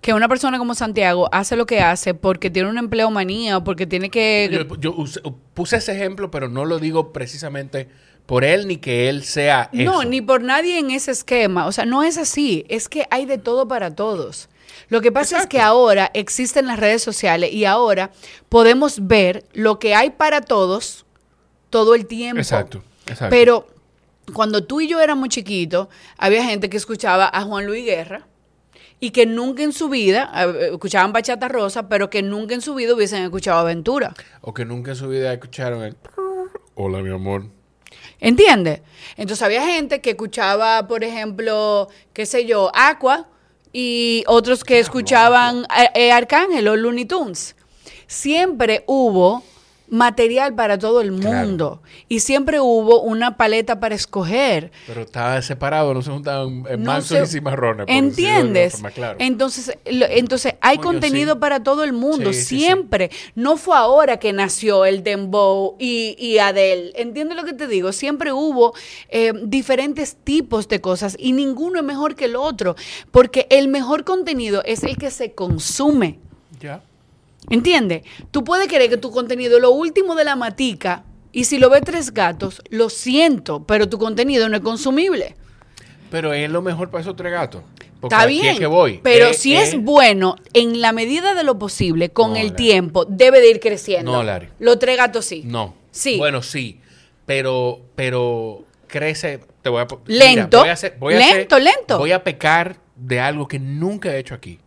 que 0.00 0.14
una 0.14 0.28
persona 0.28 0.58
como 0.58 0.74
Santiago 0.74 1.28
hace 1.32 1.56
lo 1.56 1.66
que 1.66 1.80
hace 1.80 2.14
porque 2.14 2.50
tiene 2.50 2.68
una 2.68 2.80
empleomanía 2.80 3.58
o 3.58 3.64
porque 3.64 3.86
tiene 3.86 4.10
que... 4.10 4.48
Yo, 4.68 4.76
yo 4.76 4.92
use- 4.96 5.20
puse 5.54 5.76
ese 5.76 5.92
ejemplo, 5.92 6.30
pero 6.30 6.48
no 6.48 6.64
lo 6.64 6.78
digo 6.78 7.12
precisamente 7.12 7.88
por 8.26 8.44
él 8.44 8.66
ni 8.68 8.76
que 8.78 9.08
él 9.08 9.24
sea 9.24 9.68
No, 9.72 10.02
eso. 10.02 10.04
ni 10.10 10.20
por 10.20 10.42
nadie 10.42 10.78
en 10.78 10.90
ese 10.90 11.10
esquema. 11.10 11.66
O 11.66 11.72
sea, 11.72 11.84
no 11.84 12.02
es 12.02 12.18
así. 12.18 12.64
Es 12.68 12.88
que 12.88 13.06
hay 13.10 13.26
de 13.26 13.38
todo 13.38 13.66
para 13.68 13.94
todos. 13.94 14.48
Lo 14.88 15.00
que 15.00 15.12
pasa 15.12 15.38
es 15.38 15.46
que 15.46 15.60
ahora 15.60 16.10
existen 16.14 16.66
las 16.66 16.78
redes 16.78 17.02
sociales 17.02 17.52
y 17.52 17.64
ahora 17.64 18.10
podemos 18.48 19.06
ver 19.06 19.44
lo 19.52 19.78
que 19.78 19.94
hay 19.94 20.10
para 20.10 20.40
todos 20.40 21.04
todo 21.70 21.94
el 21.94 22.06
tiempo. 22.06 22.38
Exacto, 22.40 22.82
exacto. 23.06 23.28
Pero 23.30 23.66
cuando 24.32 24.64
tú 24.64 24.80
y 24.80 24.88
yo 24.88 25.00
éramos 25.00 25.28
chiquitos, 25.30 25.88
había 26.18 26.44
gente 26.44 26.68
que 26.70 26.76
escuchaba 26.76 27.28
a 27.32 27.42
Juan 27.42 27.66
Luis 27.66 27.84
Guerra 27.84 28.26
y 29.02 29.10
que 29.10 29.26
nunca 29.26 29.64
en 29.64 29.72
su 29.72 29.88
vida 29.88 30.30
eh, 30.32 30.68
escuchaban 30.74 31.12
bachata 31.12 31.48
rosa, 31.48 31.88
pero 31.88 32.08
que 32.08 32.22
nunca 32.22 32.54
en 32.54 32.60
su 32.60 32.76
vida 32.76 32.94
hubiesen 32.94 33.24
escuchado 33.24 33.58
aventura. 33.58 34.14
O 34.42 34.54
que 34.54 34.64
nunca 34.64 34.92
en 34.92 34.96
su 34.96 35.08
vida 35.08 35.32
escucharon 35.32 35.82
el... 35.82 35.96
Hola, 36.76 37.00
mi 37.00 37.10
amor. 37.10 37.46
¿Entiendes? 38.20 38.80
Entonces 39.16 39.42
había 39.42 39.66
gente 39.66 40.00
que 40.00 40.10
escuchaba, 40.10 40.86
por 40.86 41.02
ejemplo, 41.02 41.88
qué 42.12 42.26
sé 42.26 42.46
yo, 42.46 42.70
Aqua 42.76 43.26
y 43.72 44.22
otros 44.28 44.62
que 44.62 44.78
escuchaban 44.78 45.64
eh, 45.76 45.90
eh, 45.96 46.12
Arcángel 46.12 46.68
o 46.68 46.76
Looney 46.76 47.04
Tunes. 47.04 47.56
Siempre 48.06 48.84
hubo 48.86 49.42
material 49.92 50.54
para 50.54 50.78
todo 50.78 51.02
el 51.02 51.12
Claro. 51.14 51.46
mundo 51.46 51.82
y 52.08 52.20
siempre 52.20 52.60
hubo 52.60 53.02
una 53.02 53.36
paleta 53.36 53.78
para 53.78 53.94
escoger. 53.94 54.72
Pero 54.86 55.02
estaba 55.02 55.40
separado, 55.42 55.92
no 55.92 56.00
se 56.00 56.10
juntaban 56.10 56.64
en 56.68 56.82
No 56.82 56.92
mansos 56.92 57.28
y 57.28 57.32
cimarrones. 57.34 57.86
¿Entiendes? 57.88 58.72
forma, 58.72 58.90
claro. 58.90 59.16
Entonces, 59.20 59.76
lo- 59.90 60.06
entonces 60.06 60.54
hay 60.62 60.78
Coño, 60.78 60.88
contenido 60.92 61.34
sí. 61.34 61.40
para 61.40 61.62
todo 61.62 61.84
el 61.84 61.92
mundo, 61.92 62.32
Sí, 62.32 62.38
sí, 62.40 62.44
sí. 62.46 62.58
siempre. 62.60 63.10
No 63.34 63.58
fue 63.58 63.76
ahora 63.76 64.16
que 64.16 64.32
nació 64.32 64.86
el 64.86 65.02
Dembow 65.04 65.76
y, 65.78 66.16
y 66.18 66.38
Adele. 66.38 66.92
¿Entiendes 66.96 67.36
lo 67.36 67.44
que 67.44 67.52
te 67.52 67.66
digo? 67.66 67.92
Siempre 67.92 68.32
hubo 68.32 68.72
eh, 69.10 69.32
diferentes 69.44 70.16
tipos 70.16 70.68
de 70.68 70.80
cosas 70.80 71.16
y 71.18 71.32
ninguno 71.34 71.78
es 71.80 71.84
mejor 71.84 72.14
que 72.16 72.24
el 72.24 72.36
otro, 72.36 72.76
porque 73.10 73.46
el 73.50 73.68
mejor 73.68 74.04
contenido 74.04 74.62
es 74.64 74.84
el 74.84 74.96
que 74.96 75.10
se 75.10 75.32
consume. 75.32 76.18
Ya. 76.60 76.80
¿Entiendes? 77.50 78.02
Tú 78.30 78.44
puedes 78.44 78.68
creer 78.68 78.88
que 78.88 78.96
tu 78.96 79.10
contenido 79.10 79.56
es 79.56 79.62
lo 79.62 79.70
último 79.72 80.14
de 80.14 80.24
la 80.24 80.36
matica 80.36 81.04
y 81.32 81.44
si 81.44 81.58
lo 81.58 81.70
ve 81.70 81.80
tres 81.80 82.12
gatos, 82.12 82.62
lo 82.70 82.88
siento, 82.88 83.64
pero 83.66 83.88
tu 83.88 83.98
contenido 83.98 84.48
no 84.48 84.56
es 84.56 84.62
consumible. 84.62 85.34
Pero 86.10 86.32
es 86.32 86.48
lo 86.50 86.62
mejor 86.62 86.90
para 86.90 87.02
esos 87.02 87.16
tres 87.16 87.32
gatos. 87.32 87.62
Porque 88.00 88.14
Está 88.16 88.26
bien, 88.26 88.46
es 88.54 88.58
que 88.58 88.66
voy. 88.66 89.00
pero 89.02 89.28
Eh, 89.28 89.34
si 89.34 89.54
eh, 89.54 89.62
es 89.62 89.80
bueno, 89.80 90.36
en 90.54 90.80
la 90.80 90.92
medida 90.92 91.34
de 91.34 91.44
lo 91.44 91.58
posible, 91.58 92.10
con 92.10 92.30
No, 92.32 92.36
el 92.36 92.46
Larry. 92.48 92.56
tiempo, 92.56 93.04
debe 93.04 93.40
de 93.40 93.50
ir 93.50 93.60
creciendo. 93.60 94.12
No, 94.12 94.22
Larry. 94.22 94.48
Los 94.58 94.78
tres 94.78 94.96
gatos 94.96 95.24
sí. 95.24 95.42
No. 95.46 95.74
Sí. 95.90 96.18
Bueno, 96.18 96.42
sí. 96.42 96.80
Pero, 97.26 97.80
pero 97.94 98.64
crece. 98.88 99.40
Te 99.62 99.68
voy 99.68 99.82
a. 99.82 99.86
Lento, 100.06 100.58
voy 100.60 100.68
a 100.68 100.72
hacer- 100.72 100.96
voy 100.98 101.14
a 101.14 101.18
lento, 101.18 101.54
hacer- 101.56 101.64
lento. 101.76 101.98
Voy 101.98 102.10
a 102.12 102.24
pecar 102.24 102.76
de 102.96 103.20
algo 103.20 103.46
que 103.46 103.60
nunca 103.60 104.12
he 104.12 104.18
hecho 104.18 104.34
aquí. 104.34 104.58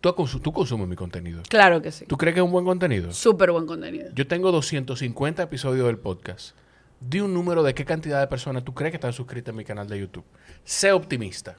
Tú, 0.00 0.08
consu- 0.10 0.40
tú 0.40 0.52
consumes 0.52 0.88
mi 0.88 0.96
contenido. 0.96 1.42
Claro 1.48 1.82
que 1.82 1.92
sí. 1.92 2.06
¿Tú 2.06 2.16
crees 2.16 2.34
que 2.34 2.40
es 2.40 2.44
un 2.44 2.52
buen 2.52 2.64
contenido? 2.64 3.12
Súper 3.12 3.50
buen 3.52 3.66
contenido. 3.66 4.08
Yo 4.14 4.26
tengo 4.26 4.50
250 4.50 5.42
episodios 5.42 5.86
del 5.86 5.98
podcast. 5.98 6.56
Di 7.00 7.20
un 7.20 7.34
número 7.34 7.62
de 7.62 7.74
qué 7.74 7.84
cantidad 7.84 8.20
de 8.20 8.26
personas 8.26 8.64
tú 8.64 8.72
crees 8.74 8.92
que 8.92 8.96
están 8.96 9.12
suscritas 9.12 9.52
a 9.52 9.56
mi 9.56 9.64
canal 9.64 9.88
de 9.88 9.98
YouTube. 10.00 10.24
Sé 10.64 10.92
optimista. 10.92 11.56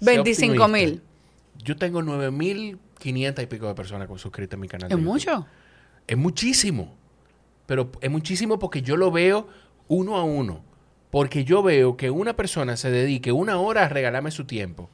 Sé 0.00 0.06
25 0.06 0.52
optimista. 0.64 0.68
mil. 0.68 1.02
Yo 1.62 1.76
tengo 1.76 2.00
9.500 2.02 3.42
y 3.42 3.46
pico 3.46 3.66
de 3.66 3.74
personas 3.74 4.08
suscritas 4.20 4.56
a 4.56 4.60
mi 4.60 4.68
canal. 4.68 4.88
de 4.88 4.94
¿Es 4.94 4.98
YouTube. 5.00 5.12
mucho? 5.12 5.46
Es 6.06 6.16
muchísimo. 6.16 6.94
Pero 7.66 7.90
es 8.00 8.10
muchísimo 8.10 8.58
porque 8.58 8.82
yo 8.82 8.96
lo 8.96 9.10
veo 9.10 9.48
uno 9.88 10.16
a 10.16 10.24
uno. 10.24 10.64
Porque 11.10 11.44
yo 11.44 11.62
veo 11.62 11.96
que 11.96 12.10
una 12.10 12.34
persona 12.36 12.76
se 12.76 12.90
dedique 12.90 13.32
una 13.32 13.58
hora 13.58 13.84
a 13.84 13.88
regalarme 13.88 14.30
su 14.30 14.44
tiempo. 14.44 14.88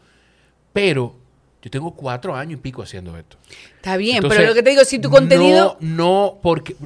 Pero 0.77 1.15
yo 1.62 1.70
tengo 1.70 1.90
cuatro 1.94 2.36
años 2.36 2.59
y 2.59 2.62
pico 2.62 2.82
haciendo 2.82 3.16
esto. 3.16 3.39
Está 3.77 3.97
bien, 3.97 4.16
Entonces, 4.16 4.36
pero 4.39 4.51
lo 4.51 4.55
que 4.55 4.62
te 4.62 4.70
digo, 4.70 4.85
si 4.85 4.98
tu 4.98 5.09
contenido... 5.11 5.78
No, 5.81 5.97
no, 5.97 6.39
porque... 6.43 6.77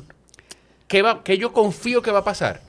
¿qué, 0.87 1.03
va, 1.03 1.25
¿Qué 1.25 1.37
yo 1.39 1.53
confío 1.53 2.01
que 2.01 2.13
va 2.13 2.21
a 2.21 2.25
pasar? 2.25 2.61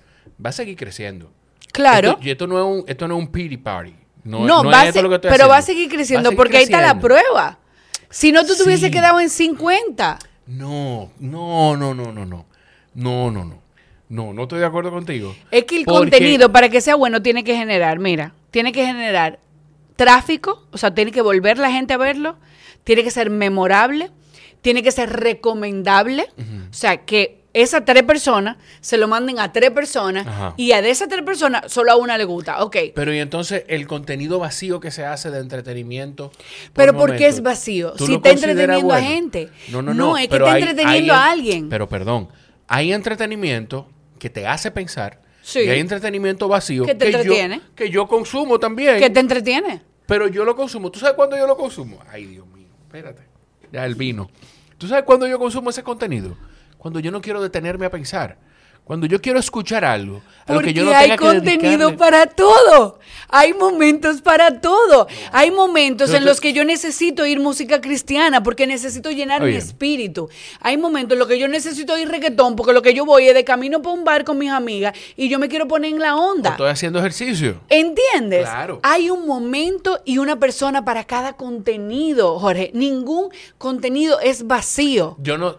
Va 0.43 0.49
a 0.49 0.53
seguir 0.53 0.76
creciendo. 0.76 1.31
Claro. 1.72 2.10
Esto, 2.11 2.22
y 2.23 2.30
esto 2.31 2.48
no 2.48 2.57
es 2.60 2.65
un, 2.84 2.89
esto 2.89 3.07
no 3.07 3.15
es 3.18 3.19
un 3.23 3.27
pity 3.31 3.57
party. 3.57 3.93
No, 4.23 4.39
No, 4.45 4.64
no 4.64 4.72
va 4.72 4.88
es 4.88 4.93
se- 4.95 5.02
lo 5.03 5.10
que 5.10 5.15
estoy 5.15 5.30
pero 5.31 5.48
va 5.48 5.57
a 5.57 5.61
seguir 5.61 5.89
creciendo 5.89 6.30
seguir 6.30 6.38
porque 6.38 6.57
ahí 6.57 6.64
está 6.64 6.81
la 6.81 6.99
prueba. 6.99 7.60
Si 8.10 8.31
no, 8.31 8.43
tú 8.45 8.56
te 8.56 8.64
hubieses 8.64 8.88
Sí. 8.88 8.91
quedado 8.91 9.19
en 9.19 9.30
50. 9.30 10.18
No, 10.48 11.11
no, 11.19 11.77
no, 11.77 11.93
no, 11.93 12.11
no, 12.11 12.26
no. 12.26 12.45
No, 12.95 13.30
no, 13.31 13.45
no. 13.45 13.61
No, 14.10 14.34
no 14.34 14.41
estoy 14.43 14.60
de 14.60 14.65
acuerdo 14.65 14.89
contigo. 14.91 15.34
Es 15.52 15.64
que 15.65 15.77
el 15.77 15.85
Porque- 15.85 15.99
contenido, 16.11 16.52
para 16.52 16.68
que 16.69 16.81
sea 16.81 16.95
bueno, 16.95 17.22
tiene 17.22 17.43
que 17.43 17.56
generar, 17.56 17.99
mira, 17.99 18.34
tiene 18.49 18.72
que 18.73 18.84
generar 18.85 19.39
tráfico, 19.95 20.65
o 20.72 20.77
sea, 20.77 20.93
tiene 20.93 21.11
que 21.11 21.22
volver 21.22 21.57
la 21.57 21.72
gente 21.72 21.93
a 21.93 21.97
verlo, 21.97 22.38
tiene 22.84 23.03
que 23.03 23.11
ser 23.11 23.30
memorable, 23.30 24.11
tiene 24.61 24.84
que 24.84 24.91
ser 24.91 25.09
recomendable, 25.11 26.27
o 26.69 26.73
sea, 26.73 26.97
que 27.05 27.41
esas 27.53 27.84
tres 27.84 28.03
personas 28.03 28.55
se 28.80 28.95
lo 28.97 29.09
manden 29.09 29.38
a 29.39 29.51
tres 29.51 29.72
personas 29.72 30.26
Ajá. 30.26 30.53
y 30.55 30.72
a 30.72 30.81
de 30.81 30.89
esas 30.89 31.09
tres 31.09 31.22
personas 31.23 31.69
solo 31.69 31.91
a 31.91 31.97
una 31.97 32.18
le 32.18 32.23
gusta, 32.23 32.63
ok. 32.63 32.77
Pero 32.95 33.13
y 33.13 33.19
entonces 33.19 33.65
el 33.68 33.88
contenido 33.88 34.39
vacío 34.39 34.80
que 34.80 34.89
se 34.89 35.03
hace 35.03 35.31
de 35.31 35.39
entretenimiento. 35.39 36.31
Pero 36.73 36.93
por 36.93 37.09
¿por 37.09 37.18
qué 37.18 37.27
es 37.27 37.41
vacío? 37.43 37.91
¿tú 37.97 38.05
Si 38.05 38.13
está 38.15 38.30
entreteniendo 38.30 38.93
a 38.93 39.01
gente. 39.01 39.49
No, 39.68 39.81
no, 39.81 39.93
No, 39.93 40.11
no. 40.11 40.18
es 40.18 40.30
que 40.30 40.35
está 40.38 40.53
hay- 40.53 40.61
entreteniendo 40.61 41.13
hay 41.13 41.19
a 41.19 41.26
en- 41.26 41.30
alguien. 41.39 41.69
Pero 41.69 41.89
perdón, 41.89 42.30
hay 42.69 42.93
entretenimiento 42.93 43.89
que 44.18 44.30
te 44.30 44.47
hace 44.47 44.72
pensar. 44.72 45.19
Sí. 45.41 45.61
Y 45.61 45.69
hay 45.69 45.80
entretenimiento 45.80 46.47
vacío 46.47 46.85
Que 46.85 46.95
te 46.95 47.11
yo, 47.11 47.18
entretiene. 47.18 47.61
que 47.76 47.89
yo 47.89 48.07
consumo 48.07 48.59
también. 48.59 48.99
¿Qué 48.99 49.09
te 49.09 49.19
entretiene? 49.19 49.81
Pero 50.05 50.27
yo 50.27 50.45
lo 50.45 50.55
consumo. 50.55 50.91
¿Tú 50.91 50.99
sabes 50.99 51.15
cuándo 51.15 51.38
yo 51.38 51.47
lo 51.47 51.57
consumo? 51.57 51.99
Ay, 52.11 52.26
Dios 52.26 52.45
mío. 52.47 52.68
Espérate. 52.85 53.23
Ya 53.72 53.85
el 53.85 53.95
vino. 53.95 54.30
¿Tú 54.77 54.88
sabes 54.88 55.03
cuándo 55.03 55.27
yo 55.27 55.39
consumo 55.39 55.69
ese 55.69 55.84
contenido? 55.84 56.38
Cuando 56.77 56.99
yo 56.99 57.11
no 57.11 57.22
quiero 57.22 57.41
detenerme 57.41 57.85
a 57.85 57.89
pensar. 57.91 58.38
Cuando 58.84 59.06
yo 59.08 59.22
quiero 59.22 59.40
escuchar 59.40 59.86
algo. 59.86 60.22
A 60.45 60.53
lo 60.53 60.58
Porque 60.58 60.74
que 60.74 60.80
yo 60.80 60.86
no 60.86 60.91
hay 60.91 61.03
tenga 61.12 61.18
que 61.18 61.24
contenido 61.24 61.90
dedicarle- 61.91 61.98
para 61.98 62.26
todo. 62.26 62.99
Hay 63.30 63.53
momentos 63.53 64.22
para 64.22 64.60
todo. 64.60 65.08
Hay 65.32 65.49
momentos 65.52 66.14
en 66.14 66.26
los 66.26 66.41
que 66.41 66.52
yo 66.52 66.66
necesito 66.66 67.24
oír 67.24 67.40
música 67.40 67.80
cristiana 67.80 68.44
porque 68.44 68.68
necesito 68.68 69.10
llenar 69.12 69.41
mi 69.44 69.53
espíritu. 69.56 70.30
Hay 70.60 70.76
momentos 70.78 71.14
en 71.16 71.20
los 71.20 71.28
que 71.30 71.40
yo 71.40 71.48
necesito 71.48 71.94
oír 71.94 72.10
reggaetón 72.10 72.56
porque 72.58 72.74
lo 72.74 72.82
que 72.82 72.94
yo 72.94 73.06
voy 73.06 73.28
es 73.30 73.34
de 73.36 73.45
camino 73.45 73.82
para 73.82 73.94
un 73.95 74.03
bar 74.03 74.26
con 74.26 74.38
mis 74.38 74.52
amigas 74.52 74.94
y 75.16 75.30
yo 75.30 75.40
me 75.40 75.48
quiero 75.48 75.68
poner 75.70 75.91
en 75.94 75.99
la 75.99 76.18
O 76.18 76.32
onda. 76.34 76.49
Estoy 76.49 76.70
haciendo 76.70 76.99
ejercicio. 76.99 77.62
¿Entiendes? 77.70 78.41
Claro. 78.41 78.80
Hay 78.84 79.10
un 79.10 79.26
momento 79.26 80.02
y 80.03 80.18
una 80.18 80.38
persona 80.38 80.84
para 80.84 81.06
cada 81.06 81.34
contenido, 81.34 82.40
Jorge. 82.40 82.72
Ningún 82.74 83.30
contenido 83.58 84.20
es 84.20 84.48
vacío. 84.48 85.16
Yo 85.22 85.38
no. 85.38 85.56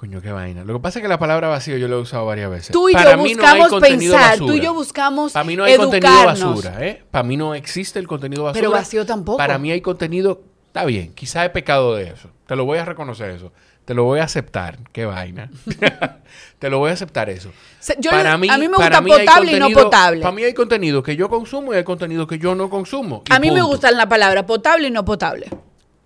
Coño, 0.00 0.22
qué 0.22 0.32
vaina. 0.32 0.64
Lo 0.64 0.72
que 0.72 0.80
pasa 0.80 0.98
es 0.98 1.02
que 1.02 1.08
la 1.08 1.18
palabra 1.18 1.48
vacío 1.48 1.76
yo 1.76 1.86
lo 1.86 1.98
he 1.98 2.00
usado 2.00 2.24
varias 2.24 2.50
veces. 2.50 2.70
Tú 2.70 2.88
y 2.88 2.94
Para 2.94 3.10
yo 3.10 3.16
mí 3.18 3.34
buscamos 3.34 3.80
pensar, 3.82 4.38
tú 4.38 4.54
y 4.54 4.60
yo 4.60 4.72
buscamos 4.72 5.32
Para 5.34 5.44
mí 5.44 5.56
no 5.56 5.64
hay 5.64 5.76
contenido 5.76 6.24
basura, 6.24 6.86
¿eh? 6.86 7.02
Para 7.10 7.22
mí 7.22 7.36
no 7.36 7.54
existe 7.54 7.98
el 7.98 8.06
contenido 8.06 8.44
basura. 8.44 8.58
Pero 8.62 8.70
vacío 8.70 9.04
tampoco. 9.04 9.36
Para 9.36 9.58
mí 9.58 9.70
hay 9.70 9.82
contenido, 9.82 10.40
está 10.68 10.86
bien, 10.86 11.12
quizá 11.12 11.44
he 11.44 11.50
pecado 11.50 11.96
de 11.96 12.04
eso. 12.04 12.30
Te 12.46 12.56
lo 12.56 12.64
voy 12.64 12.78
a 12.78 12.86
reconocer 12.86 13.28
eso. 13.28 13.52
Te 13.84 13.92
lo 13.92 14.04
voy 14.04 14.20
a 14.20 14.24
aceptar. 14.24 14.78
Qué 14.90 15.04
vaina. 15.04 15.50
Te 16.58 16.70
lo 16.70 16.78
voy 16.78 16.88
a 16.88 16.94
aceptar 16.94 17.28
eso. 17.28 17.50
Se- 17.78 17.96
yo- 17.98 18.10
para 18.10 18.38
mí, 18.38 18.48
a 18.48 18.56
mí 18.56 18.68
me 18.68 18.76
gusta 18.78 18.98
hay 19.00 19.04
potable 19.04 19.52
y 19.52 19.60
no 19.60 19.68
potable. 19.68 20.22
Para 20.22 20.32
mí 20.32 20.44
hay 20.44 20.54
contenido 20.54 21.02
que 21.02 21.14
yo 21.14 21.28
consumo 21.28 21.74
y 21.74 21.76
hay 21.76 21.84
contenido 21.84 22.26
que 22.26 22.38
yo 22.38 22.54
no 22.54 22.70
consumo. 22.70 23.22
A 23.28 23.38
mí 23.38 23.50
me 23.50 23.60
gusta 23.60 23.90
la 23.90 24.08
palabra 24.08 24.46
potable 24.46 24.88
y 24.88 24.90
no 24.90 25.04
potable. 25.04 25.50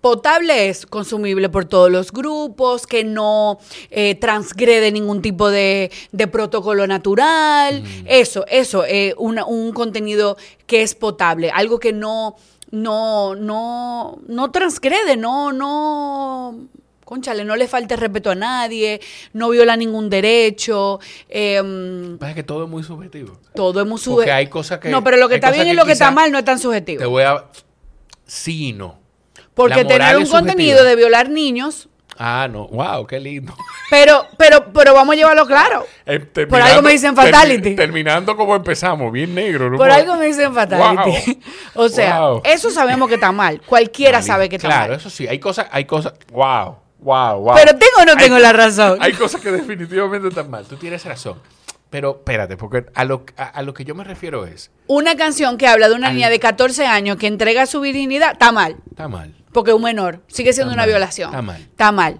Potable 0.05 0.69
es 0.69 0.85
consumible 0.85 1.49
por 1.49 1.65
todos 1.65 1.89
los 1.89 2.11
grupos, 2.11 2.85
que 2.85 3.03
no 3.03 3.57
eh, 3.89 4.13
transgrede 4.13 4.91
ningún 4.91 5.19
tipo 5.23 5.49
de, 5.49 5.89
de 6.11 6.27
protocolo 6.27 6.85
natural. 6.85 7.81
Mm. 7.81 8.05
Eso, 8.05 8.45
eso, 8.47 8.85
eh, 8.85 9.15
una- 9.17 9.45
un 9.45 9.73
contenido 9.73 10.37
que 10.67 10.83
es 10.83 10.93
potable, 10.93 11.49
algo 11.49 11.79
que 11.79 11.91
no, 11.91 12.35
no, 12.69 13.33
no, 13.33 14.19
no 14.27 14.51
transgrede, 14.51 15.17
no, 15.17 15.51
no, 15.51 16.55
conchale, 17.03 17.43
no 17.43 17.55
le 17.55 17.67
falte 17.67 17.95
respeto 17.95 18.29
a 18.29 18.35
nadie, 18.35 19.01
no 19.33 19.49
viola 19.49 19.75
ningún 19.75 20.11
derecho. 20.11 20.99
em, 21.29 22.19
Pasa 22.19 22.35
que 22.35 22.43
todo 22.43 22.65
es 22.65 22.69
muy 22.69 22.83
subjetivo. 22.83 23.39
todo 23.55 23.81
es 23.81 23.87
muy 23.87 23.97
sube- 23.97 24.17
Porque 24.17 24.31
hay 24.33 24.47
cosas 24.49 24.77
que- 24.77 24.89
No, 24.89 25.03
pero 25.03 25.17
lo 25.17 25.27
que 25.29 25.33
está 25.35 25.49
bien 25.49 25.67
y 25.67 25.73
lo 25.73 25.83
que 25.83 25.93
está 25.93 26.11
mal 26.11 26.31
no 26.31 26.37
es 26.37 26.45
tan 26.45 26.59
subjetivo. 26.59 26.99
Te 26.99 27.07
voy 27.07 27.23
a. 27.23 27.45
Sí 28.27 28.67
y 28.67 28.73
no. 28.73 29.03
Porque 29.55 29.85
tener 29.85 30.17
un 30.17 30.27
contenido 30.27 30.83
de 30.83 30.95
violar 30.95 31.29
niños, 31.29 31.89
Ah, 32.17 32.47
no. 32.49 32.67
Wow, 32.69 33.05
qué 33.07 33.19
lindo. 33.19 33.53
pero, 33.89 34.25
pero, 34.37 34.71
pero 34.71 34.93
vamos 34.93 35.11
a 35.13 35.17
llevarlo 35.17 35.45
claro. 35.45 35.85
Eh, 36.05 36.19
Por 36.19 36.61
algo 36.61 36.81
me 36.81 36.91
dicen 36.93 37.13
fatality. 37.13 37.71
termi- 37.71 37.75
terminando 37.75 38.37
como 38.37 38.55
empezamos, 38.55 39.11
bien 39.11 39.35
negro. 39.35 39.69
¿no? 39.69 39.75
Por 39.75 39.91
algo 39.91 40.15
me 40.15 40.27
dicen 40.27 40.53
fatality. 40.53 41.41
O 41.75 41.89
sea, 41.89 42.21
Wow. 42.21 42.41
eso 42.45 42.71
sabemos 42.71 43.09
que 43.09 43.15
está 43.15 43.33
mal. 43.33 43.59
Cualquiera 43.65 44.21
sabe 44.21 44.47
que 44.47 44.55
está 44.55 44.69
Claro, 44.69 44.91
mal. 44.91 44.97
eso 45.01 45.09
sí. 45.09 45.27
Hay 45.27 45.39
cosas, 45.39 45.67
hay 45.71 45.83
cosas. 45.83 46.13
Wow, 46.31 46.77
wow, 46.99 47.37
wow. 47.41 47.53
Pero 47.55 47.71
tengo 47.77 47.97
o 48.01 48.05
no 48.05 48.13
Hay- 48.13 48.17
tengo 48.17 48.39
la 48.39 48.53
razón. 48.53 48.97
Hay 49.01 49.11
cosas 49.11 49.41
que 49.41 49.51
definitivamente 49.51 50.29
están 50.29 50.49
mal. 50.49 50.63
Tú 50.65 50.77
tienes 50.77 51.03
razón. 51.03 51.41
Pero 51.89 52.11
espérate, 52.11 52.55
porque 52.55 52.85
a 52.95 53.03
lo, 53.03 53.25
a, 53.35 53.43
a 53.43 53.61
lo 53.61 53.73
que 53.73 53.83
yo 53.83 53.93
me 53.93 54.05
refiero 54.05 54.45
es. 54.45 54.71
Una 54.87 55.17
canción 55.17 55.57
que 55.57 55.67
habla 55.67 55.89
de 55.89 55.95
una 55.95 56.07
Al- 56.07 56.13
niña 56.15 56.29
de 56.29 56.39
14 56.39 56.85
años 56.87 57.17
que 57.17 57.27
entrega 57.27 57.65
su 57.65 57.81
virginidad, 57.81 58.31
está 58.33 58.53
mal. 58.53 58.77
Está 58.89 59.09
mal. 59.09 59.33
Porque 59.55 59.71
un 59.71 59.81
menor. 59.81 60.21
Sigue 60.27 60.51
siendo 60.51 60.71
Está 60.71 60.81
una 60.81 60.81
mal, 60.83 60.89
violación. 60.89 61.29
está 61.29 61.41
mal. 61.41 61.61
Está 61.61 61.91
mal. 61.93 62.19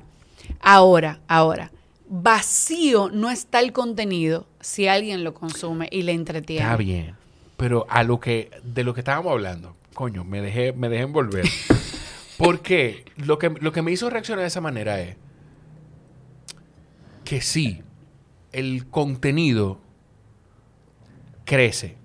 Ahora, 0.62 1.20
ahora. 1.28 1.70
Vacío 2.08 3.10
no 3.12 3.30
está 3.30 3.60
el 3.60 3.74
contenido 3.74 4.48
si 4.62 4.88
alguien 4.88 5.26
lo 5.26 5.34
consume 5.34 5.90
y 5.92 6.04
le 6.04 6.14
entretiene. 6.14 6.64
Está 6.64 6.78
bien. 6.78 7.14
pero 7.58 7.86
a 7.90 8.04
lo 8.04 8.22
que, 8.22 8.52
de 8.64 8.86
lo 8.86 8.94
que 8.94 9.02
estábamos 9.02 9.34
hablando, 9.34 9.76
coño, 9.94 10.24
me 10.24 10.40
dejé, 10.40 10.72
me 10.72 10.88
dejé 10.88 11.04
envolver. 11.04 11.46
Porque 12.38 13.04
lo 13.18 13.38
que, 13.38 13.50
lo 13.50 13.74
que 13.74 13.82
me 13.82 13.92
hizo 13.92 14.10
reaccionar 14.10 14.44
de 14.44 14.48
esa 14.48 14.62
manera 14.62 15.02
es 15.02 15.18
que 17.26 17.42
sí, 17.42 17.82
el 18.54 18.88
contenido 18.88 19.82
crece 21.44 21.98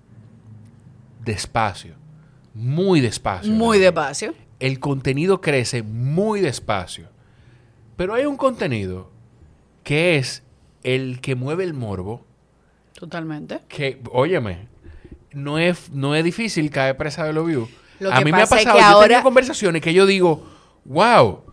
despacio, 1.23 1.95
muy 2.53 2.99
despacio. 2.99 3.53
Muy 3.53 3.79
despacio. 3.79 4.33
El 4.61 4.79
contenido 4.79 5.41
crece 5.41 5.83
muy 5.83 6.39
despacio. 6.39 7.09
Pero 7.97 8.13
hay 8.13 8.25
un 8.25 8.37
contenido 8.37 9.09
que 9.83 10.15
es 10.17 10.43
el 10.83 11.19
que 11.19 11.35
mueve 11.35 11.63
el 11.63 11.73
morbo, 11.73 12.25
Totalmente. 12.93 13.59
que, 13.67 14.01
óyeme, 14.11 14.67
no 15.33 15.57
es, 15.59 15.89
no 15.91 16.15
es 16.15 16.23
difícil 16.23 16.69
caer 16.69 16.95
presa 16.97 17.25
de 17.25 17.33
los 17.33 17.45
views. 17.45 17.69
Lo 17.99 18.11
A 18.11 18.21
mí 18.21 18.31
me 18.31 18.37
ha 18.37 18.41
pasa 18.41 18.57
es 18.59 18.63
pasado, 18.65 18.77
que 18.77 18.81
yo 18.83 18.87
he 18.89 18.93
ahora- 18.93 19.07
tenido 19.07 19.23
conversaciones 19.23 19.81
que 19.81 19.93
yo 19.93 20.05
digo, 20.05 20.47
wow, 20.85 21.43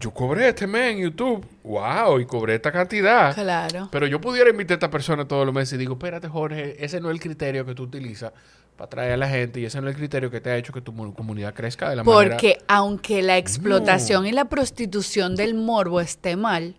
yo 0.00 0.10
cobré 0.12 0.48
este 0.48 0.66
mes 0.66 0.92
en 0.92 0.98
YouTube, 1.02 1.46
wow, 1.62 2.18
y 2.18 2.26
cobré 2.26 2.56
esta 2.56 2.72
cantidad. 2.72 3.34
Claro. 3.34 3.88
Pero 3.92 4.06
yo 4.06 4.20
pudiera 4.20 4.50
invitar 4.50 4.72
a 4.72 4.76
esta 4.76 4.90
persona 4.90 5.26
todos 5.26 5.46
los 5.46 5.54
meses 5.54 5.74
y 5.74 5.76
digo, 5.76 5.94
espérate, 5.94 6.28
Jorge, 6.28 6.84
ese 6.84 7.00
no 7.00 7.10
es 7.10 7.14
el 7.14 7.20
criterio 7.20 7.64
que 7.64 7.74
tú 7.74 7.84
utilizas 7.84 8.32
para 8.76 8.86
atraer 8.86 9.12
a 9.12 9.16
la 9.16 9.28
gente 9.28 9.60
y 9.60 9.64
ese 9.66 9.80
no 9.80 9.88
es 9.88 9.94
el 9.94 9.98
criterio 9.98 10.30
que 10.30 10.40
te 10.40 10.50
ha 10.50 10.56
hecho 10.56 10.72
que 10.72 10.80
tu 10.80 10.92
mu- 10.92 11.14
comunidad 11.14 11.54
crezca 11.54 11.88
de 11.90 11.96
la 11.96 12.02
manera... 12.04 12.30
Porque 12.30 12.58
aunque 12.66 13.22
la 13.22 13.38
explotación 13.38 14.26
y 14.26 14.32
la 14.32 14.46
prostitución 14.46 15.36
del 15.36 15.54
morbo 15.54 16.00
esté 16.00 16.34
mal, 16.36 16.74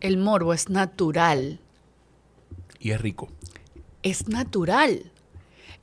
el 0.00 0.16
morbo 0.16 0.52
es 0.52 0.68
natural. 0.68 1.60
Y 2.80 2.90
es 2.90 3.00
rico. 3.00 3.28
Es 4.02 4.28
natural. 4.28 5.12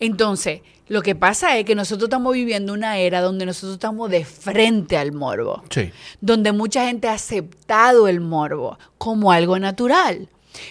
Entonces, 0.01 0.61
lo 0.87 1.01
que 1.01 1.15
pasa 1.15 1.57
es 1.57 1.63
que 1.63 1.75
nosotros 1.75 2.07
estamos 2.07 2.33
viviendo 2.33 2.73
una 2.73 2.97
era 2.97 3.21
donde 3.21 3.45
nosotros 3.45 3.73
estamos 3.73 4.09
de 4.09 4.25
frente 4.25 4.97
al 4.97 5.13
morbo. 5.13 5.63
Sí. 5.69 5.91
donde 6.19 6.51
mucha 6.51 6.85
gente 6.87 7.07
ha 7.07 7.13
aceptado 7.13 8.09
el 8.09 8.19
morbo 8.19 8.77
como 8.97 9.31
algo 9.31 9.57
natural. 9.57 10.27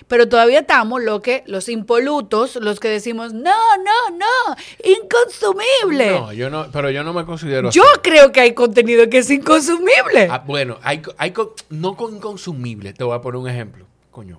Pero 0.09 0.28
todavía 0.28 0.61
estamos 0.61 1.02
lo 1.02 1.23
que 1.23 1.43
los 1.47 1.69
impolutos, 1.69 2.57
los 2.57 2.81
que 2.81 2.89
decimos, 2.89 3.32
no, 3.32 3.55
no, 3.78 4.19
no, 4.19 4.57
inconsumible. 4.85 6.11
No, 6.11 6.32
yo 6.32 6.51
no, 6.51 6.66
pero 6.70 6.90
yo 6.90 7.02
no 7.02 7.15
me 7.15 7.24
considero 7.24 7.70
Yo 7.70 7.85
creo 8.02 8.31
que 8.31 8.40
hay 8.40 8.52
contenido 8.52 9.09
que 9.09 9.19
es 9.19 9.31
inconsumible. 9.31 10.28
Ah, 10.31 10.43
bueno, 10.44 10.78
hay, 10.82 11.01
hay 11.16 11.32
no 11.70 11.97
con 11.97 12.16
inconsumible. 12.16 12.93
Te 12.93 13.05
voy 13.05 13.16
a 13.16 13.20
poner 13.23 13.40
un 13.40 13.48
ejemplo. 13.48 13.86
Coño. 14.11 14.39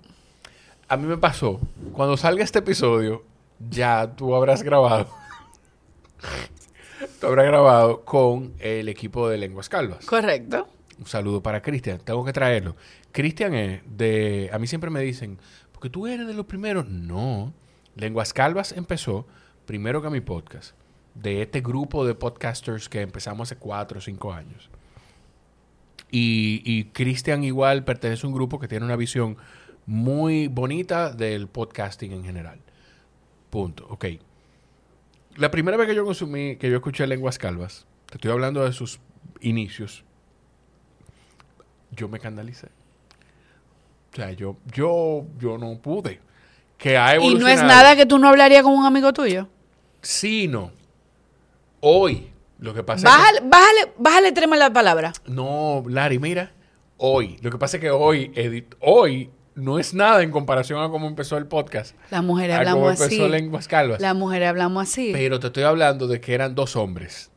A 0.88 0.98
mí 0.98 1.08
me 1.08 1.18
pasó. 1.18 1.60
Cuando 1.94 2.18
salga 2.18 2.44
este 2.44 2.60
episodio, 2.60 3.24
ya 3.70 4.16
tú 4.16 4.36
habrás 4.36 4.64
grabado. 4.64 5.08
tú 7.20 7.28
habrás 7.28 7.46
grabado 7.46 8.04
con 8.04 8.54
el 8.60 8.90
equipo 8.90 9.30
de 9.30 9.38
Lenguas 9.38 9.70
Calvas. 9.70 10.06
Correcto. 10.06 10.68
Un 11.00 11.08
saludo 11.08 11.42
para 11.42 11.62
Cristian. 11.62 12.00
Tengo 12.00 12.24
que 12.24 12.34
traerlo. 12.34 12.76
Cristian 13.12 13.54
es 13.56 13.82
de. 13.86 14.50
A 14.54 14.60
mí 14.60 14.68
siempre 14.68 14.90
me 14.90 15.02
dicen, 15.02 15.40
porque 15.72 15.90
tú 15.90 16.08
eres 16.08 16.28
de 16.28 16.34
los 16.34 16.46
primeros. 16.46 16.88
No. 16.88 17.54
Lenguas 17.96 18.34
Calvas 18.34 18.72
empezó 18.72 19.26
primero 19.66 20.02
que 20.02 20.10
mi 20.10 20.22
podcast. 20.22 20.76
De 21.16 21.42
este 21.42 21.62
grupo 21.62 22.06
de 22.06 22.16
podcasters 22.16 22.88
que 22.88 23.02
empezamos 23.02 23.50
hace 23.50 23.60
cuatro 23.60 23.98
o 23.98 24.02
cinco 24.02 24.32
años. 24.32 24.70
Y, 26.10 26.62
y 26.66 26.86
Cristian 26.86 27.44
igual 27.44 27.84
pertenece 27.84 28.26
a 28.26 28.30
un 28.30 28.36
grupo 28.36 28.60
que 28.60 28.68
tiene 28.68 28.86
una 28.86 28.96
visión 28.96 29.38
muy 29.86 30.48
bonita 30.48 31.12
del 31.12 31.48
podcasting 31.48 32.12
en 32.12 32.24
general. 32.24 32.60
Punto. 33.52 33.86
Ok. 33.90 34.06
La 35.36 35.52
primera 35.52 35.78
vez 35.78 35.88
que 35.88 35.94
yo 35.96 36.04
consumí, 36.04 36.56
que 36.56 36.70
yo 36.70 36.78
escuché 36.78 37.06
Lenguas 37.06 37.38
Calvas, 37.38 37.86
te 38.08 38.16
estoy 38.16 38.32
hablando 38.32 38.66
de 38.66 38.74
sus 38.74 39.00
inicios, 39.42 40.04
yo 41.92 42.08
me 42.10 42.18
escandalicé. 42.18 42.68
O 44.12 44.16
sea, 44.16 44.32
yo, 44.32 44.58
yo, 44.74 45.26
yo 45.40 45.58
no 45.58 45.78
pude. 45.80 46.20
Que 46.78 46.98
ha 46.98 47.16
Y 47.16 47.20
no 47.20 47.24
es 47.24 47.30
evolucionado. 47.34 47.68
nada 47.68 47.96
que 47.96 48.06
tú 48.06 48.18
no 48.18 48.28
hablarías 48.28 48.64
con 48.64 48.74
un 48.74 48.86
amigo 48.86 49.14
tuyo. 49.14 49.48
Sino, 50.02 50.72
hoy, 51.80 52.32
lo 52.60 52.74
que 52.74 52.84
pasa 52.84 53.08
es 53.08 53.14
Bájale, 53.14 53.40
bájale, 53.44 53.94
bájale 53.98 54.32
trema 54.32 54.56
la 54.58 54.74
palabra. 54.74 55.14
que... 55.14 55.32
No, 55.32 55.84
Larry, 55.88 56.20
mira, 56.20 56.52
hoy. 56.98 57.38
Lo 57.42 57.52
que 57.52 57.58
pasa 57.58 57.78
es 57.78 57.82
que 57.82 57.92
hoy, 57.92 58.32
edit- 58.36 58.76
hoy 58.80 59.30
no 59.62 59.80
es 59.80 59.94
nada 59.94 60.24
en 60.24 60.32
comparación 60.32 60.82
a 60.84 60.90
cómo 60.90 61.08
empezó 61.08 61.38
el 61.38 61.46
podcast. 61.46 61.96
Las 62.10 62.24
mujeres 62.24 62.56
A 62.56 62.60
cómo 62.60 62.70
hablamos 62.88 63.02
empezó 63.02 63.24
así. 63.24 63.32
Lenguas 63.32 63.68
Calvas. 63.68 64.02
Las 64.02 64.16
mujeres 64.16 64.50
hablamos 64.50 64.84
así. 64.90 65.12
Pero 65.14 65.40
te 65.40 65.48
estoy 65.48 65.64
hablando 65.64 66.08
de 66.08 66.20
que 66.20 66.34
eran 66.34 66.56
dos 66.56 66.76
hombres. 66.76 67.30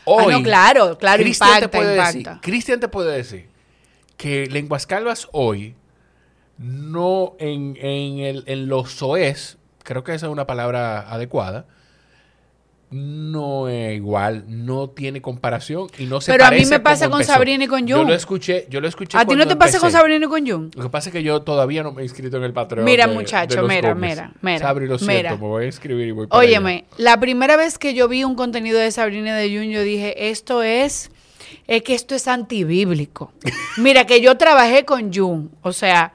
ah, 0.00 0.02
Hoy, 0.06 0.34
no, 0.34 0.42
claro, 0.42 0.98
claro, 0.98 1.22
Cristian 1.22 1.60
te 1.60 1.68
puede 1.68 1.92
impacta. 1.96 2.12
decir, 2.12 2.40
Cristian 2.42 2.80
te 2.80 2.88
puede 2.88 3.16
decir 3.16 3.48
que 4.16 4.46
Lenguas 4.46 4.86
Calvas 4.86 5.28
hoy 5.32 5.74
no 6.58 7.34
en, 7.38 7.76
en, 7.80 8.18
el, 8.20 8.44
en 8.46 8.68
los 8.68 8.92
soez, 8.92 9.58
creo 9.82 10.04
que 10.04 10.14
esa 10.14 10.26
es 10.26 10.32
una 10.32 10.46
palabra 10.46 11.00
adecuada, 11.10 11.66
no 12.94 13.68
es 13.68 13.96
igual, 13.96 14.44
no 14.46 14.88
tiene 14.90 15.20
comparación 15.20 15.88
y 15.98 16.04
no 16.06 16.20
se 16.20 16.30
Pero 16.30 16.44
a 16.44 16.50
mí 16.52 16.64
me 16.64 16.78
pasa 16.78 17.06
con 17.10 17.20
empezó. 17.20 17.32
Sabrina 17.32 17.64
y 17.64 17.66
con 17.66 17.86
Yo 17.88 17.98
Jun. 17.98 18.06
lo 18.06 18.14
escuché, 18.14 18.66
yo 18.70 18.80
lo 18.80 18.86
escuché 18.86 19.18
¿A 19.18 19.24
ti 19.26 19.34
no 19.34 19.48
te 19.48 19.56
pasa 19.56 19.80
con. 19.80 19.90
Sabrina 19.90 20.24
y 20.24 20.28
con 20.28 20.46
Jun? 20.48 20.70
Lo 20.76 20.82
que 20.84 20.88
pasa 20.90 21.08
es 21.08 21.12
que 21.12 21.22
yo 21.24 21.42
todavía 21.42 21.82
no 21.82 21.90
me 21.92 22.02
he 22.02 22.04
inscrito 22.04 22.36
en 22.36 22.44
el 22.44 22.52
Patreon. 22.52 22.84
Mira, 22.84 23.08
de- 23.08 23.14
muchacho, 23.14 23.56
de 23.56 23.62
los 23.62 23.68
mira, 23.68 23.94
mira, 23.96 24.32
mira, 24.42 24.58
Sabri, 24.60 24.86
lo 24.86 24.96
siento, 24.98 25.14
mira. 25.16 25.30
me 25.32 25.38
voy 25.38 25.64
a 25.64 25.66
inscribir 25.66 26.06
y 26.06 26.10
voy 26.12 26.26
para 26.28 26.40
allá. 26.40 26.48
Óyeme, 26.50 26.84
la 26.96 27.18
primera 27.18 27.56
vez 27.56 27.78
que 27.78 27.94
yo 27.94 28.06
vi 28.06 28.22
un 28.22 28.36
contenido 28.36 28.78
de 28.78 28.92
Sabrina 28.92 29.36
de 29.36 29.48
Jun, 29.56 29.70
yo 29.70 29.82
dije, 29.82 30.30
esto 30.30 30.62
es, 30.62 31.10
es 31.66 31.82
que 31.82 31.94
esto 31.94 32.14
es 32.14 32.28
antibíblico. 32.28 33.32
Mira, 33.76 34.06
que 34.06 34.20
yo 34.20 34.36
trabajé 34.36 34.84
con 34.84 35.12
Jun, 35.12 35.50
o 35.62 35.72
sea, 35.72 36.12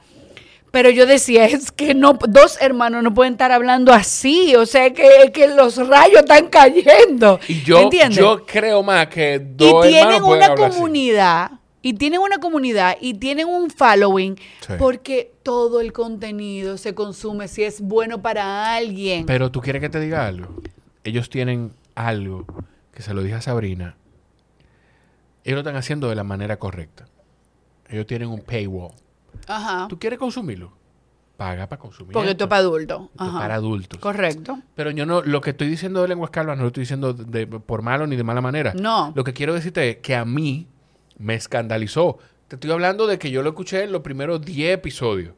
pero 0.71 0.89
yo 0.89 1.05
decía, 1.05 1.45
es 1.45 1.71
que 1.71 1.93
no, 1.93 2.13
dos 2.27 2.57
hermanos 2.61 3.03
no 3.03 3.13
pueden 3.13 3.33
estar 3.33 3.51
hablando 3.51 3.91
así, 3.93 4.55
o 4.55 4.65
sea, 4.65 4.91
que, 4.93 5.31
que 5.33 5.47
los 5.47 5.75
rayos 5.87 6.19
están 6.21 6.47
cayendo. 6.47 7.39
Y 7.47 7.61
yo, 7.63 7.79
¿Entiendes? 7.81 8.17
yo 8.17 8.45
creo 8.45 8.83
más 8.83 9.07
que 9.07 9.35
y 9.35 9.53
dos 9.55 9.83
tienen 9.87 9.99
hermanos 10.03 10.27
pueden 10.27 10.43
una 10.43 10.51
hablar 10.53 10.69
así. 10.69 10.77
comunidad 10.77 11.51
y 11.81 11.93
tienen 11.93 12.19
una 12.19 12.39
comunidad 12.39 12.97
y 12.99 13.13
tienen 13.13 13.47
un 13.47 13.69
following 13.69 14.35
Sí. 14.67 14.73
porque 14.77 15.31
todo 15.43 15.79
el 15.81 15.93
contenido 15.93 16.77
se 16.77 16.93
consume 16.93 17.47
si 17.47 17.63
es 17.63 17.79
bueno 17.81 18.21
para 18.21 18.75
alguien. 18.75 19.25
Pero 19.25 19.49
tú 19.51 19.61
quieres 19.61 19.81
que 19.81 19.89
te 19.89 19.99
diga 19.99 20.27
algo. 20.27 20.47
Ellos 21.05 21.29
tienen 21.29 21.71
algo 21.95 22.45
que 22.93 23.01
se 23.01 23.13
lo 23.13 23.23
dije 23.23 23.35
a 23.35 23.41
Sabrina. 23.41 23.95
Ellos 25.45 25.55
lo 25.55 25.59
están 25.61 25.77
haciendo 25.77 26.09
de 26.09 26.15
la 26.15 26.23
manera 26.25 26.59
correcta. 26.59 27.05
Ellos 27.89 28.05
tienen 28.05 28.27
un 28.29 28.41
paywall. 28.41 28.91
Ajá. 29.49 29.87
¿Tú 29.89 29.97
quieres 29.99 30.17
consumirlo? 30.19 30.71
Paga 31.37 31.67
para 31.67 31.79
consumir. 31.79 32.11
Porque 32.13 32.31
esto 32.31 32.43
es 32.45 32.49
para 32.49 32.59
adultos. 32.61 33.01
Esto 33.11 33.23
es 33.23 33.29
Ajá. 33.29 33.39
para 33.39 33.55
adultos. 33.55 33.99
Correcto. 33.99 34.59
Pero 34.75 34.91
yo 34.91 35.05
no, 35.05 35.21
lo 35.21 35.39
que 35.41 35.51
estoy 35.51 35.67
diciendo 35.69 36.01
de 36.01 36.07
lenguas 36.09 36.31
calvas 36.31 36.57
no 36.57 36.63
lo 36.63 36.67
estoy 36.67 36.81
diciendo 36.81 37.13
de- 37.13 37.47
por 37.47 37.81
malo 37.81 38.05
ni 38.07 38.15
de 38.17 38.23
mala 38.23 38.41
manera. 38.41 38.73
No. 38.73 39.11
Lo 39.15 39.23
que 39.23 39.33
quiero 39.33 39.53
decirte 39.53 39.89
es 39.89 39.97
que 39.97 40.15
a 40.15 40.25
mí 40.25 40.67
me 41.17 41.35
escandalizó. 41.35 42.17
Te 42.47 42.55
estoy 42.57 42.71
hablando 42.71 43.07
de 43.07 43.17
que 43.19 43.31
yo 43.31 43.41
lo 43.41 43.49
escuché 43.49 43.83
en 43.83 43.91
los 43.91 44.01
primeros 44.01 44.41
10 44.41 44.73
episodios. 44.73 45.33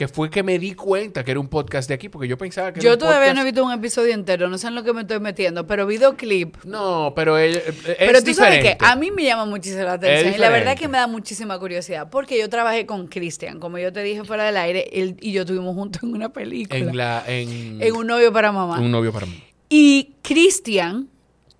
Que 0.00 0.08
fue 0.08 0.30
que 0.30 0.42
me 0.42 0.58
di 0.58 0.72
cuenta 0.72 1.22
que 1.22 1.30
era 1.32 1.40
un 1.40 1.48
podcast 1.48 1.86
de 1.86 1.92
aquí, 1.94 2.08
porque 2.08 2.26
yo 2.26 2.38
pensaba 2.38 2.72
que 2.72 2.80
era 2.80 2.84
Yo 2.88 2.94
un 2.94 2.98
todavía 3.00 3.34
no 3.34 3.42
he 3.42 3.44
visto 3.44 3.62
un 3.62 3.70
episodio 3.70 4.14
entero, 4.14 4.48
no 4.48 4.56
sé 4.56 4.68
en 4.68 4.74
lo 4.74 4.82
que 4.82 4.94
me 4.94 5.02
estoy 5.02 5.20
metiendo, 5.20 5.66
pero 5.66 5.86
videoclip. 5.86 6.56
No, 6.64 7.12
pero 7.14 7.36
ella- 7.36 7.58
eh, 7.58 7.68
es 7.68 7.96
Pero 7.98 8.24
tú 8.24 8.32
sabes 8.32 8.62
que 8.62 8.78
a 8.80 8.96
mí 8.96 9.10
me 9.10 9.24
llama 9.24 9.44
muchísimo 9.44 9.82
la 9.82 9.92
atención 9.92 10.32
y 10.36 10.38
la 10.38 10.48
verdad 10.48 10.72
es 10.72 10.80
que 10.80 10.88
me 10.88 10.96
da 10.96 11.06
muchísima 11.06 11.58
curiosidad 11.58 12.08
porque 12.10 12.38
yo 12.38 12.48
trabajé 12.48 12.86
con 12.86 13.08
Cristian, 13.08 13.60
como 13.60 13.76
yo 13.76 13.92
te 13.92 14.02
dije 14.02 14.24
fuera 14.24 14.44
del 14.44 14.56
aire, 14.56 14.88
él 14.90 15.18
y 15.20 15.32
yo 15.32 15.42
estuvimos 15.42 15.74
juntos 15.74 16.02
en 16.02 16.14
una 16.14 16.30
película, 16.32 16.78
En 16.78 16.96
la... 16.96 17.22
En, 17.26 17.82
en 17.82 17.94
un 17.94 18.06
novio 18.06 18.32
para 18.32 18.52
mamá. 18.52 18.80
un 18.80 18.90
novio 18.90 19.12
para 19.12 19.26
mí. 19.26 19.44
Y 19.68 20.14
Cristian, 20.22 21.10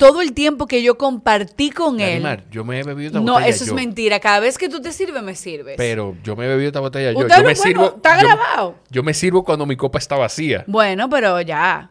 todo 0.01 0.21
el 0.23 0.33
tiempo 0.33 0.67
que 0.67 0.83
yo 0.83 0.99
compartí 0.99 1.71
con 1.71 2.01
él, 2.01 2.25
yo 2.51 2.65
me 2.65 2.81
he 2.81 2.83
bebido 2.83 3.07
esta 3.09 3.21
no, 3.21 3.35
botella 3.35 3.49
eso 3.51 3.65
yo. 3.67 3.71
es 3.71 3.75
mentira, 3.77 4.19
cada 4.19 4.41
vez 4.41 4.59
que 4.59 4.69
tú 4.69 4.81
te 4.81 4.91
sirves, 4.93 5.23
me 5.23 5.35
sirves. 5.37 5.75
Pero 5.77 6.17
yo 6.25 6.35
me 6.35 6.47
he 6.47 6.49
bebido 6.49 6.69
esta 6.69 6.81
botella 6.81 7.13
yo. 7.13 7.21
No- 7.21 7.29
me 7.37 7.43
bueno, 7.43 7.55
sirvo... 7.63 7.85
está 7.97 8.21
yo- 8.21 8.27
grabado. 8.29 8.75
Yo 8.91 9.03
me 9.03 9.15
sirvo 9.15 9.45
cuando 9.45 9.67
mi 9.67 9.77
copa 9.77 9.99
está 9.99 10.17
vacía. 10.17 10.65
Bueno, 10.67 11.09
pero 11.09 11.41
ya, 11.41 11.91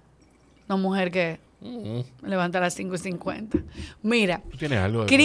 una 0.67 0.77
mujer 0.77 1.11
que 1.11 1.39
Mm. 1.61 1.99
levanta 2.23 2.57
a 2.57 2.61
las 2.61 2.79
5.50. 2.79 3.61
Mira, 4.01 4.41
¿Tú 4.49 4.57
tienes 4.57 4.79
algo? 4.79 5.05
¿Tú, 5.05 5.15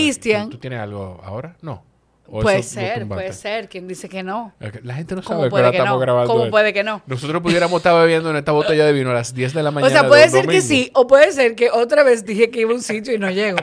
tú 0.50 0.58
tienes 0.58 0.80
algo 0.80 1.20
ahora? 1.24 1.56
No. 1.62 1.84
¿O 2.26 2.40
puede 2.40 2.62
ser, 2.62 3.06
puede 3.06 3.32
ser, 3.32 3.68
quien 3.68 3.86
dice 3.86 4.08
que 4.08 4.22
no. 4.22 4.52
La 4.82 4.94
gente 4.94 5.14
no 5.14 5.22
¿Cómo 5.22 5.48
sabe 5.48 5.70
que 5.70 5.76
estamos 5.76 5.92
no? 5.94 5.98
grabando. 5.98 6.32
¿Cómo 6.32 6.50
puede 6.50 6.72
que 6.72 6.82
no? 6.82 7.02
Nosotros 7.06 7.42
pudiéramos 7.42 7.76
estar 7.78 7.94
bebiendo 8.00 8.30
en 8.30 8.36
esta 8.36 8.52
botella 8.52 8.86
de 8.86 8.92
vino 8.92 9.10
a 9.10 9.14
las 9.14 9.34
10 9.34 9.52
de 9.52 9.62
la 9.62 9.70
mañana. 9.70 9.88
O 9.88 9.90
sea, 9.90 10.02
de 10.02 10.08
puede 10.08 10.28
ser 10.30 10.46
que 10.46 10.60
sí, 10.62 10.90
o 10.94 11.06
puede 11.06 11.30
ser 11.32 11.54
que 11.54 11.70
otra 11.70 12.02
vez 12.02 12.24
dije 12.24 12.50
que 12.50 12.60
iba 12.60 12.72
a 12.72 12.74
un 12.74 12.82
sitio 12.82 13.14
y 13.14 13.18
no 13.18 13.30
llego. 13.30 13.58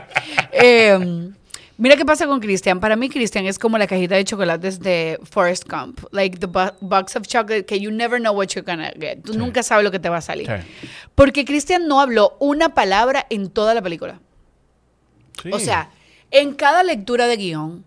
Eh, 0.51 1.29
Mira 1.77 1.95
qué 1.97 2.05
pasa 2.05 2.27
con 2.27 2.39
Christian. 2.39 2.79
Para 2.79 2.95
mí, 2.95 3.09
Christian 3.09 3.47
es 3.47 3.57
como 3.57 3.75
la 3.79 3.87
cajita 3.87 4.13
de 4.13 4.23
chocolates 4.23 4.79
de 4.79 5.19
Forrest 5.23 5.67
Gump. 5.67 6.01
Like 6.11 6.37
the 6.37 6.45
bo- 6.45 6.73
box 6.79 7.15
of 7.15 7.23
chocolate 7.25 7.65
que 7.65 7.79
you 7.79 7.89
never 7.89 8.19
know 8.19 8.35
what 8.35 8.49
you're 8.49 8.61
gonna 8.63 8.91
get. 8.99 9.23
Tú 9.23 9.33
Sí. 9.33 9.39
nunca 9.39 9.63
sabes 9.63 9.83
lo 9.83 9.89
que 9.89 9.97
te 9.97 10.07
va 10.07 10.17
a 10.17 10.21
salir. 10.21 10.45
Sí. 10.45 10.87
Porque 11.15 11.43
Christian 11.43 11.87
no 11.87 11.99
habló 11.99 12.37
una 12.39 12.75
palabra 12.75 13.25
en 13.31 13.49
toda 13.49 13.73
la 13.73 13.81
película. 13.81 14.19
Sí. 15.41 15.49
O 15.51 15.57
sea, 15.57 15.89
en 16.29 16.53
cada 16.53 16.83
lectura 16.83 17.25
de 17.25 17.37
guion, 17.37 17.83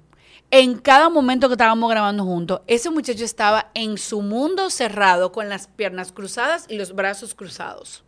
en 0.56 0.78
cada 0.78 1.10
momento 1.10 1.48
que 1.48 1.54
estábamos 1.54 1.90
grabando 1.90 2.22
juntos, 2.22 2.60
ese 2.68 2.88
muchacho 2.88 3.24
estaba 3.24 3.72
en 3.74 3.98
su 3.98 4.22
mundo 4.22 4.70
cerrado, 4.70 5.32
con 5.32 5.48
las 5.48 5.66
piernas 5.66 6.12
cruzadas 6.12 6.66
y 6.68 6.76
los 6.76 6.94
brazos 6.94 7.34
cruzados. 7.34 8.04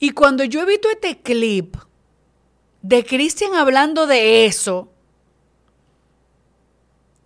Y 0.00 0.10
cuando 0.10 0.42
yo 0.42 0.62
he 0.62 0.66
visto 0.66 0.88
este 0.90 1.20
clip 1.20 1.76
de 2.82 3.04
Christian 3.04 3.54
hablando 3.54 4.08
de 4.08 4.46
eso, 4.46 4.88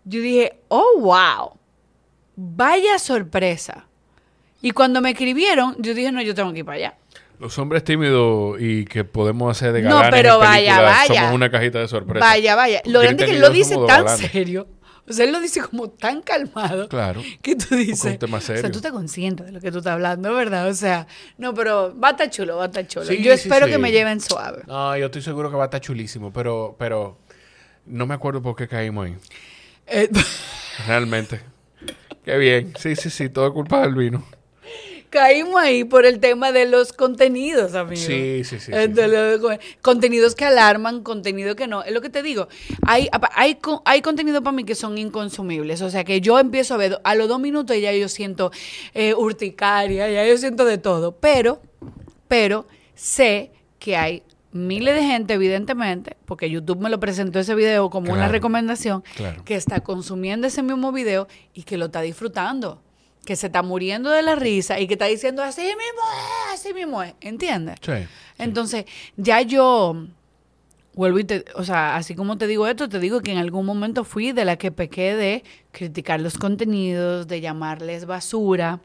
yo 0.05 0.21
dije, 0.21 0.61
oh, 0.69 0.99
wow, 1.01 1.53
vaya 2.37 2.99
sorpresa. 2.99 3.87
Y 4.61 4.73
cuando 4.73 5.01
me 5.01 5.13
escribieron, 5.13 5.77
yo 5.79 5.95
dije, 5.95 6.13
no, 6.13 6.21
yo 6.21 6.35
tengo 6.35 6.53
que 6.53 6.59
ir 6.59 6.67
para 6.67 6.77
allá. 6.77 6.99
Los 7.39 7.57
hombres 7.59 7.85
tímidos 7.85 8.61
y 8.61 8.85
que 8.85 9.05
podemos 9.05 9.51
hacer 9.57 9.73
de 9.73 9.83
No, 9.83 9.97
galanes 9.97 10.11
pero 10.11 10.35
en 10.35 10.41
vaya, 10.41 10.81
vaya. 10.81 11.21
Somos 11.21 11.35
una 11.35 11.51
cajita 11.51 11.79
de 11.79 11.89
sorpresa. 11.89 12.27
Vaya, 12.27 12.57
vaya. 12.57 12.83
Lo 12.85 13.01
grande 13.01 13.25
es 13.25 13.31
que 13.31 13.37
él 13.37 13.41
lo 13.43 13.51
dice 13.51 13.77
tan 13.87 14.05
galanes. 14.05 14.31
serio. 14.33 14.67
O 15.09 15.13
sea, 15.13 15.25
él 15.25 15.33
lo 15.33 15.41
dice 15.41 15.61
como 15.63 15.89
tan 15.89 16.21
calmado. 16.21 16.89
Claro. 16.89 17.23
Que 17.41 17.57
tú 17.57 17.77
dices. 17.77 18.05
un 18.05 18.19
tema 18.19 18.39
O 18.39 18.41
sea, 18.41 18.61
tú 18.71 18.79
estás 18.79 18.93
consciente 18.93 19.45
de 19.45 19.53
lo 19.53 19.61
que 19.61 19.73
tú 19.73 19.79
estás 19.79 19.95
hablando, 19.95 20.35
¿verdad? 20.35 20.69
O 20.69 20.75
sea, 20.75 21.07
no, 21.39 21.55
pero 21.55 21.99
va 21.99 22.09
a 22.09 22.11
estar 22.11 22.29
chulo, 22.29 22.57
va 22.57 22.65
a 22.65 22.67
estar 22.67 22.87
chulo. 22.87 23.07
Sí, 23.07 23.23
Yo 23.23 23.35
sí, 23.37 23.43
espero 23.49 23.67
sí. 23.67 23.73
que 23.73 23.79
me 23.79 23.91
lleven 23.91 24.21
suave. 24.21 24.65
No, 24.67 24.97
yo 24.99 25.07
estoy 25.07 25.23
seguro 25.23 25.51
que 25.51 25.57
va 25.57 25.65
a 25.65 25.67
estar 25.67 25.81
chulísimo, 25.81 26.31
pero, 26.33 26.77
pero 26.79 27.19
no 27.87 28.07
me 28.07 28.15
acuerdo 28.15 28.43
por 28.43 28.55
qué 28.57 28.69
caímos 28.69 29.07
ahí. 29.07 29.17
Eh, 29.87 30.11
Realmente. 30.87 31.41
Qué 32.25 32.37
bien. 32.37 32.75
Sí, 32.79 32.95
sí, 32.95 33.09
sí, 33.09 33.31
todo 33.31 33.47
es 33.47 33.53
culpa 33.55 33.81
del 33.81 33.95
vino. 33.95 34.23
Caímos 35.09 35.57
ahí 35.61 35.85
por 35.85 36.07
el 36.07 36.21
tema 36.21 36.53
de 36.53 36.67
los 36.67 36.93
contenidos, 36.93 37.75
amigo. 37.75 37.97
Sí, 38.01 38.43
sí, 38.45 38.59
sí. 38.61 38.67
Sí, 38.67 38.71
de 38.73 38.89
sí. 39.05 39.11
lo- 39.43 39.59
contenidos 39.83 40.35
que 40.35 40.45
alarman, 40.45 41.03
contenido 41.03 41.57
que 41.57 41.67
no. 41.67 41.83
Es 41.83 41.93
lo 41.93 42.01
que 42.01 42.11
te 42.11 42.23
digo. 42.23 42.49
Hay, 42.87 43.09
hay, 43.35 43.59
hay 43.85 44.03
contenido 44.03 44.43
para 44.43 44.53
mí 44.57 44.65
que 44.65 44.75
son 44.75 44.99
inconsumibles. 44.99 45.83
O 45.83 45.91
sea, 45.91 46.05
que 46.05 46.21
yo 46.21 46.39
empiezo 46.39 46.75
a 46.75 46.77
ver, 46.77 47.01
a 47.05 47.15
los 47.15 47.29
dos 47.29 47.41
minutos 47.41 47.77
ya 47.81 47.93
yo 47.93 48.09
siento 48.09 48.51
eh, 48.95 49.15
urticaria, 49.15 50.11
ya 50.11 50.27
yo 50.27 50.37
siento 50.39 50.65
de 50.65 50.79
todo. 50.79 51.13
Pero, 51.13 51.61
pero 52.29 52.67
sé 52.95 53.51
que 53.79 53.97
hay 53.97 54.23
miles 54.51 54.95
de 54.95 55.03
gente, 55.03 55.35
evidentemente, 55.35 56.17
porque 56.25 56.51
YouTube 56.51 56.81
me 56.81 56.91
lo 56.91 56.99
presentó 56.99 57.39
ese 57.39 57.55
video 57.55 57.91
como 57.91 58.13
una 58.13 58.29
recomendación, 58.29 59.05
claro. 59.15 59.45
que 59.45 59.55
está 59.55 59.81
consumiendo 59.81 60.47
ese 60.47 60.63
mismo 60.63 60.91
video 60.91 61.29
y 61.53 61.63
que 61.65 61.77
lo 61.77 61.87
está 61.87 62.01
disfrutando. 62.01 62.81
Que 63.29 63.37
se 63.37 63.49
está 63.49 63.63
muriendo 63.63 64.09
de 64.09 64.23
la 64.23 64.37
risa 64.37 64.81
y 64.81 64.87
que 64.87 64.95
está 64.95 65.05
diciendo 65.05 65.43
así 65.43 65.61
mismo 65.61 66.03
es, 66.17 66.55
así 66.55 66.73
mismo 66.73 67.03
es. 67.03 67.13
¿Entiendes? 67.21 67.77
Sí. 67.83 67.93
Entonces, 68.39 68.87
ya 69.19 69.43
yo 69.43 70.07
vuelvo 70.95 71.19
y 71.19 71.25
te, 71.25 71.45
o 71.55 71.63
sea, 71.63 71.97
así 71.97 72.15
como 72.15 72.39
te 72.39 72.47
digo 72.47 72.67
esto, 72.67 72.89
te 72.89 72.99
digo 72.99 73.21
que 73.21 73.33
en 73.33 73.37
algún 73.37 73.67
momento 73.67 74.05
fui 74.05 74.33
de 74.33 74.47
la 74.47 74.57
que 74.57 74.73
pequé 74.73 75.15
de 75.15 75.45
criticar 75.73 76.23
los 76.23 76.39
contenidos, 76.39 77.29
de 77.29 77.43
llamarles 77.43 78.07
basura, 78.07 78.81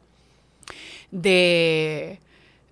de 1.10 2.20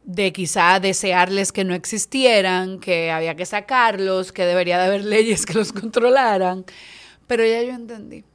de 0.04 0.34
quizá 0.34 0.82
desearles 0.82 1.54
que 1.54 1.64
no 1.64 1.74
existieran, 1.74 2.82
que 2.82 3.12
había 3.12 3.36
que 3.36 3.46
sacarlos, 3.46 4.34
que 4.34 4.46
debería 4.46 4.78
de 4.78 4.88
haber 4.88 5.06
leyes 5.16 5.46
que 5.46 5.54
los 5.54 5.72
controlaran. 5.72 6.66
Pero 7.28 7.46
ya 7.46 7.64
yo 7.64 7.72
entendí. 7.72 8.26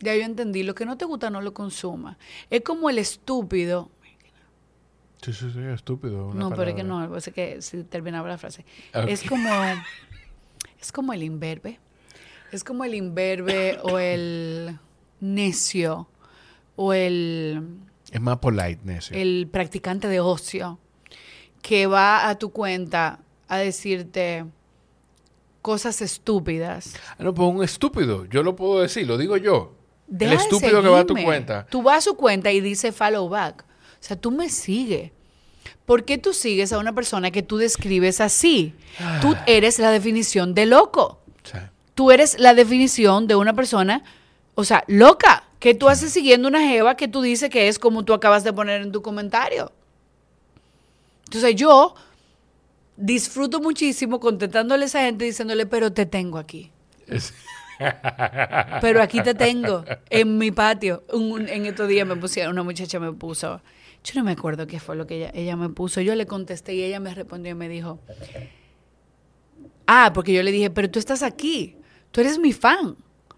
Ya 0.00 0.14
yo 0.14 0.22
entendí. 0.22 0.62
Lo 0.62 0.74
que 0.74 0.86
no 0.86 0.96
te 0.96 1.04
gusta 1.04 1.30
no 1.30 1.40
lo 1.40 1.52
consuma. 1.54 2.18
Es 2.50 2.62
como 2.62 2.88
el 2.90 2.98
estúpido 2.98 3.90
Sí, 5.22 5.32
sí, 5.32 5.50
sí, 5.52 5.58
estúpido. 5.74 6.28
una 6.28 6.38
no, 6.38 6.50
pero 6.50 6.70
es 6.70 6.76
que 6.76 6.84
no, 6.84 7.16
es 7.16 7.28
que 7.34 7.60
si 7.60 7.82
terminaba 7.82 8.28
la 8.28 8.38
frase. 8.38 8.64
Es 9.08 9.22
como 9.24 9.48
es 10.80 10.92
como 10.92 11.12
el 11.12 11.22
imberbe. 11.24 11.80
Es 12.52 12.62
como 12.64 12.84
el 12.84 12.94
imberbe 12.94 13.78
o 13.82 13.98
el 13.98 14.78
necio 15.20 16.08
o 16.76 16.92
el, 16.92 17.62
Es 18.10 18.20
más 18.20 18.38
polite, 18.38 18.78
necio. 18.84 19.16
el 19.16 19.48
practicante 19.50 20.06
de 20.08 20.20
ocio 20.20 20.78
que 21.62 21.86
va 21.86 22.28
a 22.28 22.38
tu 22.38 22.50
cuenta 22.50 23.18
a 23.48 23.58
decirte 23.58 24.44
cosas 25.60 26.00
estúpidas. 26.00 26.94
Ah, 27.18 27.24
no, 27.24 27.34
pues 27.34 27.48
un 27.52 27.64
estúpido. 27.64 28.24
Yo 28.26 28.42
lo 28.44 28.54
puedo 28.54 28.80
decir, 28.80 29.06
lo 29.06 29.18
digo 29.18 29.36
yo. 29.36 29.74
Deja 30.08 30.32
el 30.32 30.38
de 30.38 30.42
estúpido 30.44 30.82
que 30.82 30.88
va 30.88 31.00
a 31.00 31.04
tu 31.06 31.14
cuenta. 31.14 31.66
Tú 31.70 31.82
vas 31.82 31.98
a 31.98 32.00
su 32.00 32.16
cuenta 32.16 32.50
y 32.50 32.60
dice 32.60 32.92
follow 32.92 33.28
back. 33.28 33.62
O 33.62 33.96
sea, 34.00 34.16
tú 34.16 34.30
me 34.30 34.48
sigues. 34.48 35.12
¿Por 35.84 36.04
qué 36.04 36.18
tú 36.18 36.32
sigues 36.34 36.72
a 36.72 36.78
una 36.78 36.94
persona 36.94 37.30
que 37.30 37.42
tú 37.42 37.56
describes 37.58 38.20
así? 38.20 38.74
Tú 39.20 39.34
Ah. 39.36 39.44
eres 39.46 39.78
la 39.78 39.90
definición 39.90 40.54
de 40.54 40.66
loco. 40.66 41.20
Tú 41.94 42.10
eres 42.10 42.38
la 42.38 42.54
definición 42.54 43.26
de 43.26 43.34
una 43.34 43.54
persona, 43.54 44.04
o 44.54 44.64
sea, 44.64 44.84
loca, 44.86 45.44
que 45.58 45.74
tú 45.74 45.88
haces 45.88 46.12
siguiendo 46.12 46.46
una 46.46 46.60
jeva 46.60 46.96
que 46.96 47.08
tú 47.08 47.22
dices 47.22 47.50
que 47.50 47.66
es 47.68 47.78
como 47.80 48.04
tú 48.04 48.12
acabas 48.14 48.44
de 48.44 48.52
poner 48.52 48.82
en 48.82 48.92
tu 48.92 49.02
comentario. 49.02 49.72
Entonces 51.24 51.56
yo 51.56 51.94
disfruto 52.96 53.60
muchísimo 53.60 54.20
contestándole 54.20 54.84
a 54.84 54.86
esa 54.86 55.00
gente 55.00 55.24
diciéndole, 55.24 55.66
pero 55.66 55.92
te 55.92 56.06
tengo 56.06 56.38
aquí. 56.38 56.70
es- 57.08 57.32
Pero 58.80 59.02
aquí 59.02 59.22
te 59.22 59.34
tengo, 59.34 59.84
en 60.10 60.38
mi 60.38 60.50
patio. 60.50 61.04
Un- 61.12 61.32
un- 61.32 61.48
en 61.48 61.66
estos 61.66 61.88
días 61.88 62.06
me 62.06 62.16
pusieron, 62.16 62.52
una 62.52 62.62
muchacha 62.62 62.98
me 63.00 63.12
puso, 63.12 63.60
yo 64.04 64.12
no 64.16 64.24
me 64.24 64.32
acuerdo 64.32 64.66
qué 64.66 64.80
fue 64.80 64.96
lo 64.96 65.06
que 65.06 65.16
ella, 65.16 65.30
ella 65.34 65.56
me 65.56 65.68
puso. 65.68 66.00
Yo 66.00 66.14
le 66.14 66.26
contesté 66.26 66.74
y 66.74 66.82
ella 66.82 67.00
me 67.00 67.14
respondió 67.14 67.52
y 67.52 67.54
me 67.54 67.68
dijo, 67.68 67.98
ah, 69.86 70.12
porque 70.14 70.32
yo 70.32 70.42
le 70.42 70.52
dije, 70.52 70.70
pero 70.70 70.90
tú 70.90 70.98
estás 70.98 71.22
aquí, 71.22 71.76
tú 72.10 72.20
eres 72.20 72.38
mi 72.38 72.52
fan, 72.52 72.96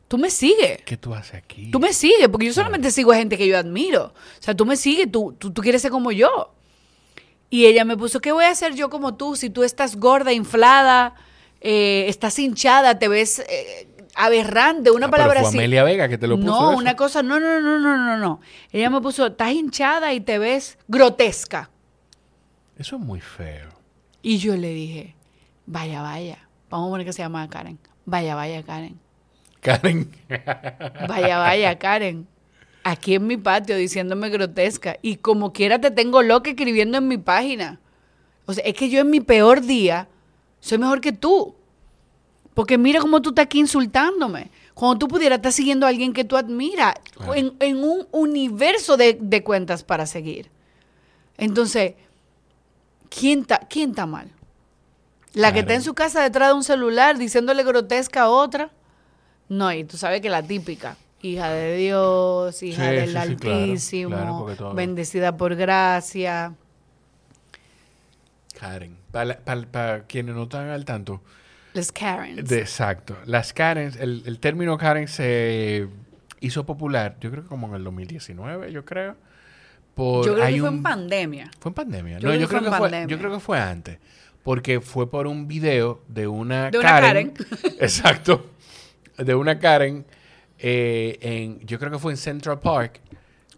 tú 0.09 0.19
me 0.19 0.31
sigues. 0.31 0.83
¿Qué 0.85 0.97
tú 0.97 1.15
haces 1.15 1.35
aquí? 1.35 1.71
Tú 1.71 1.79
me 1.81 1.93
sigues, 1.93 2.29
porque 2.29 2.47
yo 2.47 2.53
solamente 2.53 2.91
sigo 2.91 3.13
a 3.13 3.17
gente 3.17 3.37
que 3.39 3.47
yo 3.47 3.57
admiro. 3.59 4.07
O 4.07 4.43
sea, 4.43 4.55
tú 4.55 4.67
me 4.67 4.77
sigues, 4.77 5.11
tú, 5.11 5.35
tú, 5.39 5.53
tú 5.53 5.63
quieres 5.63 5.83
ser 5.83 5.91
como 5.91 6.13
yo. 6.13 6.55
Y 7.49 7.67
ella 7.67 7.85
me 7.85 7.97
puso, 7.97 8.21
¿qué 8.21 8.31
voy 8.33 8.45
a 8.45 8.51
hacer 8.51 8.75
yo 8.75 8.91
como 8.91 9.17
tú 9.17 9.35
si 9.35 9.51
tú 9.51 9.65
estás 9.65 9.97
gorda, 9.97 10.33
inflada, 10.33 11.15
eh, 11.61 12.05
estás 12.09 12.39
hinchada, 12.39 12.99
te 12.99 13.09
ves 13.09 13.41
eh, 13.41 13.89
aberrante? 14.15 14.91
Una 14.91 15.07
Ah, 15.07 15.11
pero 15.11 15.23
palabra 15.23 15.41
fue 15.41 15.49
así. 15.49 15.59
Amelia 15.59 15.85
Vega 15.85 16.09
que 16.09 16.19
te 16.19 16.27
lo 16.27 16.37
puso. 16.37 16.47
no, 16.49 16.71
eso. 16.71 16.79
una 16.79 16.97
cosa, 16.97 17.23
no, 17.23 17.39
no, 17.41 17.61
no, 17.61 17.79
no, 17.79 17.97
no, 17.97 18.17
no. 18.19 18.41
Ella 18.73 18.91
me 18.91 19.01
puso, 19.01 19.27
estás 19.27 19.53
hinchada 19.53 20.13
y 20.13 20.21
te 20.21 20.39
ves 20.39 20.79
grotesca. 20.89 21.71
Eso 22.77 22.97
es 22.97 23.03
muy 23.03 23.21
feo. 23.21 23.69
Y 24.23 24.39
yo 24.39 24.57
le 24.57 24.69
dije, 24.75 25.15
vaya, 25.67 26.03
vaya. 26.03 26.39
Vamos 26.71 26.89
a 26.89 26.91
poner 26.91 27.07
que 27.07 27.13
se 27.13 27.23
llama 27.23 27.49
Karen. 27.49 27.79
Vaya, 28.07 28.35
vaya, 28.35 28.63
Karen. 28.63 28.99
Karen. 29.61 30.11
Vaya, 31.09 31.39
vaya, 31.39 31.79
Karen. 31.79 32.27
Aquí 32.83 33.15
en 33.15 33.27
mi 33.27 33.37
patio 33.37 33.77
diciéndome 33.77 34.31
grotesca. 34.31 34.97
Y 35.03 35.17
como 35.17 35.53
quiera 35.53 35.79
te 35.81 35.91
tengo 35.91 36.23
loca 36.23 36.51
escribiendo 36.51 36.99
en 36.99 37.09
mi 37.09 37.19
página. 37.19 37.79
O 38.47 38.55
sea, 38.55 38.65
es 38.65 38.75
que 38.75 38.89
yo 38.89 39.01
en 39.01 39.11
mi 39.11 39.21
peor 39.21 39.61
día 39.61 40.09
soy 40.61 40.79
mejor 40.79 41.01
que 41.01 41.13
tú. 41.13 41.55
Porque 42.61 42.77
mira 42.77 43.01
cómo 43.01 43.23
tú 43.23 43.31
estás 43.31 43.45
aquí 43.47 43.59
insultándome. 43.59 44.51
Cuando 44.75 44.99
tú 44.99 45.09
pudieras 45.09 45.39
estar 45.39 45.51
siguiendo 45.51 45.87
a 45.87 45.89
alguien 45.89 46.13
que 46.13 46.25
tú 46.25 46.37
admiras 46.37 46.93
Claro. 47.15 47.35
en, 47.35 47.55
en 47.59 47.83
un 47.83 48.07
universo 48.13 48.99
de, 48.99 49.17
de 49.19 49.43
cuentas 49.43 49.83
para 49.83 50.05
seguir. 50.05 50.51
Entonces, 51.39 51.95
¿quién 53.09 53.41
está 53.41 53.61
quién 53.61 53.95
mal? 54.09 54.31
¿La 55.33 55.55
que 55.55 55.61
está 55.61 55.73
en 55.73 55.81
su 55.81 55.95
casa 55.95 56.23
detrás 56.23 56.49
de 56.51 56.55
un 56.55 56.63
celular 56.63 57.17
diciéndole 57.17 57.63
grotesca 57.65 58.25
a 58.25 58.29
otra? 58.29 58.71
No, 59.49 59.73
y 59.73 59.85
tú 59.85 59.97
sabes 59.97 60.21
que 60.21 60.29
la 60.29 60.43
típica, 60.43 60.99
hija 61.23 61.49
de 61.49 61.77
Dios, 61.79 62.63
hija 62.63 62.83
Sí, 62.91 62.91
del 62.95 63.07
sí, 63.07 63.07
sí, 63.07 63.37
claro, 63.37 63.57
Altísimo, 63.57 64.11
claro, 64.17 64.37
porque 64.39 64.57
todo- 64.57 64.75
bendecida 64.75 65.35
por 65.35 65.55
gracia. 65.57 66.53
Karen. 68.59 68.99
Para 69.11 70.05
quienes 70.07 70.35
no 70.35 70.43
están 70.43 70.69
al 70.69 70.85
tanto. 70.85 71.23
Les 71.73 71.93
Karens. 71.93 72.49
De, 72.49 72.61
exacto. 72.61 73.17
Las 73.27 73.53
Karen, 73.53 73.93
el, 73.99 74.23
el 74.27 74.39
término 74.41 74.77
Karen 74.77 75.09
se 75.09 75.89
hizo 76.41 76.65
popular, 76.67 77.17
yo 77.21 77.31
creo 77.31 77.43
que 77.45 77.49
como 77.49 77.69
en 77.69 77.75
el 77.75 77.85
2019, 77.85 78.73
yo 78.73 78.85
creo. 78.85 79.17
Por, 79.95 80.25
Yo 80.25 80.35
creo 80.35 80.47
que 80.47 80.61
fue 80.61 80.69
en 80.69 80.83
pandemia. 80.83 81.51
Fue 81.59 81.71
en 81.71 81.75
pandemia. 81.75 82.19
Yo 82.19 82.29
no, 82.29 82.35
creo 82.35 82.41
yo 82.41 82.49
creo 82.49 82.61
que 82.63 82.69
fue, 82.71 82.79
pandemia. 82.79 83.07
yo 83.09 83.19
creo 83.19 83.33
que 83.33 83.41
fue 83.41 83.59
antes. 83.59 83.99
Porque 84.43 84.81
fue 84.81 85.11
por 85.11 85.27
un 85.27 85.47
video 85.47 86.03
de 86.09 86.27
una 86.27 86.71
De 86.71 86.79
una 86.79 86.89
Karen. 86.89 87.31
Karen. 87.31 87.77
exacto. 87.81 88.51
De 89.19 89.35
una 89.35 89.59
Karen. 89.59 90.07
eh, 90.59 91.19
en, 91.21 91.61
yo 91.67 91.79
creo 91.79 91.91
que 91.91 91.99
fue 91.99 92.13
en 92.13 92.17
Central 92.17 92.61
Park. 92.61 93.01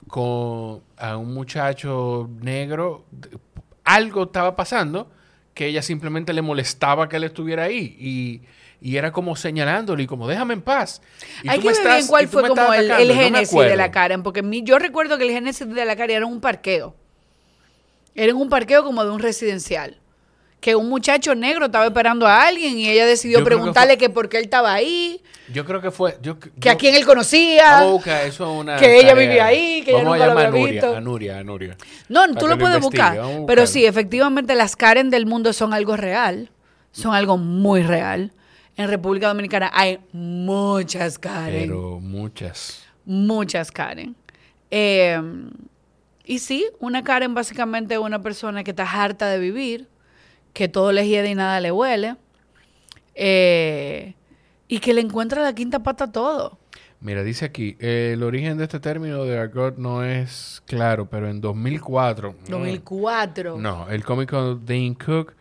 Con 0.08 0.82
a 0.96 1.16
un 1.16 1.32
muchacho 1.32 2.28
negro. 2.40 3.04
Algo 3.84 4.24
estaba 4.24 4.56
pasando 4.56 5.10
que 5.54 5.66
ella 5.66 5.82
simplemente 5.82 6.32
le 6.32 6.42
molestaba 6.42 7.08
que 7.08 7.16
él 7.16 7.24
estuviera 7.24 7.64
ahí. 7.64 7.96
Y 7.98 8.40
y 8.84 8.96
era 8.96 9.12
como 9.12 9.36
señalándole 9.36 10.02
y 10.02 10.06
como 10.08 10.26
déjame 10.26 10.54
en 10.54 10.60
paz. 10.60 11.02
Y 11.44 11.48
Hay 11.48 11.60
que 11.60 11.68
me 11.68 11.72
ver 11.72 11.82
bien 11.98 12.06
cuál 12.08 12.26
fue 12.26 12.42
como 12.48 12.74
el, 12.74 12.90
el 12.90 13.08
no 13.08 13.14
génesis 13.14 13.56
de 13.70 13.76
la. 13.76 13.92
Karen, 13.92 14.24
porque 14.24 14.42
mi- 14.42 14.64
yo 14.64 14.76
recuerdo 14.80 15.18
que 15.18 15.24
el 15.24 15.30
génesis 15.30 15.68
de 15.72 15.84
la 15.84 15.94
Karen 15.94 16.16
era 16.16 16.26
un 16.26 16.40
parqueo. 16.40 16.96
Era 18.16 18.32
en 18.32 18.36
un 18.36 18.48
parqueo 18.48 18.82
como 18.82 19.04
de 19.04 19.10
un 19.12 19.20
residencial. 19.20 19.98
Que 20.62 20.76
un 20.76 20.88
muchacho 20.88 21.34
negro 21.34 21.64
estaba 21.66 21.86
esperando 21.86 22.24
a 22.24 22.44
alguien 22.46 22.78
y 22.78 22.88
ella 22.88 23.04
decidió 23.04 23.40
Yo 23.40 23.44
creo 23.44 23.58
que 23.58 23.60
preguntarle 23.62 23.94
fue- 23.94 23.98
que 23.98 24.10
por 24.10 24.28
qué 24.28 24.36
él 24.38 24.44
estaba 24.44 24.72
ahí, 24.72 25.20
Yo 25.52 25.64
creo 25.64 25.80
que 25.82 25.90
fue. 25.90 26.16
Yo, 26.22 26.38
que 26.38 26.50
yo- 26.56 26.70
a 26.70 26.76
quién 26.76 26.94
él 26.94 27.04
conocía. 27.04 27.64
Vamos 27.72 27.88
a 27.88 27.92
buscar 27.94 28.26
eso 28.26 28.44
es 28.54 28.60
una 28.60 28.76
que 28.76 29.00
ella 29.00 29.12
vivía 29.14 29.44
ahí, 29.46 29.82
que 29.84 29.90
ella 29.90 30.04
Vamos 30.04 30.12
nunca 30.18 30.24
a 30.24 30.26
lo 30.28 30.32
llamar 30.34 30.46
había 30.46 30.58
a 30.60 30.60
Nuria, 30.62 30.72
visto. 30.80 30.96
a 30.96 31.00
Nuria, 31.00 31.38
a 31.38 31.42
Nuria. 31.44 31.76
No, 32.08 32.26
tú 32.34 32.46
lo 32.46 32.54
lo 32.54 32.58
puedes 32.58 32.80
buscar. 32.80 33.20
Pero 33.46 33.66
sí, 33.66 33.84
efectivamente, 33.84 34.54
las 34.54 34.76
Karen 34.76 35.10
del 35.10 35.26
mundo 35.26 35.52
son 35.52 35.74
algo 35.74 35.96
real. 35.96 36.48
Son 36.92 37.12
algo 37.12 37.36
muy 37.38 37.82
real. 37.82 38.32
En 38.76 38.88
República 38.88 39.26
Dominicana 39.28 39.68
hay 39.74 39.98
muchas 40.12 41.18
Karen. 41.18 41.62
Pero 41.62 41.98
muchas. 42.00 42.84
Muchas 43.04 43.72
Karen. 43.72 44.14
Eh, 44.70 45.20
y 46.24 46.38
sí, 46.38 46.66
una 46.78 47.02
Karen 47.02 47.34
básicamente 47.34 47.94
es 47.94 48.00
una 48.00 48.22
persona 48.22 48.62
que 48.62 48.70
está 48.70 48.84
harta 48.84 49.28
de 49.28 49.38
vivir, 49.40 49.88
que 50.52 50.68
todo 50.68 50.92
le 50.92 51.06
hiede 51.06 51.30
y 51.30 51.34
nada 51.34 51.60
le 51.60 51.72
huele, 51.72 52.16
eh, 53.14 54.14
y 54.68 54.78
que 54.78 54.94
le 54.94 55.00
encuentra 55.00 55.42
la 55.42 55.54
quinta 55.54 55.82
pata 55.82 56.04
a 56.04 56.12
todo. 56.12 56.58
Mira, 57.00 57.24
dice 57.24 57.44
aquí, 57.44 57.76
eh, 57.80 58.12
el 58.14 58.22
origen 58.22 58.58
de 58.58 58.64
este 58.64 58.78
término 58.78 59.24
de 59.24 59.36
argot 59.36 59.76
no 59.76 60.04
es 60.04 60.62
claro, 60.66 61.10
pero 61.10 61.28
en 61.28 61.40
2004... 61.40 62.32
mm, 62.32 62.50
2004. 62.50 63.58
No, 63.58 63.88
el 63.90 64.04
cómico 64.04 64.54
Dane 64.54 64.96
Cook 65.04 65.34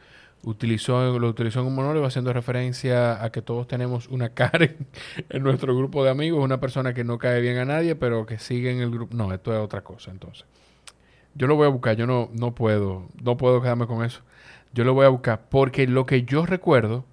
utilizó, 0.44 1.20
lo 1.20 1.28
utilizó 1.28 1.60
en 1.60 1.68
un 1.68 1.76
monólogo 1.76 2.06
haciendo 2.06 2.34
referencia 2.34 3.24
a 3.24 3.32
que 3.32 3.44
todos 3.44 3.68
tenemos 3.68 4.08
una 4.08 4.30
Karen 4.34 4.88
en 5.30 5.44
nuestro 5.44 5.76
grupo 5.78 6.04
de 6.04 6.10
amigos, 6.10 6.44
una 6.44 6.60
persona 6.60 6.94
que 6.94 7.04
no 7.04 7.18
cae 7.18 7.42
bien 7.42 7.58
a 7.58 7.66
nadie, 7.66 7.96
pero 7.96 8.26
que 8.26 8.40
sigue 8.40 8.72
en 8.72 8.80
el 8.80 8.90
grupo. 8.90 9.16
No, 9.16 9.32
esto 9.34 9.54
es 9.54 9.60
otra 9.60 9.82
cosa 9.82 10.12
entonces. 10.12 10.46
Yo 11.36 11.48
lo 11.48 11.56
voy 11.56 11.68
a 11.68 11.70
buscar, 11.70 11.96
yo 11.96 12.08
no, 12.08 12.30
no 12.34 12.54
puedo, 12.56 13.08
no 13.22 13.38
puedo 13.38 13.62
quedarme 13.62 13.88
con 13.88 14.04
eso. 14.04 14.22
Yo 14.74 14.84
lo 14.84 14.94
voy 14.94 15.06
a 15.06 15.10
buscar 15.10 15.48
porque 15.50 15.88
lo 15.88 16.06
que 16.06 16.24
yo 16.24 16.46
recuerdo 16.46 17.06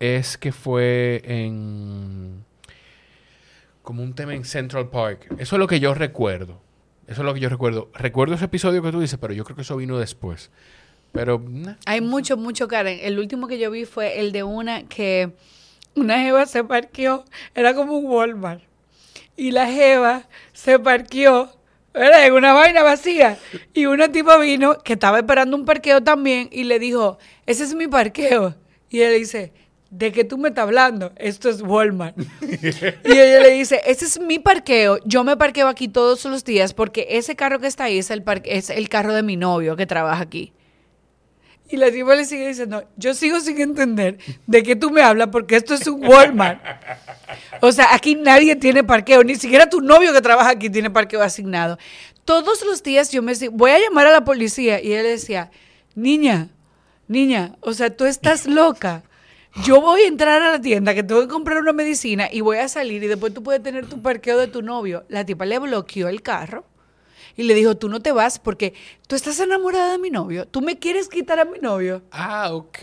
es 0.00 0.38
que 0.38 0.52
fue 0.52 1.22
en 1.24 2.44
como 3.82 4.02
un 4.02 4.14
tema 4.14 4.34
en 4.34 4.44
Central 4.44 4.90
Park. 4.90 5.26
Eso 5.38 5.56
es 5.56 5.58
lo 5.58 5.66
que 5.66 5.80
yo 5.80 5.94
recuerdo. 5.94 6.60
Eso 7.06 7.22
es 7.22 7.24
lo 7.24 7.32
que 7.32 7.40
yo 7.40 7.48
recuerdo. 7.48 7.90
Recuerdo 7.94 8.34
ese 8.34 8.44
episodio 8.44 8.82
que 8.82 8.92
tú 8.92 9.00
dices, 9.00 9.18
pero 9.18 9.32
yo 9.32 9.44
creo 9.44 9.56
que 9.56 9.62
eso 9.62 9.76
vino 9.76 9.98
después. 9.98 10.50
Pero 11.12 11.42
Hay 11.86 12.02
mucho, 12.02 12.36
mucho 12.36 12.68
Karen. 12.68 12.98
El 13.00 13.18
último 13.18 13.48
que 13.48 13.58
yo 13.58 13.70
vi 13.70 13.86
fue 13.86 14.20
el 14.20 14.30
de 14.30 14.42
una 14.42 14.86
que 14.86 15.32
una 15.94 16.20
jeva 16.20 16.46
se 16.46 16.64
parqueó, 16.64 17.24
era 17.54 17.74
como 17.74 17.98
un 17.98 18.06
Walmart. 18.06 18.62
Y 19.36 19.52
la 19.52 19.66
jeva 19.66 20.24
se 20.52 20.78
parqueó, 20.78 21.50
En 21.94 22.32
una 22.32 22.52
vaina 22.52 22.82
vacía. 22.82 23.38
Y 23.74 23.86
una 23.86 24.10
tipa 24.10 24.38
vino 24.38 24.78
que 24.78 24.94
estaba 24.94 25.18
esperando 25.18 25.56
un 25.56 25.64
parqueo 25.64 26.02
también 26.02 26.48
y 26.52 26.64
le 26.64 26.78
dijo, 26.78 27.18
ese 27.46 27.64
es 27.64 27.74
mi 27.74 27.86
parqueo. 27.86 28.54
Y 28.90 29.00
él 29.00 29.18
dice, 29.18 29.52
¿de 29.90 30.12
qué 30.12 30.24
tú 30.24 30.38
me 30.38 30.50
estás 30.50 30.64
hablando? 30.64 31.12
Esto 31.16 31.48
es 31.48 31.62
Walmart. 31.62 32.16
y 32.40 33.12
ella 33.12 33.40
le 33.40 33.50
dice, 33.50 33.80
ese 33.86 34.04
es 34.04 34.20
mi 34.20 34.38
parqueo. 34.38 34.98
Yo 35.04 35.24
me 35.24 35.36
parqueo 35.36 35.68
aquí 35.68 35.88
todos 35.88 36.24
los 36.24 36.44
días 36.44 36.74
porque 36.74 37.06
ese 37.10 37.36
carro 37.36 37.58
que 37.58 37.66
está 37.66 37.84
ahí 37.84 37.98
es 37.98 38.10
el, 38.10 38.22
es 38.44 38.70
el 38.70 38.88
carro 38.88 39.14
de 39.14 39.22
mi 39.22 39.36
novio 39.36 39.76
que 39.76 39.86
trabaja 39.86 40.22
aquí. 40.22 40.52
Y 41.70 41.76
la 41.76 41.90
tipa 41.90 42.14
le 42.14 42.24
sigue 42.24 42.48
diciendo, 42.48 42.84
yo 42.96 43.12
sigo 43.12 43.40
sin 43.40 43.60
entender 43.60 44.16
de 44.46 44.62
qué 44.62 44.74
tú 44.74 44.90
me 44.90 45.02
hablas 45.02 45.28
porque 45.28 45.56
esto 45.56 45.74
es 45.74 45.86
un 45.86 46.06
Walmart. 46.06 46.60
O 47.60 47.70
sea, 47.72 47.94
aquí 47.94 48.14
nadie 48.14 48.56
tiene 48.56 48.84
parqueo, 48.84 49.22
ni 49.22 49.34
siquiera 49.34 49.68
tu 49.68 49.82
novio 49.82 50.12
que 50.14 50.22
trabaja 50.22 50.50
aquí 50.50 50.70
tiene 50.70 50.90
parqueo 50.90 51.22
asignado. 51.22 51.78
Todos 52.24 52.64
los 52.64 52.82
días 52.82 53.10
yo 53.10 53.22
me 53.22 53.32
decía, 53.32 53.50
voy 53.52 53.72
a 53.72 53.80
llamar 53.80 54.06
a 54.06 54.12
la 54.12 54.24
policía 54.24 54.82
y 54.82 54.92
él 54.92 55.04
decía, 55.04 55.50
niña, 55.94 56.48
niña, 57.06 57.56
o 57.60 57.74
sea, 57.74 57.94
tú 57.94 58.06
estás 58.06 58.46
loca. 58.46 59.02
Yo 59.64 59.80
voy 59.80 60.02
a 60.02 60.08
entrar 60.08 60.40
a 60.40 60.52
la 60.52 60.60
tienda 60.60 60.94
que 60.94 61.02
tengo 61.02 61.20
que 61.20 61.28
comprar 61.28 61.58
una 61.58 61.72
medicina 61.72 62.28
y 62.30 62.40
voy 62.40 62.58
a 62.58 62.68
salir 62.68 63.02
y 63.02 63.08
después 63.08 63.34
tú 63.34 63.42
puedes 63.42 63.62
tener 63.62 63.86
tu 63.86 64.00
parqueo 64.00 64.38
de 64.38 64.46
tu 64.46 64.62
novio. 64.62 65.04
La 65.08 65.26
tipa 65.26 65.44
le 65.44 65.58
bloqueó 65.58 66.08
el 66.08 66.22
carro 66.22 66.64
y 67.38 67.44
le 67.44 67.54
dijo, 67.54 67.76
tú 67.76 67.88
no 67.88 68.00
te 68.00 68.12
vas 68.12 68.38
porque 68.38 68.74
tú 69.06 69.16
estás 69.16 69.40
enamorada 69.40 69.92
de 69.92 69.98
mi 69.98 70.10
novio. 70.10 70.46
Tú 70.46 70.60
me 70.60 70.78
quieres 70.78 71.08
quitar 71.08 71.38
a 71.40 71.44
mi 71.46 71.58
novio. 71.60 72.02
Ah, 72.10 72.52
ok. 72.52 72.78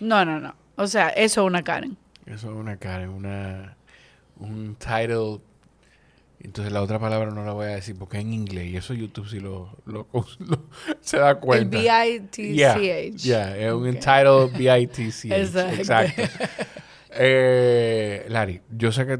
No, 0.00 0.24
no, 0.24 0.38
no. 0.38 0.54
O 0.76 0.86
sea, 0.86 1.08
eso 1.08 1.40
es 1.40 1.46
una 1.48 1.64
Karen. 1.64 1.96
Eso 2.26 2.50
es 2.50 2.56
una 2.56 2.76
Karen, 2.76 3.08
una 3.08 3.76
un 4.36 4.76
title. 4.76 5.40
Entonces 6.40 6.72
la 6.72 6.82
otra 6.82 7.00
palabra 7.00 7.30
no 7.32 7.44
la 7.44 7.52
voy 7.52 7.64
a 7.66 7.70
decir 7.70 7.96
porque 7.98 8.18
es 8.18 8.22
en 8.22 8.32
inglés 8.32 8.66
y 8.68 8.76
eso 8.76 8.94
YouTube 8.94 9.28
sí 9.28 9.40
lo, 9.40 9.76
lo- 9.86 10.06
lo- 10.38 10.62
se 11.00 11.18
da 11.18 11.30
El 11.30 11.38
cuenta. 11.38 11.78
B-I-T-C-H. 11.78 12.52
Yeah, 12.54 13.16
yeah, 13.16 13.56
es 13.56 13.72
un 13.72 13.80
Ok. 13.88 13.94
entitled 13.94 14.52
BITC. 14.56 15.32
Exacto. 15.32 15.74
Exacto. 15.80 16.22
Eh, 17.10 18.26
Lari, 18.28 18.60
yo 18.70 18.92
sé 18.92 19.06
que, 19.06 19.18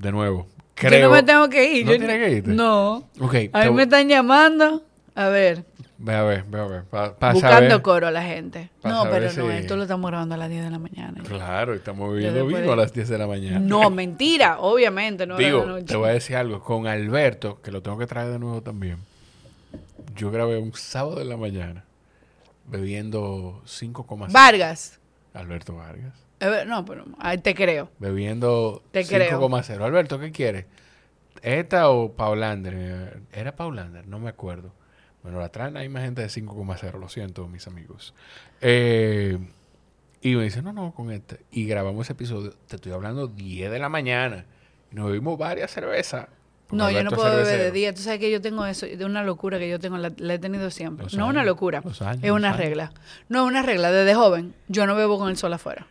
de 0.00 0.12
nuevo, 0.12 0.46
Yo 0.76 0.88
creo... 0.88 1.08
no 1.08 1.14
me 1.14 1.22
tengo 1.22 1.48
que 1.48 1.72
ir. 1.72 1.86
¿No 1.86 1.92
yo 1.92 1.98
tienes 1.98 2.16
que 2.26 2.32
irte? 2.32 2.50
No. 2.50 3.08
Ok, 3.20 3.34
A 3.52 3.62
te- 3.62 3.68
mí 3.70 3.76
me 3.76 3.82
están 3.84 4.08
llamando. 4.08 4.82
A 5.14 5.28
ver, 5.28 5.64
ve 5.98 6.14
a 6.14 6.22
ver, 6.22 6.44
ve 6.48 6.58
a 6.60 6.64
ver. 6.64 6.84
pa- 6.84 7.14
pa 7.16 7.32
buscando 7.34 7.56
saber. 7.68 7.82
coro 7.82 8.06
a 8.06 8.10
la 8.10 8.22
gente. 8.22 8.70
pa' 8.80 8.88
No, 8.88 9.04
pero 9.10 9.26
no, 9.26 9.30
si- 9.30 9.40
esto 9.58 9.76
lo 9.76 9.82
estamos 9.82 10.10
grabando 10.10 10.34
a 10.34 10.38
las 10.38 10.48
10 10.48 10.64
de 10.64 10.70
la 10.70 10.78
mañana. 10.78 11.22
Claro, 11.22 11.74
estamos 11.74 12.14
después 12.16 12.60
vino 12.62 12.72
a 12.72 12.76
las 12.76 12.92
10 12.94 13.08
de 13.10 13.18
la 13.18 13.26
mañana. 13.26 13.58
No, 13.60 13.90
mentira, 13.90 14.58
obviamente. 14.60 15.26
No 15.26 15.36
era 15.38 15.44
Digo, 15.46 15.60
de 15.60 15.66
noche. 15.66 15.84
te 15.84 15.96
voy 15.96 16.08
a 16.08 16.12
decir 16.12 16.36
algo. 16.36 16.60
Con 16.62 16.86
Alberto, 16.86 17.60
que 17.60 17.70
lo 17.70 17.82
tengo 17.82 17.98
que 17.98 18.06
traer 18.06 18.28
de 18.30 18.38
nuevo 18.38 18.62
también. 18.62 18.96
Yo 20.16 20.30
grabé 20.30 20.58
un 20.58 20.72
sábado 20.74 21.20
en 21.20 21.28
la 21.28 21.36
mañana 21.36 21.84
bebiendo 22.66 23.62
5,6. 23.66 24.32
Vargas. 24.32 24.98
Alberto 25.34 25.74
Vargas. 25.76 26.14
No, 26.66 26.84
pero 26.84 27.04
ay, 27.18 27.38
te 27.38 27.54
creo. 27.54 27.90
Bebiendo 27.98 28.82
Te 28.90 29.04
creo. 29.04 29.40
5,0. 29.40 29.82
Alberto, 29.82 30.18
¿qué 30.18 30.32
quieres? 30.32 30.66
¿Esta 31.42 31.88
o 31.88 32.12
Paulander? 32.12 33.20
¿Era 33.32 33.56
Paulander? 33.56 34.06
No 34.06 34.18
me 34.18 34.28
acuerdo. 34.28 34.72
Bueno, 35.22 35.38
la 35.38 35.50
traen 35.50 35.76
ahí 35.76 35.88
más 35.88 36.04
gente 36.04 36.22
de 36.22 36.28
5,0. 36.28 36.98
Lo 36.98 37.08
siento, 37.08 37.46
mis 37.48 37.66
amigos. 37.66 38.14
Eh, 38.60 39.38
y 40.20 40.34
me 40.36 40.44
dice, 40.44 40.62
no, 40.62 40.72
no, 40.72 40.92
con 40.92 41.10
este. 41.10 41.40
Y 41.50 41.66
grabamos 41.66 42.06
ese 42.06 42.12
episodio. 42.12 42.54
Te 42.66 42.76
estoy 42.76 42.92
hablando 42.92 43.28
10 43.28 43.70
de 43.70 43.78
la 43.78 43.88
mañana. 43.88 44.44
Y 44.90 44.96
nos 44.96 45.06
bebimos 45.06 45.38
varias 45.38 45.70
cervezas. 45.70 46.26
No, 46.72 46.90
yo 46.90 47.04
no 47.04 47.10
puedo 47.10 47.36
beber 47.36 47.58
de 47.60 47.70
día. 47.70 47.94
Tú 47.94 48.00
sabes 48.00 48.18
que 48.18 48.30
yo 48.30 48.40
tengo 48.40 48.64
eso, 48.64 48.86
de 48.86 49.04
una 49.04 49.22
locura 49.22 49.58
que 49.58 49.68
yo 49.68 49.78
tengo, 49.78 49.98
la, 49.98 50.10
la 50.16 50.34
he 50.34 50.38
tenido 50.38 50.70
siempre. 50.70 51.04
Los 51.04 51.14
no 51.14 51.24
años, 51.24 51.34
una 51.34 51.44
locura, 51.44 51.78
años, 51.78 52.24
es 52.24 52.30
una 52.30 52.52
regla. 52.54 52.92
No 53.28 53.42
es 53.44 53.48
una 53.48 53.62
regla, 53.62 53.92
desde 53.92 54.14
joven 54.14 54.54
yo 54.68 54.86
no 54.86 54.94
bebo 54.94 55.18
con 55.18 55.28
el 55.28 55.36
sol 55.36 55.52
afuera. 55.52 55.86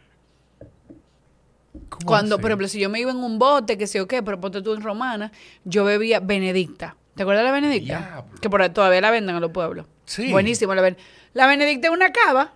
¿Cómo 1.91 2.05
Cuando, 2.07 2.35
así? 2.35 2.41
por 2.41 2.49
ejemplo, 2.51 2.67
si 2.69 2.79
yo 2.79 2.89
me 2.89 2.99
iba 2.99 3.11
en 3.11 3.17
un 3.17 3.37
bote, 3.37 3.77
que 3.77 3.85
sé 3.85 3.99
o 4.01 4.07
qué, 4.07 4.23
pero 4.23 4.39
ponte 4.39 4.61
tú 4.61 4.73
en 4.73 4.81
Romana, 4.81 5.31
yo 5.65 5.83
bebía 5.83 6.19
Benedicta. 6.21 6.95
¿Te 7.15 7.23
acuerdas 7.23 7.43
de 7.43 7.49
la 7.49 7.53
Benedicta? 7.53 7.97
Diablo. 7.99 8.39
Que 8.41 8.49
por 8.49 8.61
ahí 8.61 8.69
todavía 8.69 9.01
la 9.01 9.11
venden 9.11 9.35
en 9.35 9.41
los 9.41 9.51
pueblos. 9.51 9.85
Sí. 10.05 10.31
Buenísimo 10.31 10.73
la 10.73 10.81
ven. 10.81 10.97
La 11.33 11.47
Benedicta 11.47 11.87
es 11.89 11.93
una 11.93 12.11
cava, 12.11 12.53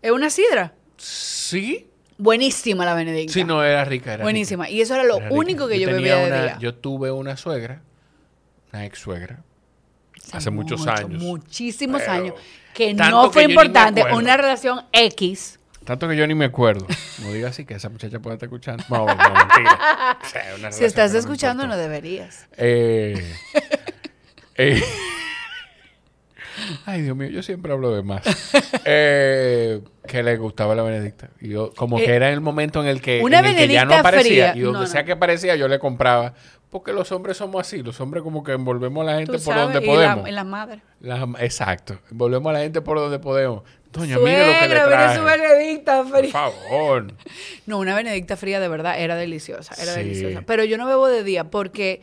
es 0.00 0.10
una 0.10 0.30
sidra. 0.30 0.72
Sí. 0.96 1.86
Buenísima 2.16 2.84
la 2.86 2.94
Benedicta. 2.94 3.32
Sí, 3.34 3.44
no, 3.44 3.62
era 3.62 3.84
rica. 3.84 4.14
Era 4.14 4.22
Buenísima. 4.24 4.64
rica. 4.64 4.74
Y 4.74 4.80
eso 4.80 4.94
era 4.94 5.04
lo 5.04 5.16
Era 5.18 5.26
rica. 5.26 5.38
único 5.38 5.68
que 5.68 5.78
yo, 5.78 5.88
bebía 5.88 6.16
de 6.16 6.26
una- 6.28 6.42
día. 6.42 6.58
Yo 6.58 6.74
tuve 6.74 7.10
una 7.12 7.36
suegra, 7.36 7.82
una 8.72 8.86
ex 8.86 8.98
suegra, 8.98 9.42
hace 10.32 10.50
muchos 10.50 10.80
mucho, 10.80 10.90
años. 10.90 11.22
Muchísimos 11.22 12.02
años. 12.08 12.34
Que 12.74 12.94
no 12.94 13.30
fue 13.30 13.44
que 13.46 13.50
importante. 13.52 14.02
Una 14.14 14.36
relación 14.38 14.82
X. 14.92 15.59
Tanto 15.90 16.06
que 16.06 16.14
yo 16.16 16.24
ni 16.28 16.36
me 16.36 16.44
acuerdo. 16.44 16.86
No 17.20 17.32
diga 17.32 17.48
así 17.48 17.64
que 17.64 17.74
esa 17.74 17.88
muchacha 17.88 18.20
puede 18.20 18.34
estar 18.36 18.46
escuchando. 18.46 18.84
No, 18.88 19.06
no, 19.06 19.16
mentira. 19.16 20.18
O 20.22 20.26
sea, 20.28 20.70
Si 20.70 20.84
estás 20.84 21.12
escuchando, 21.14 21.66
no 21.66 21.76
deberías. 21.76 22.46
Eh, 22.56 23.20
eh, 24.54 24.80
ay, 26.86 27.02
Dios 27.02 27.16
mío, 27.16 27.28
yo 27.28 27.42
siempre 27.42 27.72
hablo 27.72 27.92
de 27.94 28.02
más. 28.04 28.22
Eh, 28.84 29.80
que 30.06 30.22
le 30.22 30.36
gustaba 30.36 30.76
la 30.76 30.84
Benedicta. 30.84 31.30
Y 31.40 31.48
yo, 31.48 31.72
como 31.74 31.96
que 31.98 32.14
era 32.14 32.30
el 32.30 32.40
momento 32.40 32.80
en 32.80 32.86
el 32.88 33.00
que, 33.00 33.20
una 33.22 33.40
en 33.40 33.46
el 33.46 33.56
que 33.56 33.68
ya 33.68 33.84
no 33.84 33.94
aparecía. 33.96 34.52
fría. 34.52 34.56
Y 34.56 34.60
donde 34.60 34.80
No, 34.80 34.86
sea 34.86 35.00
no. 35.02 35.06
que 35.06 35.12
aparecía, 35.12 35.56
yo 35.56 35.66
le 35.66 35.80
compraba. 35.80 36.34
Porque 36.70 36.92
los 36.92 37.10
hombres 37.10 37.36
somos 37.36 37.60
así. 37.66 37.82
Los 37.82 38.00
hombres 38.00 38.22
como 38.22 38.44
que 38.44 38.52
envolvemos 38.52 39.02
a 39.02 39.10
la 39.12 39.18
gente 39.18 39.32
por 39.32 39.40
sabes, 39.40 39.74
donde 39.74 39.78
y 39.80 39.86
la- 39.86 39.92
podemos. 40.14 40.28
en. 40.28 40.34
La- 41.00 41.28
exacto. 41.40 41.98
Envolvemos 42.12 42.48
a 42.50 42.52
la 42.52 42.60
gente 42.60 42.80
por 42.80 42.96
donde 42.98 43.18
podemos. 43.18 43.64
Doña, 43.92 44.18
mire 44.18 44.46
lo 44.46 44.58
que 44.60 44.68
le 44.68 45.16
su. 45.16 45.24
Benedicta 45.24 46.02
Por 46.04 46.18
fría. 46.18 46.30
favor. 46.32 47.12
No, 47.66 47.78
una 47.78 47.94
Benedicta 47.94 48.36
fría 48.36 48.60
de 48.60 48.68
verdad 48.68 49.00
era 49.00 49.16
deliciosa, 49.16 49.74
era 49.80 49.94
Sí. 49.94 50.00
deliciosa. 50.00 50.42
Pero 50.46 50.64
yo 50.64 50.78
no 50.78 50.86
bebo 50.86 51.06
de 51.08 51.22
día 51.24 51.44
porque 51.44 52.00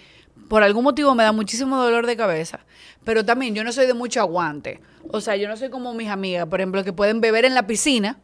por 0.49 0.64
algún 0.64 0.84
motivo 0.84 1.14
me 1.15 1.23
da 1.23 1.31
muchísimo 1.31 1.77
dolor 1.77 2.05
de 2.05 2.15
cabeza. 2.18 2.59
Pero 3.03 3.26
también 3.26 3.55
yo 3.55 3.64
no 3.64 3.72
soy 3.72 3.85
de 3.88 3.93
mucho 3.93 4.19
aguante. 4.22 4.80
O 5.09 5.22
sea, 5.22 5.35
yo 5.38 5.47
no 5.47 5.55
soy 5.57 5.69
como 5.69 5.93
mis 5.93 6.09
amigas, 6.09 6.45
por 6.47 6.59
ejemplo, 6.59 6.84
que 6.84 6.93
pueden 6.93 7.22
beber 7.22 7.45
en 7.45 7.53
la 7.55 7.65
piscina 7.68 8.19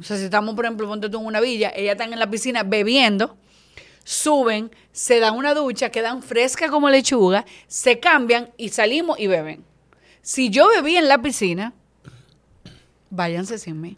O 0.00 0.02
sea, 0.02 0.16
si 0.16 0.24
estamos, 0.24 0.54
por 0.54 0.64
ejemplo, 0.64 0.86
ponte 0.86 1.08
tú 1.08 1.18
en 1.20 1.26
una 1.26 1.40
villa, 1.40 1.72
ellas 1.74 1.92
están 1.92 2.12
en 2.12 2.18
la 2.18 2.28
piscina 2.30 2.62
bebiendo, 2.62 3.36
suben, 4.04 4.70
se 4.92 5.18
dan 5.20 5.34
una 5.36 5.54
ducha, 5.54 5.90
quedan 5.90 6.22
frescas 6.22 6.70
como 6.70 6.90
lechuga, 6.90 7.44
se 7.68 7.98
cambian 7.98 8.50
y 8.56 8.68
salimos 8.68 9.18
y 9.18 9.26
beben. 9.28 9.64
Si 10.20 10.50
yo 10.50 10.68
bebí 10.68 10.96
en 10.96 11.08
la 11.08 11.18
piscina, 11.22 11.72
váyanse 13.12 13.58
sin 13.58 13.80
mí. 13.80 13.96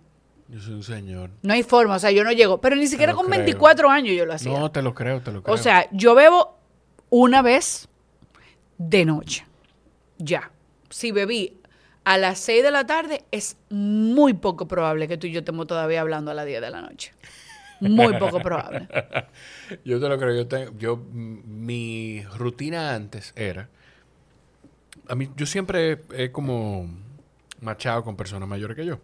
Yo 0.49 0.61
soy 0.61 0.75
un 0.75 0.83
señor. 0.83 1.31
No 1.43 1.55
hay 1.55 1.63
forma, 1.63 1.95
o 1.95 1.99
sea, 1.99 2.11
yo 2.11 2.23
no 2.25 2.33
llego. 2.33 2.61
Pero 2.61 2.77
ni 2.77 2.87
siquiera 2.87 3.15
con 3.15 3.27
creo. 3.27 3.39
24 3.39 3.89
años 3.91 4.15
yo 4.15 4.27
lo 4.27 4.35
hacía. 4.35 4.59
No, 4.59 4.71
te 4.71 4.83
lo 4.83 4.95
creo, 4.95 5.21
te 5.23 5.33
lo 5.33 5.43
creo. 5.43 5.55
O 5.55 5.57
sea, 5.57 5.89
yo 5.93 6.15
bebo 6.15 6.59
una 7.09 7.41
vez 7.41 7.89
de 8.77 9.05
noche. 9.07 9.47
Ya. 10.19 10.51
Si 10.91 11.13
bebí 11.13 11.59
a 12.05 12.19
las 12.19 12.39
6 12.41 12.63
de 12.63 12.71
la 12.71 12.87
tarde, 12.87 13.25
es 13.31 13.57
muy 13.71 14.35
poco 14.35 14.69
probable 14.69 15.09
que 15.09 15.17
tú 15.17 15.27
y 15.27 15.33
yo 15.33 15.39
estemos 15.41 15.67
todavía 15.67 16.03
hablando 16.03 16.31
a 16.31 16.35
las 16.35 16.45
10 16.47 16.61
de 16.61 16.71
la 16.71 16.83
noche. 16.83 17.13
Muy 17.81 18.15
poco 18.19 18.41
probable. 18.41 18.87
Yo 19.85 19.99
te 20.01 20.09
lo 20.09 20.17
creo. 20.19 20.35
Yo, 20.37 20.47
te- 20.47 20.69
yo 20.79 20.97
mi 20.97 22.23
rutina 22.37 22.95
antes 22.95 23.33
era. 23.37 23.69
A 25.09 25.15
mí, 25.17 25.29
yo 25.37 25.45
siempre 25.45 26.01
he 26.17 26.31
como 26.31 26.89
machado 27.61 28.05
con 28.05 28.17
personas 28.17 28.49
mayores 28.49 28.77
que 28.77 28.87
yo. 28.87 28.99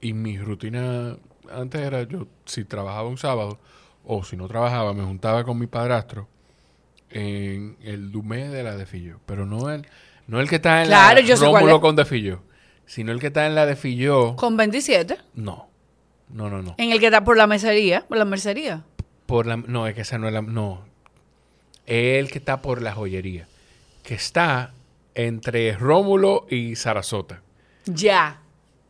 Y 0.00 0.12
mi 0.12 0.38
rutina 0.38 1.16
antes 1.52 1.80
era 1.80 2.02
yo, 2.04 2.26
si 2.44 2.64
trabajaba 2.64 3.08
un 3.08 3.18
sábado 3.18 3.58
o 4.04 4.24
si 4.24 4.36
no 4.36 4.48
trabajaba, 4.48 4.94
me 4.94 5.04
juntaba 5.04 5.44
con 5.44 5.58
mi 5.58 5.66
padrastro 5.66 6.28
en 7.10 7.76
el 7.82 8.10
Dumé 8.12 8.48
de 8.48 8.62
la 8.62 8.76
de 8.76 8.86
Fillo. 8.86 9.20
Pero 9.26 9.46
no 9.46 9.70
el, 9.70 9.86
no 10.26 10.40
el 10.40 10.48
que 10.48 10.56
está 10.56 10.82
en 10.82 10.88
Claro, 10.88 11.20
la 11.20 11.26
yo 11.26 11.36
Rómulo 11.36 11.80
con 11.80 11.96
de 11.96 12.04
Fillo, 12.04 12.42
sino 12.86 13.12
el 13.12 13.20
que 13.20 13.28
está 13.28 13.46
en 13.46 13.54
la 13.54 13.66
de 13.66 13.76
Fillo. 13.76 14.36
Con 14.36 14.56
27, 14.56 15.18
No. 15.34 15.68
No, 16.32 16.48
no, 16.48 16.62
no. 16.62 16.76
en 16.78 16.92
el 16.92 17.00
que 17.00 17.06
está 17.06 17.24
por 17.24 17.36
la 17.36 17.48
mercería, 17.48 18.06
por 18.08 18.16
la 18.16 18.24
mercería. 18.24 18.84
Por 19.26 19.46
la, 19.46 19.56
no, 19.56 19.88
es 19.88 19.96
que 19.96 20.02
esa 20.02 20.16
no 20.16 20.28
es 20.28 20.32
la. 20.32 20.42
No. 20.42 20.84
El 21.86 22.30
que 22.30 22.38
está 22.38 22.62
por 22.62 22.82
la 22.82 22.92
joyería. 22.92 23.48
Que 24.04 24.14
está 24.14 24.72
entre 25.14 25.76
Rómulo 25.76 26.46
y 26.48 26.76
Sarasota. 26.76 27.42
Ya. 27.86 28.40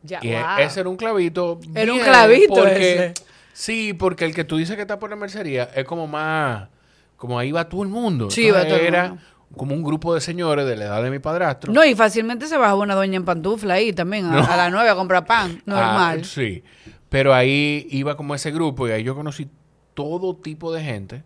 Ya. 0.03 0.19
Y 0.21 0.29
e- 0.29 0.39
wow. 0.41 0.57
ese 0.59 0.79
era 0.81 0.89
un 0.89 0.97
clavito. 0.97 1.59
Era 1.75 1.93
un 1.93 1.99
clavito 1.99 2.53
porque, 2.55 2.93
ese. 2.93 3.13
Sí, 3.53 3.93
porque 3.93 4.25
el 4.25 4.33
que 4.33 4.43
tú 4.43 4.57
dices 4.57 4.75
que 4.75 4.81
está 4.81 4.97
por 4.99 5.09
la 5.09 5.15
mercería 5.15 5.69
es 5.75 5.85
como 5.85 6.07
más. 6.07 6.69
Como 7.17 7.37
ahí 7.37 7.51
va 7.51 7.69
todo 7.69 7.83
el 7.83 7.89
mundo. 7.89 8.31
Sí, 8.31 8.49
va 8.49 8.65
todo 8.65 8.77
el 8.77 8.85
era 8.85 9.09
mundo. 9.09 9.23
como 9.55 9.75
un 9.75 9.83
grupo 9.83 10.15
de 10.15 10.21
señores 10.21 10.65
de 10.65 10.75
la 10.75 10.85
edad 10.85 11.03
de 11.03 11.11
mi 11.11 11.19
padrastro. 11.19 11.71
No, 11.71 11.85
y 11.85 11.93
fácilmente 11.93 12.47
se 12.47 12.57
baja 12.57 12.73
una 12.75 12.95
doña 12.95 13.17
en 13.17 13.25
pantufla 13.25 13.75
ahí 13.75 13.93
también, 13.93 14.25
a, 14.25 14.31
No. 14.31 14.39
a 14.43 14.57
las 14.57 14.71
9 14.71 14.89
a 14.89 14.95
comprar 14.95 15.25
pan. 15.25 15.61
Normal. 15.65 16.21
Ah, 16.23 16.25
sí. 16.25 16.63
Pero 17.09 17.33
ahí 17.33 17.85
iba 17.91 18.15
como 18.17 18.33
ese 18.33 18.49
grupo 18.51 18.87
y 18.87 18.91
ahí 18.91 19.03
yo 19.03 19.13
conocí 19.15 19.47
todo 19.93 20.35
tipo 20.35 20.73
de 20.73 20.81
gente. 20.81 21.23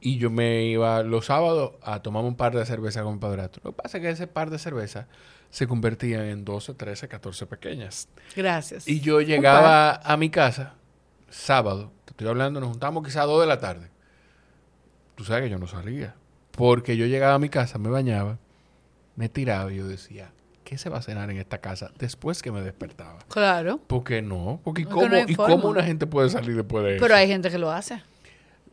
Y 0.00 0.18
yo 0.18 0.30
me 0.30 0.64
iba 0.64 1.02
los 1.02 1.26
sábados 1.26 1.72
a 1.82 2.00
tomar 2.00 2.24
un 2.24 2.34
par 2.34 2.54
de 2.54 2.64
cervezas 2.64 3.02
con 3.02 3.14
mi 3.14 3.20
padrastro. 3.20 3.60
Lo 3.64 3.72
que 3.72 3.82
pasa 3.82 3.98
es 3.98 4.02
que 4.02 4.10
ese 4.10 4.26
par 4.26 4.50
de 4.50 4.58
cervezas 4.58 5.06
se 5.50 5.66
convertían 5.66 6.22
en 6.22 6.44
12, 6.44 6.74
13, 6.74 7.08
14 7.08 7.46
pequeñas. 7.46 8.08
Gracias. 8.34 8.88
Y 8.88 9.00
yo 9.00 9.20
llegaba 9.20 9.96
a 9.96 10.16
mi 10.16 10.30
casa 10.30 10.74
sábado, 11.30 11.92
te 12.04 12.12
estoy 12.12 12.28
hablando, 12.28 12.60
nos 12.60 12.70
juntamos 12.70 13.04
quizás 13.04 13.22
a 13.22 13.26
2 13.26 13.40
de 13.42 13.46
la 13.46 13.58
tarde. 13.58 13.88
Tú 15.14 15.24
sabes 15.24 15.44
que 15.44 15.50
yo 15.50 15.58
no 15.58 15.66
salía. 15.66 16.14
Porque 16.52 16.96
yo 16.96 17.06
llegaba 17.06 17.34
a 17.34 17.38
mi 17.38 17.48
casa, 17.48 17.78
me 17.78 17.88
bañaba, 17.88 18.38
me 19.16 19.28
tiraba 19.28 19.72
y 19.72 19.76
yo 19.76 19.86
decía, 19.86 20.32
¿qué 20.64 20.76
se 20.78 20.90
va 20.90 20.98
a 20.98 21.02
cenar 21.02 21.30
en 21.30 21.38
esta 21.38 21.58
casa 21.58 21.90
después 21.98 22.42
que 22.42 22.50
me 22.50 22.60
despertaba? 22.62 23.20
Claro. 23.28 23.78
¿Por 23.86 24.04
qué 24.04 24.22
no? 24.22 24.60
Porque 24.64 24.82
¿y 24.82 24.84
Porque 24.84 25.06
cómo, 25.06 25.08
no 25.08 25.28
¿y 25.28 25.34
cómo 25.34 25.68
una 25.68 25.82
gente 25.82 26.06
puede 26.06 26.28
salir 26.30 26.56
después 26.56 26.84
de 26.84 26.96
eso? 26.96 27.02
Pero 27.02 27.14
hay 27.14 27.28
gente 27.28 27.50
que 27.50 27.58
lo 27.58 27.70
hace. 27.70 28.02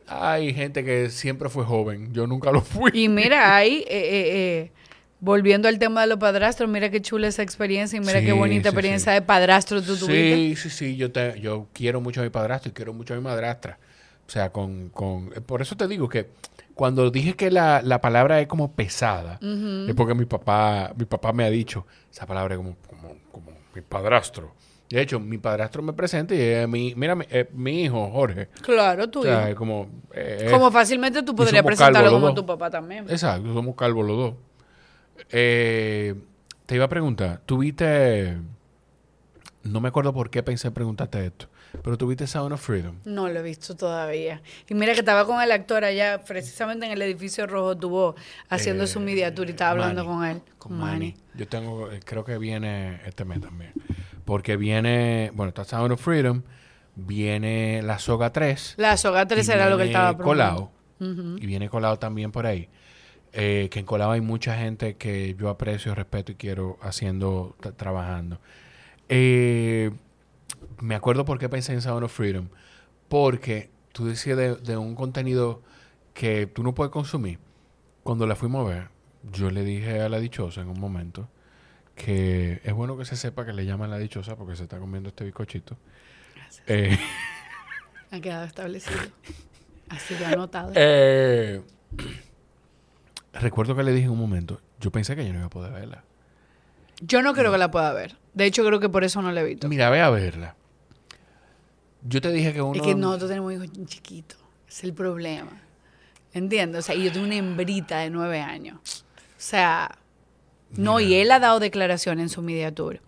Hay 0.08 0.54
gente 0.54 0.84
que 0.84 1.10
siempre 1.10 1.48
fue 1.48 1.64
joven. 1.64 2.12
Yo 2.12 2.26
nunca 2.26 2.50
lo 2.50 2.60
fui. 2.62 2.90
Y 2.94 3.08
mira, 3.08 3.54
ahí, 3.56 3.84
eh, 3.86 3.86
eh, 3.88 4.24
eh, 4.30 4.72
volviendo 5.20 5.68
al 5.68 5.78
tema 5.78 6.02
de 6.02 6.06
los 6.08 6.18
padrastros, 6.18 6.68
mira 6.68 6.90
qué 6.90 7.00
chula 7.00 7.28
esa 7.28 7.42
experiencia 7.42 7.96
y 7.96 8.00
mira 8.00 8.20
Sí, 8.20 8.26
qué 8.26 8.32
bonita 8.32 8.62
sí, 8.64 8.68
experiencia 8.68 9.12
sí. 9.12 9.20
de 9.20 9.22
padrastro 9.22 9.82
tú 9.82 9.96
tuviste. 9.96 10.34
Sí, 10.34 10.56
sí, 10.56 10.70
sí. 10.70 10.96
Yo, 10.96 11.12
te, 11.12 11.40
yo 11.40 11.68
quiero 11.72 12.00
mucho 12.00 12.20
a 12.20 12.24
mi 12.24 12.30
padrastro 12.30 12.70
y 12.70 12.74
quiero 12.74 12.92
mucho 12.92 13.14
a 13.14 13.16
mi 13.16 13.22
madrastra. 13.22 13.78
O 14.26 14.30
sea, 14.30 14.50
con... 14.50 14.90
con 14.90 15.32
eh, 15.34 15.40
por 15.40 15.62
eso 15.62 15.76
te 15.76 15.88
digo 15.88 16.08
que 16.08 16.28
cuando 16.74 17.10
dije 17.10 17.34
que 17.34 17.50
la, 17.50 17.82
la 17.82 18.00
palabra 18.00 18.40
es 18.40 18.46
como 18.46 18.72
pesada, 18.72 19.40
es 19.42 19.94
porque 19.96 20.14
mi 20.14 20.26
papá, 20.26 20.92
mi 20.96 21.06
papá 21.06 21.32
me 21.32 21.42
ha 21.42 21.50
dicho, 21.50 21.86
esa 22.08 22.24
palabra 22.24 22.54
es 22.54 22.58
como, 22.58 22.76
como, 22.86 23.16
como 23.32 23.50
mi 23.74 23.80
padrastro. 23.80 24.54
De 24.90 25.02
hecho, 25.02 25.20
mi 25.20 25.36
padrastro 25.36 25.82
me 25.82 25.92
presenta 25.92 26.34
y 26.34 26.40
es 26.40 26.66
mi, 26.68 26.94
mira, 26.96 27.14
mi, 27.14 27.24
eh, 27.30 27.48
mi 27.52 27.82
hijo, 27.82 28.10
Jorge. 28.10 28.48
Claro, 28.62 29.04
O 29.04 29.08
tú. 29.10 29.22
sea, 29.22 29.50
es 29.50 29.54
como... 29.54 29.88
eh, 30.14 30.48
como 30.50 30.70
fácilmente 30.70 31.22
tú 31.22 31.34
podrías 31.36 31.62
presentarlo 31.62 32.10
como 32.10 32.32
tu 32.34 32.46
papá 32.46 32.70
también. 32.70 33.04
Exacto, 33.08 33.52
somos 33.52 33.74
calvos 33.76 34.06
los 34.06 34.16
dos. 34.16 34.34
Eh, 35.30 36.14
te 36.66 36.74
iba 36.74 36.84
a 36.86 36.88
preguntar, 36.88 37.40
¿tuviste... 37.44 38.38
No 39.64 39.80
me 39.80 39.88
acuerdo 39.88 40.14
por 40.14 40.30
qué 40.30 40.42
pensé 40.42 40.68
en 40.68 40.74
preguntarte 40.74 41.26
esto, 41.26 41.48
pero 41.82 41.96
¿tuviste 41.98 42.26
Sound 42.26 42.52
of 42.52 42.60
Freedom? 42.60 42.96
No 43.04 43.28
lo 43.28 43.40
he 43.40 43.42
visto 43.42 43.76
todavía. 43.76 44.40
Y 44.68 44.74
mira 44.74 44.92
que 44.94 45.00
estaba 45.00 45.24
con 45.26 45.40
el 45.42 45.50
actor 45.52 45.84
allá, 45.84 46.22
precisamente 46.24 46.86
en 46.86 46.92
el 46.92 47.02
edificio 47.02 47.46
rojo 47.46 47.76
tuvo 47.76 48.14
haciendo 48.48 48.86
su 48.86 48.98
Eh, 49.00 49.02
media 49.02 49.34
tour 49.34 49.46
y 49.48 49.50
estaba 49.50 49.70
hablando 49.70 50.04
con 50.06 50.24
él. 50.24 50.40
Con 50.58 50.78
Manny. 50.78 51.14
Yo 51.34 51.46
tengo, 51.48 51.90
eh, 51.90 52.00
creo 52.04 52.24
que 52.24 52.38
viene 52.38 53.00
este 53.06 53.24
mes 53.24 53.40
también. 53.40 53.72
Porque 54.24 54.56
viene, 54.56 55.30
bueno, 55.34 55.48
está 55.50 55.64
Sound 55.64 55.92
of 55.92 56.00
Freedom, 56.02 56.42
viene 56.96 57.80
La 57.82 57.98
Soga 57.98 58.32
3. 58.32 58.74
La 58.76 58.96
soga 58.96 59.26
3 59.26 59.48
y 59.48 59.52
era 59.52 59.70
lo 59.70 59.76
que 59.76 59.84
él 59.84 59.88
estaba 59.90 60.16
colado. 60.16 60.70
promoviendo. 60.98 61.42
Y 61.42 61.46
viene 61.46 61.68
colado 61.68 61.98
también 61.98 62.32
por 62.32 62.46
ahí. 62.46 62.68
Eh, 63.32 63.68
que 63.70 63.78
en 63.78 63.84
colado 63.86 64.12
hay 64.12 64.20
mucha 64.20 64.56
gente 64.56 64.96
que 64.96 65.34
yo 65.38 65.48
aprecio, 65.50 65.94
respeto 65.94 66.32
y 66.32 66.34
quiero 66.34 66.78
haciendo, 66.82 67.54
tra- 67.60 67.74
trabajando. 67.76 68.40
Eh, 69.08 69.90
me 70.80 70.94
acuerdo 70.94 71.24
por 71.24 71.38
qué 71.38 71.48
pensé 71.48 71.72
en 71.72 71.82
Sound 71.82 72.04
of 72.04 72.12
Freedom. 72.12 72.48
Porque 73.08 73.70
tú 73.92 74.06
decías 74.06 74.36
de, 74.36 74.56
de 74.56 74.76
un 74.76 74.94
contenido 74.94 75.62
que 76.14 76.46
tú 76.46 76.62
no 76.62 76.74
puedes 76.74 76.92
consumir. 76.92 77.38
Cuando 78.02 78.26
la 78.26 78.36
fuimos 78.36 78.66
a 78.66 78.74
ver, 78.74 78.88
yo 79.32 79.50
le 79.50 79.64
dije 79.64 80.00
a 80.00 80.08
la 80.08 80.18
dichosa 80.18 80.60
en 80.60 80.68
un 80.68 80.80
momento 80.80 81.28
que 81.94 82.60
es 82.62 82.72
bueno 82.72 82.96
que 82.96 83.04
se 83.04 83.16
sepa 83.16 83.44
que 83.44 83.52
le 83.52 83.66
llaman 83.66 83.90
la 83.90 83.98
dichosa 83.98 84.36
porque 84.36 84.56
se 84.56 84.62
está 84.62 84.78
comiendo 84.78 85.08
este 85.08 85.24
bizcochito. 85.24 85.76
Eh, 86.66 86.96
Ha 88.10 88.20
quedado 88.20 88.44
establecido. 88.44 88.98
Así 89.90 90.14
que 90.14 90.24
anotado. 90.24 90.72
Eh, 90.74 91.62
recuerdo 93.34 93.74
que 93.76 93.82
le 93.82 93.92
dije 93.92 94.06
en 94.06 94.12
un 94.12 94.18
momento, 94.18 94.60
yo 94.80 94.90
pensé 94.90 95.14
que 95.14 95.26
yo 95.26 95.32
no 95.32 95.40
iba 95.40 95.46
a 95.46 95.50
poder 95.50 95.72
verla. 95.72 96.04
Yo 97.00 97.22
no 97.22 97.34
creo 97.34 97.52
que 97.52 97.58
la 97.58 97.70
pueda 97.70 97.92
ver. 97.92 98.16
De 98.34 98.44
hecho, 98.46 98.64
creo 98.64 98.80
que 98.80 98.88
por 98.88 99.04
eso 99.04 99.22
no 99.22 99.32
la 99.32 99.40
he 99.40 99.44
visto. 99.44 99.68
Mira, 99.68 99.90
ve 99.90 100.00
a 100.00 100.10
verla. 100.10 100.54
Yo 102.02 102.20
te 102.20 102.30
dije 102.30 102.52
que 102.52 102.62
uno... 102.62 102.74
Es 102.74 102.82
que 102.82 102.94
nosotros 102.94 103.30
tenemos 103.30 103.52
hijos 103.52 103.68
chiquitos. 103.86 104.38
Es 104.68 104.84
el 104.84 104.92
problema. 104.94 105.50
¿Entiendes? 106.32 106.80
O 106.80 106.82
sea, 106.82 106.94
y 106.94 107.04
yo 107.04 107.12
tengo 107.12 107.26
una 107.26 107.36
hembrita 107.36 107.98
de 107.98 108.10
nueve 108.10 108.40
años. 108.40 109.04
O 109.36 109.40
sea, 109.40 109.98
no, 110.70 111.00
y 111.00 111.14
él 111.14 111.30
ha 111.30 111.40
dado 111.40 111.58
declaraciones 111.58 112.22
en 112.24 112.28
su 112.28 112.42
media 112.42 112.74
tour. 112.74 113.00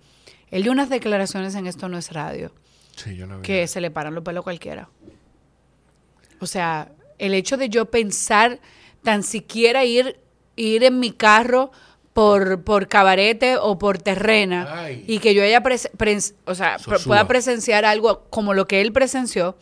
Él 0.50 0.62
dio 0.62 0.72
unas 0.72 0.88
declaraciones 0.88 1.54
en 1.54 1.66
Esto 1.66 1.88
No 1.88 1.98
es 1.98 2.12
Radio 2.12 2.52
Sí, 2.96 3.14
yo 3.16 3.26
la 3.26 3.36
vi. 3.36 3.42
que 3.42 3.66
se 3.68 3.80
le 3.80 3.90
paran 3.90 4.14
los 4.14 4.24
pelos 4.24 4.42
a 4.42 4.44
cualquiera. 4.44 4.88
O 6.40 6.46
sea, 6.46 6.90
el 7.18 7.34
hecho 7.34 7.56
de 7.56 7.68
yo 7.68 7.90
pensar 7.90 8.60
tan 9.04 9.22
siquiera 9.22 9.84
ir, 9.84 10.18
ir 10.56 10.82
en 10.84 10.98
mi 10.98 11.12
carro 11.12 11.70
por, 12.12 12.62
por 12.64 12.88
cabarete 12.88 13.56
o 13.56 13.78
por 13.78 13.98
terrena 13.98 14.66
Ay. 14.82 15.04
y 15.06 15.18
que 15.20 15.32
yo 15.34 15.42
haya 15.42 15.62
pres- 15.62 15.90
pres- 15.96 16.34
o 16.44 16.54
sea, 16.54 16.78
Sosúa. 16.78 16.98
pueda 17.04 17.28
presenciar 17.28 17.84
algo 17.84 18.24
como 18.30 18.52
lo 18.54 18.66
que 18.66 18.80
él 18.80 18.92
presenció, 18.92 19.56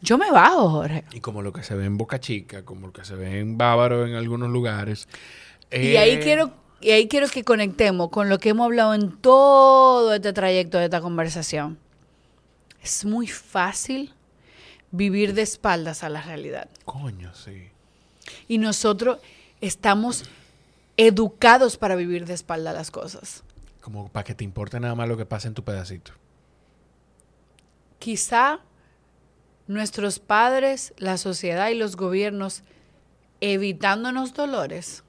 yo 0.00 0.18
me 0.18 0.30
bajo, 0.30 0.68
Jorge. 0.68 1.04
Y 1.12 1.20
como 1.20 1.42
lo 1.42 1.52
que 1.52 1.62
se 1.62 1.74
ve 1.74 1.84
en 1.86 1.96
Boca 1.96 2.18
Chica, 2.20 2.64
como 2.64 2.88
lo 2.88 2.92
que 2.92 3.04
se 3.04 3.14
ve 3.14 3.38
en 3.38 3.56
Bávaro 3.56 4.06
en 4.06 4.14
algunos 4.16 4.50
lugares. 4.50 5.08
Y 5.70 5.96
ahí 5.96 6.12
Eh, 6.16 6.20
quiero 6.20 6.52
y 6.80 6.90
ahí 6.90 7.06
quiero 7.06 7.28
que 7.28 7.44
conectemos 7.44 8.10
con 8.10 8.28
lo 8.28 8.38
que 8.38 8.48
hemos 8.48 8.64
hablado 8.64 8.92
en 8.94 9.12
todo 9.16 10.12
este 10.14 10.32
trayecto 10.32 10.78
de 10.78 10.84
esta 10.86 11.00
conversación. 11.00 11.78
Es 12.82 13.04
muy 13.04 13.28
fácil 13.28 14.12
vivir 14.90 15.32
de 15.34 15.42
espaldas 15.42 16.02
a 16.02 16.08
la 16.08 16.20
realidad. 16.20 16.68
Coño, 16.84 17.32
sí. 17.34 17.68
Y 18.48 18.58
nosotros 18.58 19.18
estamos 19.60 20.24
educados 20.96 21.76
para 21.76 21.96
vivir 21.96 22.26
de 22.26 22.34
espalda 22.34 22.72
las 22.72 22.90
cosas. 22.90 23.42
Como 23.80 24.08
para 24.08 24.24
que 24.24 24.34
te 24.34 24.44
importe 24.44 24.78
nada 24.78 24.94
más 24.94 25.08
lo 25.08 25.16
que 25.16 25.26
pasa 25.26 25.48
en 25.48 25.54
tu 25.54 25.64
pedacito. 25.64 26.12
Quizá 27.98 28.60
nuestros 29.66 30.18
padres, 30.18 30.92
la 30.98 31.16
sociedad 31.16 31.68
y 31.70 31.74
los 31.74 31.96
gobiernos 31.96 32.62
evitándonos 33.40 34.34
dolores 34.34 35.02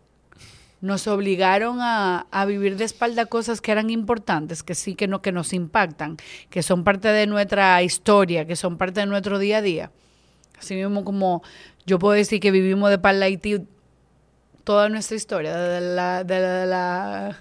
nos 0.81 1.07
obligaron 1.07 1.79
a, 1.79 2.27
a 2.29 2.45
vivir 2.45 2.75
de 2.75 2.83
espalda 2.83 3.25
cosas 3.25 3.61
que 3.61 3.71
eran 3.71 3.89
importantes, 3.89 4.63
que 4.63 4.75
sí 4.75 4.95
que, 4.95 5.07
no, 5.07 5.21
que 5.21 5.31
nos 5.31 5.53
impactan, 5.53 6.17
que 6.49 6.61
son 6.61 6.83
parte 6.83 7.07
de 7.07 7.25
nuestra 7.25 7.81
historia, 7.83 8.45
que 8.45 8.57
son 8.57 8.77
parte 8.77 8.99
de 8.99 9.05
nuestro 9.05 9.39
día 9.39 9.59
a 9.59 9.61
día. 9.61 9.91
Así 10.59 10.75
mismo 10.75 11.05
como 11.05 11.41
yo 11.85 11.99
puedo 11.99 12.13
decir 12.13 12.41
que 12.41 12.51
vivimos 12.51 12.89
de 12.89 12.95
espalda 12.95 13.25
Haití 13.25 13.65
toda 14.63 14.89
nuestra 14.89 15.15
historia, 15.17 15.55
de 15.57 15.81
la, 15.81 16.23
de 16.23 16.39
la, 16.39 16.47
de 16.59 16.65
la- 16.67 17.37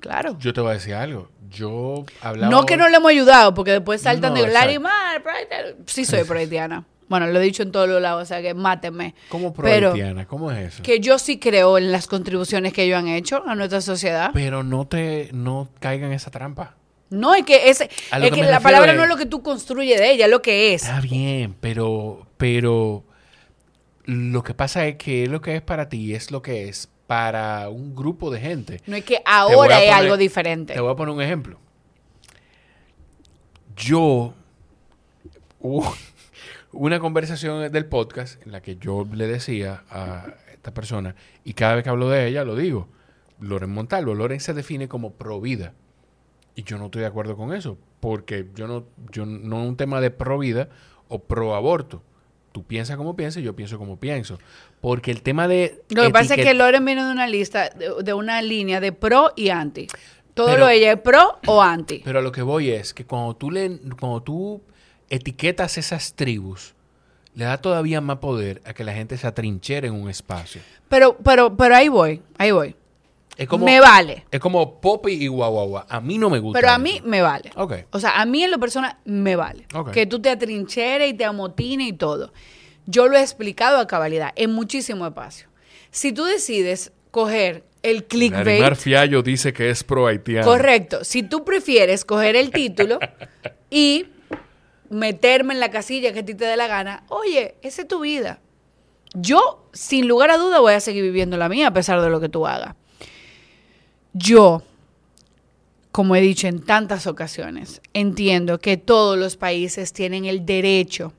Claro. 0.00 0.36
Yo 0.38 0.52
te 0.54 0.60
voy 0.62 0.70
a 0.70 0.74
decir 0.74 0.94
algo. 0.94 1.28
Yo 1.50 2.04
hablaba. 2.22 2.50
No 2.50 2.64
que 2.64 2.76
no 2.78 2.88
le 2.88 2.96
hemos 2.96 3.10
ayudado, 3.10 3.52
porque 3.52 3.72
después 3.72 4.00
saltan 4.00 4.32
No, 4.32 4.40
de 4.40 4.48
Larry 4.48 4.76
exacto. 4.76 4.88
Mar, 4.88 5.22
pro- 5.22 5.84
sí 5.86 6.04
soy 6.06 6.24
pro-haitiana. 6.24 6.84
Bueno, 7.08 7.26
lo 7.26 7.38
he 7.40 7.42
dicho 7.42 7.62
en 7.64 7.72
todos 7.72 7.88
los 7.88 8.00
lados, 8.00 8.22
o 8.22 8.24
sea 8.24 8.40
que 8.40 8.54
mátenme. 8.54 9.14
¿Cómo 9.28 9.52
pro-haitiana? 9.52 10.26
¿Cómo 10.26 10.50
es 10.52 10.74
eso? 10.74 10.82
que 10.82 11.00
yo 11.00 11.18
sí 11.18 11.38
creo 11.38 11.76
en 11.76 11.92
las 11.92 12.06
contribuciones 12.06 12.72
que 12.72 12.84
ellos 12.84 12.98
han 12.98 13.08
hecho 13.08 13.42
a 13.46 13.54
nuestra 13.56 13.80
sociedad. 13.82 14.30
Pero 14.32 14.62
no 14.62 14.86
te 14.86 15.28
no 15.32 15.68
caiga 15.80 16.06
en 16.06 16.12
esa 16.12 16.30
trampa. 16.30 16.76
No, 17.10 17.34
es 17.34 17.44
que, 17.44 17.68
ese, 17.68 17.90
es 18.12 18.30
que 18.30 18.42
la 18.44 18.60
palabra 18.60 18.92
es- 18.92 18.96
no 18.96 19.02
es 19.02 19.08
lo 19.08 19.16
que 19.16 19.26
tú 19.26 19.42
construyes 19.42 19.98
de 19.98 20.12
ella, 20.12 20.26
es 20.26 20.30
lo 20.30 20.40
que 20.40 20.72
es. 20.72 20.84
Está 20.84 21.00
bien, 21.00 21.56
pero 21.60 22.26
pero 22.36 23.04
lo 24.10 24.42
que 24.42 24.54
pasa 24.54 24.88
es 24.88 24.96
que 24.96 25.28
lo 25.28 25.40
que 25.40 25.54
es 25.54 25.62
para 25.62 25.88
ti 25.88 26.14
es 26.14 26.32
lo 26.32 26.42
que 26.42 26.68
es 26.68 26.90
para 27.06 27.68
un 27.68 27.94
grupo 27.94 28.28
de 28.32 28.40
gente. 28.40 28.80
No 28.86 28.96
es 28.96 29.04
que 29.04 29.22
ahora 29.24 29.84
es 29.84 29.92
algo 29.92 30.16
diferente. 30.16 30.74
Te 30.74 30.80
voy 30.80 30.90
a 30.92 30.96
poner 30.96 31.14
un 31.14 31.22
ejemplo. 31.22 31.60
Yo 33.76 34.34
hubo 35.60 35.94
una 36.72 36.98
conversación 36.98 37.70
del 37.70 37.86
podcast 37.86 38.44
en 38.44 38.50
la 38.50 38.60
que 38.60 38.76
yo 38.76 39.06
le 39.12 39.28
decía 39.28 39.84
a 39.88 40.34
esta 40.52 40.74
persona, 40.74 41.14
y 41.44 41.52
cada 41.52 41.76
vez 41.76 41.84
que 41.84 41.90
hablo 41.90 42.08
de 42.08 42.26
ella 42.26 42.44
lo 42.44 42.56
digo, 42.56 42.88
Loren 43.38 43.70
Montalvo. 43.70 44.14
Loren 44.14 44.40
se 44.40 44.54
define 44.54 44.88
como 44.88 45.12
pro 45.12 45.40
vida. 45.40 45.72
Y 46.56 46.64
yo 46.64 46.78
no 46.78 46.86
estoy 46.86 47.02
de 47.02 47.06
acuerdo 47.06 47.36
con 47.36 47.54
eso, 47.54 47.78
porque 48.00 48.48
yo 48.56 48.66
no, 48.66 48.86
yo 49.12 49.24
no 49.24 49.62
es 49.62 49.68
un 49.68 49.76
tema 49.76 50.00
de 50.00 50.10
pro 50.10 50.36
vida 50.36 50.68
o 51.06 51.22
pro 51.22 51.54
aborto. 51.54 52.02
Tú 52.52 52.64
piensas 52.64 52.96
como 52.96 53.14
piensas 53.14 53.40
y 53.42 53.44
yo 53.44 53.54
pienso 53.54 53.78
como 53.78 53.98
pienso. 53.98 54.38
Porque 54.80 55.10
el 55.10 55.22
tema 55.22 55.46
de... 55.46 55.82
Lo 55.90 56.02
que 56.02 56.10
pasa 56.10 56.34
es 56.34 56.44
que 56.44 56.54
Loren 56.54 56.84
viene 56.84 57.04
de 57.04 57.12
una 57.12 57.26
lista, 57.26 57.70
de, 57.70 58.02
de 58.02 58.12
una 58.14 58.42
línea 58.42 58.80
de 58.80 58.92
pro 58.92 59.32
y 59.36 59.50
anti. 59.50 59.86
Todo 60.34 60.46
Pero- 60.46 60.58
lo 60.60 60.66
de 60.66 60.74
ella 60.76 60.92
es 60.92 61.00
pro 61.00 61.38
o 61.46 61.62
anti. 61.62 62.00
Pero 62.04 62.18
a 62.18 62.22
lo 62.22 62.32
que 62.32 62.42
voy 62.42 62.70
es 62.70 62.92
que 62.94 63.04
cuando 63.04 63.34
tú, 63.36 63.50
le, 63.50 63.78
cuando 64.00 64.22
tú 64.22 64.62
etiquetas 65.08 65.78
esas 65.78 66.14
tribus, 66.14 66.74
le 67.34 67.44
da 67.44 67.58
todavía 67.58 68.00
más 68.00 68.18
poder 68.18 68.60
a 68.64 68.74
que 68.74 68.82
la 68.84 68.92
gente 68.92 69.16
se 69.16 69.26
atrinchere 69.26 69.88
en 69.88 69.94
un 69.94 70.08
espacio. 70.10 70.60
Pero, 70.88 71.16
pero, 71.18 71.56
pero 71.56 71.76
ahí 71.76 71.88
voy, 71.88 72.22
ahí 72.38 72.50
voy. 72.50 72.74
Es 73.40 73.48
como, 73.48 73.64
me 73.64 73.80
vale. 73.80 74.26
es 74.30 74.38
como 74.38 74.82
Poppy 74.82 75.12
y 75.12 75.26
Guaguagua. 75.26 75.86
A 75.88 76.02
mí 76.02 76.18
no 76.18 76.28
me 76.28 76.38
gusta. 76.40 76.58
Pero 76.60 76.68
a 76.68 76.74
eso. 76.74 76.82
mí 76.82 77.00
me 77.06 77.22
vale. 77.22 77.50
Ok. 77.56 77.72
O 77.90 77.98
sea, 77.98 78.20
a 78.20 78.26
mí 78.26 78.44
en 78.44 78.50
lo 78.50 78.60
personal 78.60 78.98
me 79.06 79.34
vale. 79.34 79.66
Que 79.94 80.04
tú 80.04 80.20
te 80.20 80.28
atrincheres 80.28 81.10
y 81.10 81.14
te 81.14 81.24
amotines 81.24 81.88
y 81.88 81.92
todo. 81.94 82.34
Yo 82.84 83.08
lo 83.08 83.16
he 83.16 83.22
explicado 83.22 83.78
a 83.78 83.86
cabalidad 83.86 84.32
en 84.36 84.52
muchísimo 84.52 85.06
espacio. 85.06 85.48
Si 85.90 86.12
tú 86.12 86.24
decides 86.24 86.92
coger 87.10 87.64
el 87.82 88.04
clickbait, 88.04 88.44
Larimar 88.46 88.76
Fiallo 88.76 89.22
dice 89.22 89.54
que 89.54 89.70
es 89.70 89.84
pro 89.84 90.06
haitiano. 90.06 90.46
correcto. 90.46 91.02
Si 91.02 91.22
tú 91.22 91.42
prefieres 91.42 92.04
coger 92.04 92.36
el 92.36 92.50
título 92.50 92.98
y 93.70 94.04
meterme 94.90 95.54
en 95.54 95.60
la 95.60 95.70
casilla 95.70 96.12
que 96.12 96.18
a 96.18 96.24
ti 96.26 96.34
te 96.34 96.44
dé 96.44 96.58
la 96.58 96.66
gana, 96.66 97.04
oye, 97.08 97.54
esa 97.62 97.80
es 97.82 97.88
tu 97.88 98.00
vida. 98.00 98.40
Yo, 99.14 99.66
sin 99.72 100.06
lugar 100.08 100.30
a 100.30 100.36
duda, 100.36 100.60
voy 100.60 100.74
a 100.74 100.80
seguir 100.80 101.02
viviendo 101.02 101.38
la 101.38 101.48
mía 101.48 101.68
a 101.68 101.72
pesar 101.72 102.02
de 102.02 102.10
lo 102.10 102.20
que 102.20 102.28
tú 102.28 102.46
hagas. 102.46 102.74
Yo, 104.12 104.62
como 105.92 106.16
he 106.16 106.20
dicho 106.20 106.46
en 106.46 106.62
tantas 106.62 107.06
ocasiones, 107.06 107.80
entiendo 107.94 108.58
que 108.58 108.76
todos 108.76 109.18
los 109.18 109.36
países 109.36 109.92
tienen 109.92 110.24
el 110.24 110.44
derecho 110.44 111.12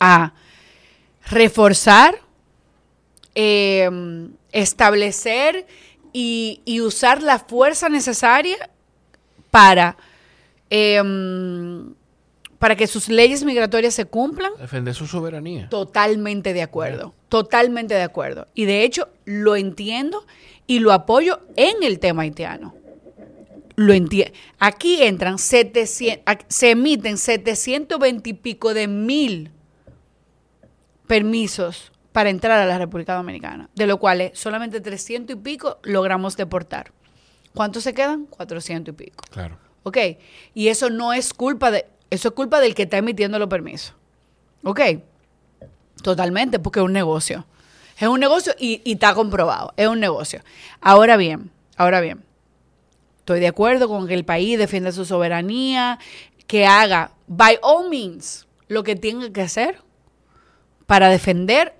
a 0.00 0.34
reforzar, 1.30 2.18
eh, 3.34 3.88
establecer 4.50 5.66
y, 6.12 6.60
y 6.64 6.80
usar 6.80 7.22
la 7.22 7.38
fuerza 7.38 7.88
necesaria 7.88 8.70
para, 9.52 9.96
eh, 10.70 11.00
para 12.58 12.74
que 12.74 12.86
sus 12.86 13.08
leyes 13.08 13.44
migratorias 13.44 13.94
se 13.94 14.06
cumplan. 14.06 14.50
Defender 14.58 14.94
su 14.94 15.06
soberanía. 15.06 15.68
Totalmente 15.68 16.52
de 16.52 16.62
acuerdo, 16.62 17.14
totalmente 17.28 17.94
de 17.94 18.02
acuerdo. 18.02 18.48
Y 18.54 18.64
de 18.64 18.82
hecho 18.82 19.08
lo 19.24 19.54
entiendo 19.56 20.26
y 20.66 20.78
lo 20.78 20.92
apoyo 20.92 21.40
en 21.56 21.82
el 21.82 21.98
tema 21.98 22.22
haitiano. 22.22 22.74
Lo. 23.76 24.32
Aquí 24.58 25.02
entran 25.02 25.38
700, 25.38 26.24
ac- 26.26 26.44
se 26.48 26.70
emiten 26.72 27.16
720 27.18 28.30
y 28.30 28.32
pico 28.34 28.74
de 28.74 28.86
mil 28.86 29.50
permisos 31.06 31.90
para 32.12 32.30
entrar 32.30 32.58
a 32.58 32.66
la 32.66 32.78
República 32.78 33.14
Dominicana, 33.14 33.70
de 33.74 33.86
lo 33.86 33.98
cuales 33.98 34.38
solamente 34.38 34.80
300 34.80 35.36
y 35.36 35.38
pico 35.38 35.78
logramos 35.82 36.36
deportar. 36.36 36.92
¿Cuántos 37.54 37.82
se 37.84 37.94
quedan? 37.94 38.26
400 38.26 38.92
y 38.94 38.96
pico. 38.96 39.24
Claro. 39.30 39.58
¿Ok? 39.82 39.98
Y 40.54 40.68
eso 40.68 40.90
no 40.90 41.12
es 41.12 41.32
culpa 41.34 41.70
de, 41.70 41.86
eso 42.10 42.28
es 42.28 42.34
culpa 42.34 42.60
del 42.60 42.74
que 42.74 42.82
está 42.84 42.98
emitiendo 42.98 43.38
los 43.38 43.48
permisos. 43.48 43.94
¿Ok? 44.62 44.80
Totalmente, 46.02 46.58
porque 46.58 46.80
es 46.80 46.84
un 46.84 46.92
negocio. 46.92 47.46
Es 47.98 48.08
un 48.08 48.20
negocio 48.20 48.54
y, 48.58 48.82
está 48.84 49.14
comprobado. 49.14 49.72
Es 49.76 49.88
un 49.88 50.00
negocio. 50.00 50.40
Ahora 50.80 51.16
bien, 51.16 51.50
ahora 51.76 52.00
bien, 52.00 52.24
estoy 53.18 53.40
de 53.40 53.48
acuerdo 53.48 53.88
con 53.88 54.06
que 54.06 54.14
el 54.14 54.24
país 54.24 54.58
defienda 54.58 54.92
su 54.92 55.04
soberanía, 55.04 55.98
que 56.46 56.66
haga, 56.66 57.12
by 57.26 57.58
all 57.62 57.88
means, 57.88 58.46
lo 58.68 58.82
que 58.82 58.96
tenga 58.96 59.30
que 59.32 59.42
hacer 59.42 59.80
para 60.86 61.08
defender 61.08 61.74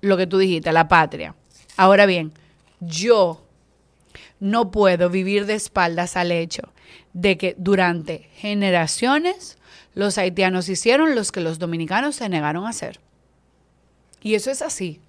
lo 0.00 0.16
que 0.16 0.26
tú 0.26 0.38
dijiste, 0.38 0.72
la 0.72 0.88
patria. 0.88 1.34
Ahora 1.76 2.06
bien, 2.06 2.32
yo 2.80 3.42
no 4.40 4.70
puedo 4.70 5.10
vivir 5.10 5.46
de 5.46 5.54
espaldas 5.54 6.16
al 6.16 6.32
hecho 6.32 6.72
de 7.12 7.36
que 7.36 7.54
durante 7.58 8.28
generaciones 8.34 9.58
los 9.94 10.18
haitianos 10.18 10.68
hicieron 10.68 11.14
los 11.14 11.32
que 11.32 11.40
los 11.40 11.58
dominicanos 11.58 12.16
se 12.16 12.28
negaron 12.28 12.66
a 12.66 12.70
hacer. 12.70 13.00
Y 14.22 14.34
eso 14.34 14.50
es 14.50 14.62
así. 14.62 15.00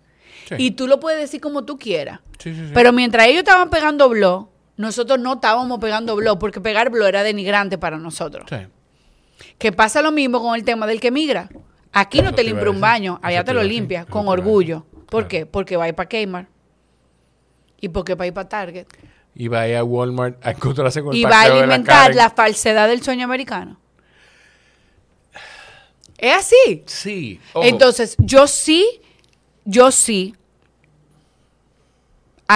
Sí. 0.52 0.64
Y 0.66 0.72
tú 0.72 0.88
lo 0.88 1.00
puedes 1.00 1.20
decir 1.20 1.42
como 1.42 1.64
tú 1.66 1.78
quieras. 1.78 2.20
Sí, 2.40 2.54
sí, 2.54 2.68
sí. 2.68 2.72
Pero 2.74 2.92
mientras 2.94 3.28
ellos 3.28 3.40
estaban 3.40 3.70
pegando 3.70 4.08
blog, 4.10 4.48
nosotros 4.78 5.20
no 5.20 5.34
estábamos 5.34 5.80
pegando 5.80 6.16
blog 6.16 6.40
porque 6.40 6.62
pegar 6.62 6.90
blog 6.90 7.08
era 7.08 7.24
denigrante 7.24 7.78
para 7.78 7.98
nosotros. 7.98 8.50
Que 9.58 9.72
pasa 9.72 10.02
lo 10.02 10.12
mismo 10.12 10.42
con 10.42 10.56
el 10.56 10.64
tema 10.64 10.88
del 10.88 11.00
que 11.00 11.12
migra. 11.12 11.50
Aquí 11.92 12.22
no 12.22 12.34
te 12.34 12.44
limpia 12.44 12.70
un 12.70 12.80
baño, 12.82 13.14
Eso 13.20 13.28
allá 13.28 13.44
te 13.44 13.54
lo 13.54 13.64
limpia 13.64 14.06
con 14.06 14.28
orgullo. 14.28 14.86
¿Por 15.08 15.24
Claro. 15.24 15.28
qué? 15.28 15.46
Porque 15.46 15.76
va 15.78 15.84
a 15.86 15.88
ir 15.90 15.96
para 15.96 16.08
Kmart. 16.08 16.48
Y 17.82 17.90
porque 17.90 18.16
va 18.16 18.24
a 18.24 18.28
ir 18.28 18.34
para 18.34 18.48
Target. 18.48 18.88
Y 19.36 19.48
va 19.48 19.62
a 19.62 19.68
ir 19.68 19.76
a 19.76 19.84
Walmart 19.84 20.46
a 20.46 20.52
encontrarse 20.52 21.02
con 21.02 21.14
el 21.14 21.20
Y 21.20 21.24
va 21.26 21.42
a 21.42 21.48
la 21.50 21.56
alimentar 21.64 22.16
la 22.16 22.30
falsedad 22.30 22.88
del 22.88 23.02
sueño 23.02 23.26
americano. 23.26 23.78
Es 26.18 26.36
así. 26.36 26.84
Sí. 26.86 27.40
ojo. 27.54 27.66
Entonces, 27.66 28.16
yo 28.20 28.48
sí, 28.48 29.02
yo 29.66 29.92
sí 29.92 30.36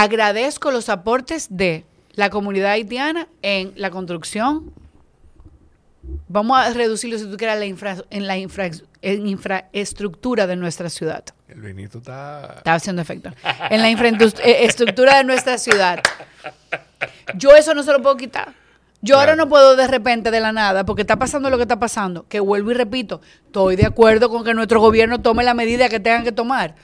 agradezco 0.02 0.70
los 0.70 0.88
aportes 0.90 1.46
de 1.50 1.84
la 2.14 2.28
comunidad 2.30 2.72
haitiana 2.72 3.28
en 3.42 3.72
la 3.76 3.90
construcción. 3.90 4.72
Vamos 6.28 6.58
a 6.58 6.70
reducirlo, 6.72 7.18
si 7.18 7.24
tú 7.24 7.36
quieres, 7.36 7.58
la 7.58 7.64
infra- 7.66 8.04
en 8.10 8.26
la 8.26 8.36
infra- 8.36 8.70
en 9.02 9.26
infraestructura 9.26 10.46
de 10.46 10.56
nuestra 10.56 10.90
ciudad. 10.90 11.24
El 11.48 11.60
Benito 11.62 11.98
está... 11.98 12.54
Está 12.58 12.74
haciendo 12.74 13.00
efecto. 13.02 13.30
En 13.70 13.80
la 13.80 13.88
infraestructura 13.90 15.16
de 15.18 15.24
nuestra 15.24 15.56
ciudad. 15.58 16.00
Yo 17.34 17.56
eso 17.56 17.74
no 17.74 17.82
se 17.82 17.92
lo 17.92 18.02
puedo 18.02 18.16
quitar. 18.16 18.52
Yo 19.00 19.18
ahora 19.18 19.34
no 19.36 19.48
puedo 19.48 19.76
de 19.76 19.86
repente, 19.86 20.30
de 20.30 20.40
la 20.40 20.52
nada, 20.52 20.84
porque 20.84 21.02
está 21.02 21.16
pasando 21.16 21.48
lo 21.50 21.56
que 21.56 21.62
está 21.62 21.78
pasando, 21.78 22.26
que 22.28 22.40
vuelvo 22.40 22.70
y 22.70 22.74
repito, 22.74 23.20
estoy 23.46 23.76
de 23.76 23.86
acuerdo 23.86 24.28
con 24.30 24.42
que 24.44 24.52
nuestro 24.54 24.80
gobierno 24.80 25.20
tome 25.20 25.44
la 25.44 25.54
medida 25.54 25.88
que 25.88 26.00
tengan 26.00 26.24
que 26.24 26.32
tomar, 26.32 26.74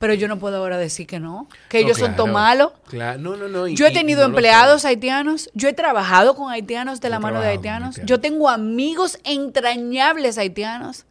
pero 0.00 0.14
yo 0.14 0.26
no 0.28 0.38
puedo 0.38 0.56
ahora 0.56 0.78
decir 0.78 1.06
que 1.06 1.20
no, 1.20 1.46
que 1.68 1.80
No, 1.80 1.84
ellos 1.86 1.98
son 1.98 2.16
tan 2.16 2.32
malos. 2.32 2.72
Claro. 2.88 3.20
No, 3.20 3.36
no, 3.36 3.48
no. 3.48 3.68
y- 3.68 3.76
Yo 3.76 3.86
he 3.86 3.92
tenido 3.92 4.22
no 4.22 4.28
empleados 4.34 4.84
haitianos, 4.86 5.50
yo 5.54 5.68
he 5.68 5.72
trabajado 5.74 6.34
con 6.34 6.50
haitianos 6.50 7.00
de 7.02 7.08
Yo 7.08 7.10
la 7.10 7.20
mano 7.20 7.40
de 7.40 7.48
haitianos, 7.48 7.88
haitianos. 7.90 8.08
yo 8.08 8.18
tengo 8.20 8.48
amigos 8.48 9.18
entrañables 9.24 10.38
haitianos, 10.38 11.04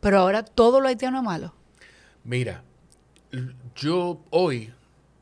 pero 0.00 0.18
ahora 0.18 0.42
todo 0.44 0.80
lo 0.80 0.88
haitiano 0.88 1.18
es 1.18 1.22
malo. 1.22 1.54
Mira, 2.24 2.64
yo 3.76 4.20
hoy, 4.30 4.72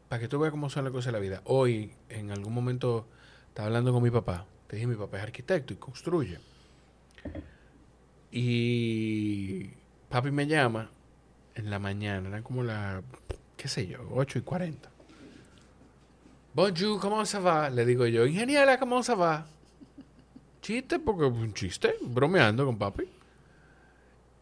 para 0.08 0.20
que 0.20 0.26
tú 0.28 0.38
veas 0.38 0.50
cómo 0.50 0.70
son 0.70 0.84
las 0.84 0.92
cosas 0.92 1.06
de 1.06 1.12
la 1.12 1.18
vida, 1.18 1.42
hoy 1.44 1.92
en 2.08 2.30
algún 2.30 2.54
momento 2.54 3.06
estaba 3.48 3.66
hablando 3.66 3.92
con 3.92 4.02
mi 4.02 4.10
papá. 4.10 4.46
Te 4.66 4.76
dije, 4.76 4.86
mi 4.86 4.96
papá 4.96 5.18
es 5.18 5.24
arquitecto 5.24 5.74
y 5.74 5.76
construye. 5.76 6.38
Y 8.30 9.66
papi 10.08 10.30
me 10.30 10.46
llama 10.46 10.90
en 11.54 11.70
la 11.70 11.78
mañana, 11.78 12.28
eran 12.28 12.42
como 12.42 12.62
las, 12.62 13.02
qué 13.56 13.68
sé 13.68 13.86
yo, 13.86 13.98
8 14.12 14.38
y 14.38 14.42
40. 14.42 14.90
Bonjour, 16.54 17.00
¿cómo 17.00 17.24
se 17.26 17.38
va? 17.38 17.68
Le 17.70 17.84
digo 17.84 18.06
yo, 18.06 18.26
ingeniera, 18.26 18.78
¿cómo 18.78 19.02
se 19.02 19.14
va? 19.14 19.46
Chiste, 20.62 20.98
porque 20.98 21.24
un 21.24 21.52
chiste, 21.52 21.94
bromeando 22.00 22.64
con 22.64 22.78
papi. 22.78 23.04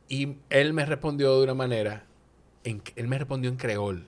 Y 0.08 0.36
él 0.50 0.72
me 0.74 0.84
respondió 0.84 1.38
de 1.38 1.44
una 1.44 1.54
manera, 1.54 2.04
en- 2.64 2.82
él 2.96 3.08
me 3.08 3.18
respondió 3.18 3.50
en 3.50 3.56
creol. 3.56 4.06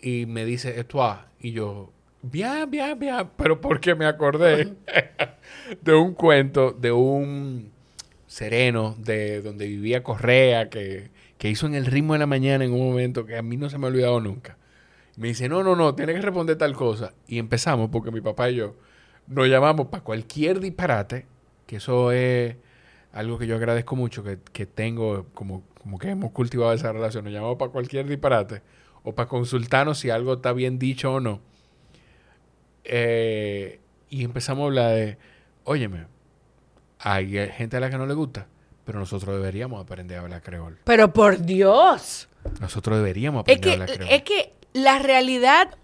Y 0.00 0.26
me 0.26 0.44
dice, 0.44 0.82
toi. 0.84 1.16
Y 1.40 1.52
yo, 1.52 1.92
bien, 2.22 2.70
bien, 2.70 2.98
bien. 2.98 3.28
Pero 3.36 3.60
porque 3.60 3.94
me 3.94 4.06
acordé 4.06 4.74
de 5.82 5.94
un 5.94 6.14
cuento 6.14 6.72
de 6.72 6.90
un 6.92 7.70
sereno 8.28 8.94
de 8.98 9.42
donde 9.42 9.66
vivía 9.66 10.04
Correa 10.04 10.68
que, 10.70 11.10
que 11.38 11.50
hizo 11.50 11.66
en 11.66 11.74
el 11.74 11.86
ritmo 11.86 12.12
de 12.12 12.20
la 12.20 12.26
mañana 12.26 12.64
en 12.64 12.72
un 12.72 12.86
momento 12.88 13.26
que 13.26 13.36
a 13.36 13.42
mí 13.42 13.56
no 13.56 13.68
se 13.68 13.78
me 13.78 13.86
ha 13.86 13.90
olvidado 13.90 14.20
nunca. 14.20 14.56
Me 15.16 15.28
dice, 15.28 15.48
no, 15.48 15.64
no, 15.64 15.74
no, 15.74 15.96
tiene 15.96 16.14
que 16.14 16.20
responder 16.20 16.56
tal 16.56 16.74
cosa. 16.74 17.12
Y 17.26 17.38
empezamos 17.38 17.90
porque 17.90 18.12
mi 18.12 18.20
papá 18.20 18.50
y 18.50 18.56
yo 18.56 18.76
nos 19.26 19.48
llamamos 19.48 19.88
para 19.88 20.04
cualquier 20.04 20.60
disparate, 20.60 21.26
que 21.66 21.76
eso 21.76 22.12
es 22.12 22.56
algo 23.12 23.38
que 23.38 23.46
yo 23.46 23.56
agradezco 23.56 23.96
mucho, 23.96 24.22
que, 24.22 24.66
tengo, 24.66 25.26
como, 25.34 25.64
como 25.82 25.98
que 25.98 26.10
hemos 26.10 26.30
cultivado 26.30 26.72
esa 26.72 26.92
relación, 26.92 27.24
nos 27.24 27.32
llamamos 27.32 27.56
para 27.56 27.72
cualquier 27.72 28.06
disparate 28.06 28.62
o 29.02 29.14
para 29.14 29.28
consultarnos 29.28 29.98
si 29.98 30.10
algo 30.10 30.34
está 30.34 30.52
bien 30.52 30.78
dicho 30.78 31.14
o 31.14 31.20
no. 31.20 31.40
Eh, 32.84 33.80
y 34.08 34.24
empezamos 34.24 34.62
a 34.62 34.66
hablar 34.66 34.94
de, 34.94 35.18
óyeme, 35.64 36.06
hay 37.00 37.30
gente 37.56 37.76
a 37.76 37.80
la 37.80 37.90
que 37.90 37.98
no 37.98 38.06
le 38.06 38.14
gusta, 38.14 38.46
pero 38.84 38.98
nosotros 38.98 39.34
deberíamos 39.36 39.82
aprender 39.82 40.18
a 40.18 40.22
hablar 40.22 40.42
creol. 40.42 40.78
Pero 40.84 41.12
por 41.12 41.38
Dios. 41.40 42.28
Nosotros 42.60 42.98
deberíamos 42.98 43.44
Es 43.46 43.56
aprender 43.58 43.60
que, 43.62 43.70
a 43.70 43.72
hablar 43.74 43.96
creol. 43.96 44.10
es 44.12 44.22
que 44.22 44.52
la 44.72 44.98
realidad 44.98 45.76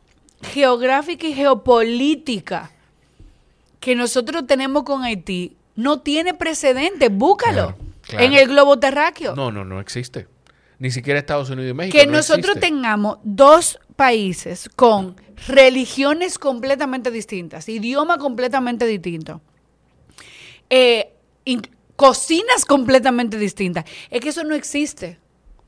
geográfica 0.43 1.27
y 1.27 1.35
geopolítica 1.35 2.71
que 3.81 3.95
nosotros 3.95 4.47
tenemos 4.47 4.85
con 4.85 5.03
Haití 5.05 5.57
no 5.77 6.01
tiene 6.01 6.35
precedente. 6.35 7.09
Búscalo 7.09 7.75
Claro, 7.75 7.77
claro. 8.03 8.25
en 8.25 8.33
el 8.35 8.49
globo 8.49 8.79
terráqueo. 8.79 9.35
No, 9.35 9.51
no, 9.51 9.65
no 9.65 9.81
existe. 9.81 10.27
Ni 10.79 10.91
siquiera 10.91 11.19
Estados 11.19 11.51
Unidos 11.51 11.71
y 11.71 11.75
México. 11.75 11.99
que 11.99 12.07
no 12.07 12.13
nosotros 12.13 12.57
existe. 12.57 12.61
tengamos 12.69 13.19
dos 13.23 13.79
países 13.97 14.69
con 14.75 15.17
religiones 15.47 16.39
completamente 16.39 17.11
distintas, 17.11 17.69
idioma 17.69 18.19
completamente 18.19 18.87
distinto, 18.87 19.41
eh, 20.71 21.04
cocinas 21.97 22.65
completamente 22.65 23.39
distintas. 23.39 23.85
Es 24.11 24.21
que 24.21 24.31
eso 24.31 24.45
no 24.45 24.55
existe. 24.55 25.19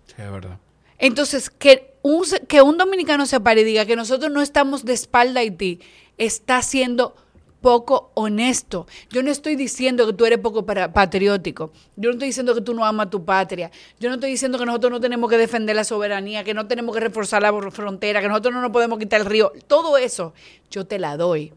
Sí, 0.07 0.15
es 0.19 0.31
verdad. 0.31 0.59
Entonces, 0.99 1.51
que 1.51 1.95
un, 2.03 2.25
que 2.49 2.63
un 2.63 2.79
dominicano 2.79 3.27
se 3.27 3.41
pare 3.41 3.63
y 3.63 3.65
diga 3.65 3.85
que 3.85 3.97
nosotros 3.97 4.31
no 4.31 4.41
estamos 4.41 4.85
de 4.85 4.95
espalda 4.95 5.41
a 5.41 5.43
Haití, 5.43 5.81
está 6.17 6.63
siendo 6.63 7.15
poco 7.61 8.13
honesto. 8.15 8.87
Yo 9.11 9.25
no 9.25 9.31
estoy 9.33 9.57
diciendo 9.57 10.07
que 10.07 10.13
tú 10.13 10.25
eres 10.25 10.39
poco 10.39 10.65
patriótico. 10.65 11.73
Yo 11.97 12.11
no 12.11 12.13
estoy 12.13 12.29
diciendo 12.29 12.55
que 12.55 12.61
tú 12.61 12.75
no 12.75 12.85
amas 12.85 13.11
tu 13.11 13.25
patria. 13.25 13.73
Yo 13.99 14.09
no 14.09 14.15
estoy 14.15 14.31
diciendo 14.31 14.57
que 14.57 14.67
nosotros 14.67 14.93
no 14.93 15.01
tenemos 15.01 15.29
que 15.29 15.37
defender 15.37 15.75
la 15.75 15.83
soberanía, 15.83 16.45
que 16.45 16.55
no 16.55 16.69
tenemos 16.69 16.95
que 16.95 17.01
reforzar 17.01 17.43
la 17.43 17.53
frontera, 17.73 18.21
que 18.21 18.29
nosotros 18.29 18.55
no 18.55 18.61
nos 18.61 18.71
podemos 18.71 19.01
quitar 19.01 19.21
el 19.21 19.27
río. 19.27 19.53
Todo 19.67 19.97
eso 19.99 20.33
yo 20.71 20.87
te 20.87 21.01
la 21.01 21.17
doy. 21.17 21.53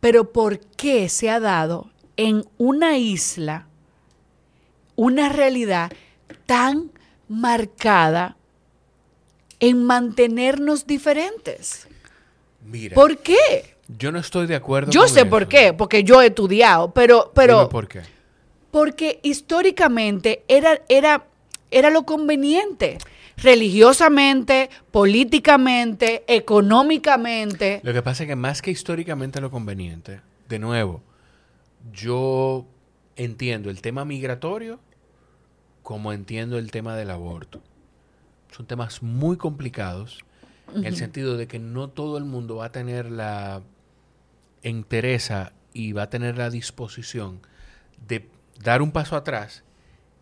Pero 0.00 0.32
¿por 0.32 0.58
qué 0.58 1.08
se 1.08 1.30
ha 1.30 1.38
dado 1.38 1.91
en 2.28 2.44
una 2.58 2.96
isla 2.98 3.66
una 4.94 5.28
realidad 5.30 5.90
tan 6.46 6.90
marcada 7.28 8.36
en 9.60 9.84
mantenernos 9.84 10.86
diferentes? 10.86 11.88
Mira, 12.64 12.94
¿Por 12.94 13.18
qué? 13.18 13.74
yo 13.98 14.12
no 14.12 14.18
estoy 14.18 14.46
de 14.46 14.54
acuerdo 14.54 14.92
Yo 14.92 15.00
con 15.00 15.08
sé 15.08 15.20
eso. 15.20 15.30
por 15.30 15.48
qué, 15.48 15.72
porque 15.72 16.04
yo 16.04 16.20
he 16.22 16.26
estudiado, 16.26 16.92
pero, 16.92 17.16
Dime 17.24 17.32
pero 17.34 17.68
por 17.68 17.88
qué. 17.88 18.02
porque 18.70 19.18
históricamente 19.22 20.44
era, 20.48 20.80
era, 20.88 21.24
era 21.70 21.90
lo 21.90 22.04
conveniente, 22.04 22.98
religiosamente, 23.38 24.70
políticamente, 24.90 26.22
económicamente. 26.28 27.80
Lo 27.82 27.92
que 27.92 28.02
pasa 28.02 28.22
es 28.24 28.28
que 28.28 28.36
más 28.36 28.62
que 28.62 28.70
históricamente 28.70 29.40
lo 29.40 29.50
conveniente, 29.50 30.20
de 30.48 30.58
nuevo, 30.58 31.02
yo 31.92 32.66
entiendo 33.16 33.70
el 33.70 33.80
tema 33.80 34.04
migratorio 34.04 34.80
como 35.82 36.12
entiendo 36.12 36.58
el 36.58 36.70
tema 36.70 36.96
del 36.96 37.10
aborto. 37.10 37.62
Son 38.50 38.66
temas 38.66 39.02
muy 39.02 39.36
complicados 39.36 40.24
en 40.74 40.84
el 40.84 40.96
sentido 40.96 41.36
de 41.36 41.48
que 41.48 41.58
no 41.58 41.88
todo 41.88 42.18
el 42.18 42.24
mundo 42.24 42.56
va 42.56 42.66
a 42.66 42.72
tener 42.72 43.10
la 43.10 43.62
entereza 44.62 45.52
y 45.72 45.92
va 45.92 46.02
a 46.02 46.10
tener 46.10 46.38
la 46.38 46.50
disposición 46.50 47.40
de 48.06 48.30
dar 48.62 48.80
un 48.80 48.92
paso 48.92 49.16
atrás 49.16 49.64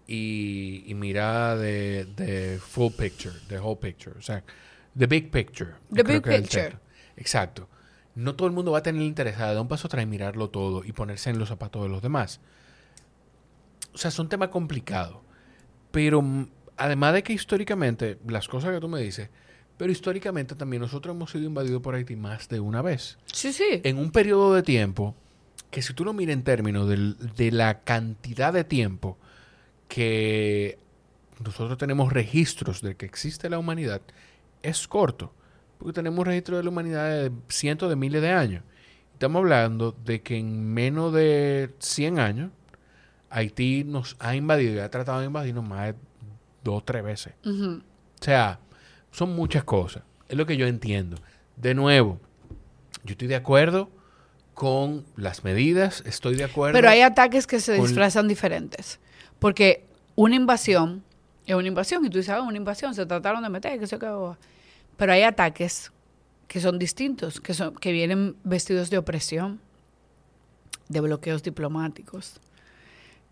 y, 0.06 0.82
y 0.86 0.94
mirar 0.94 1.58
de, 1.58 2.06
de 2.16 2.58
full 2.58 2.92
picture, 2.92 3.34
the 3.48 3.58
whole 3.58 3.76
picture, 3.76 4.16
o 4.18 4.22
sea, 4.22 4.42
the 4.96 5.06
big 5.06 5.30
picture. 5.30 5.74
The 5.92 6.02
big 6.02 6.22
picture. 6.22 6.78
Exacto. 7.16 7.68
No 8.14 8.34
todo 8.34 8.48
el 8.48 8.54
mundo 8.54 8.72
va 8.72 8.78
a 8.78 8.82
tener 8.82 9.00
el 9.00 9.08
interés 9.08 9.38
de 9.38 9.44
dar 9.44 9.58
un 9.58 9.68
paso 9.68 9.86
atrás 9.86 10.02
y 10.02 10.06
mirarlo 10.06 10.50
todo 10.50 10.84
y 10.84 10.92
ponerse 10.92 11.30
en 11.30 11.38
los 11.38 11.48
zapatos 11.48 11.82
de 11.82 11.88
los 11.88 12.02
demás. 12.02 12.40
O 13.94 13.98
sea, 13.98 14.08
es 14.08 14.18
un 14.18 14.28
tema 14.28 14.50
complicado. 14.50 15.22
Pero 15.90 16.22
mm, 16.22 16.48
además 16.76 17.14
de 17.14 17.22
que 17.22 17.32
históricamente, 17.32 18.18
las 18.26 18.48
cosas 18.48 18.72
que 18.72 18.80
tú 18.80 18.88
me 18.88 19.00
dices, 19.00 19.28
pero 19.76 19.92
históricamente 19.92 20.54
también 20.54 20.82
nosotros 20.82 21.14
hemos 21.14 21.30
sido 21.30 21.44
invadidos 21.44 21.80
por 21.80 21.94
Haití 21.94 22.16
más 22.16 22.48
de 22.48 22.60
una 22.60 22.82
vez. 22.82 23.18
Sí, 23.32 23.52
sí. 23.52 23.80
En 23.82 23.98
un 23.98 24.10
periodo 24.10 24.54
de 24.54 24.62
tiempo 24.62 25.14
que 25.70 25.82
si 25.82 25.94
tú 25.94 26.04
lo 26.04 26.12
miras 26.12 26.34
en 26.34 26.42
términos 26.42 26.88
de 26.88 27.50
la 27.52 27.80
cantidad 27.80 28.52
de 28.52 28.64
tiempo 28.64 29.16
que 29.88 30.78
nosotros 31.44 31.78
tenemos 31.78 32.12
registros 32.12 32.82
de 32.82 32.96
que 32.96 33.06
existe 33.06 33.48
la 33.48 33.58
humanidad, 33.58 34.02
es 34.62 34.86
corto. 34.86 35.32
Porque 35.80 35.94
tenemos 35.94 36.24
registro 36.26 36.58
de 36.58 36.62
la 36.62 36.68
humanidad 36.68 37.08
de 37.08 37.32
cientos 37.48 37.88
de 37.88 37.96
miles 37.96 38.20
de 38.20 38.30
años. 38.30 38.62
Estamos 39.14 39.40
hablando 39.40 39.96
de 40.04 40.20
que 40.20 40.36
en 40.36 40.72
menos 40.72 41.12
de 41.12 41.70
100 41.78 42.18
años, 42.18 42.50
Haití 43.30 43.84
nos 43.84 44.14
ha 44.18 44.36
invadido 44.36 44.74
y 44.74 44.78
ha 44.78 44.90
tratado 44.90 45.20
de 45.20 45.26
invadirnos 45.26 45.66
más 45.66 45.86
de 45.86 45.94
dos 46.62 46.78
o 46.78 46.84
tres 46.84 47.02
veces. 47.02 47.32
O 47.44 47.80
sea, 48.20 48.60
son 49.10 49.34
muchas 49.34 49.64
cosas. 49.64 50.02
Es 50.28 50.36
lo 50.36 50.44
que 50.46 50.58
yo 50.58 50.66
entiendo. 50.66 51.16
De 51.56 51.74
nuevo, 51.74 52.20
yo 53.04 53.12
estoy 53.12 53.28
de 53.28 53.36
acuerdo 53.36 53.88
con 54.52 55.06
las 55.16 55.44
medidas, 55.44 56.02
estoy 56.04 56.36
de 56.36 56.44
acuerdo. 56.44 56.74
Pero 56.74 56.90
hay 56.90 57.00
ataques 57.00 57.46
que 57.46 57.60
se 57.60 57.74
disfrazan 57.74 58.28
diferentes. 58.28 59.00
Porque 59.38 59.86
una 60.14 60.34
invasión 60.34 61.02
es 61.46 61.54
una 61.54 61.68
invasión. 61.68 62.04
Y 62.04 62.10
tú 62.10 62.18
dices, 62.18 62.34
ah, 62.34 62.42
una 62.42 62.58
invasión, 62.58 62.94
se 62.94 63.06
trataron 63.06 63.42
de 63.42 63.48
meter, 63.48 63.78
que 63.80 63.86
se 63.86 63.98
quedó. 63.98 64.36
Pero 65.00 65.14
hay 65.14 65.22
ataques 65.22 65.90
que 66.46 66.60
son 66.60 66.78
distintos, 66.78 67.40
que, 67.40 67.54
son, 67.54 67.74
que 67.74 67.90
vienen 67.90 68.36
vestidos 68.44 68.90
de 68.90 68.98
opresión, 68.98 69.58
de 70.90 71.00
bloqueos 71.00 71.42
diplomáticos. 71.42 72.38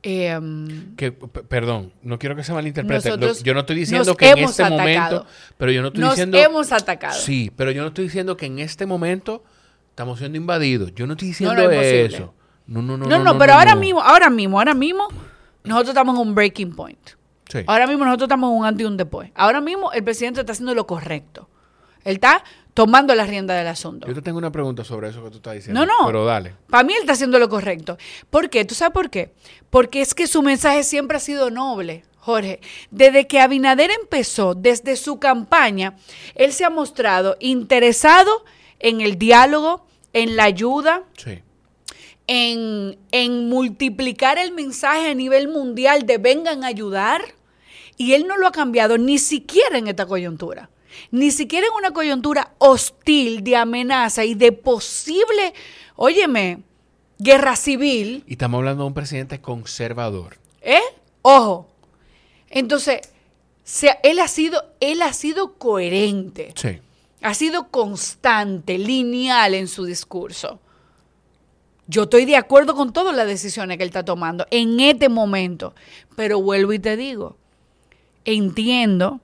Em, 0.02 0.96
que, 0.96 1.12
perdón, 1.12 1.92
no 2.02 2.18
quiero 2.18 2.34
que 2.36 2.42
se 2.42 2.54
malinterprete. 2.54 3.18
Lo- 3.18 3.34
yo 3.34 3.52
no 3.52 3.60
estoy 3.60 3.76
diciendo 3.76 4.16
que 4.16 4.30
en 4.30 4.38
este 4.38 4.62
atacado. 4.62 4.78
momento, 4.80 5.26
pero 5.58 5.70
yo 5.70 5.82
no 5.82 5.88
estoy 5.88 6.00
nos 6.00 6.12
diciendo 6.12 6.38
hemos 6.38 6.72
atacado. 6.72 7.20
Sí, 7.20 7.52
pero 7.54 7.70
yo 7.70 7.82
no 7.82 7.88
estoy 7.88 8.04
diciendo 8.04 8.34
que 8.34 8.46
en 8.46 8.60
este 8.60 8.86
momento 8.86 9.44
estamos 9.90 10.20
siendo 10.20 10.38
invadidos. 10.38 10.94
Yo 10.94 11.06
no 11.06 11.12
estoy 11.12 11.28
diciendo 11.28 11.54
no, 11.54 11.64
imposible. 11.64 12.04
eso. 12.06 12.34
No, 12.66 12.80
no, 12.80 12.96
no. 12.96 13.04
No, 13.04 13.18
no, 13.18 13.36
pero 13.36 13.52
ahora 13.52 13.74
mismo, 13.74 14.00
ahora 14.00 14.30
mismo, 14.30 14.58
ahora 14.58 14.72
mismo, 14.72 15.06
nosotros 15.64 15.90
estamos 15.90 16.14
en 16.14 16.28
un 16.28 16.34
breaking 16.34 16.74
point. 16.74 17.10
Sí. 17.46 17.58
Ahora 17.66 17.86
mismo 17.86 18.06
nosotros 18.06 18.26
estamos 18.28 18.52
en 18.52 18.56
un 18.56 18.64
antes 18.64 18.84
y 18.84 18.86
un 18.86 18.96
después. 18.96 19.30
Ahora 19.34 19.60
mismo 19.60 19.92
el 19.92 20.02
presidente 20.02 20.40
está 20.40 20.52
haciendo 20.52 20.74
lo 20.74 20.86
correcto. 20.86 21.46
Él 22.04 22.14
está 22.14 22.42
tomando 22.74 23.14
la 23.14 23.24
rienda 23.26 23.54
del 23.54 23.66
asunto. 23.66 24.06
Yo 24.06 24.14
te 24.14 24.22
tengo 24.22 24.38
una 24.38 24.52
pregunta 24.52 24.84
sobre 24.84 25.08
eso 25.08 25.22
que 25.24 25.30
tú 25.30 25.36
estás 25.38 25.54
diciendo. 25.54 25.84
No, 25.84 25.86
no. 26.00 26.06
Pero 26.06 26.24
dale. 26.24 26.54
Para 26.70 26.84
mí 26.84 26.92
él 26.94 27.00
está 27.00 27.12
haciendo 27.14 27.38
lo 27.38 27.48
correcto. 27.48 27.98
¿Por 28.30 28.48
qué? 28.50 28.64
¿Tú 28.64 28.74
sabes 28.74 28.92
por 28.92 29.10
qué? 29.10 29.32
Porque 29.70 30.00
es 30.00 30.14
que 30.14 30.26
su 30.26 30.42
mensaje 30.42 30.84
siempre 30.84 31.16
ha 31.16 31.20
sido 31.20 31.50
noble, 31.50 32.04
Jorge. 32.18 32.60
Desde 32.90 33.26
que 33.26 33.40
Abinader 33.40 33.90
empezó, 33.90 34.54
desde 34.54 34.96
su 34.96 35.18
campaña, 35.18 35.96
él 36.36 36.52
se 36.52 36.64
ha 36.64 36.70
mostrado 36.70 37.36
interesado 37.40 38.44
en 38.78 39.00
el 39.00 39.18
diálogo, 39.18 39.84
en 40.12 40.36
la 40.36 40.44
ayuda, 40.44 41.02
Sí. 41.16 41.42
en, 42.28 42.96
en 43.10 43.48
multiplicar 43.48 44.38
el 44.38 44.52
mensaje 44.52 45.08
a 45.10 45.14
nivel 45.14 45.48
mundial 45.48 46.06
de 46.06 46.18
vengan 46.18 46.62
a 46.62 46.68
ayudar. 46.68 47.22
Y 47.96 48.12
él 48.12 48.28
no 48.28 48.36
lo 48.36 48.46
ha 48.46 48.52
cambiado 48.52 48.96
ni 48.98 49.18
siquiera 49.18 49.76
en 49.78 49.88
esta 49.88 50.06
coyuntura. 50.06 50.70
Ni 51.10 51.30
siquiera 51.30 51.66
en 51.66 51.72
una 51.74 51.92
coyuntura 51.92 52.52
hostil 52.58 53.42
de 53.44 53.56
amenaza 53.56 54.24
y 54.24 54.34
de 54.34 54.52
posible, 54.52 55.54
óyeme, 55.96 56.62
guerra 57.18 57.56
civil. 57.56 58.24
Y 58.26 58.32
estamos 58.32 58.58
hablando 58.58 58.84
de 58.84 58.88
un 58.88 58.94
presidente 58.94 59.40
conservador. 59.40 60.36
¿Eh? 60.62 60.80
Ojo. 61.22 61.68
Entonces, 62.50 63.00
se- 63.64 63.98
él, 64.02 64.18
ha 64.18 64.28
sido, 64.28 64.64
él 64.80 65.02
ha 65.02 65.12
sido 65.12 65.54
coherente. 65.54 66.52
Sí. 66.56 66.78
Ha 67.20 67.34
sido 67.34 67.68
constante, 67.68 68.78
lineal 68.78 69.54
en 69.54 69.66
su 69.68 69.84
discurso. 69.84 70.60
Yo 71.88 72.02
estoy 72.04 72.26
de 72.26 72.36
acuerdo 72.36 72.74
con 72.74 72.92
todas 72.92 73.16
las 73.16 73.26
decisiones 73.26 73.76
que 73.76 73.82
él 73.82 73.88
está 73.88 74.04
tomando 74.04 74.46
en 74.50 74.78
este 74.78 75.08
momento, 75.08 75.74
pero 76.16 76.40
vuelvo 76.40 76.72
y 76.74 76.78
te 76.78 76.96
digo, 76.96 77.36
entiendo 78.24 79.20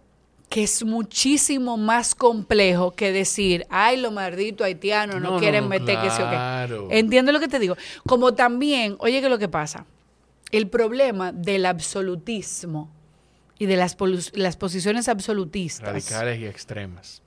que 0.49 0.62
es 0.62 0.85
muchísimo 0.85 1.77
más 1.77 2.15
complejo 2.15 2.93
que 2.93 3.12
decir, 3.12 3.66
ay, 3.71 3.97
los 3.97 4.12
malditos 4.12 4.65
haitianos 4.65 5.21
no, 5.21 5.39
quieren 5.39 5.65
no, 5.65 5.71
meter 5.71 6.01
que 6.01 6.11
sí 6.11 6.23
o 6.23 6.31
qué. 6.31 6.99
Entiendo 6.99 7.33
lo 7.33 7.41
que 7.41 7.49
te 7.49 7.59
digo. 7.59 7.77
Como 8.07 8.35
también, 8.35 8.97
oye, 9.01 9.21
que 9.21 9.29
lo 9.29 9.39
que 9.39 9.49
pasa, 9.49 9.85
el 10.53 10.69
problema 10.69 11.33
del 11.33 11.66
absolutismo 11.66 12.91
y 13.59 13.66
de 13.66 13.77
las, 13.77 13.97
las 14.33 14.57
posiciones 14.57 15.09
absolutistas 15.09 15.89
Radicales 15.89 16.41
y 16.41 16.47
extremas. 16.47 17.23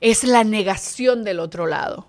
es 0.00 0.24
la 0.24 0.44
negación 0.44 1.24
del 1.24 1.40
otro 1.40 1.66
lado. 1.66 2.08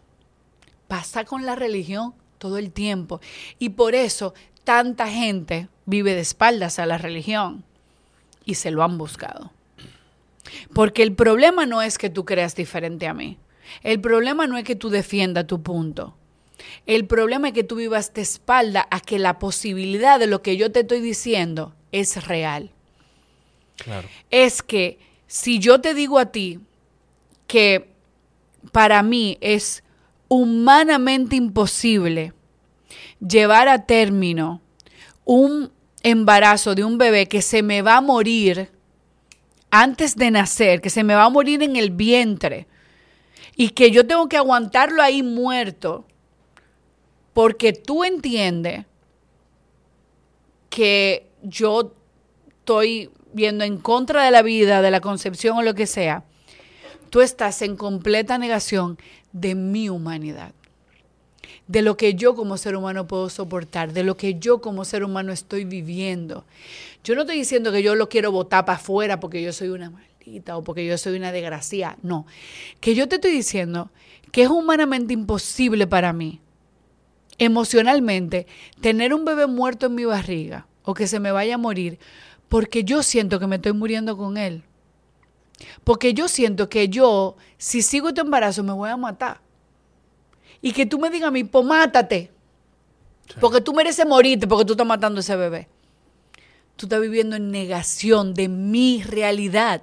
Pasa 0.88 1.26
con 1.26 1.46
la 1.46 1.56
religión 1.56 2.14
todo 2.38 2.58
el 2.58 2.72
tiempo. 2.72 3.20
Y 3.60 3.70
por 3.70 3.96
eso 3.96 4.34
tanta 4.64 5.08
gente 5.08 5.70
vive 5.86 6.14
de 6.14 6.22
espaldas 6.22 6.80
a 6.80 6.86
la 6.86 6.98
religión 6.98 7.64
y 8.46 8.56
se 8.56 8.72
lo 8.72 8.84
han 8.84 8.98
buscado. 8.98 9.52
Porque 10.74 11.04
el 11.04 11.14
problema 11.14 11.66
no 11.66 11.82
es 11.82 11.98
que 11.98 12.10
tú 12.10 12.26
creas 12.26 12.56
diferente 12.56 13.08
a 13.08 13.14
mí. 13.14 13.38
El 13.84 14.00
problema 14.00 14.48
no 14.48 14.58
es 14.58 14.64
que 14.64 14.76
tú 14.76 14.90
defiendas 14.90 15.48
tu 15.48 15.62
punto. 15.62 16.16
El 16.86 17.06
problema 17.06 17.50
es 17.50 17.54
que 17.54 17.64
tú 17.64 17.76
vivas 17.76 18.14
de 18.14 18.22
espalda 18.22 18.88
a 18.90 19.00
que 19.00 19.20
la 19.20 19.40
posibilidad 19.40 20.20
de 20.20 20.28
lo 20.28 20.42
que 20.42 20.58
yo 20.58 20.72
te 20.72 20.80
estoy 20.82 21.02
diciendo 21.02 21.76
es 21.92 22.26
real 22.28 22.72
Claro. 23.78 24.08
es 24.32 24.64
que 24.64 24.98
si 25.28 25.60
yo 25.60 25.80
te 25.82 25.94
digo 25.94 26.18
a 26.18 26.28
ti 26.32 26.60
que 27.46 27.92
para 28.72 29.04
mí 29.04 29.38
es 29.40 29.84
humanamente 30.30 31.36
imposible 31.36 32.34
llevar 33.20 33.68
a 33.70 33.86
término 33.86 34.62
un 35.26 35.72
embarazo 36.04 36.74
de 36.74 36.84
un 36.84 36.98
bebé 36.98 37.28
que 37.28 37.42
se 37.42 37.62
me 37.62 37.82
va 37.82 37.98
a 37.98 38.02
morir 38.02 38.72
antes 39.72 40.16
de 40.16 40.32
nacer, 40.32 40.82
que 40.82 40.90
se 40.90 41.04
me 41.04 41.16
va 41.16 41.26
a 41.26 41.30
morir 41.30 41.64
en 41.64 41.76
el 41.76 41.92
vientre 41.92 42.68
y 43.56 43.70
que 43.70 43.92
yo 43.92 44.06
tengo 44.06 44.30
que 44.30 44.38
aguantarlo 44.38 45.02
ahí 45.02 45.24
muerto 45.24 46.06
porque 47.34 47.74
tú 47.74 48.04
entiendes 48.04 48.86
que 50.70 51.28
yo 51.44 51.94
estoy 52.48 53.12
viendo 53.34 53.64
en 53.64 53.78
contra 53.78 54.24
de 54.24 54.32
la 54.32 54.42
vida, 54.42 54.82
de 54.82 54.92
la 54.92 55.02
concepción 55.02 55.58
o 55.58 55.62
lo 55.62 55.76
que 55.76 55.86
sea, 55.86 56.24
tú 57.10 57.22
estás 57.22 57.62
en 57.62 57.76
completa 57.76 58.38
negación 58.38 58.98
de 59.32 59.56
mi 59.56 59.90
humanidad, 59.90 60.54
de 61.68 61.82
lo 61.82 61.98
que 61.98 62.14
yo 62.14 62.36
como 62.36 62.58
ser 62.58 62.76
humano 62.76 63.08
puedo 63.08 63.30
soportar, 63.30 63.94
de 63.94 64.04
lo 64.04 64.18
que 64.18 64.36
yo 64.36 64.62
como 64.62 64.86
ser 64.86 65.04
humano 65.04 65.32
estoy 65.32 65.66
viviendo. 65.66 66.46
Yo 67.04 67.16
no 67.16 67.22
estoy 67.22 67.38
diciendo 67.38 67.72
que 67.72 67.84
yo 67.84 67.96
lo 67.96 68.10
quiero 68.10 68.32
botar 68.32 68.66
para 68.66 68.78
afuera 68.78 69.20
porque 69.20 69.42
yo 69.42 69.54
soy 69.54 69.70
una 69.70 69.90
maldita 69.90 70.58
o 70.58 70.64
porque 70.64 70.86
yo 70.86 70.98
soy 70.98 71.18
una 71.18 71.32
desgracia, 71.32 71.98
no. 72.02 72.26
Que 72.80 72.96
yo 72.96 73.08
te 73.08 73.16
estoy 73.16 73.32
diciendo 73.32 73.92
que 74.32 74.44
es 74.44 74.50
humanamente 74.50 75.14
imposible 75.14 75.88
para 75.88 76.14
mí 76.14 76.42
emocionalmente 77.40 78.48
tener 78.82 79.14
un 79.14 79.24
bebé 79.24 79.46
muerto 79.48 79.86
en 79.86 79.96
mi 79.96 80.06
barriga 80.06 80.66
o 80.84 80.94
que 80.94 81.08
se 81.08 81.20
me 81.20 81.32
vaya 81.32 81.56
a 81.56 81.60
morir 81.60 82.00
porque 82.50 82.84
yo 82.84 83.04
siento 83.04 83.40
que 83.40 83.48
me 83.48 83.58
estoy 83.58 83.74
muriendo 83.74 84.18
con 84.18 84.38
él. 84.38 84.64
Porque 85.84 86.14
yo 86.14 86.28
siento 86.28 86.70
que 86.70 86.88
yo, 86.88 87.36
si 87.58 87.82
sigo 87.82 88.10
este 88.10 88.22
embarazo, 88.22 88.64
me 88.64 88.74
voy 88.74 88.90
a 88.90 88.98
matar. 88.98 89.42
Y 90.62 90.72
que 90.74 90.86
tú 90.86 91.00
me 91.00 91.10
digas 91.10 91.28
a 91.28 91.32
mí, 91.32 91.44
pues 91.44 91.66
mátate. 91.66 92.32
Porque 93.40 93.62
tú 93.62 93.74
mereces 93.74 94.06
morirte 94.06 94.48
porque 94.48 94.66
tú 94.66 94.74
estás 94.74 94.88
matando 94.88 95.20
a 95.20 95.22
ese 95.22 95.36
bebé. 95.36 95.68
Tú 96.76 96.86
estás 96.86 97.02
viviendo 97.02 97.36
en 97.36 97.52
negación 97.52 98.34
de 98.34 98.48
mi 98.48 99.04
realidad. 99.04 99.82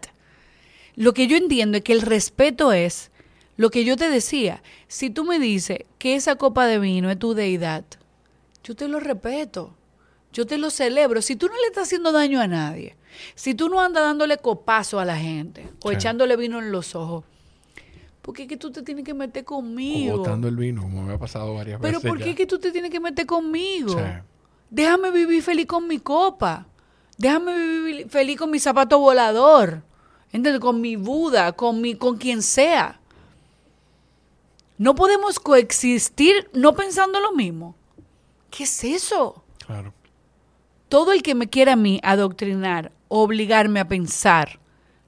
Lo 0.97 1.13
que 1.13 1.27
yo 1.27 1.37
entiendo 1.37 1.79
es 1.79 1.85
que 1.85 1.93
el 1.93 2.03
respeto 2.03 2.73
es 2.73 3.11
lo 3.57 3.71
que 3.71 3.85
yo 3.85 3.97
te 3.97 4.09
decía. 4.09 4.63
Si 4.89 5.11
tú 5.11 5.25
me 5.25 5.39
dices 5.39 5.81
que 5.99 6.15
esa 6.15 6.37
copa 6.37 6.67
de 6.67 6.79
vino 6.79 7.11
es 7.11 7.19
tu 7.19 7.35
deidad, 7.35 7.85
yo 8.63 8.75
te 8.75 8.89
lo 8.89 9.01
respeto. 9.01 9.75
Yo 10.33 10.47
te 10.47 10.59
lo 10.59 10.71
celebro. 10.71 11.23
Si 11.23 11.37
tú 11.37 11.47
no 11.47 11.55
le 11.55 11.67
estás 11.69 11.85
haciendo 11.85 12.11
daño 12.11 12.41
a 12.41 12.49
nadie, 12.49 12.97
si 13.37 13.55
tú 13.55 13.69
no 13.69 13.81
andas 13.81 14.03
dándole 14.03 14.39
copazo 14.39 14.99
a 14.99 15.05
la 15.05 15.17
gente 15.17 15.69
o 15.83 15.91
Sí. 15.91 15.95
echándole 15.97 16.37
vino 16.37 16.59
en 16.59 16.73
los 16.73 16.95
ojos, 16.97 17.25
¿por 18.25 18.35
qué 18.35 18.45
es 18.45 18.49
que 18.49 18.57
tú 18.57 18.73
te 18.73 18.83
tienes 18.83 19.05
que 19.05 19.13
meter 19.13 19.43
O 19.43 19.47
conmigo? 19.47 20.17
botando 20.17 20.49
el 20.49 20.57
vino, 20.57 20.81
como 20.81 21.03
me 21.03 21.13
ha 21.13 21.19
pasado 21.19 21.53
varias 21.55 21.79
Pero 21.83 21.99
veces. 21.99 22.09
¿por 22.11 22.19
qué 22.19 22.25
ya. 22.25 22.31
es 22.31 22.37
que 22.39 22.47
tú 22.47 22.59
te 22.59 22.73
tienes 22.73 22.91
que 22.91 22.99
meter 22.99 23.27
conmigo? 23.27 23.91
Sí. 23.91 24.05
Déjame 24.71 25.11
vivir 25.11 25.43
feliz 25.43 25.67
con 25.67 25.87
mi 25.87 25.99
copa. 25.99 26.67
Déjame 27.19 27.55
vivir 27.59 28.09
feliz 28.09 28.39
con 28.39 28.51
mi 28.51 28.59
zapato 28.59 28.99
volador. 28.99 29.83
¿Entiendes? 30.33 30.61
Con 30.61 30.81
mi 30.81 30.97
Buda, 30.97 31.53
con, 31.53 31.83
mi, 31.83 31.97
con 31.97 32.17
quien 32.17 32.41
sea. 32.41 32.99
No 34.79 34.95
podemos 34.95 35.39
coexistir 35.39 36.49
no 36.55 36.75
pensando 36.75 37.21
lo 37.21 37.33
mismo. 37.33 37.77
¿Qué 38.51 38.65
es 38.65 38.85
eso? 38.85 39.45
Claro. 39.67 39.93
Todo 40.89 41.13
el 41.13 41.23
que 41.23 41.35
me 41.35 41.49
quiera 41.49 41.75
a 41.75 41.77
mí 41.77 42.01
adoctrinar, 42.03 42.91
obligarme 43.09 43.81
a 43.81 43.87
pensar 43.87 44.59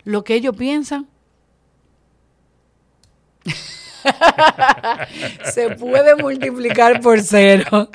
lo 0.04 0.22
que 0.22 0.34
ellos 0.34 0.54
piensan, 0.54 1.08
se 5.44 5.70
puede 5.76 6.16
multiplicar 6.16 7.00
por 7.00 7.20
cero. 7.20 7.90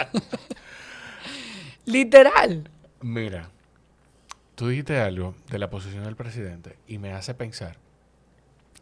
Literal. 1.85 2.69
Mira, 3.01 3.49
tú 4.55 4.69
dijiste 4.69 4.99
algo 4.99 5.35
de 5.49 5.59
la 5.59 5.69
posición 5.69 6.03
del 6.03 6.15
presidente 6.15 6.77
y 6.87 6.97
me 6.97 7.13
hace 7.13 7.33
pensar, 7.33 7.77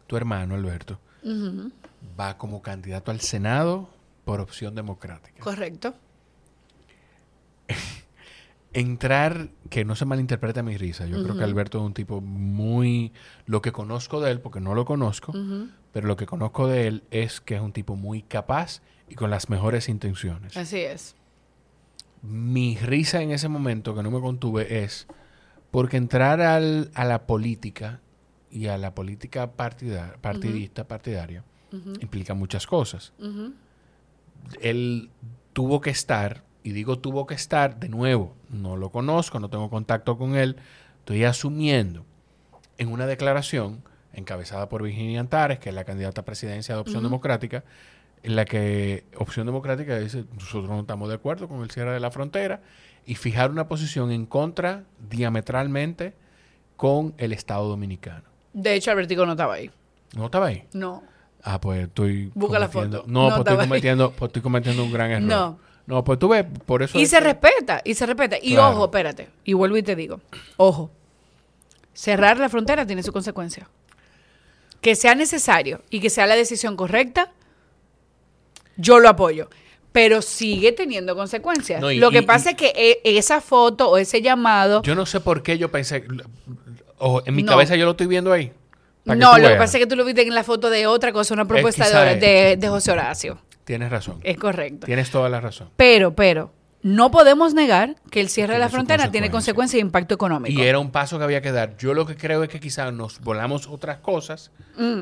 tu 0.06 0.16
hermano 0.16 0.54
Alberto 0.54 0.98
va 2.18 2.36
como 2.38 2.62
candidato 2.62 3.10
al 3.10 3.20
Senado 3.20 3.88
por 4.24 4.40
opción 4.40 4.74
democrática. 4.74 5.42
Correcto. 5.42 5.94
Entrar, 8.72 9.48
que 9.68 9.84
no 9.84 9.96
se 9.96 10.04
malinterprete 10.04 10.62
mi 10.62 10.76
risa, 10.76 11.06
yo 11.06 11.22
creo 11.24 11.36
que 11.36 11.42
Alberto 11.42 11.78
es 11.78 11.84
un 11.84 11.94
tipo 11.94 12.20
muy... 12.20 13.12
Lo 13.46 13.62
que 13.62 13.72
conozco 13.72 14.20
de 14.20 14.30
él, 14.30 14.40
porque 14.40 14.60
no 14.60 14.74
lo 14.74 14.84
conozco, 14.84 15.32
pero 15.92 16.06
lo 16.06 16.16
que 16.16 16.26
conozco 16.26 16.66
de 16.68 16.86
él 16.86 17.02
es 17.10 17.40
que 17.40 17.56
es 17.56 17.60
un 17.60 17.72
tipo 17.72 17.96
muy 17.96 18.22
capaz 18.22 18.80
y 19.08 19.14
con 19.16 19.30
las 19.30 19.48
mejores 19.50 19.88
intenciones. 19.88 20.56
Así 20.56 20.78
es. 20.80 21.16
mi 22.22 22.76
risa 22.76 23.22
en 23.22 23.30
ese 23.30 23.48
momento 23.48 23.94
que 23.94 24.02
no 24.02 24.10
me 24.10 24.20
contuve 24.20 24.82
es 24.84 25.06
porque 25.70 25.96
entrar 25.96 26.40
al- 26.42 26.90
a 26.94 27.04
la 27.06 27.26
política 27.26 28.00
y 28.50 28.66
a 28.66 28.76
la 28.76 28.94
política 28.94 29.52
partidista, 29.52 30.86
partidaria, 30.86 31.44
implica 32.00 32.34
muchas 32.34 32.66
cosas. 32.66 33.12
Él 34.60 35.10
tuvo 35.52 35.80
que 35.80 35.90
estar, 35.90 36.44
y 36.62 36.72
digo 36.72 36.98
tuvo 36.98 37.26
que 37.26 37.34
estar, 37.34 37.78
de 37.80 37.88
nuevo, 37.88 38.34
no 38.48 38.76
lo 38.76 38.90
conozco, 38.90 39.40
no 39.40 39.48
tengo 39.48 39.70
contacto 39.70 40.18
con 40.18 40.34
él, 40.36 40.56
estoy 40.98 41.24
asumiendo 41.24 42.04
en 42.78 42.88
una 42.92 43.06
declaración 43.06 43.82
encabezada 44.12 44.68
por 44.68 44.82
Virginia 44.82 45.20
Antares, 45.20 45.58
que 45.58 45.68
es 45.68 45.74
la 45.74 45.84
candidata 45.84 46.22
a 46.22 46.24
presidencia 46.24 46.74
de 46.74 46.80
Opción 46.80 47.02
Democrática, 47.02 47.64
en 48.22 48.36
la 48.36 48.44
que 48.44 49.04
Opción 49.16 49.46
Democrática 49.46 49.98
dice, 49.98 50.24
nosotros 50.34 50.68
no 50.68 50.80
estamos 50.80 51.08
de 51.08 51.14
acuerdo 51.14 51.48
con 51.48 51.62
el 51.62 51.70
cierre 51.70 51.92
de 51.92 52.00
la 52.00 52.10
frontera, 52.10 52.60
y 53.06 53.14
fijar 53.14 53.50
una 53.50 53.66
posición 53.66 54.12
en 54.12 54.26
contra 54.26 54.84
diametralmente 55.08 56.12
con 56.76 57.14
el 57.18 57.32
Estado 57.32 57.68
Dominicano. 57.68 58.24
De 58.52 58.74
hecho, 58.74 58.90
Albertico 58.90 59.24
no 59.26 59.32
estaba 59.32 59.54
ahí. 59.54 59.70
¿No 60.14 60.26
estaba 60.26 60.46
ahí? 60.46 60.64
No. 60.72 61.02
Ah, 61.42 61.60
pues 61.60 61.84
estoy 61.84 62.30
Busca 62.34 62.58
la 62.58 62.68
foto. 62.68 63.04
No, 63.06 63.28
No 63.30 63.36
pues, 63.36 63.38
estoy 63.48 63.56
cometiendo, 63.66 64.10
pues 64.12 64.28
estoy 64.28 64.42
cometiendo 64.42 64.84
un 64.84 64.92
gran 64.92 65.10
error. 65.10 65.22
No. 65.22 65.58
No, 65.86 66.04
pues 66.04 66.18
tú 66.18 66.28
ves, 66.28 66.44
por 66.66 66.82
eso... 66.82 66.98
Y 66.98 67.06
se 67.06 67.18
que- 67.18 67.24
respeta, 67.24 67.80
y 67.84 67.94
se 67.94 68.06
respeta. 68.06 68.36
Y 68.40 68.52
Claro. 68.54 68.76
ojo, 68.76 68.84
espérate. 68.84 69.28
Y 69.44 69.54
vuelvo 69.54 69.76
y 69.76 69.82
te 69.82 69.96
digo, 69.96 70.20
ojo, 70.56 70.90
cerrar 71.94 72.38
la 72.38 72.48
frontera 72.48 72.86
tiene 72.86 73.02
su 73.02 73.12
consecuencia. 73.12 73.68
Que 74.80 74.94
sea 74.96 75.14
necesario 75.14 75.82
y 75.90 76.00
que 76.00 76.10
sea 76.10 76.26
la 76.26 76.36
decisión 76.36 76.76
correcta, 76.76 77.32
yo 78.76 78.98
lo 78.98 79.08
apoyo. 79.08 79.48
Pero 79.92 80.22
sigue 80.22 80.72
teniendo 80.72 81.16
consecuencias. 81.16 81.80
No, 81.80 81.90
y- 81.90 81.98
lo 81.98 82.10
que 82.10 82.18
y- 82.18 82.22
pasa 82.22 82.50
y- 82.50 82.52
es 82.52 82.56
que 82.58 82.72
e- 83.04 83.18
esa 83.18 83.40
foto 83.40 83.90
o 83.90 83.98
ese 83.98 84.22
llamado... 84.22 84.82
Yo 84.82 84.94
no 84.94 85.04
sé 85.04 85.20
por 85.20 85.42
qué 85.42 85.58
yo 85.58 85.70
pensé... 85.70 86.04
O 86.98 87.22
en 87.26 87.34
mi 87.34 87.42
No. 87.42 87.52
cabeza 87.52 87.76
yo 87.76 87.84
lo 87.86 87.92
estoy 87.92 88.06
viendo 88.06 88.32
ahí. 88.32 88.52
No, 89.04 89.38
lo 89.38 89.48
que 89.48 89.56
pasa 89.56 89.78
es 89.78 89.84
que 89.84 89.86
tú 89.88 89.96
lo 89.96 90.04
viste 90.04 90.22
en 90.22 90.34
la 90.34 90.44
foto 90.44 90.70
de 90.70 90.86
otra 90.86 91.12
cosa, 91.12 91.34
una 91.34 91.46
propuesta 91.46 92.14
de- 92.14 92.56
de 92.56 92.68
José 92.68 92.92
Horacio. 92.92 93.38
Tienes 93.64 93.90
razón. 93.90 94.20
Es 94.22 94.36
correcto. 94.36 94.86
Tienes 94.86 95.10
toda 95.10 95.28
la 95.28 95.40
razón. 95.40 95.70
Pero, 95.76 96.14
pero, 96.14 96.52
no 96.82 97.10
podemos 97.10 97.52
negar 97.54 97.96
que 98.10 98.20
el 98.20 98.28
cierre 98.30 98.54
de 98.54 98.60
la 98.60 98.68
frontera 98.70 99.10
tiene 99.10 99.30
consecuencia. 99.30 99.52
consecuencias 99.52 99.78
e 99.78 99.80
impacto 99.86 100.14
económico. 100.14 100.58
Y 100.60 100.64
era 100.64 100.78
un 100.78 100.90
paso 100.90 101.18
que 101.18 101.24
había 101.24 101.42
que 101.42 101.52
dar. 101.52 101.76
Yo 101.76 101.92
lo 101.94 102.06
que 102.06 102.16
creo 102.16 102.42
es 102.42 102.48
que 102.48 102.58
quizás 102.60 102.92
nos 102.92 103.20
volamos 103.20 103.66
otras 103.68 103.98
cosas 103.98 104.50
Mm. 104.78 105.00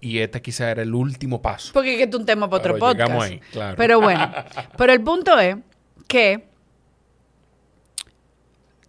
y 0.00 0.18
este 0.18 0.40
quizá 0.40 0.70
era 0.70 0.82
el 0.82 0.94
último 0.94 1.42
paso. 1.42 1.72
Porque 1.72 1.92
es 1.92 1.96
que 1.96 2.04
es 2.08 2.14
un 2.14 2.24
tema 2.24 2.48
para 2.48 2.60
otro 2.60 2.74
Pero 2.74 2.86
podcast. 2.86 3.22
ahí, 3.30 3.40
claro. 3.52 3.76
Pero 3.76 4.00
bueno, 4.00 4.32
pero 4.78 4.92
el 4.92 5.00
punto 5.02 5.38
es 5.40 5.56
que 6.06 6.46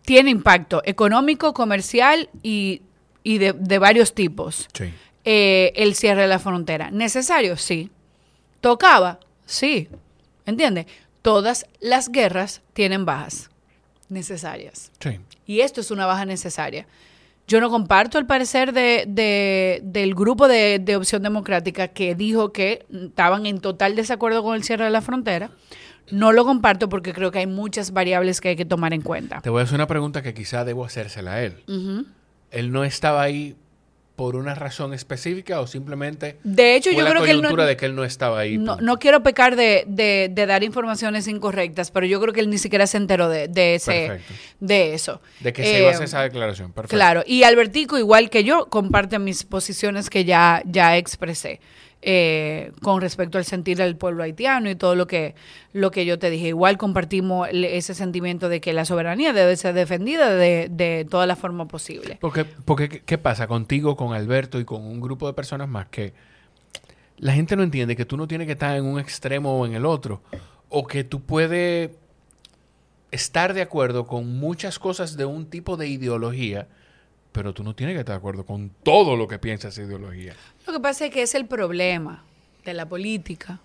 tiene 0.05 0.29
impacto 0.29 0.81
económico, 0.85 1.53
comercial 1.53 2.29
y, 2.41 2.81
y 3.23 3.37
de, 3.37 3.53
de 3.53 3.79
varios 3.79 4.13
tipos. 4.13 4.67
Sí. 4.73 4.85
eh, 5.25 5.73
el 5.75 5.95
cierre 5.95 6.21
de 6.23 6.27
la 6.27 6.39
frontera. 6.39 6.89
¿Necesario? 6.91 7.57
Sí. 7.57 7.91
¿Tocaba? 8.61 9.19
Sí. 9.45 9.87
¿Entiendes? 10.45 10.85
Todas 11.21 11.65
las 11.79 12.09
guerras 12.09 12.61
tienen 12.73 13.05
bajas 13.05 13.49
necesarias. 14.09 14.91
Sí. 14.99 15.19
Y 15.45 15.61
esto 15.61 15.81
es 15.81 15.91
una 15.91 16.05
baja 16.05 16.25
necesaria. 16.25 16.87
Yo 17.47 17.59
no 17.61 17.69
comparto 17.69 18.19
el 18.19 18.25
parecer 18.27 18.73
de, 18.73 19.05
de- 19.07 19.81
del 19.83 20.13
grupo 20.13 20.47
de, 20.47 20.77
de 20.79 20.95
Opción 20.95 21.23
Democrática 21.23 21.87
que 21.87 22.13
dijo 22.15 22.51
que 22.53 22.85
estaban 22.91 23.45
en 23.47 23.59
total 23.59 23.95
desacuerdo 23.95 24.43
con 24.43 24.55
el 24.55 24.63
cierre 24.63 24.85
de 24.85 24.91
la 24.91 25.01
frontera. 25.01 25.49
No 26.11 26.31
lo 26.31 26.45
comparto 26.45 26.89
porque 26.89 27.13
creo 27.13 27.31
que 27.31 27.39
hay 27.39 27.47
muchas 27.47 27.91
variables 27.91 28.39
que 28.41 28.49
hay 28.49 28.55
que 28.55 28.65
tomar 28.65 28.93
en 28.93 29.01
cuenta. 29.01 29.41
Te 29.41 29.49
voy 29.49 29.61
a 29.61 29.63
hacer 29.63 29.75
una 29.75 29.87
pregunta 29.87 30.21
que 30.21 30.33
quizá 30.33 30.63
debo 30.63 30.85
hacérsela 30.85 31.33
a 31.33 31.43
él. 31.43 31.63
¿Él 32.51 32.71
no 32.71 32.83
estaba 32.83 33.21
ahí 33.21 33.55
por 34.19 34.35
una 34.35 34.53
razón 34.53 34.93
específica 34.93 35.61
o 35.61 35.65
simplemente 35.67 36.39
De 36.43 36.75
hecho, 36.75 36.89
fue 36.89 36.97
yo 36.99 37.05
la 37.05 37.11
creo 37.11 37.23
que 37.23 37.31
él 37.31 37.37
no, 37.37 37.43
coyuntura 37.43 37.65
de 37.65 37.77
que 37.77 37.85
él 37.85 37.95
no 37.95 38.03
estaba 38.03 38.39
ahí? 38.39 38.57
no, 38.57 38.73
punto? 38.73 38.83
no 38.85 38.99
quiero 38.99 39.23
pecar 39.23 39.55
de, 39.55 39.85
de- 39.87 40.29
de 40.29 40.45
dar 40.45 40.61
informaciones 40.65 41.25
incorrectas, 41.29 41.89
pero 41.89 42.05
yo 42.05 42.19
creo 42.19 42.33
que 42.33 42.41
él 42.41 42.49
ni 42.49 42.57
siquiera 42.57 42.85
se 42.85 42.97
enteró 42.97 43.29
de, 43.29 43.47
de 43.47 43.75
ese, 43.75 44.19
de 44.59 44.93
eso. 44.93 45.21
De 45.39 45.53
que 45.53 45.63
se 45.63 45.79
iba 45.79 45.87
a 45.87 45.91
hacer 45.91 46.01
Eh, 46.01 46.05
esa 46.05 46.21
declaración. 46.21 46.73
Perfecto. 46.73 46.97
Claro, 46.97 47.23
y 47.25 47.43
Albertico, 47.43 47.97
igual 47.97 48.29
que 48.29 48.43
yo, 48.43 48.65
comparte 48.69 49.19
mis 49.19 49.45
posiciones 49.45 50.09
que 50.09 50.25
ya, 50.25 50.63
ya 50.65 50.97
expresé 50.97 51.61
eh, 52.01 52.71
con 52.81 53.01
respecto 53.01 53.37
al 53.37 53.45
sentir 53.45 53.77
del 53.77 53.95
pueblo 53.97 54.23
haitiano 54.23 54.69
y 54.69 54.75
todo 54.75 54.95
lo 54.95 55.05
que, 55.07 55.35
lo 55.73 55.91
que 55.91 56.05
yo 56.05 56.17
te 56.17 56.29
dije. 56.29 56.47
Igual 56.49 56.77
compartimos 56.77 57.49
ese 57.51 57.93
sentimiento 57.93 58.47
de 58.49 58.61
que 58.61 58.71
la 58.73 58.85
soberanía 58.85 59.33
debe 59.33 59.55
ser 59.57 59.73
defendida 59.73 60.33
de, 60.33 60.69
de 60.71 61.05
toda 61.09 61.25
la 61.25 61.35
forma 61.35 61.67
posible. 61.67 62.17
Porque, 62.21 62.45
porque 62.45 62.87
¿qué- 62.89 62.99
¿qué 63.01 63.17
pasa 63.17 63.47
contigo, 63.47 63.97
con 63.97 64.13
Alberto 64.13 64.59
y 64.59 64.65
con 64.65 64.81
un 64.83 65.01
grupo 65.01 65.27
de 65.27 65.33
personas 65.33 65.67
más 65.67 65.87
que 65.87 66.13
la 67.17 67.33
gente 67.33 67.57
no 67.57 67.63
entiende 67.63 67.97
que 67.97 68.05
tú 68.05 68.15
no 68.15 68.27
tienes 68.29 68.47
que 68.47 68.53
estar 68.53 68.77
en 68.77 68.85
un 68.85 68.97
extremo 68.97 69.59
o 69.59 69.65
en 69.65 69.73
el 69.73 69.85
otro 69.85 70.21
o 70.69 70.87
que 70.87 71.03
tú 71.03 71.19
puedes 71.21 71.89
estar 73.11 73.53
de 73.53 73.61
acuerdo 73.61 74.05
con 74.07 74.39
muchas 74.39 74.79
cosas 74.79 75.17
de 75.17 75.25
un 75.25 75.45
tipo 75.47 75.77
de 75.77 75.87
ideología, 75.87 76.67
pero 77.31 77.53
tú 77.53 77.63
no 77.63 77.75
tienes 77.75 77.95
que 77.95 77.99
estar 78.01 78.15
de 78.15 78.17
acuerdo 78.17 78.45
con 78.45 78.71
todo 78.83 79.15
lo 79.15 79.27
que 79.27 79.39
piensa 79.39 79.67
esa 79.67 79.83
ideología. 79.83 80.35
Lo 80.65 80.73
que 80.73 80.79
pasa 80.79 81.05
es 81.05 81.11
que 81.11 81.21
es 81.21 81.35
el 81.35 81.45
problema 81.45 82.23
de 82.65 82.73
la 82.73 82.87
política, 82.87 83.59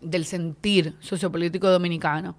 del 0.00 0.24
sentir 0.24 0.94
sociopolítico 1.00 1.68
dominicano, 1.68 2.36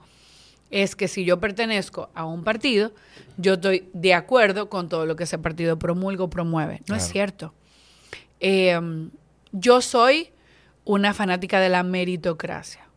es 0.70 0.96
que 0.96 1.08
si 1.08 1.24
yo 1.24 1.40
pertenezco 1.40 2.10
a 2.16 2.26
un 2.26 2.44
partido, 2.44 2.92
yo 3.38 3.54
estoy 3.54 3.90
de 3.94 4.14
acuerdo 4.14 4.70
con 4.70 4.90
todo 4.90 5.06
lo 5.06 5.16
que 5.16 5.26
ese 5.26 5.38
partido 5.38 5.78
promulga 5.78 6.24
o 6.24 6.30
promueve. 6.30 6.82
No 6.88 6.96
es 6.96 7.04
cierto. 7.04 7.54
Eh, 8.40 8.80
yo 9.52 9.82
soy 9.82 10.30
una 10.84 11.14
fanática 11.14 11.60
de 11.60 11.70
la 11.70 11.84
meritocracia, 11.84 12.88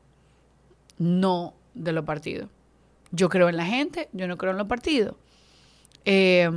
no 0.98 1.54
de 1.74 1.92
los 1.92 2.04
partidos. 2.04 2.48
Yo 3.10 3.28
creo 3.28 3.48
en 3.48 3.56
la 3.58 3.66
gente, 3.66 4.08
yo 4.12 4.26
no 4.26 4.38
creo 4.38 4.52
en 4.52 4.58
los 4.58 4.66
partidos. 4.66 5.14
Eh, 6.06 6.50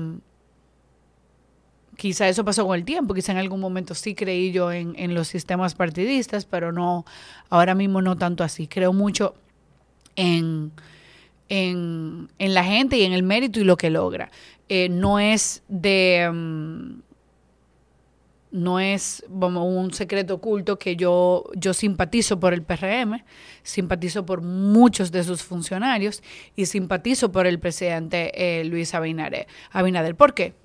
quizá 2.00 2.30
eso 2.30 2.46
pasó 2.46 2.66
con 2.66 2.78
el 2.78 2.86
tiempo, 2.86 3.14
quizá 3.14 3.34
en 3.34 3.40
algún 3.40 3.60
momento 3.60 3.94
sí 3.94 4.16
creí 4.16 4.52
yo 4.52 4.72
en, 4.72 5.14
los 5.14 5.28
sistemas 5.28 5.76
partidistas, 5.76 6.46
pero 6.46 6.72
no, 6.72 7.06
ahora 7.50 7.76
mismo 7.76 8.02
no 8.02 8.18
tanto 8.18 8.44
así. 8.44 8.68
Creo 8.68 8.94
mucho 8.94 9.36
en, 10.16 10.72
en, 11.50 12.30
la 12.40 12.64
gente 12.64 12.98
y 12.98 13.04
en 13.04 13.12
el 13.12 13.24
mérito 13.24 13.60
y 13.60 13.66
lo 13.66 13.76
que 13.76 13.90
logra. 13.90 14.32
Eh, 14.70 14.88
no 14.90 15.20
es 15.20 15.62
de... 15.68 16.30
mm, 16.32 17.02
no 18.52 18.80
es 18.80 19.24
como 19.40 19.68
un 19.68 19.94
secreto 19.94 20.36
oculto 20.36 20.80
que 20.80 20.96
yo, 20.96 21.44
yo 21.56 21.72
simpatizo 21.76 22.40
por 22.40 22.54
el 22.54 22.64
PRM, 22.64 23.24
simpatizo 23.62 24.26
por 24.26 24.42
muchos 24.42 25.12
de 25.12 25.24
sus 25.24 25.44
funcionarios 25.44 26.24
y 26.56 26.66
simpatizo 26.66 27.32
por 27.32 27.46
el 27.46 27.60
presidente 27.60 28.32
eh, 28.34 28.64
Luis. 28.66 28.96
Abinader. 28.96 30.16
¿Por 30.16 30.34
qué? 30.34 30.56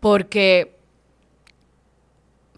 Porque 0.00 0.76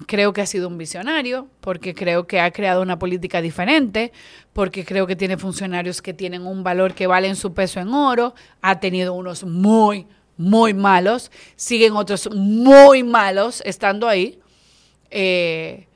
creo 0.07 0.33
que 0.33 0.41
ha 0.41 0.47
sido 0.47 0.69
un 0.69 0.79
visionario, 0.79 1.49
porque 1.61 1.95
creo 1.95 2.27
que 2.27 2.41
ha 2.41 2.51
creado 2.51 2.83
una 2.83 2.99
política 2.99 3.41
diferente, 3.41 4.13
porque 4.53 4.85
creo 4.85 5.07
que 5.07 5.17
tiene 5.17 5.37
funcionarios 5.37 6.03
que 6.03 6.15
tienen 6.15 6.47
un 6.47 6.63
valor 6.63 6.95
que 6.95 7.07
valen 7.07 7.37
su 7.37 7.53
peso 7.55 7.81
en 7.81 7.89
oro, 7.89 8.35
ha 8.61 8.81
tenido 8.81 9.15
unos 9.15 9.45
muy, 9.45 10.07
muy 10.37 10.75
malos, 10.75 11.31
siguen 11.57 11.95
otros 11.95 12.31
muy 12.35 13.03
malos 13.03 13.63
estando 13.65 14.09
ahí. 14.09 14.39
Eh, 15.11 15.87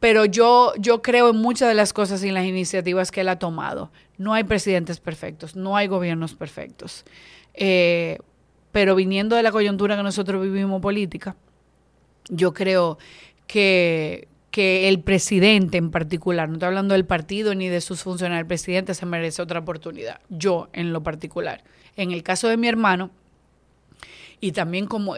pero 0.00 0.26
yo, 0.26 0.74
yo 0.78 1.00
creo 1.00 1.30
en 1.30 1.36
muchas 1.36 1.68
de 1.68 1.74
las 1.74 1.92
cosas 1.92 2.22
y 2.22 2.28
en 2.28 2.34
las 2.34 2.44
iniciativas 2.44 3.10
que 3.10 3.22
él 3.22 3.28
ha 3.28 3.38
tomado. 3.38 3.90
No 4.18 4.34
hay 4.34 4.44
presidentes 4.44 5.00
perfectos, 5.00 5.56
no 5.56 5.76
hay 5.76 5.86
gobiernos 5.86 6.34
perfectos. 6.34 7.04
Eh, 7.54 8.18
pero 8.74 8.96
viniendo 8.96 9.36
de 9.36 9.44
la 9.44 9.52
coyuntura 9.52 9.96
que 9.96 10.02
nosotros 10.02 10.42
vivimos 10.42 10.82
política, 10.82 11.36
yo 12.28 12.52
creo 12.52 12.98
que, 13.46 14.26
que 14.50 14.88
el 14.88 14.98
presidente 14.98 15.78
en 15.78 15.92
particular, 15.92 16.48
no 16.48 16.54
estoy 16.54 16.66
hablando 16.66 16.94
del 16.94 17.04
partido 17.04 17.54
ni 17.54 17.68
de 17.68 17.80
sus 17.80 18.02
funcionarios, 18.02 18.40
el 18.40 18.48
presidente 18.48 18.92
se 18.94 19.06
merece 19.06 19.42
otra 19.42 19.60
oportunidad, 19.60 20.18
yo 20.28 20.70
en 20.72 20.92
lo 20.92 21.04
particular. 21.04 21.62
En 21.94 22.10
el 22.10 22.24
caso 22.24 22.48
de 22.48 22.56
mi 22.56 22.66
hermano, 22.66 23.12
y 24.40 24.50
también 24.50 24.86
como 24.86 25.14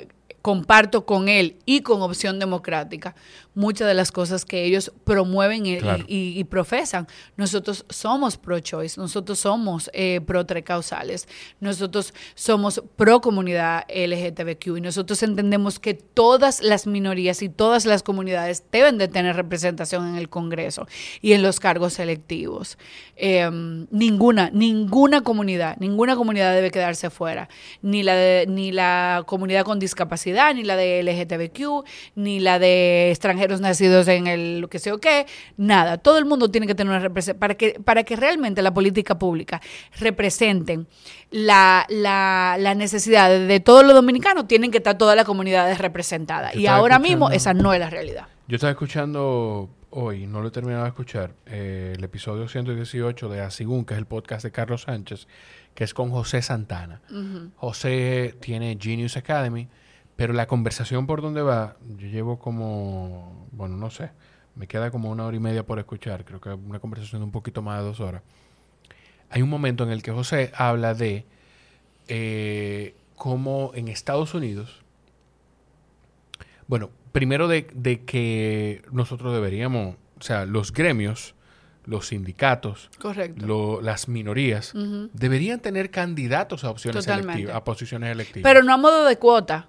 comparto 0.51 1.05
con 1.05 1.28
él 1.28 1.56
y 1.66 1.81
con 1.81 2.02
Opción 2.02 2.39
Democrática 2.39 3.16
muchas 3.56 3.89
de 3.89 3.94
las 3.94 4.12
cosas 4.12 4.44
que 4.44 4.64
ellos 4.64 4.93
promueven 5.05 5.64
y, 5.66 5.78
Claro. 5.78 6.05
y- 6.06 6.39
y 6.39 6.44
profesan. 6.44 7.06
Nosotros 7.39 7.85
somos 7.89 8.36
pro-choice, 8.36 9.01
nosotros 9.01 9.39
somos 9.40 9.90
eh, 9.94 10.20
pro-trecausales, 10.24 11.27
nosotros 11.59 12.12
somos 12.35 12.82
pro-comunidad 12.97 13.85
LGTBQ 13.89 14.77
y 14.77 14.81
nosotros 14.82 15.23
entendemos 15.23 15.81
que 15.81 15.94
todas 15.94 16.60
las 16.62 16.86
minorías 16.86 17.40
y 17.43 17.48
todas 17.48 17.86
las 17.86 18.02
comunidades 18.02 18.62
deben 18.70 18.98
de 18.98 19.09
tener 19.09 19.35
representación 19.35 20.06
en 20.06 20.16
el 20.16 20.28
Congreso 20.28 20.86
y 21.23 21.32
en 21.32 21.43
los 21.43 21.59
cargos 21.59 21.98
electivos. 21.98 22.77
Eh, 23.16 23.48
ninguna, 23.90 24.51
ninguna 24.52 25.23
comunidad, 25.23 25.78
ninguna 25.78 26.14
comunidad 26.14 26.55
debe 26.55 26.70
quedarse 26.70 27.09
fuera, 27.09 27.48
ni 27.81 28.02
la, 28.02 28.14
de- 28.14 28.44
ni 28.47 28.70
la 28.70 29.24
comunidad 29.27 29.64
con 29.64 29.78
discapacidad, 29.78 30.36
ni 30.55 30.65
la 30.65 30.77
de 30.77 31.03
LGTBQ, 31.03 31.85
ni 32.15 32.41
la 32.41 32.59
de 32.59 33.11
extranjeros 33.11 33.61
nacidos 33.61 34.09
en 34.09 34.27
el 34.27 34.61
lo 34.61 34.69
que 34.69 34.79
sé 34.79 34.93
o 34.93 34.99
qué, 34.99 35.27
nada. 35.57 35.99
Todo 35.99 36.19
el 36.19 36.25
mundo 36.25 36.51
tiene 36.51 36.67
que 36.67 36.75
tener 36.75 36.91
una 36.91 37.01
representación 37.01 37.39
para 37.41 37.55
que, 37.55 37.81
para 37.85 38.05
que 38.05 38.17
realmente 38.17 38.63
la 38.63 38.73
política 38.73 39.19
pública 39.19 39.61
representen 39.99 40.87
la, 41.31 41.87
la, 41.89 42.57
la 42.59 42.75
necesidad 42.75 43.29
de, 43.29 43.47
de 43.47 43.61
todos 43.61 43.85
los 43.85 43.95
dominicanos, 43.95 44.47
tienen 44.47 44.71
que 44.71 44.79
estar 44.79 44.97
todas 44.97 45.17
las 45.17 45.25
comunidades 45.25 45.79
representadas. 45.79 46.55
Yo 46.55 46.61
Y 46.61 46.67
ahora 46.67 46.99
mismo 46.99 47.31
esa 47.31 47.55
no 47.55 47.73
es 47.73 47.81
la 47.81 47.91
realidad. 47.91 48.29
Yo 48.49 48.57
estaba 48.57 48.71
escuchando 48.71 49.69
hoy, 49.91 50.27
no 50.27 50.41
lo 50.41 50.49
he 50.49 50.51
terminado 50.51 50.85
de 50.85 50.91
escuchar, 50.91 51.33
eh, 51.47 51.95
el 51.97 52.05
episodio 52.05 52.49
118 52.49 53.29
de 53.29 53.41
Asigún, 53.41 53.85
que 53.85 53.95
es 53.95 53.99
el 53.99 54.07
podcast 54.07 54.45
de 54.45 54.53
Carlos 54.53 54.83
Sánchez, 54.83 55.27
que 55.75 55.85
es 55.85 55.95
con 55.95 56.11
José 56.11 56.43
Santana. 56.43 57.01
José 57.57 58.35
tiene 58.41 58.79
Genius 58.81 59.17
Academy, 59.17 59.69
pero 60.16 60.32
la 60.32 60.47
conversación 60.47 61.06
por 61.06 61.20
donde 61.22 61.43
va, 61.43 61.76
yo 61.98 62.09
llevo 62.09 62.38
como, 62.38 63.47
bueno, 63.52 63.76
no 63.76 63.90
sé, 63.90 64.10
me 64.55 64.66
queda 64.66 64.90
como 64.90 65.10
una 65.10 65.26
hora 65.26 65.36
y 65.36 65.40
media 65.40 65.64
por 65.66 65.78
escuchar, 65.78 66.24
creo 66.24 66.40
que 66.40 66.48
una 66.51 66.78
conversación 66.80 67.20
de 67.20 67.24
un 67.26 67.32
poquito 67.32 67.60
más 67.62 67.78
de 67.80 67.84
dos 67.84 68.01
horas. 68.01 68.22
Hay 69.28 69.43
un 69.43 69.51
momento 69.51 69.84
en 69.84 69.90
el 69.90 70.02
que 70.02 70.12
José 70.12 70.52
habla 70.56 70.94
de 70.94 71.26
eh, 72.09 72.94
cómo 73.16 73.72
en 73.74 73.88
Estados 73.88 74.32
Unidos, 74.34 74.82
bueno, 76.68 76.90
primero 77.12 77.48
de, 77.48 77.66
de 77.74 78.05
que 78.05 78.82
nosotros 78.90 79.32
deberíamos, 79.34 79.97
o 80.18 80.22
sea, 80.22 80.47
los 80.47 80.72
gremios, 80.72 81.34
los 81.84 82.09
sindicatos, 82.09 82.90
lo- 83.36 83.80
las 83.80 84.09
minorías, 84.09 84.72
deberían 85.12 85.60
tener 85.60 85.90
candidatos 85.90 86.64
a 86.64 86.70
opciones 86.70 87.05
Totalmente. 87.05 87.32
electivas, 87.34 87.56
a 87.56 87.64
posiciones 87.64 88.10
electivas. 88.10 88.43
Pero 88.51 88.64
no 88.64 88.72
a 88.74 88.76
modo 88.76 89.05
de 89.05 89.18
cuota. 89.18 89.68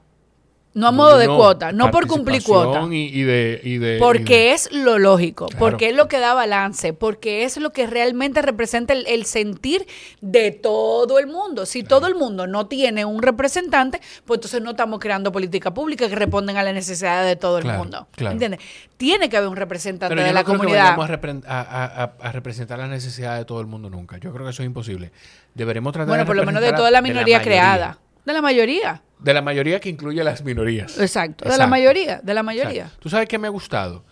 No 0.78 0.88
a 0.88 0.92
modo 0.92 1.18
de 1.18 1.26
cuota, 1.28 1.72
no 1.72 1.90
por 1.90 2.06
cumplir 2.06 2.44
cuota. 2.44 2.80
participación 2.80 2.94
Y, 2.94 3.08
y 3.08 3.24
de, 3.24 3.62
y 3.64 3.78
de- 3.80 3.96
y 3.96 4.00
Porque 4.00 4.36
de- 4.36 4.52
es 4.54 4.72
lo 4.72 5.00
lógico, 5.00 5.48
Claro. 5.48 5.60
porque 5.60 5.90
es 5.90 5.96
lo 5.96 6.08
que 6.08 6.20
da 6.20 6.34
balance, 6.36 6.94
porque 6.94 7.44
es 7.46 7.58
lo 7.58 7.72
que 7.72 7.88
realmente 7.88 8.42
representa 8.44 8.94
el, 8.94 9.08
el 9.08 9.26
sentir 9.26 9.88
de 10.22 10.52
todo 10.52 11.18
el 11.18 11.26
mundo. 11.26 11.66
Si 11.66 11.82
todo 11.84 12.06
el 12.06 12.14
mundo 12.14 12.46
no 12.46 12.68
tiene 12.68 13.06
un 13.06 13.24
representante, 13.24 14.00
pues 14.26 14.38
entonces 14.38 14.62
no 14.62 14.70
estamos 14.72 15.00
creando 15.00 15.32
política 15.32 15.74
pública 15.74 16.08
que 16.08 16.16
responden 16.16 16.58
a 16.58 16.64
las 16.64 16.76
necesidades 16.76 17.28
de 17.28 17.36
todo 17.36 17.58
el 17.58 17.64
Claro, 17.64 17.80
mundo. 17.80 18.08
¿Entiendes? 18.16 18.60
Tiene 18.98 19.30
que 19.30 19.38
haber 19.38 19.50
un 19.50 19.56
representante 19.56 20.10
Pero 20.16 20.22
yo 20.22 20.28
de 20.28 20.32
no 20.34 20.40
la 20.40 20.44
creo 20.44 20.58
comunidad. 20.58 20.90
a, 20.90 21.08
repren- 21.08 21.44
a- 21.48 21.62
a- 21.62 22.04
a- 22.04 22.14
a 22.22 22.32
representar 22.32 22.78
las 22.78 22.90
necesidades 22.90 23.40
de 23.40 23.46
todo 23.46 23.62
el 23.62 23.68
mundo 23.68 23.90
nunca. 23.90 24.18
Yo 24.18 24.32
creo 24.32 24.46
que 24.46 24.52
eso 24.52 24.62
es 24.62 24.68
imposible. 24.68 25.12
Deberemos 25.56 25.92
tratar 25.94 26.10
Bueno, 26.10 26.26
por 26.26 26.36
lo 26.36 26.46
menos 26.46 26.62
de 26.62 26.72
toda 26.74 26.92
la 26.92 27.02
minoría 27.02 27.42
creada. 27.42 27.98
De 28.28 28.34
la 28.34 28.42
mayoría. 28.42 29.02
De 29.20 29.34
la 29.34 29.42
mayoría 29.42 29.80
que 29.80 29.88
incluye 29.88 30.20
a 30.20 30.24
las 30.26 30.44
minorías. 30.44 31.00
Exacto. 31.00 31.48
De 31.48 31.58
la 31.58 31.66
mayoría. 31.66 32.20
De 32.22 32.34
la 32.34 32.44
mayoría. 32.44 32.82
Exacto. 32.82 33.00
¿Tú 33.00 33.10
sabes 33.10 33.30
qué 33.30 33.38
me 33.38 33.48
ha 33.48 33.50
gustado? 33.50 34.04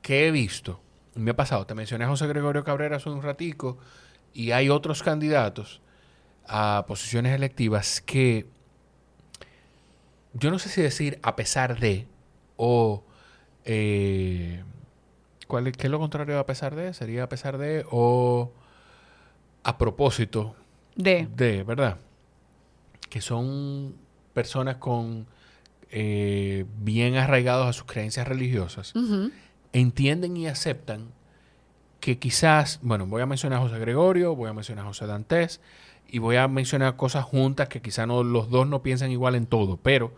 Que 0.00 0.28
he 0.28 0.30
visto, 0.30 0.80
me 1.16 1.32
ha 1.32 1.34
pasado, 1.34 1.66
te 1.66 1.74
mencioné 1.74 2.04
a 2.04 2.08
José 2.08 2.28
Gregorio 2.28 2.62
Cabrera 2.62 2.98
hace 2.98 3.10
un 3.10 3.20
ratico, 3.20 3.78
y 4.32 4.52
hay 4.52 4.70
otros 4.70 5.02
candidatos 5.02 5.80
a 6.46 6.84
posiciones 6.86 7.34
electivas 7.34 8.00
que 8.00 8.46
yo 10.34 10.52
no 10.52 10.60
sé 10.60 10.68
si 10.68 10.80
decir 10.80 11.18
a 11.22 11.34
pesar 11.34 11.80
de 11.80 12.06
o 12.56 13.02
eh, 13.64 14.62
¿cuál 15.48 15.66
es, 15.66 15.76
¿qué 15.76 15.88
es 15.88 15.90
lo 15.90 15.98
contrario 15.98 16.38
a 16.38 16.46
pesar 16.46 16.76
de? 16.76 16.94
Sería 16.94 17.24
a 17.24 17.28
pesar 17.28 17.58
de 17.58 17.84
o 17.90 18.52
a 19.64 19.78
propósito 19.78 20.54
De. 20.94 21.26
de, 21.34 21.64
¿verdad? 21.64 21.96
Que 23.14 23.20
son 23.20 23.94
personas 24.32 24.78
con 24.78 25.28
eh, 25.92 26.66
bien 26.80 27.14
arraigados 27.14 27.68
a 27.68 27.72
sus 27.72 27.84
creencias 27.84 28.26
religiosas, 28.26 28.92
entienden 29.72 30.36
y 30.36 30.48
aceptan 30.48 31.12
que 32.00 32.18
quizás, 32.18 32.80
bueno, 32.82 33.06
voy 33.06 33.22
a 33.22 33.26
mencionar 33.26 33.60
a 33.60 33.62
José 33.62 33.78
Gregorio, 33.78 34.34
voy 34.34 34.50
a 34.50 34.52
mencionar 34.52 34.84
a 34.84 34.88
José 34.88 35.06
Dantes 35.06 35.60
y 36.08 36.18
voy 36.18 36.34
a 36.34 36.48
mencionar 36.48 36.96
cosas 36.96 37.24
juntas 37.24 37.68
que 37.68 37.80
quizás 37.80 38.08
no, 38.08 38.24
los 38.24 38.50
dos 38.50 38.66
no 38.66 38.82
piensan 38.82 39.12
igual 39.12 39.36
en 39.36 39.46
todo, 39.46 39.76
pero, 39.76 40.12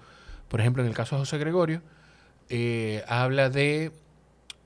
por 0.49 0.61
ejemplo, 0.63 0.83
en 0.83 0.89
el 0.89 0.95
caso 0.95 1.17
de 1.17 1.21
José 1.21 1.37
Gregorio, 1.37 1.83
eh, 2.49 3.05
habla 3.09 3.51
de 3.51 3.93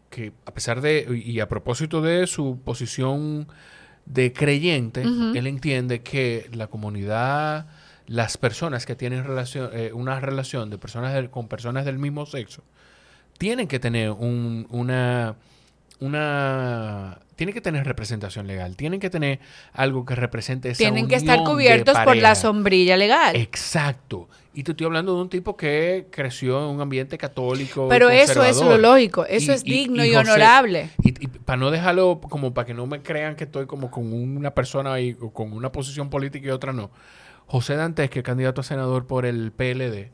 que 0.08 0.32
a 0.46 0.54
pesar 0.54 0.82
de, 0.82 1.20
y 1.24 1.40
a 1.40 1.48
propósito 1.48 2.00
de 2.00 2.28
su 2.28 2.60
posición 2.64 3.48
de 4.06 4.32
creyente, 4.32 5.02
él 5.02 5.48
entiende 5.48 6.02
que 6.02 6.48
la 6.52 6.68
comunidad, 6.68 7.66
las 8.10 8.36
personas 8.38 8.86
que 8.86 8.96
tienen 8.96 9.22
relación, 9.22 9.70
eh, 9.72 9.92
una 9.94 10.18
relación 10.18 10.68
de 10.68 10.78
personas 10.78 11.14
del- 11.14 11.30
con 11.30 11.46
personas 11.46 11.84
del 11.84 11.96
mismo 12.00 12.26
sexo, 12.26 12.62
tienen 13.38 13.68
que 13.68 13.78
tener 13.78 14.10
un- 14.10 14.66
una, 14.70 15.36
una, 16.00 17.18
tienen 17.36 17.54
que 17.54 17.60
tener 17.60 17.86
representación 17.86 18.46
legal, 18.46 18.74
tienen 18.76 18.98
que 19.00 19.10
tener 19.10 19.38
algo 19.72 20.04
que 20.04 20.14
represente 20.14 20.70
esa 20.70 20.78
Tienen 20.78 21.06
que 21.08 21.14
estar 21.14 21.38
cubiertos 21.44 21.96
por 22.00 22.16
la 22.16 22.34
sombrilla 22.34 22.96
legal. 22.96 23.36
Exacto. 23.36 24.28
Y 24.52 24.64
te 24.64 24.72
estoy 24.72 24.86
hablando 24.86 25.14
de 25.14 25.22
un 25.22 25.28
tipo 25.30 25.56
que 25.56 26.08
creció 26.10 26.58
en 26.68 26.74
un 26.74 26.80
ambiente 26.80 27.16
católico. 27.16 27.86
y 27.86 27.88
Pero 27.90 28.10
eso 28.10 28.42
es 28.42 28.56
lo 28.60 28.76
lógico, 28.76 29.24
eso 29.24 29.52
Y- 29.52 29.54
es 29.54 29.62
y- 29.64 29.70
digno 29.70 30.04
y 30.04 30.10
y, 30.12 30.16
honorable. 30.16 30.90
Y, 31.04 31.12
para 31.28 31.56
no 31.58 31.70
dejarlo, 31.70 32.20
como 32.20 32.52
para 32.52 32.66
que 32.66 32.74
no 32.74 32.86
me 32.86 33.00
crean 33.02 33.36
que 33.36 33.44
estoy 33.44 33.66
como 33.66 33.90
con 33.90 34.12
una 34.12 34.50
persona 34.52 34.92
ahí, 34.94 35.16
o 35.20 35.30
con 35.32 35.52
una 35.52 35.70
posición 35.70 36.10
política 36.10 36.48
y 36.48 36.50
otra 36.50 36.72
no. 36.72 36.90
José 37.50 37.74
Dantes, 37.74 38.10
que 38.10 38.20
es 38.20 38.24
candidato 38.24 38.60
a 38.60 38.64
senador 38.64 39.06
por 39.06 39.26
el 39.26 39.50
PLD, 39.50 40.10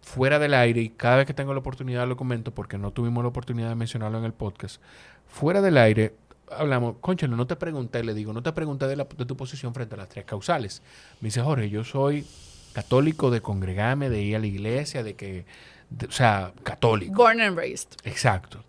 fuera 0.00 0.38
del 0.38 0.54
aire, 0.54 0.80
y 0.80 0.88
cada 0.90 1.16
vez 1.16 1.26
que 1.26 1.34
tengo 1.34 1.52
la 1.52 1.60
oportunidad 1.60 2.06
lo 2.08 2.16
comento, 2.16 2.52
porque 2.54 2.78
no 2.78 2.90
tuvimos 2.90 3.22
la 3.22 3.28
oportunidad 3.28 3.68
de 3.68 3.74
mencionarlo 3.74 4.18
en 4.18 4.24
el 4.24 4.32
podcast, 4.32 4.80
fuera 5.28 5.60
del 5.60 5.76
aire, 5.76 6.14
hablamos, 6.50 6.96
conchalo, 7.00 7.36
no 7.36 7.46
te 7.46 7.56
pregunté, 7.56 8.02
le 8.04 8.14
digo, 8.14 8.32
no 8.32 8.42
te 8.42 8.52
pregunté 8.52 8.86
de, 8.86 8.96
la- 8.96 9.04
de 9.04 9.24
tu 9.26 9.36
posición 9.36 9.74
frente 9.74 9.94
a 9.94 9.98
las 9.98 10.08
tres 10.08 10.24
causales. 10.24 10.82
Me 11.20 11.26
dice, 11.28 11.42
Jorge, 11.42 11.68
yo 11.70 11.84
soy 11.84 12.26
católico 12.72 13.30
de 13.30 13.40
congregarme, 13.40 14.08
de 14.10 14.22
ir 14.22 14.36
a 14.36 14.38
la 14.38 14.46
iglesia, 14.46 15.02
de 15.02 15.14
que, 15.14 15.44
de- 15.90 16.06
o 16.06 16.12
sea, 16.12 16.52
católico. 16.62 17.14
Born 17.14 17.40
and 17.40 17.56
raised. 17.56 17.90
Exacto. 18.04 18.62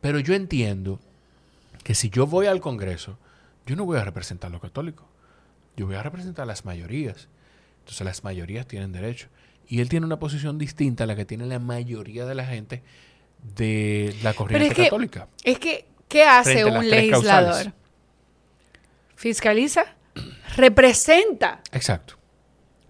Pero 0.00 0.18
yo 0.18 0.34
entiendo 0.34 1.00
que 1.82 1.94
si 1.94 2.10
yo 2.10 2.26
voy 2.26 2.46
al 2.46 2.60
Congreso, 2.60 3.16
yo 3.66 3.76
no 3.76 3.84
voy 3.86 3.98
a 3.98 4.04
representar 4.04 4.48
a 4.48 4.52
los 4.52 4.60
católicos. 4.62 5.06
Yo 5.76 5.86
voy 5.86 5.96
a 5.96 6.02
representar 6.02 6.44
a 6.44 6.46
las 6.46 6.64
mayorías. 6.64 7.28
Entonces 7.80 8.04
las 8.04 8.24
mayorías 8.24 8.66
tienen 8.66 8.92
derecho. 8.92 9.28
Y 9.66 9.80
él 9.80 9.88
tiene 9.88 10.06
una 10.06 10.18
posición 10.18 10.58
distinta 10.58 11.04
a 11.04 11.06
la 11.06 11.16
que 11.16 11.24
tiene 11.24 11.46
la 11.46 11.58
mayoría 11.58 12.24
de 12.26 12.34
la 12.34 12.44
gente 12.46 12.82
de 13.56 14.14
la 14.22 14.34
corriente 14.34 14.68
es 14.68 14.74
que- 14.74 14.84
católica. 14.84 15.28
Es 15.42 15.58
que, 15.58 15.86
¿qué 16.08 16.24
hace 16.24 16.64
un 16.64 16.88
legislador? 16.88 17.52
causales. 17.52 17.72
Fiscaliza, 19.16 19.84
representa. 20.56 21.60
Exacto. 21.72 22.16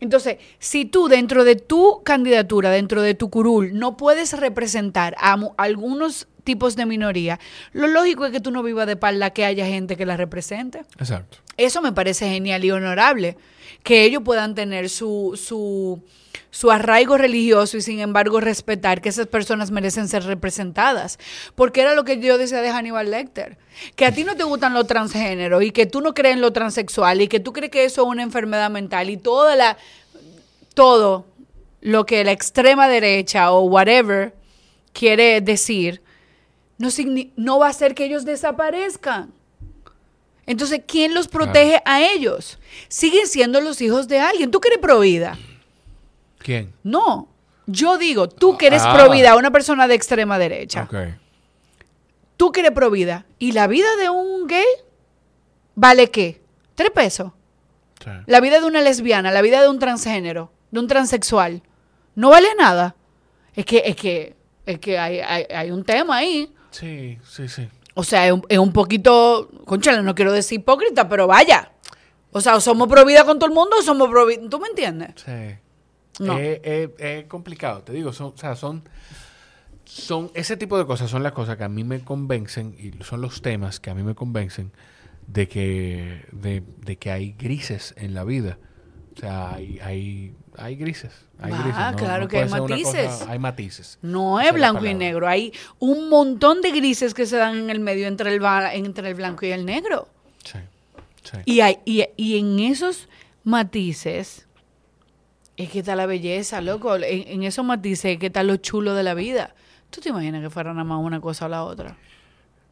Entonces, 0.01 0.39
si 0.59 0.85
tú 0.85 1.09
dentro 1.09 1.45
de 1.45 1.57
tu 1.57 2.03
candidatura, 2.05 2.71
dentro 2.71 3.01
de 3.03 3.15
tu 3.15 3.31
curul, 3.31 3.79
no 3.79 3.97
puedes 3.97 4.39
representar 4.39 5.15
a 5.19 5.37
algunos 5.57 6.29
tipos 6.43 6.77
de 6.77 6.85
minoría, 6.87 7.39
lo 7.73 7.87
lógico 7.87 8.27
es 8.27 8.33
que 8.33 8.41
tú 8.41 8.51
no 8.51 8.63
vivas 8.63 8.87
de 8.87 8.93
espalda 8.93 9.31
que 9.31 9.45
haya 9.45 9.67
gente 9.67 9.97
que 9.97 10.05
la 10.05 10.17
represente. 10.17 10.81
Exacto. 10.99 11.39
Eso 11.57 11.83
me 11.83 11.93
parece 11.93 12.29
genial 12.29 12.65
y 12.65 12.71
honorable, 12.71 13.37
que 13.83 14.05
ellos 14.05 14.23
puedan 14.25 14.55
tener 14.55 14.89
su, 14.89 15.39
su, 15.41 16.03
su 16.51 16.71
arraigo 16.71 17.19
religioso 17.19 17.77
y 17.77 17.83
sin 17.83 18.01
embargo 18.01 18.41
respetar 18.41 19.01
que 19.01 19.09
esas 19.09 19.27
personas 19.27 19.71
merecen 19.71 20.09
ser 20.09 20.25
representadas. 20.25 21.19
Porque 21.55 21.83
era 21.83 21.95
lo 21.95 22.05
que 22.05 22.21
yo 22.21 22.39
decía 22.39 22.63
de 22.63 22.71
Hannibal 22.71 23.11
Lecter, 23.11 23.59
que 23.97 24.07
a 24.07 24.13
ti 24.13 24.25
no 24.25 24.37
te 24.37 24.45
gustan 24.45 24.75
los 24.75 24.87
transgéneros 24.87 25.63
y 25.63 25.71
que 25.71 25.87
tú 25.87 26.01
no 26.01 26.15
crees 26.15 26.37
en 26.37 26.41
lo 26.41 26.53
transexual 26.53 27.21
y 27.21 27.29
que 27.29 27.41
tú 27.41 27.53
crees 27.53 27.71
que 27.71 27.85
eso 27.85 28.03
es 28.03 28.09
una 28.09 28.23
enfermedad 28.23 28.71
mental 28.71 29.11
y 29.11 29.17
toda 29.17 29.57
la, 29.57 29.77
todo 30.75 31.27
lo 31.81 32.07
que 32.07 32.25
la 32.25 32.33
extrema 32.33 32.89
derecha 32.89 33.53
o 33.53 33.63
whatever 33.65 34.35
quiere 34.95 35.43
decir, 35.43 36.01
no, 36.79 36.89
no 37.37 37.59
va 37.59 37.67
a 37.67 37.71
hacer 37.71 37.95
que 37.95 38.07
ellos 38.07 38.25
desaparezcan. 38.25 39.33
Entonces, 40.47 40.83
¿quién 40.87 41.15
los 41.15 41.29
protege 41.29 41.81
a 41.85 42.03
ellos? 42.03 42.59
Siguen 42.89 43.27
siendo 43.27 43.61
los 43.61 43.81
hijos 43.81 44.09
de 44.09 44.19
alguien. 44.21 44.51
¿Tú 44.51 44.61
que 44.61 44.69
eres? 44.69 44.81
¿Quién? 46.39 46.73
No. 46.83 47.29
Yo 47.67 47.97
digo, 47.97 48.29
tú 48.29 48.59
que 48.59 48.67
eres 48.67 48.83
Ah. 48.85 48.93
provida, 48.95 49.37
una 49.37 49.51
persona 49.51 49.89
de 49.89 49.95
extrema 49.95 50.39
derecha. 50.39 50.83
Ok. 50.83 50.95
Tú 52.37 52.53
que 52.53 52.61
eres 52.61 52.73
provida. 52.73 53.25
¿Y 53.39 53.53
la 53.53 53.67
vida 53.67 53.89
de 53.97 54.11
un 54.11 54.47
gay 54.47 54.65
vale 55.75 56.11
qué? 56.11 56.43
Tres 56.75 56.91
pesos. 56.91 57.33
Sí. 58.03 58.11
La 58.27 58.41
vida 58.41 58.61
de 58.61 58.67
una 58.67 58.83
lesbiana, 58.83 59.31
la 59.31 59.41
vida 59.41 59.63
de 59.63 59.69
un 59.69 59.79
transgénero, 59.79 60.53
de 60.71 60.81
un 60.81 60.89
transexual, 60.89 61.63
no 62.17 62.29
vale 62.29 62.49
nada. 62.59 62.97
Es 63.55 63.65
que, 63.65 63.83
es 63.87 63.97
que, 63.97 64.35
es 64.67 64.79
que 64.79 64.99
hay, 64.99 65.21
hay- 65.21 65.47
hay 65.49 65.71
un 65.71 65.85
tema 65.85 66.17
ahí. 66.17 66.53
Sí, 66.71 67.19
sí, 67.27 67.49
sí. 67.49 67.69
O 67.95 68.03
sea, 68.05 68.27
es 68.27 68.33
un, 68.33 68.43
es 68.49 68.59
un 68.59 68.73
poquito, 68.73 69.49
conchale, 69.67 70.03
no 70.03 70.15
quiero 70.15 70.33
decir 70.33 70.59
hipócrita, 70.61 71.09
pero 71.09 71.27
vaya. 71.27 71.73
O 72.33 72.41
sea, 72.41 72.57
o 72.57 72.61
somos 72.61 72.89
pro 72.89 73.05
vida 73.05 73.25
con 73.25 73.39
todo 73.39 73.49
el 73.49 73.55
mundo 73.55 73.77
o 73.79 73.83
somos 73.83 74.09
pro 74.09 74.27
vida. 74.27 74.43
¿Tú 74.51 74.59
me 74.59 74.69
entiendes? 74.69 75.11
Sí. 75.25 75.57
No. 76.25 76.37
Es, 76.39 76.61
es- 76.65 76.91
es 76.99 77.25
complicado, 77.27 77.83
te 77.83 77.93
digo, 77.93 78.13
son, 78.13 78.33
o 78.35 78.37
sea, 78.37 78.57
son, 78.57 78.83
son, 79.85 80.31
ese 80.35 80.57
tipo 80.57 80.79
de 80.79 80.87
cosas 80.87 81.11
son 81.11 81.23
las 81.23 81.33
cosas 81.33 81.57
que 81.57 81.65
a 81.65 81.69
mí 81.69 81.85
me 81.85 82.01
convencen 82.01 82.75
y 82.79 83.03
son 83.05 83.21
los 83.21 83.43
temas 83.43 83.81
que 83.81 83.91
a 83.91 83.95
mí 83.95 84.03
me 84.03 84.15
convencen 84.15 84.73
de 85.27 85.49
que, 85.49 86.25
de, 86.33 86.63
de 86.85 86.97
que 86.97 87.11
hay 87.11 87.33
grises 87.39 87.95
en 87.97 88.15
la 88.15 88.25
vida. 88.25 88.59
O 89.17 89.21
sea, 89.21 89.55
hay, 89.55 89.79
hay, 89.83 90.35
hay 90.59 90.77
grises. 90.77 91.13
Hay 91.41 91.53
Ah, 91.53 91.63
grises. 91.63 91.91
no- 91.93 91.97
claro 91.97 92.23
no 92.25 92.29
que 92.29 92.37
hay 92.39 92.43
una 92.49 92.59
cosa- 92.59 92.71
matices. 92.75 93.23
hay 93.29 93.39
matices. 93.39 93.99
No 94.03 94.41
es 94.41 94.47
la 94.47 94.53
blanco 94.53 94.87
y 94.87 94.95
negro. 94.95 95.27
Hay 95.29 95.53
un 95.79 96.09
montón 96.09 96.61
de 96.63 96.71
grises 96.71 97.13
que 97.15 97.27
se 97.27 97.37
dan 97.37 97.57
en 97.57 97.71
el 97.71 97.81
medio 97.81 98.07
entre 98.07 98.35
el, 98.35 98.43
entre 98.73 99.09
el 99.09 99.15
blanco 99.15 99.47
y 99.47 99.51
el 99.51 99.65
negro. 99.67 100.09
Sí, 100.45 100.59
sí. 101.23 101.39
Y, 101.45 101.61
hay, 101.61 101.79
y, 101.85 102.05
y 102.17 102.39
en 102.39 102.59
esos 102.61 103.09
matices 103.45 104.47
es 105.57 105.71
que 105.71 105.79
está 105.81 105.95
la 105.97 106.07
belleza, 106.07 106.61
loco. 106.61 106.97
En, 106.97 107.03
en 107.29 107.43
esos 107.45 107.65
matices 107.65 108.13
es 108.13 108.19
que 108.19 108.27
está 108.27 108.43
lo 108.43 108.57
chulo 108.57 108.95
de 108.95 109.03
la 109.03 109.15
vida. 109.15 109.55
¿Tú 109.91 110.01
te 110.01 110.09
imaginas 110.09 110.43
que 110.43 110.51
fuera 110.51 110.73
nada 110.73 110.85
más 110.85 110.99
una 111.05 111.21
cosa 111.21 111.47
o 111.47 111.49
la 111.49 111.63
otra? 111.65 111.97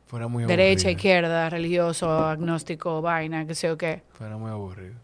Fuera 0.07 0.29
muy 0.29 0.45
Derecha, 0.45 0.89
aburrido. 0.89 0.91
izquierda, 0.99 1.51
religioso, 1.51 2.11
agnóstico, 2.27 3.01
vaina, 3.01 3.47
que 3.47 3.55
sé 3.55 3.71
o 3.71 3.79
qué. 3.79 4.03
Fuera 4.13 4.37
muy 4.37 4.51
aburrido. 4.51 4.95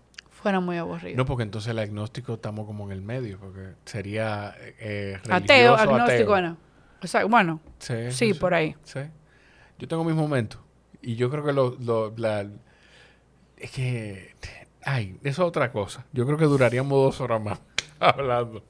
Muy 0.60 0.76
aburrido. 0.78 1.16
No, 1.16 1.24
porque 1.24 1.42
entonces 1.44 1.70
el 1.70 1.78
agnóstico 1.78 2.34
estamos 2.34 2.66
como 2.66 2.84
en 2.86 2.92
el 2.92 3.02
medio, 3.02 3.38
porque 3.38 3.74
sería 3.84 4.54
eh, 4.80 5.18
ateo, 5.30 5.76
religioso, 5.76 5.82
agnóstico, 5.82 6.12
ateo. 6.14 6.26
bueno. 6.26 6.56
O 7.02 7.06
sea, 7.06 7.24
bueno, 7.26 7.60
Sí, 7.78 7.94
sí, 8.10 8.34
por 8.34 8.54
ahí. 8.54 8.74
Sí. 8.84 9.00
Yo 9.78 9.86
tengo 9.86 10.02
mis 10.04 10.16
momentos. 10.16 10.60
Y 11.00 11.14
yo 11.16 11.30
creo 11.30 11.44
que 11.44 11.52
lo, 11.52 11.76
lo- 11.80 12.12
la, 12.16 12.44
es 13.56 13.70
que. 13.70 14.34
Ay, 14.84 15.16
eso 15.22 15.42
es 15.42 15.48
otra 15.48 15.70
cosa. 15.70 16.04
Yo 16.12 16.24
creo 16.26 16.38
que 16.38 16.44
duraríamos 16.46 16.90
dos 16.90 17.20
horas 17.20 17.40
más. 17.40 17.60
hablando. 18.00 18.64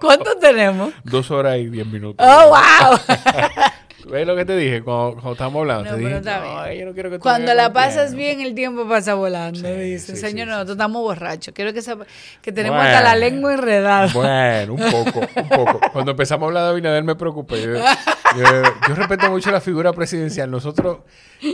¿Cuánto 0.00 0.36
tenemos? 0.38 0.92
Dos 1.04 1.30
horas 1.30 1.58
y 1.58 1.66
diez 1.68 1.86
minutos. 1.86 2.24
¡Oh, 2.28 2.48
wow! 2.50 2.98
¿Ves 4.06 4.26
lo 4.26 4.36
que 4.36 4.44
te 4.44 4.56
dije 4.56 4.82
cuando, 4.82 5.14
cuando 5.14 5.32
estábamos 5.32 5.60
hablando? 5.60 5.84
No, 5.84 5.90
te 5.96 6.02
dije, 6.02 6.20
no, 6.20 6.72
yo 6.72 6.86
no 6.86 6.92
quiero 6.94 7.10
que 7.10 7.18
Cuando 7.18 7.52
la 7.52 7.72
pasas 7.72 8.14
bien, 8.14 8.40
el 8.40 8.54
tiempo 8.54 8.88
pasa 8.88 9.14
volando, 9.14 9.58
Sí, 9.58 9.66
dice. 9.74 10.14
sí, 10.14 10.20
Señor, 10.20 10.46
sí, 10.46 10.50
nosotros 10.52 10.76
estamos 10.76 11.02
borrachos. 11.02 11.52
Quiero 11.52 11.72
que 11.72 11.82
sepa 11.82 12.06
que 12.40 12.52
tenemos 12.52 12.78
Bueno. 12.78 12.90
hasta 12.96 13.02
la 13.02 13.16
lengua 13.16 13.54
enredada. 13.54 14.08
Bueno, 14.14 14.74
un 14.74 14.90
poco, 14.90 15.20
un 15.34 15.48
poco. 15.48 15.80
Cuando 15.92 16.12
empezamos 16.12 16.44
a 16.44 16.46
hablar 16.46 16.62
de 16.64 16.70
Abinader 16.70 17.02
me 17.02 17.16
preocupé. 17.16 17.60
Yo, 17.62 17.74
yo- 17.74 18.62
yo 18.88 18.94
respeto 18.94 19.30
mucho 19.30 19.50
la 19.50 19.60
figura 19.60 19.92
presidencial. 19.92 20.48
Nosotros, 20.50 20.98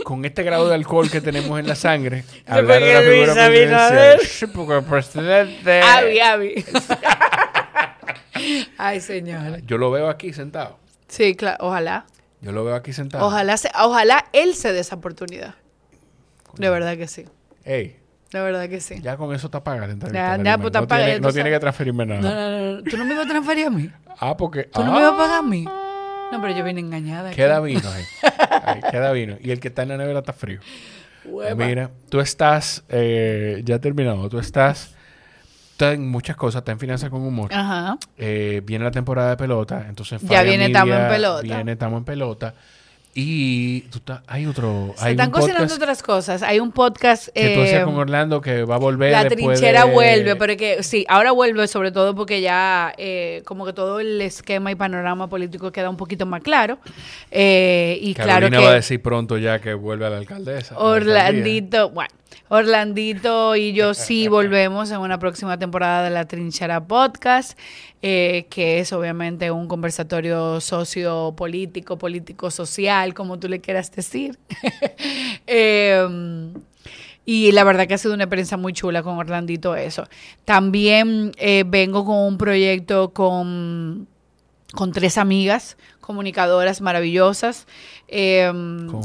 con 0.03 0.23
este 0.23 0.43
grado 0.43 0.69
de 0.69 0.75
alcohol 0.75 1.09
que 1.09 1.21
tenemos 1.21 1.59
en 1.59 1.67
la 1.67 1.75
sangre, 1.75 2.23
hablar 2.47 2.79
de 2.81 2.93
la 2.93 3.01
figura 3.01 3.33
presidencial. 3.33 4.19
Sí, 4.21 4.47
porque 4.47 4.77
el 4.77 4.83
presidente... 4.83 5.81
Avi, 5.83 6.19
Avi. 6.19 6.65
Ay, 8.77 9.01
señor. 9.01 9.61
Yo 9.65 9.77
lo 9.77 9.89
veo 9.91 10.09
aquí 10.09 10.31
sentado. 10.33 10.77
Sí, 11.07 11.35
claro. 11.35 11.57
Ojalá. 11.61 12.05
Yo 12.45 12.51
lo 12.51 12.63
veo 12.63 12.75
aquí 12.75 12.93
sentado. 12.93 13.25
Ojalá, 13.25 13.57
se- 13.57 13.71
ojalá 13.83 14.25
él 14.31 14.53
se 14.53 14.71
dé 14.71 14.79
esa 14.81 14.95
oportunidad. 14.95 15.55
De 16.57 16.69
verdad 16.69 16.95
que 16.95 17.07
sí. 17.07 17.25
Ey, 17.63 17.97
De 18.31 18.39
verdad 18.39 18.69
que 18.69 18.79
sí. 18.81 19.01
ya 19.01 19.17
con 19.17 19.33
eso 19.33 19.49
te 19.49 19.57
apagas 19.57 19.87
la 19.87 19.93
entrevista. 19.93 20.37
Ya, 20.37 20.43
ya, 20.43 20.57
pues, 20.59 20.71
te 20.71 20.79
no 20.79 20.85
tiene, 20.87 21.19
no 21.19 21.33
tiene 21.33 21.49
que 21.49 21.59
transferirme 21.59 22.05
nada. 22.05 22.21
No, 22.21 22.29
no, 22.29 22.49
no, 22.51 22.75
no. 22.77 22.83
¿Tú 22.83 22.97
no 22.97 23.05
me 23.05 23.13
ibas 23.15 23.25
a 23.25 23.29
transferir 23.29 23.65
a 23.65 23.69
mí? 23.71 23.89
Ah, 24.19 24.37
porque... 24.37 24.65
¿Tú 24.65 24.83
no 24.83 24.91
ah, 24.91 24.93
me 24.93 24.99
ibas 24.99 25.13
a 25.13 25.17
pagar 25.17 25.39
a 25.39 25.41
mí? 25.41 25.65
No, 25.65 26.41
pero 26.41 26.55
yo 26.55 26.63
vine 26.63 26.79
engañada. 26.81 27.29
aquí. 27.29 27.35
Queda 27.35 27.59
vino, 27.59 27.89
ahí. 27.89 28.03
Ahí, 28.63 28.81
queda 28.91 29.11
vino. 29.11 29.37
Y 29.41 29.49
el 29.51 29.59
que 29.59 29.69
está 29.69 29.81
en 29.83 29.89
la 29.89 29.97
nevera 29.97 30.19
está 30.19 30.33
frío. 30.33 30.59
Hueva. 31.25 31.65
Mira, 31.65 31.91
tú 32.09 32.19
estás, 32.19 32.83
eh, 32.89 33.61
ya 33.65 33.79
terminado, 33.79 34.29
tú 34.29 34.37
estás, 34.37 34.94
estás 35.75 35.93
en 35.95 36.07
muchas 36.09 36.35
cosas, 36.37 36.61
estás 36.61 36.73
en 36.73 36.79
finanzas 36.79 37.09
con 37.09 37.21
humor. 37.21 37.53
Ajá. 37.53 37.97
Eh, 38.17 38.61
viene 38.65 38.85
la 38.85 38.91
temporada 38.91 39.31
de 39.31 39.37
pelota, 39.37 39.85
entonces 39.89 40.21
Ya 40.23 40.41
viene 40.41 40.69
Media 40.69 40.79
Tamo 40.79 40.93
en 40.95 41.07
Pelota. 41.09 41.41
Viene 41.43 41.71
estamos 41.73 41.97
en 41.99 42.05
pelota. 42.05 42.53
Y 43.17 43.79
tú 43.83 43.99
estás- 43.99 44.19
hay 44.27 44.45
otro, 44.45 44.93
Se 44.97 45.05
hay 45.05 45.11
están 45.13 45.31
cocinando 45.31 45.73
otras 45.73 46.03
cosas. 46.03 46.43
Hay 46.43 46.59
un 46.59 46.73
podcast. 46.73 47.29
que 47.33 47.53
tú 47.55 47.61
eh, 47.61 47.63
hacías 47.63 47.85
con 47.85 47.95
Orlando 47.95 48.41
que 48.41 48.65
va 48.65 48.75
a 48.75 48.77
volver 48.77 49.13
la 49.13 49.29
trinchera 49.29 49.85
de- 49.85 49.91
vuelve, 49.93 50.35
pero 50.35 50.57
que 50.57 50.83
sí, 50.83 51.05
ahora 51.07 51.31
vuelve 51.31 51.65
sobre 51.69 51.93
todo 51.93 52.13
porque 52.13 52.41
ya 52.41 52.93
eh, 52.97 53.41
como 53.45 53.65
que 53.65 53.71
todo 53.71 54.01
el 54.01 54.19
esquema 54.21 54.69
y 54.69 54.75
panorama 54.75 55.29
político 55.29 55.71
queda 55.71 55.89
un 55.89 55.95
poquito 55.95 56.25
más 56.25 56.41
claro. 56.41 56.77
Eh, 57.31 57.97
y 58.01 58.13
claro 58.15 58.31
Carolina 58.31 58.57
que 58.57 58.65
va 58.65 58.71
a 58.71 58.75
decir 58.75 59.01
pronto 59.01 59.37
ya 59.37 59.59
que 59.59 59.73
vuelve 59.73 60.05
a 60.05 60.09
la 60.09 60.17
alcaldesa. 60.17 60.75
la. 60.75 60.81
Orlandito, 60.81 61.89
bueno, 61.91 62.13
Orlandito 62.49 63.55
y 63.55 63.73
yo 63.73 63.93
sí 63.93 64.27
volvemos 64.29 64.91
en 64.91 64.99
una 64.99 65.19
próxima 65.19 65.57
temporada 65.57 66.03
de 66.03 66.09
la 66.09 66.25
Trinchera 66.25 66.85
Podcast, 66.85 67.57
eh, 68.01 68.47
que 68.49 68.79
es 68.79 68.93
obviamente 68.93 69.51
un 69.51 69.67
conversatorio 69.67 70.61
sociopolítico, 70.61 71.97
político-social, 71.97 73.13
como 73.13 73.39
tú 73.39 73.47
le 73.47 73.61
quieras 73.61 73.91
decir. 73.91 74.37
Eh, 75.47 76.03
y 77.25 77.51
la 77.51 77.63
verdad 77.63 77.87
que 77.87 77.95
ha 77.95 77.97
sido 77.97 78.13
una 78.13 78.25
experiencia 78.25 78.55
muy 78.55 78.71
chula 78.71 79.01
con 79.01 79.17
Orlandito 79.17 79.75
eso. 79.75 80.07
También 80.45 81.31
eh, 81.37 81.63
vengo 81.65 82.05
con 82.05 82.17
un 82.17 82.37
proyecto 82.37 83.13
con, 83.13 84.07
con 84.73 84.91
tres 84.91 85.17
amigas 85.17 85.75
comunicadoras 86.05 86.79
maravillosas 86.81 87.67
eh, 88.07 88.51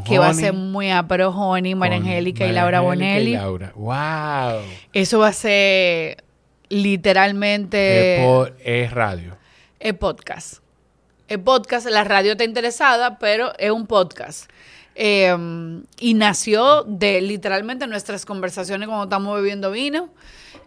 que 0.07 0.19
va 0.19 0.29
a 0.29 0.35
ser 0.35 0.53
muy 0.53 0.91
apro, 0.91 1.31
Honey, 1.31 1.75
María 1.75 1.97
Angélica 1.97 2.47
y 2.47 2.53
Laura 2.53 2.79
y 2.79 2.85
Bonelli. 2.85 3.33
Laura. 3.33 3.73
¡Wow! 3.75 4.63
Eso 4.93 5.19
va 5.19 5.29
a 5.29 5.33
ser 5.33 6.23
literalmente... 6.69 8.23
es, 8.65 8.91
radio. 8.93 9.37
Es 9.79 9.95
podcast. 9.95 10.63
Es 11.27 11.39
podcast, 11.39 11.87
la 11.87 12.05
radio 12.05 12.33
está 12.33 12.45
interesada, 12.45 13.19
pero 13.19 13.53
es 13.59 13.71
un 13.71 13.87
podcast. 13.87 14.51
Eh, 14.95 15.35
y 15.99 16.15
nació 16.15 16.85
de 16.85 17.21
literalmente 17.23 17.87
nuestras 17.87 18.27
conversaciones 18.27 18.89
cuando 18.89 19.05
estamos 19.05 19.35
bebiendo 19.37 19.71
vino. 19.71 20.11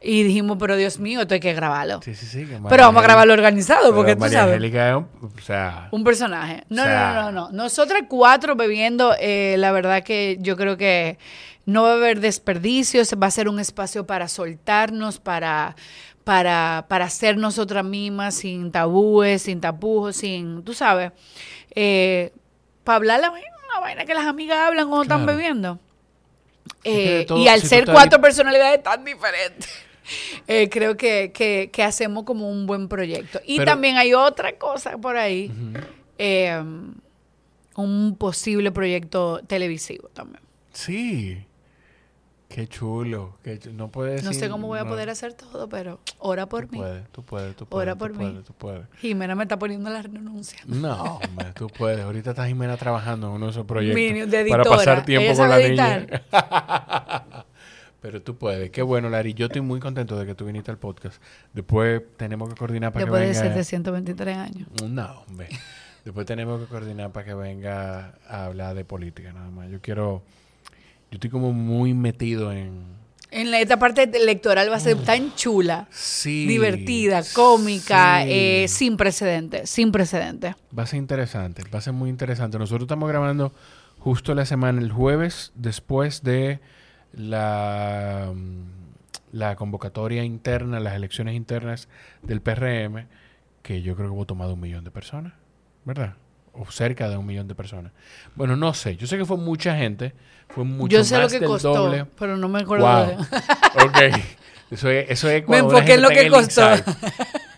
Y 0.06 0.24
dijimos, 0.24 0.58
pero 0.60 0.76
Dios 0.76 1.00
mío, 1.00 1.22
esto 1.22 1.34
hay 1.34 1.40
que 1.40 1.54
grabarlo. 1.54 2.02
Sí, 2.04 2.14
sí, 2.14 2.26
sí. 2.26 2.46
que 2.46 2.60
pero 2.70 2.84
vamos 2.84 3.02
a 3.02 3.04
grabarlo 3.06 3.34
organizado, 3.34 3.96
porque 3.96 4.16
tú 4.16 4.20
María 4.20 4.40
sabes. 4.40 4.56
Angélica 4.56 4.90
es 4.90 4.96
un, 4.98 5.08
o 5.22 5.42
sea, 5.42 5.88
Un 5.92 6.04
personaje. 6.04 6.64
No, 6.70 6.82
O 6.82 6.86
sea- 6.86 7.14
no, 7.14 7.22
no, 7.24 7.32
no, 7.32 7.48
no. 7.48 7.52
Nosotras 7.54 8.04
cuatro 8.10 8.56
bebiendo, 8.56 9.16
eh, 9.20 9.56
la 9.58 9.72
verdad 9.72 10.04
que 10.04 10.38
yo 10.42 10.58
creo 10.58 10.76
que 10.76 11.18
no 11.66 11.84
va 11.84 11.92
a 11.92 11.94
haber 11.94 12.20
desperdicios, 12.20 13.14
va 13.22 13.28
a 13.28 13.32
ser 13.32 13.48
un 13.48 13.60
espacio 13.62 14.06
para 14.06 14.28
soltarnos, 14.28 15.20
para, 15.20 15.78
para, 16.26 16.86
para 16.90 17.10
ser 17.10 17.38
nosotras 17.38 17.86
mismas, 17.86 18.36
sin 18.36 18.72
tabúes, 18.74 19.44
sin 19.44 19.62
tapujos, 19.62 20.18
sin, 20.18 20.64
tú 20.64 20.74
sabes, 20.74 21.14
eh, 21.76 22.34
para 22.84 22.98
hablar 22.98 23.22
la 23.22 23.30
vaina, 23.30 23.48
una 23.72 23.80
vaina 23.80 24.04
que 24.04 24.14
las 24.14 24.26
amigas 24.26 24.58
hablan 24.60 24.88
cuando 24.90 25.04
están 25.04 25.26
bebiendo. 25.26 25.80
Eh, 26.86 27.24
todo, 27.28 27.38
y 27.40 27.48
al 27.48 27.62
si 27.62 27.68
ser 27.68 27.86
cuatro 27.86 28.18
ahí- 28.18 28.22
personalidades 28.22 28.84
tan 28.84 29.04
diferentes, 29.06 29.70
eh, 30.48 30.70
creo 30.70 30.98
que, 30.98 31.32
que- 31.34 31.70
que 31.72 31.84
hacemos 31.84 32.24
como 32.24 32.50
un 32.50 32.66
buen 32.66 32.88
proyecto. 32.88 33.40
Y 33.46 33.58
Pero- 33.58 33.72
también 33.72 33.98
hay 33.98 34.14
otra 34.14 34.58
cosa 34.58 34.98
por 34.98 35.18
ahí, 35.18 35.52
eh, 36.18 36.62
un 37.76 38.16
posible 38.18 38.72
proyecto 38.72 39.42
televisivo 39.48 40.10
también. 40.10 40.42
Sí. 40.72 41.46
Qué 42.50 42.68
chulo. 42.68 43.38
Qué 43.44 43.60
No 43.74 43.90
puedes 43.90 44.24
No 44.24 44.32
sé 44.32 44.48
cómo 44.48 44.68
voy 44.68 44.78
a 44.78 44.84
no. 44.84 44.90
poder 44.92 45.10
hacer 45.10 45.34
todo, 45.34 45.68
pero 45.70 46.00
ora 46.20 46.46
por 46.48 46.68
Tú 46.68 46.74
mí. 46.74 46.78
puedes, 46.78 47.10
tú 47.10 47.24
puedes, 47.24 47.56
tú 47.56 47.66
puedes. 47.66 47.82
Ora 47.84 47.94
tú 47.94 47.98
por 48.00 48.14
puedes, 48.14 48.32
mí. 48.36 48.42
Tú 48.46 48.54
puedes. 48.54 48.84
Jimena 49.00 49.34
me 49.34 49.42
está 49.42 49.58
poniendo 49.58 49.90
la 49.90 50.04
renuncia. 50.04 50.60
No, 50.68 51.16
hombre, 51.16 51.48
tú 51.56 51.66
puedes. 51.68 52.02
Ahorita 52.02 52.30
está 52.30 52.46
Jimena 52.46 52.78
trabajando 52.78 53.26
en 53.30 53.34
uno 53.34 53.46
de 53.48 53.52
esos 53.54 53.66
proyectos. 53.66 54.30
De 54.30 54.46
para 54.50 54.64
pasar 54.66 55.04
tiempo 55.04 55.32
Ella 55.32 55.36
con 55.36 55.50
la 55.50 55.58
niña. 55.58 57.23
Pero 58.04 58.22
tú 58.22 58.36
puedes. 58.38 58.70
Qué 58.70 58.82
bueno, 58.82 59.10
Lari. 59.10 59.34
Yo 59.34 59.46
estoy 59.46 59.62
muy 59.62 59.80
contento 59.80 60.20
de 60.20 60.26
que 60.26 60.36
tú 60.36 60.44
viniste 60.46 60.70
al 60.70 60.78
podcast. 60.78 61.22
Después 61.54 62.02
tenemos 62.18 62.50
que 62.50 62.56
coordinar 62.56 62.92
para 62.92 63.06
Después 63.06 63.22
que 63.22 63.28
de 63.28 63.42
venga. 63.50 63.64
723 63.64 64.38
años. 64.38 64.68
No, 64.90 65.22
hombre. 65.22 65.48
Después 66.04 66.26
tenemos 66.26 66.60
que 66.62 66.68
coordinar 66.68 67.14
para 67.14 67.26
que 67.26 67.34
venga 67.34 68.16
a 68.28 68.44
hablar 68.46 68.76
de 68.76 68.84
política 68.84 69.32
nada 69.32 69.50
más. 69.50 69.70
Yo 69.72 69.80
quiero... 69.82 70.22
Yo 71.12 71.16
estoy 71.16 71.30
como 71.30 71.54
muy 71.54 71.94
metido 71.94 72.52
en... 72.52 72.82
En 73.32 73.52
la, 73.52 73.62
esta 73.62 73.80
parte 73.80 74.04
electoral 74.04 74.70
va 74.70 74.76
a 74.76 74.80
ser 74.82 74.98
tan 74.98 75.34
chula, 75.36 75.88
Sí. 75.90 76.46
divertida, 76.46 77.24
cómica, 77.34 78.22
sí. 78.24 78.30
eh, 78.32 78.66
sin 78.68 78.98
precedentes, 78.98 79.70
sin 79.70 79.94
precedentes. 79.94 80.56
Va 80.78 80.84
a 80.84 80.88
ser 80.88 81.00
interesante, 81.00 81.64
va 81.74 81.80
a 81.80 81.82
ser 81.82 81.94
muy 81.94 82.10
interesante. 82.10 82.60
Nosotros 82.60 82.84
estamos 82.84 83.08
grabando 83.10 83.54
justo 83.98 84.36
la 84.36 84.46
semana, 84.46 84.82
el 84.82 84.92
jueves, 84.92 85.52
después 85.56 86.22
de 86.22 86.60
la, 87.14 88.32
mm, 88.34 88.64
la 89.32 89.56
convocatoria 89.56 90.24
interna, 90.24 90.80
las 90.80 90.96
elecciones 90.96 91.36
internas 91.36 91.88
del 92.22 92.42
PRM, 92.42 93.08
que 93.62 93.82
yo 93.82 93.96
creo 93.96 94.10
que 94.26 94.36
más 94.36 94.48
de 94.48 94.54
un 94.54 94.60
millón 94.60 94.84
de 94.84 94.92
personas, 94.92 95.34
¿verdad? 95.86 96.16
O 96.54 96.70
cerca 96.70 97.10
de 97.10 97.18
un 97.18 97.26
millón 97.26 97.48
de 97.48 97.56
personas. 97.56 97.92
Bueno, 98.36 98.56
no 98.56 98.74
sé, 98.74 98.96
yo 98.96 99.08
sé 99.08 99.18
que 99.18 99.26
fue 99.26 99.38
mucha 99.38 99.76
gente, 99.76 100.14
fue 100.50 100.64
mucho 100.64 100.98
Yo 100.98 101.04
sé 101.04 101.16
lo 101.16 101.24
más 101.24 101.34
que 101.34 101.40
del 101.40 101.48
costó, 101.48 101.74
doble. 101.74 102.06
pero 102.18 102.38
no 102.38 102.48
me 102.48 102.60
acuerdo 102.62 102.86
Wow. 102.86 103.08
de... 103.08 103.16
ok. 104.12 104.16
Eso 104.70 104.90
es, 104.90 105.10
eso 105.10 105.30
es 105.30 105.48
Me 105.48 105.58
enfoqué 105.60 105.96
en 105.96 106.02
lo 106.02 106.10
que 106.10 106.30
costó. 106.30 106.68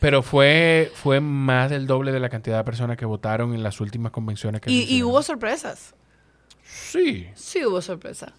Pero 0.02 0.22
fue, 0.22 0.92
fue 0.94 1.20
más 1.22 1.70
del 1.70 1.88
doble 1.88 2.12
de 2.12 2.20
la 2.20 2.30
cantidad 2.30 2.58
de 2.58 2.64
personas 2.64 2.98
que 2.98 3.06
votaron 3.06 3.54
en 3.54 3.64
las 3.64 3.80
últimas 3.82 4.12
convenciones 4.12 4.60
que 4.62 4.70
Y, 4.70 4.84
y 4.94 5.02
hubo 5.04 5.22
sorpresas. 5.24 5.96
Sí, 6.64 7.28
Sí 7.36 7.66
hubo 7.66 7.82
sorpresas. 7.82 8.34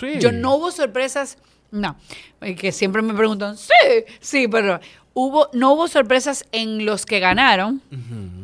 Sí. 0.00 0.18
Yo 0.18 0.32
no 0.32 0.54
hubo 0.56 0.70
sorpresas, 0.70 1.38
no. 1.70 1.96
Y 2.42 2.54
Que 2.54 2.72
siempre 2.72 3.02
me 3.02 3.14
preguntan, 3.14 3.56
sí, 3.56 3.72
sí, 4.20 4.48
pero 4.48 4.80
hubo, 5.14 5.48
no 5.52 5.72
hubo 5.72 5.88
sorpresas 5.88 6.44
en 6.52 6.84
los 6.84 7.04
que 7.06 7.20
ganaron, 7.20 7.82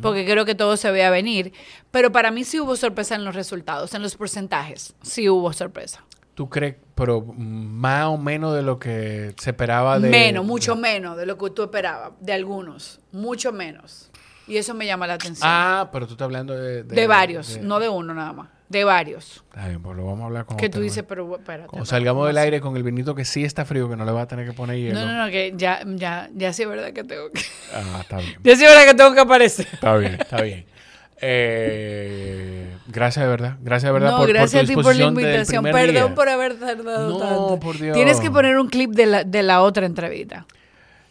porque 0.03 0.25
creo 0.25 0.45
que 0.45 0.55
todo 0.55 0.77
se 0.77 0.91
veía 0.91 1.11
venir. 1.11 1.53
Pero 1.91 2.11
para 2.13 2.31
mí 2.31 2.45
sí 2.45 2.59
hubo 2.61 2.75
sorpresa 2.77 3.15
en 3.15 3.25
los 3.25 3.35
resultados, 3.35 3.95
en 3.95 4.03
los 4.03 4.17
porcentajes. 4.17 4.95
Sí 5.03 5.29
hubo 5.29 5.53
sorpresa. 5.53 6.05
¿Tú 6.35 6.49
crees, 6.51 6.75
pero 6.97 7.23
más 7.37 8.07
o 8.07 8.19
menos 8.19 8.57
de 8.57 8.63
lo 8.63 8.81
que 8.81 9.33
se 9.39 9.51
esperaba 9.51 10.01
de... 10.01 10.11
menos, 10.11 10.45
mucho 10.45 10.75
de- 10.75 10.81
menos 10.81 11.17
de 11.17 11.27
lo 11.27 11.39
que 11.39 11.51
tú 11.51 11.63
esperabas, 11.63 12.11
de 12.21 12.33
algunos, 12.33 12.99
mucho 13.13 13.53
menos. 13.53 14.11
Y 14.49 14.57
eso 14.57 14.75
me 14.75 14.85
llama 14.85 15.07
la 15.07 15.15
atención. 15.15 15.49
Ah, 15.49 15.89
pero 15.93 16.07
tú 16.09 16.15
estás 16.15 16.25
hablando 16.27 16.53
de... 16.57 16.83
de, 16.83 17.07
varios, 17.07 17.59
no 17.63 17.79
de 17.79 17.89
uno 17.89 18.13
nada 18.15 18.33
más, 18.33 18.49
de 18.79 18.85
varios. 18.85 19.45
Está 19.51 19.69
bien, 19.69 19.83
pues 19.83 19.97
lo 19.97 20.05
vamos 20.05 20.23
a 20.23 20.27
hablar 20.27 20.45
con 20.47 20.57
Que 20.57 20.69
tú 20.69 20.81
dices, 20.81 21.05
pero 21.09 21.37
espérate. 21.37 21.69
Cuando 21.69 21.87
salgamos 21.87 22.21
¿cómo 22.21 22.27
del 22.27 22.39
aire 22.39 22.61
con 22.61 22.77
el 22.77 22.83
vinito 22.83 23.15
que 23.15 23.25
sí 23.25 23.45
está 23.45 23.65
frío, 23.65 23.89
que 23.89 23.97
no 23.97 24.05
le 24.05 24.13
va 24.13 24.23
a 24.23 24.27
tener 24.29 24.47
que 24.47 24.53
poner 24.53 24.77
hielo. 24.77 25.01
No, 25.01 25.07
no, 25.07 25.25
no, 25.25 25.31
que 25.31 25.53
ya, 25.57 25.83
ya, 25.87 26.29
ya 26.35 26.53
sí 26.53 26.63
es 26.63 26.69
verdad 26.69 26.93
que 26.93 27.05
tengo 27.05 27.31
que... 27.31 27.41
Ah, 27.73 27.99
está 28.01 28.19
bien. 28.19 28.35
Ya 28.43 28.57
sí 28.57 28.65
es 28.65 28.71
verdad 28.71 28.87
que 28.91 28.95
tengo 28.95 29.15
que 29.15 29.21
aparecer. 29.21 29.67
Está 29.73 29.97
bien, 29.97 30.15
está 30.21 30.43
bien. 30.43 30.67
Eh, 31.21 32.77
gracias 32.89 33.25
de 33.25 33.31
verdad. 33.31 33.57
Gracias 33.63 33.89
de 33.89 33.93
verdad 33.93 34.11
no, 34.11 34.17
por, 34.19 34.27
por 34.27 34.35
gracias 34.35 34.67
tu 34.67 34.73
a 34.73 34.77
ti 34.77 34.83
por 34.83 34.95
la 34.97 35.05
invitación. 35.05 35.65
Perdón 35.65 35.93
día. 35.93 36.15
por 36.15 36.29
haber 36.29 36.59
tardado 36.59 37.09
No, 37.09 37.19
tanto. 37.19 37.61
por 37.61 37.79
Dios. 37.79 37.95
Tienes 37.97 38.21
que 38.21 38.31
poner 38.31 38.59
un 38.59 38.69
clip 38.69 38.91
de 38.91 39.07
la, 39.07 39.25
de 39.25 39.43
la 39.43 39.63
otra 39.63 39.87
entrevista. 39.87 40.47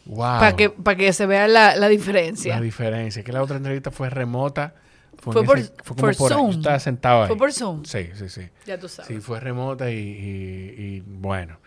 Wow. 0.06 0.18
Para 0.18 0.56
que, 0.56 0.70
para 0.70 0.98
que 0.98 1.14
se 1.14 1.26
vea 1.26 1.48
la, 1.48 1.76
la 1.76 1.88
diferencia. 1.88 2.56
La 2.56 2.62
diferencia. 2.62 3.24
Que 3.24 3.32
la 3.32 3.42
otra 3.42 3.58
entrevista 3.58 3.90
fue 3.90 4.10
remota. 4.10 4.76
Fue 5.32 5.44
por- 5.44 5.58
ese- 5.60 5.72
fue 5.84 5.96
como 5.96 6.08
por 6.08 6.16
por 6.18 6.32
ahí. 6.32 6.38
Yo 6.38 6.44
Zoom. 6.44 6.52
estaba 6.52 6.80
sentado 6.80 7.22
ahí. 7.22 7.28
Fue 7.28 7.38
por 7.38 7.54
Zoom. 7.54 7.86
Sí, 7.86 8.10
sí, 8.16 8.30
sí. 8.30 8.42
Ya 8.66 8.78
tú 8.78 8.90
sabes. 8.90 9.08
Sí, 9.08 9.20
fue 9.22 9.40
remota 9.40 9.90
y, 9.92 9.96
y- 9.98 10.76
y, 10.98 11.04
bueno. 11.06 11.60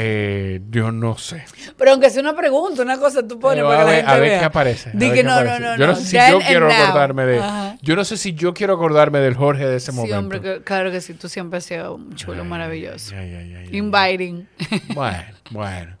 Eh, 0.00 0.60
yo 0.70 0.92
no 0.92 1.18
sé. 1.18 1.44
Pero 1.76 1.90
aunque 1.92 2.08
sea 2.10 2.22
una 2.22 2.36
pregunta, 2.36 2.82
una 2.82 2.98
cosa 2.98 3.26
tú 3.26 3.40
pones 3.40 3.64
para 3.64 3.82
a 3.82 3.84
que 3.84 3.84
la 3.84 3.90
ver, 3.90 3.96
gente 3.96 4.10
a 4.10 4.14
ver 4.14 4.28
vea. 4.30 4.38
qué 4.38 4.44
aparece. 4.44 4.90
Di 4.94 5.10
que 5.10 5.24
no, 5.24 5.30
no, 5.30 5.36
aparece. 5.40 5.60
no, 5.60 5.76
Yo 5.76 5.86
no 5.86 5.92
no. 5.92 5.98
sé 5.98 6.04
si 6.04 6.16
Then 6.16 6.30
yo 6.32 6.38
quiero 6.40 6.68
now. 6.68 6.76
acordarme 6.76 7.26
de. 7.26 7.38
Ajá. 7.40 7.76
Yo 7.82 7.96
no 7.96 8.04
sé 8.04 8.16
si 8.16 8.34
yo 8.34 8.54
quiero 8.54 8.74
acordarme 8.74 9.18
del 9.18 9.34
Jorge 9.34 9.66
de 9.66 9.76
ese 9.76 9.90
Sí, 9.90 9.96
momento. 9.96 10.18
hombre, 10.18 10.40
que- 10.40 10.62
claro 10.62 10.92
que 10.92 11.00
sí. 11.00 11.14
Tú 11.14 11.28
siempre 11.28 11.58
has 11.58 11.64
sido 11.64 11.94
un 11.96 12.14
chulo, 12.14 12.42
Ay, 12.42 12.48
maravilloso. 12.48 13.12
ay, 13.16 13.34
ay. 13.34 13.68
Inviting. 13.76 14.46
Bueno, 14.94 15.24
bueno. 15.50 15.96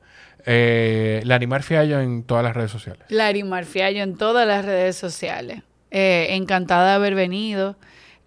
Eh, 0.50 1.20
Larimar 1.24 1.62
Fiallo 1.64 2.00
en 2.00 2.22
todas 2.22 2.44
las 2.44 2.54
redes 2.54 2.70
sociales. 2.70 3.02
Lari 3.08 3.42
Marfiallo 3.42 4.02
en 4.02 4.16
todas 4.16 4.46
las 4.46 4.64
redes 4.64 4.96
sociales. 4.96 5.62
Eh, 5.90 6.28
encantada 6.30 6.90
de 6.90 6.94
haber 6.94 7.14
venido, 7.14 7.76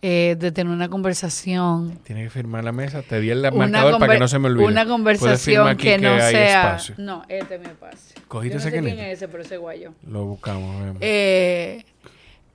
eh, 0.01 0.35
de 0.39 0.51
tener 0.51 0.73
una 0.73 0.89
conversación. 0.89 1.99
Tienes 2.03 2.25
que 2.25 2.29
firmar 2.31 2.63
la 2.63 2.71
mesa. 2.71 3.03
Te 3.03 3.19
di 3.19 3.29
el 3.29 3.41
marcador 3.53 3.99
para 3.99 4.13
que 4.13 4.19
no 4.19 4.27
se 4.27 4.39
me 4.39 4.47
olvide. 4.47 4.65
una 4.65 4.85
conversación 4.85 5.77
que 5.77 5.99
no 5.99 6.17
sea. 6.17 6.61
espacio. 6.61 6.95
No, 6.97 7.23
este 7.29 7.59
me 7.59 7.69
pasa. 7.69 8.15
¿Cogiste 8.27 8.57
Yo 8.57 8.63
no 8.63 8.67
ese 8.67 8.77
sé 8.77 8.81
quién 8.81 8.99
es 8.99 9.17
ese, 9.17 9.27
pero 9.27 9.43
ese 9.43 9.57
guayo. 9.57 9.93
Lo 10.07 10.25
buscamos. 10.25 10.95
Eh, 11.01 11.85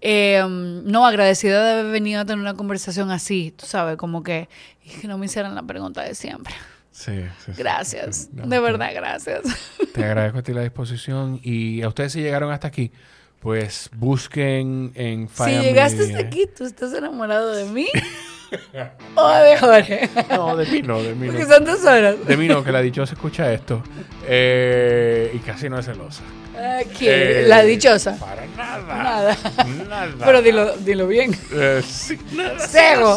eh, 0.00 0.44
no, 0.48 1.06
agradecida 1.06 1.64
de 1.64 1.72
haber 1.80 1.92
venido 1.92 2.20
a 2.20 2.24
tener 2.24 2.40
una 2.40 2.54
conversación 2.54 3.10
así, 3.10 3.54
tú 3.56 3.66
sabes, 3.66 3.96
como 3.96 4.22
que, 4.22 4.48
y 4.84 4.90
que 5.00 5.08
no 5.08 5.16
me 5.18 5.26
hicieran 5.26 5.54
la 5.54 5.62
pregunta 5.62 6.02
de 6.02 6.14
siempre. 6.14 6.54
Sí, 6.90 7.12
sí, 7.44 7.52
sí. 7.52 7.52
Gracias, 7.58 8.30
No, 8.32 8.46
de 8.46 8.58
verdad, 8.58 8.90
gracias. 8.94 9.42
Te 9.92 10.02
agradezco 10.04 10.38
a 10.38 10.42
ti 10.42 10.52
la 10.52 10.62
disposición. 10.62 11.40
Y 11.42 11.82
a 11.82 11.88
ustedes 11.88 12.12
si 12.12 12.22
llegaron 12.22 12.50
hasta 12.50 12.68
aquí, 12.68 12.90
pues 13.46 13.90
busquen 13.94 14.90
en 14.96 15.28
Si 15.28 15.34
Fire 15.36 15.62
llegaste 15.62 15.98
Media. 15.98 16.16
hasta 16.16 16.26
aquí, 16.26 16.46
¿tú 16.48 16.64
estás 16.64 16.92
enamorado 16.94 17.54
de 17.54 17.66
mí? 17.66 17.86
¿O 19.14 19.28
de 19.28 19.56
Jorge? 19.56 20.10
No, 20.30 20.56
de 20.56 20.66
mí 20.66 20.82
no, 20.82 21.00
de 21.00 21.14
mí 21.14 21.28
no. 21.28 21.32
Porque 21.32 21.46
son 21.46 21.64
dos 21.64 21.84
horas. 21.84 22.16
De 22.26 22.36
mí 22.36 22.48
no, 22.48 22.64
que 22.64 22.72
la 22.72 22.80
dichosa 22.82 23.14
escucha 23.14 23.52
esto. 23.52 23.84
Eh, 24.26 25.30
y 25.32 25.38
casi 25.38 25.68
no 25.68 25.78
es 25.78 25.86
celosa. 25.86 26.24
Ah, 26.58 26.80
¿quién? 26.98 27.12
Eh, 27.14 27.44
La 27.46 27.62
dichosa. 27.62 28.16
Para 28.18 28.46
nada. 28.56 28.82
Nada. 28.84 29.36
Nada. 29.88 30.08
Pero 30.24 30.42
dilo, 30.42 30.76
dilo 30.78 31.06
bien. 31.06 31.32
Eh, 31.52 31.84
sí, 31.88 32.18
nada 32.32 32.56
Cero. 32.58 33.16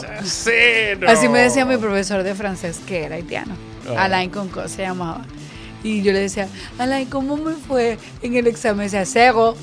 Así 1.08 1.28
me 1.28 1.40
decía 1.40 1.66
mi 1.66 1.78
profesor 1.78 2.22
de 2.22 2.36
francés, 2.36 2.80
que 2.88 3.06
era 3.06 3.16
haitiano. 3.16 3.56
Ah. 3.90 4.04
Alain 4.04 4.30
Conco 4.30 4.68
se 4.68 4.84
llamaba. 4.84 5.26
Y 5.84 6.02
yo 6.02 6.12
le 6.12 6.20
decía, 6.20 6.48
Alain, 6.78 7.10
¿cómo 7.10 7.38
me 7.38 7.54
fue 7.54 7.98
en 8.22 8.36
el 8.36 8.48
examen? 8.48 8.86
Decía, 8.86 9.06
cero, 9.06 9.56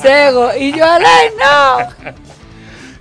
cero. 0.00 0.50
Y 0.58 0.72
yo, 0.72 0.84
Alain, 0.84 1.32
no. 1.38 2.12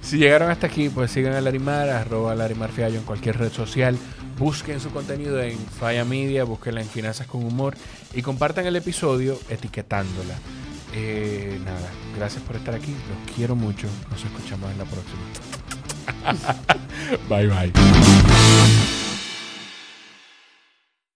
Si 0.06 0.18
llegaron 0.18 0.52
hasta 0.52 0.68
aquí, 0.68 0.90
pues 0.90 1.10
sigan 1.10 1.34
a 1.34 1.42
Larimar, 1.42 1.90
arroba 1.90 2.36
Larimar 2.36 2.70
en 2.78 3.02
cualquier 3.02 3.40
red 3.40 3.52
social. 3.52 3.98
Busquen 4.38 4.80
su 4.80 4.92
contenido 4.92 5.42
en 5.42 5.58
Falla 5.58 6.06
Media, 6.06 6.44
búsquenla 6.44 6.82
en 6.82 6.88
Finanzas 6.88 7.26
con 7.26 7.44
Humor 7.44 7.76
y 8.14 8.22
compartan 8.22 8.68
el 8.68 8.76
episodio 8.76 9.40
etiquetándola. 9.50 10.36
Eh, 10.94 11.60
nada, 11.66 11.90
gracias 12.16 12.44
por 12.44 12.56
estar 12.56 12.76
aquí. 12.76 12.92
Los 12.92 13.36
quiero 13.36 13.56
mucho. 13.56 13.88
Nos 14.12 14.24
escuchamos 14.24 14.72
en 14.72 14.78
la 14.78 14.86
próxima. 14.86 15.24
bye 17.30 17.48
bye. 17.48 19.05